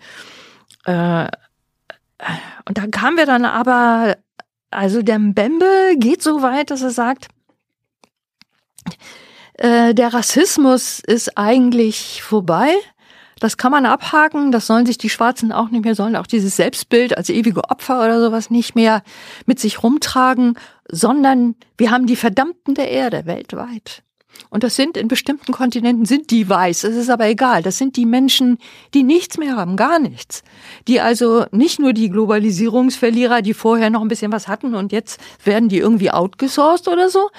Äh, 0.85 1.27
und 2.65 2.77
da 2.77 2.87
kamen 2.91 3.17
wir 3.17 3.25
dann 3.25 3.45
aber, 3.45 4.17
also 4.69 5.01
der 5.01 5.17
Mbembe 5.17 5.95
geht 5.97 6.21
so 6.21 6.43
weit, 6.43 6.69
dass 6.69 6.83
er 6.83 6.91
sagt, 6.91 7.29
äh, 9.55 9.93
der 9.93 10.13
Rassismus 10.13 10.99
ist 10.99 11.37
eigentlich 11.37 12.21
vorbei 12.21 12.73
das 13.43 13.57
kann 13.57 13.73
man 13.73 13.85
abhaken, 13.85 14.53
das 14.53 14.67
sollen 14.67 14.85
sich 14.85 14.97
die 14.97 15.09
Schwarzen 15.09 15.51
auch 15.51 15.69
nicht 15.69 15.83
mehr, 15.83 15.95
sollen 15.95 16.15
auch 16.15 16.27
dieses 16.27 16.55
Selbstbild 16.55 17.17
als 17.17 17.27
ewige 17.27 17.69
Opfer 17.69 18.01
oder 18.01 18.21
sowas 18.21 18.49
nicht 18.49 18.73
mehr 18.73 19.03
mit 19.45 19.59
sich 19.59 19.83
rumtragen, 19.83 20.57
sondern 20.89 21.55
wir 21.77 21.91
haben 21.91 22.05
die 22.05 22.15
Verdammten 22.15 22.73
der 22.73 22.89
Erde 22.89 23.25
weltweit. 23.25 24.01
Und 24.49 24.63
das 24.63 24.77
sind 24.77 24.95
in 24.95 25.09
bestimmten 25.09 25.51
Kontinenten 25.51 26.05
sind 26.05 26.31
die 26.31 26.47
weiß. 26.47 26.85
Es 26.85 26.95
ist 26.95 27.09
aber 27.09 27.27
egal. 27.27 27.63
Das 27.63 27.77
sind 27.77 27.97
die 27.97 28.05
Menschen, 28.05 28.59
die 28.93 29.03
nichts 29.03 29.37
mehr 29.37 29.57
haben, 29.57 29.75
gar 29.75 29.99
nichts. 29.99 30.41
Die 30.87 31.01
also 31.01 31.45
nicht 31.51 31.79
nur 31.79 31.91
die 31.91 32.09
Globalisierungsverlierer, 32.09 33.41
die 33.41 33.53
vorher 33.53 33.89
noch 33.89 34.01
ein 34.01 34.07
bisschen 34.07 34.31
was 34.31 34.47
hatten 34.47 34.73
und 34.73 34.93
jetzt 34.93 35.19
werden 35.43 35.67
die 35.67 35.79
irgendwie 35.79 36.11
outgesourced 36.11 36.87
oder 36.87 37.09
so. 37.09 37.29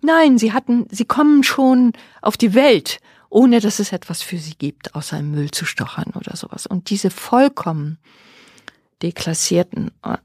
Nein, 0.00 0.38
sie 0.38 0.52
hatten, 0.52 0.86
sie 0.90 1.04
kommen 1.04 1.44
schon 1.44 1.92
auf 2.20 2.36
die 2.36 2.52
Welt 2.52 2.98
ohne 3.32 3.60
dass 3.60 3.78
es 3.78 3.92
etwas 3.92 4.20
für 4.20 4.36
sie 4.36 4.54
gibt, 4.54 4.94
außer 4.94 5.18
im 5.18 5.30
Müll 5.30 5.50
zu 5.50 5.64
stochern 5.64 6.12
oder 6.14 6.36
sowas. 6.36 6.66
Und 6.66 6.90
diese 6.90 7.10
vollkommen 7.10 7.98
deklassierten, 9.02 9.90
äh, 10.04 10.16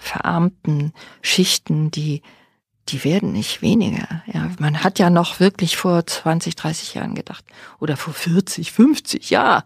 verarmten 0.00 0.92
Schichten, 1.20 1.90
die 1.90 2.22
die 2.88 3.02
werden 3.02 3.32
nicht 3.32 3.62
weniger. 3.62 4.22
Ja, 4.32 4.48
man 4.60 4.84
hat 4.84 5.00
ja 5.00 5.10
noch 5.10 5.40
wirklich 5.40 5.76
vor 5.76 6.06
20, 6.06 6.54
30 6.54 6.94
Jahren 6.94 7.16
gedacht 7.16 7.44
oder 7.80 7.96
vor 7.96 8.14
40, 8.14 8.70
50, 8.70 9.30
ja, 9.30 9.64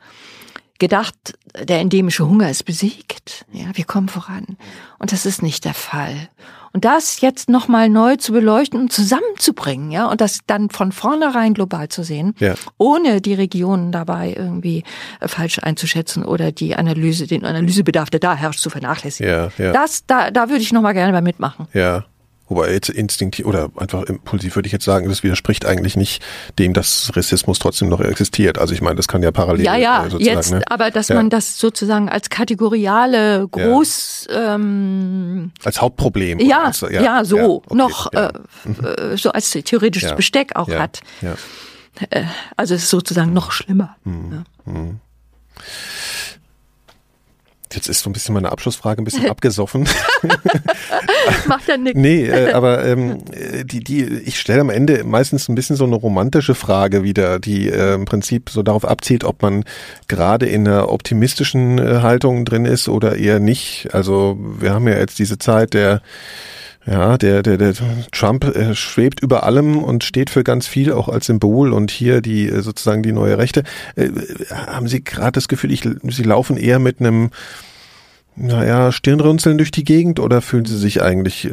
gedacht, 0.81 1.15
der 1.57 1.79
endemische 1.79 2.29
Hunger 2.29 2.51
ist 2.51 2.65
besiegt. 2.65 3.47
Ja, 3.53 3.67
wir 3.75 3.85
kommen 3.85 4.09
voran. 4.09 4.57
Und 4.99 5.13
das 5.13 5.27
ist 5.27 5.43
nicht 5.43 5.65
der 5.65 5.75
Fall. 5.75 6.29
Und 6.73 6.85
das 6.85 7.21
jetzt 7.21 7.49
nochmal 7.49 7.89
neu 7.89 8.17
zu 8.17 8.33
beleuchten 8.33 8.79
und 8.79 8.93
zusammenzubringen, 8.93 9.91
ja, 9.91 10.07
und 10.07 10.21
das 10.21 10.41
dann 10.47 10.71
von 10.71 10.93
vornherein 10.93 11.53
global 11.53 11.89
zu 11.89 12.05
sehen, 12.05 12.35
ja. 12.39 12.55
ohne 12.79 13.21
die 13.21 13.35
Regionen 13.35 13.91
dabei 13.91 14.35
irgendwie 14.37 14.85
äh, 15.21 15.27
falsch 15.27 15.59
einzuschätzen 15.59 16.25
oder 16.25 16.53
die 16.53 16.77
Analyse, 16.77 17.27
den 17.27 17.45
Analysebedarf, 17.45 18.11
der 18.11 18.21
da 18.21 18.37
herrscht, 18.37 18.61
zu 18.61 18.71
vernachlässigen. 18.71 19.33
Ja, 19.33 19.49
ja. 19.59 19.73
Das, 19.73 20.07
da, 20.07 20.31
da 20.31 20.49
würde 20.49 20.63
ich 20.63 20.73
nochmal 20.73 20.95
gerne 20.95 21.13
bei 21.13 21.21
mitmachen. 21.21 21.67
Ja. 21.73 22.05
Wobei 22.51 22.73
jetzt 22.73 22.89
instinktiv 22.89 23.47
oder 23.47 23.71
einfach 23.77 24.03
impulsiv 24.03 24.57
würde 24.57 24.67
ich 24.67 24.73
jetzt 24.73 24.85
sagen, 24.85 25.09
das 25.09 25.23
widerspricht 25.23 25.65
eigentlich 25.65 25.97
nicht 25.97 26.21
dem, 26.59 26.73
dass 26.75 27.13
Rassismus 27.15 27.61
trotzdem 27.61 27.89
noch 27.89 28.01
existiert. 28.01 28.59
Also 28.59 28.75
ich 28.75 28.83
meine, 28.83 28.97
das 28.97 29.07
kann 29.07 29.23
ja 29.23 29.31
parallel 29.31 29.65
Ja, 29.65 29.77
ja, 29.77 30.09
jetzt, 30.19 30.51
ne? 30.51 30.63
aber 30.69 30.91
dass 30.91 31.09
ja. 31.09 31.15
man 31.15 31.31
das 31.31 31.59
sozusagen 31.59 32.09
als 32.09 32.29
kategoriale 32.29 33.47
Groß 33.49 34.27
ja. 34.31 34.57
ähm, 34.57 35.53
als 35.63 35.81
Hauptproblem 35.81 36.41
ja, 36.41 36.65
als, 36.65 36.81
ja, 36.81 36.91
ja, 36.91 37.25
so 37.25 37.63
okay, 37.65 37.77
noch 37.77 38.13
äh, 38.13 38.31
äh, 38.67 39.17
so 39.17 39.31
als 39.31 39.51
theoretisches 39.51 40.17
Besteck 40.17 40.57
auch 40.57 40.69
hat. 40.69 41.03
Äh, 42.11 42.25
also 42.57 42.75
es 42.75 42.83
ist 42.83 42.91
sozusagen 42.91 43.33
noch 43.33 43.53
schlimmer. 43.53 43.97
Mhm. 44.03 44.45
Mhm. 44.65 45.01
Jetzt 47.73 47.89
ist 47.89 48.01
so 48.01 48.11
ein 48.11 48.13
bisschen 48.13 48.35
meine 48.35 48.51
Abschlussfrage 48.51 49.01
ein 49.01 49.05
bisschen 49.05 49.27
abgesoffen. 49.31 49.89
Macht 51.47 51.69
ja 51.69 51.77
nichts. 51.77 51.99
Nee, 51.99 52.27
äh, 52.27 52.53
aber 52.53 52.85
ähm, 52.85 53.23
die, 53.65 53.83
die, 53.83 54.05
ich 54.05 54.41
stelle 54.41 54.61
am 54.61 54.71
Ende 54.71 55.05
meistens 55.05 55.49
ein 55.49 55.55
bisschen 55.55 55.77
so 55.77 55.85
eine 55.85 55.97
romantische 55.97 56.55
Frage 56.55 57.03
wieder, 57.03 57.39
die 57.39 57.69
äh, 57.69 57.95
im 57.95 58.05
Prinzip 58.05 58.51
so 58.51 58.63
darauf 58.63 58.85
abzielt, 58.85 59.25
ob 59.25 59.43
man 59.43 59.65
gerade 60.09 60.47
in 60.47 60.67
einer 60.67 60.91
optimistischen 60.91 61.79
äh, 61.79 62.01
Haltung 62.03 62.45
drin 62.45 62.65
ist 62.65 62.89
oder 62.89 63.17
eher 63.17 63.41
nicht. 63.41 63.89
Also 63.93 64.37
wir 64.39 64.73
haben 64.73 64.89
ja 64.89 64.99
jetzt 64.99 65.19
diese 65.19 65.39
Zeit 65.39 65.75
der 65.75 66.03
ja, 66.87 67.19
der, 67.19 67.43
der, 67.43 67.59
der 67.59 67.75
Trump 68.11 68.45
äh, 68.45 68.75
schwebt 68.75 69.23
über 69.23 69.43
allem 69.45 69.83
und 69.83 70.03
steht 70.03 70.31
für 70.31 70.43
ganz 70.43 70.67
viel, 70.67 70.93
auch 70.93 71.09
als 71.09 71.27
Symbol 71.27 71.73
und 71.73 71.91
hier 71.91 72.21
die 72.23 72.49
äh, 72.49 72.63
sozusagen 72.63 73.03
die 73.03 73.13
neue 73.13 73.37
Rechte. 73.37 73.65
Äh, 73.97 74.11
haben 74.51 74.89
Sie 74.89 75.05
gerade 75.05 75.33
das 75.33 75.49
Gefühl, 75.49 75.73
ich, 75.73 75.83
Sie 76.05 76.23
laufen 76.23 76.57
eher 76.57 76.79
mit 76.79 77.01
einem 77.01 77.31
naja, 78.43 78.91
Stirnrunzeln 78.91 79.59
durch 79.59 79.71
die 79.71 79.85
Gegend 79.85 80.19
oder 80.19 80.41
fühlen 80.41 80.65
Sie 80.65 80.79
sich 80.79 81.03
eigentlich 81.03 81.45
äh, 81.45 81.51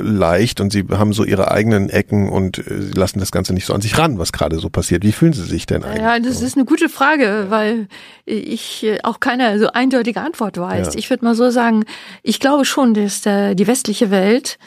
leicht 0.00 0.60
und 0.60 0.72
Sie 0.72 0.84
haben 0.90 1.12
so 1.12 1.24
Ihre 1.24 1.50
eigenen 1.50 1.88
Ecken 1.90 2.28
und 2.28 2.58
äh, 2.58 2.90
lassen 2.94 3.20
das 3.20 3.30
Ganze 3.30 3.54
nicht 3.54 3.66
so 3.66 3.72
an 3.72 3.80
sich 3.80 3.96
ran, 3.98 4.18
was 4.18 4.32
gerade 4.32 4.58
so 4.58 4.68
passiert? 4.68 5.04
Wie 5.04 5.12
fühlen 5.12 5.32
Sie 5.32 5.44
sich 5.44 5.66
denn 5.66 5.84
eigentlich? 5.84 6.02
Ja, 6.02 6.18
das 6.18 6.42
ist 6.42 6.56
eine 6.56 6.64
gute 6.64 6.88
Frage, 6.88 7.46
weil 7.50 7.86
ich 8.24 8.84
äh, 8.84 8.98
auch 9.02 9.20
keine 9.20 9.58
so 9.58 9.68
eindeutige 9.68 10.20
Antwort 10.20 10.58
weiß. 10.58 10.88
Ja. 10.88 10.98
Ich 10.98 11.08
würde 11.08 11.24
mal 11.24 11.36
so 11.36 11.50
sagen, 11.50 11.84
ich 12.22 12.40
glaube 12.40 12.64
schon, 12.64 12.94
dass 12.94 13.20
der, 13.20 13.54
die 13.54 13.66
westliche 13.66 14.10
Welt 14.10 14.58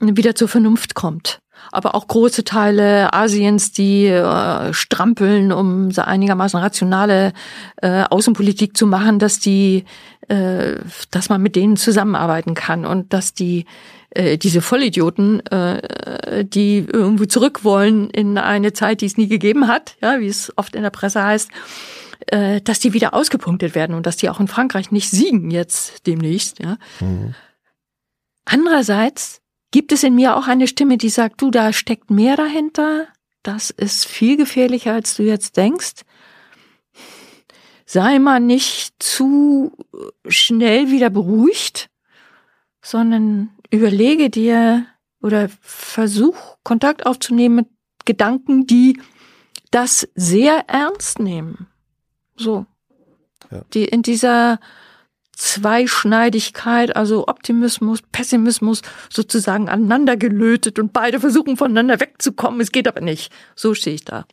wieder 0.00 0.34
zur 0.34 0.48
Vernunft 0.48 0.94
kommt 0.94 1.42
aber 1.70 1.94
auch 1.94 2.06
große 2.06 2.44
Teile 2.44 3.12
Asiens, 3.12 3.72
die 3.72 4.06
äh, 4.06 4.72
strampeln, 4.72 5.52
um 5.52 5.90
so 5.90 6.02
einigermaßen 6.02 6.58
rationale 6.58 7.32
äh, 7.76 8.04
Außenpolitik 8.10 8.76
zu 8.76 8.86
machen, 8.86 9.18
dass 9.18 9.38
die, 9.38 9.84
äh, 10.28 10.76
dass 11.10 11.28
man 11.28 11.42
mit 11.42 11.56
denen 11.56 11.76
zusammenarbeiten 11.76 12.54
kann 12.54 12.84
und 12.84 13.12
dass 13.12 13.34
die 13.34 13.66
äh, 14.14 14.36
diese 14.36 14.60
Vollidioten, 14.60 15.44
äh, 15.46 16.44
die 16.44 16.86
irgendwie 16.90 17.28
zurück 17.28 17.64
wollen 17.64 18.10
in 18.10 18.36
eine 18.36 18.72
Zeit, 18.72 19.00
die 19.00 19.06
es 19.06 19.16
nie 19.16 19.28
gegeben 19.28 19.68
hat, 19.68 19.96
ja, 20.02 20.20
wie 20.20 20.28
es 20.28 20.52
oft 20.56 20.74
in 20.74 20.82
der 20.82 20.90
Presse 20.90 21.22
heißt, 21.22 21.50
äh, 22.26 22.60
dass 22.60 22.78
die 22.78 22.92
wieder 22.92 23.14
ausgepunktet 23.14 23.74
werden 23.74 23.96
und 23.96 24.06
dass 24.06 24.16
die 24.16 24.28
auch 24.28 24.40
in 24.40 24.48
Frankreich 24.48 24.90
nicht 24.90 25.10
siegen 25.10 25.50
jetzt 25.50 26.06
demnächst, 26.06 26.58
ja. 26.58 26.76
Mhm. 27.00 27.34
Andererseits 28.44 29.41
gibt 29.72 29.90
es 29.90 30.04
in 30.04 30.14
mir 30.14 30.36
auch 30.36 30.46
eine 30.46 30.68
Stimme, 30.68 30.96
die 30.96 31.08
sagt, 31.08 31.42
du, 31.42 31.50
da 31.50 31.72
steckt 31.72 32.10
mehr 32.10 32.36
dahinter, 32.36 33.08
das 33.42 33.70
ist 33.70 34.06
viel 34.06 34.36
gefährlicher, 34.36 34.92
als 34.92 35.16
du 35.16 35.24
jetzt 35.24 35.56
denkst. 35.56 36.02
Sei 37.84 38.20
mal 38.20 38.38
nicht 38.38 39.02
zu 39.02 39.72
schnell 40.28 40.90
wieder 40.90 41.10
beruhigt, 41.10 41.90
sondern 42.80 43.50
überlege 43.70 44.30
dir 44.30 44.86
oder 45.20 45.48
versuch 45.60 46.36
Kontakt 46.62 47.04
aufzunehmen 47.06 47.56
mit 47.56 47.68
Gedanken, 48.04 48.66
die 48.66 49.00
das 49.70 50.08
sehr 50.14 50.68
ernst 50.68 51.18
nehmen. 51.18 51.66
So. 52.36 52.66
Ja. 53.50 53.62
Die 53.72 53.84
in 53.84 54.02
dieser 54.02 54.60
Zweischneidigkeit, 55.42 56.94
also 56.94 57.26
Optimismus, 57.26 57.98
Pessimismus 58.12 58.82
sozusagen 59.10 59.68
aneinander 59.68 60.16
gelötet 60.16 60.78
und 60.78 60.92
beide 60.92 61.18
versuchen 61.18 61.56
voneinander 61.56 61.98
wegzukommen. 61.98 62.60
Es 62.60 62.70
geht 62.70 62.86
aber 62.86 63.00
nicht. 63.00 63.32
So 63.56 63.74
stehe 63.74 63.96
ich 63.96 64.04
da. 64.04 64.24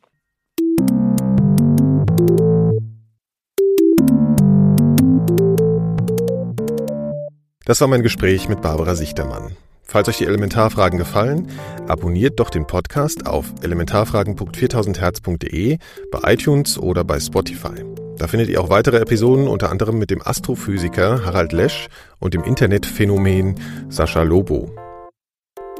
Das 7.66 7.82
war 7.82 7.88
mein 7.88 8.04
Gespräch 8.04 8.48
mit 8.48 8.62
Barbara 8.62 8.96
Sichtermann. 8.96 9.58
Falls 9.82 10.10
euch 10.10 10.20
die 10.20 10.26
Elementarfragen 10.26 11.00
gefallen, 11.00 11.48
abonniert 11.88 12.40
doch 12.40 12.52
den 12.52 12.68
Podcast 12.68 13.26
auf 13.26 13.52
elementarfragen.4000herz.de, 13.64 15.80
bei 16.12 16.34
iTunes 16.34 16.78
oder 16.78 17.04
bei 17.04 17.20
Spotify. 17.20 17.84
Da 18.20 18.28
findet 18.28 18.50
ihr 18.50 18.62
auch 18.62 18.70
weitere 18.70 18.98
Episoden, 18.98 19.48
unter 19.48 19.72
anderem 19.72 19.98
mit 19.98 20.12
dem 20.12 20.22
Astrophysiker 20.22 21.26
Harald 21.26 21.54
Lesch 21.54 21.88
und 22.20 22.34
dem 22.34 22.44
Internetphänomen 22.44 23.56
Sascha 23.88 24.24
Lobo. 24.24 24.76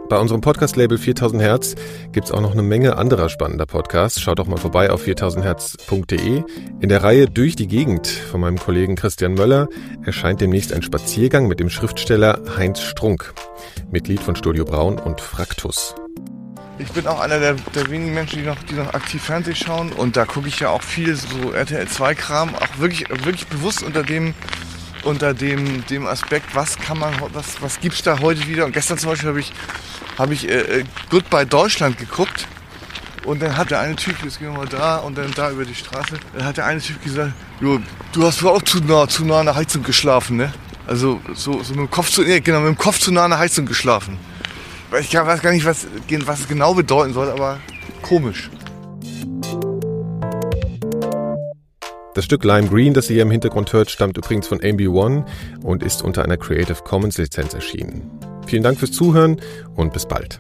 Bei 0.08 0.18
unserem 0.18 0.40
Podcast-Label 0.40 0.98
4000 0.98 1.42
Hertz 1.42 1.76
gibt's 2.14 2.32
auch 2.32 2.40
noch 2.40 2.54
eine 2.54 2.64
Menge 2.64 2.98
anderer 2.98 3.28
spannender 3.28 3.66
Podcasts. 3.66 4.22
Schaut 4.22 4.40
doch 4.40 4.48
mal 4.48 4.58
vorbei 4.58 4.90
auf 4.90 5.06
4000herz.de. 5.06 6.44
In 6.80 6.90
der 6.90 7.04
Reihe 7.04 7.28
Durch 7.28 7.58
die 7.58 7.68
Gegend 7.68 8.08
von 8.08 8.40
meinem 8.40 8.58
Kollegen 8.58 8.96
Christian 8.96 9.34
Möller 9.34 9.68
erscheint 10.04 10.40
demnächst 10.40 10.72
ein 10.74 10.82
Spaziergang 10.82 11.48
mit 11.48 11.60
dem 11.60 11.70
Schriftsteller 11.70 12.42
Heinz 12.58 12.80
Strunk, 12.80 13.34
Mitglied 13.92 14.22
von 14.22 14.38
Studio 14.38 14.64
Braun 14.64 14.98
und 14.98 15.20
Fraktus. 15.20 15.94
Ich 16.80 16.94
bin 16.94 17.08
auch 17.08 17.20
einer 17.20 17.40
der, 17.40 17.56
der 17.76 17.90
wenigen 17.90 18.14
Menschen, 18.14 18.40
die 18.40 18.46
noch, 18.46 18.56
die 18.64 18.74
noch 18.74 18.94
aktiv 18.94 19.22
Fernsehen 19.22 19.56
schauen. 19.56 19.92
Und 19.92 20.16
da 20.16 20.24
gucke 20.24 20.48
ich 20.48 20.62
ja 20.62 20.70
auch 20.70 20.82
viel 20.82 21.14
so 21.14 21.52
RTL 21.52 21.86
2-Kram, 21.86 22.56
auch 22.56 22.78
wirklich, 22.78 23.10
wirklich 23.10 23.48
bewusst 23.48 23.84
unter 23.84 24.02
dem, 24.02 24.34
unter 25.04 25.34
dem, 25.34 25.86
dem 25.88 26.08
Aspekt, 26.08 26.56
was 26.56 26.78
kann 26.78 26.98
man, 26.98 27.14
was, 27.34 27.62
was 27.62 27.82
gibt's 27.82 28.02
da 28.02 28.20
heute 28.20 28.48
wieder? 28.48 28.66
Und 28.66 28.72
gestern 28.72 28.98
zum 28.98 29.10
Beispiel 29.10 29.28
habe 29.28 29.42
ich, 29.42 29.52
habe 30.18 30.34
ich 30.34 30.48
äh, 30.48 30.80
äh, 30.80 30.84
Goodbye 31.10 31.46
Deutschland 31.46 31.98
geguckt. 31.98 32.48
Und 33.26 33.42
dann 33.42 33.58
hat 33.58 33.72
der 33.72 33.82
eine 33.82 33.98
Typ, 33.98 34.16
jetzt 34.24 34.40
gehen 34.40 34.54
wir 34.54 34.60
mal 34.60 34.68
da 34.68 34.98
und 34.98 35.18
dann 35.18 35.32
da 35.36 35.52
über 35.52 35.66
die 35.66 35.76
Straße, 35.76 36.18
dann 36.34 36.46
hat 36.46 36.56
der 36.56 36.66
eine 36.66 36.80
Typ 36.80 37.04
gesagt, 37.04 37.34
jo, 37.60 37.82
du 38.14 38.26
hast 38.26 38.42
wohl 38.42 38.52
auch 38.52 38.62
zu 38.62 38.80
nah, 38.80 39.06
zu 39.10 39.26
nah 39.26 39.42
an 39.42 39.48
der 39.48 39.56
Heizung 39.56 39.84
geschlafen, 39.84 40.38
ne? 40.38 40.54
Also 40.88 41.20
so, 41.34 41.62
so 41.62 41.74
mit 41.74 41.82
dem 41.82 41.92
Kopf 41.92 42.10
zu, 42.10 42.24
nee, 42.24 42.40
genau, 42.40 42.62
mit 42.62 42.70
dem 42.70 42.78
Kopf 42.78 42.98
zu 43.00 43.12
nah 43.12 43.26
an 43.26 43.32
der 43.32 43.40
Heizung 43.40 43.66
geschlafen. 43.66 44.18
Ich 44.98 45.14
weiß 45.14 45.42
gar 45.42 45.52
nicht, 45.52 45.66
was, 45.66 45.88
was 46.26 46.40
es 46.40 46.48
genau 46.48 46.74
bedeuten 46.74 47.14
soll, 47.14 47.30
aber 47.30 47.60
komisch. 48.02 48.50
Das 52.16 52.26
Stück 52.26 52.44
Lime 52.44 52.68
Green, 52.68 52.94
das 52.94 53.10
ihr 53.10 53.16
hier 53.16 53.24
im 53.24 53.32
Hintergrund 53.32 53.72
hört, 53.72 53.92
stammt 53.92 54.18
übrigens 54.18 54.48
von 54.48 54.60
AMB1 54.60 55.26
und 55.64 55.84
ist 55.84 56.02
unter 56.02 56.24
einer 56.24 56.38
Creative 56.38 56.84
Commons 56.84 57.18
Lizenz 57.18 57.54
erschienen. 57.54 58.10
Vielen 58.48 58.64
Dank 58.64 58.80
fürs 58.80 58.92
Zuhören 58.92 59.40
und 59.76 59.94
bis 59.94 60.08
bald. 60.08 60.40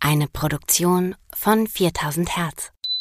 Eine 0.00 0.26
Produktion 0.32 1.14
von 1.32 1.66
4000 1.66 2.36
Hertz. 2.36 2.72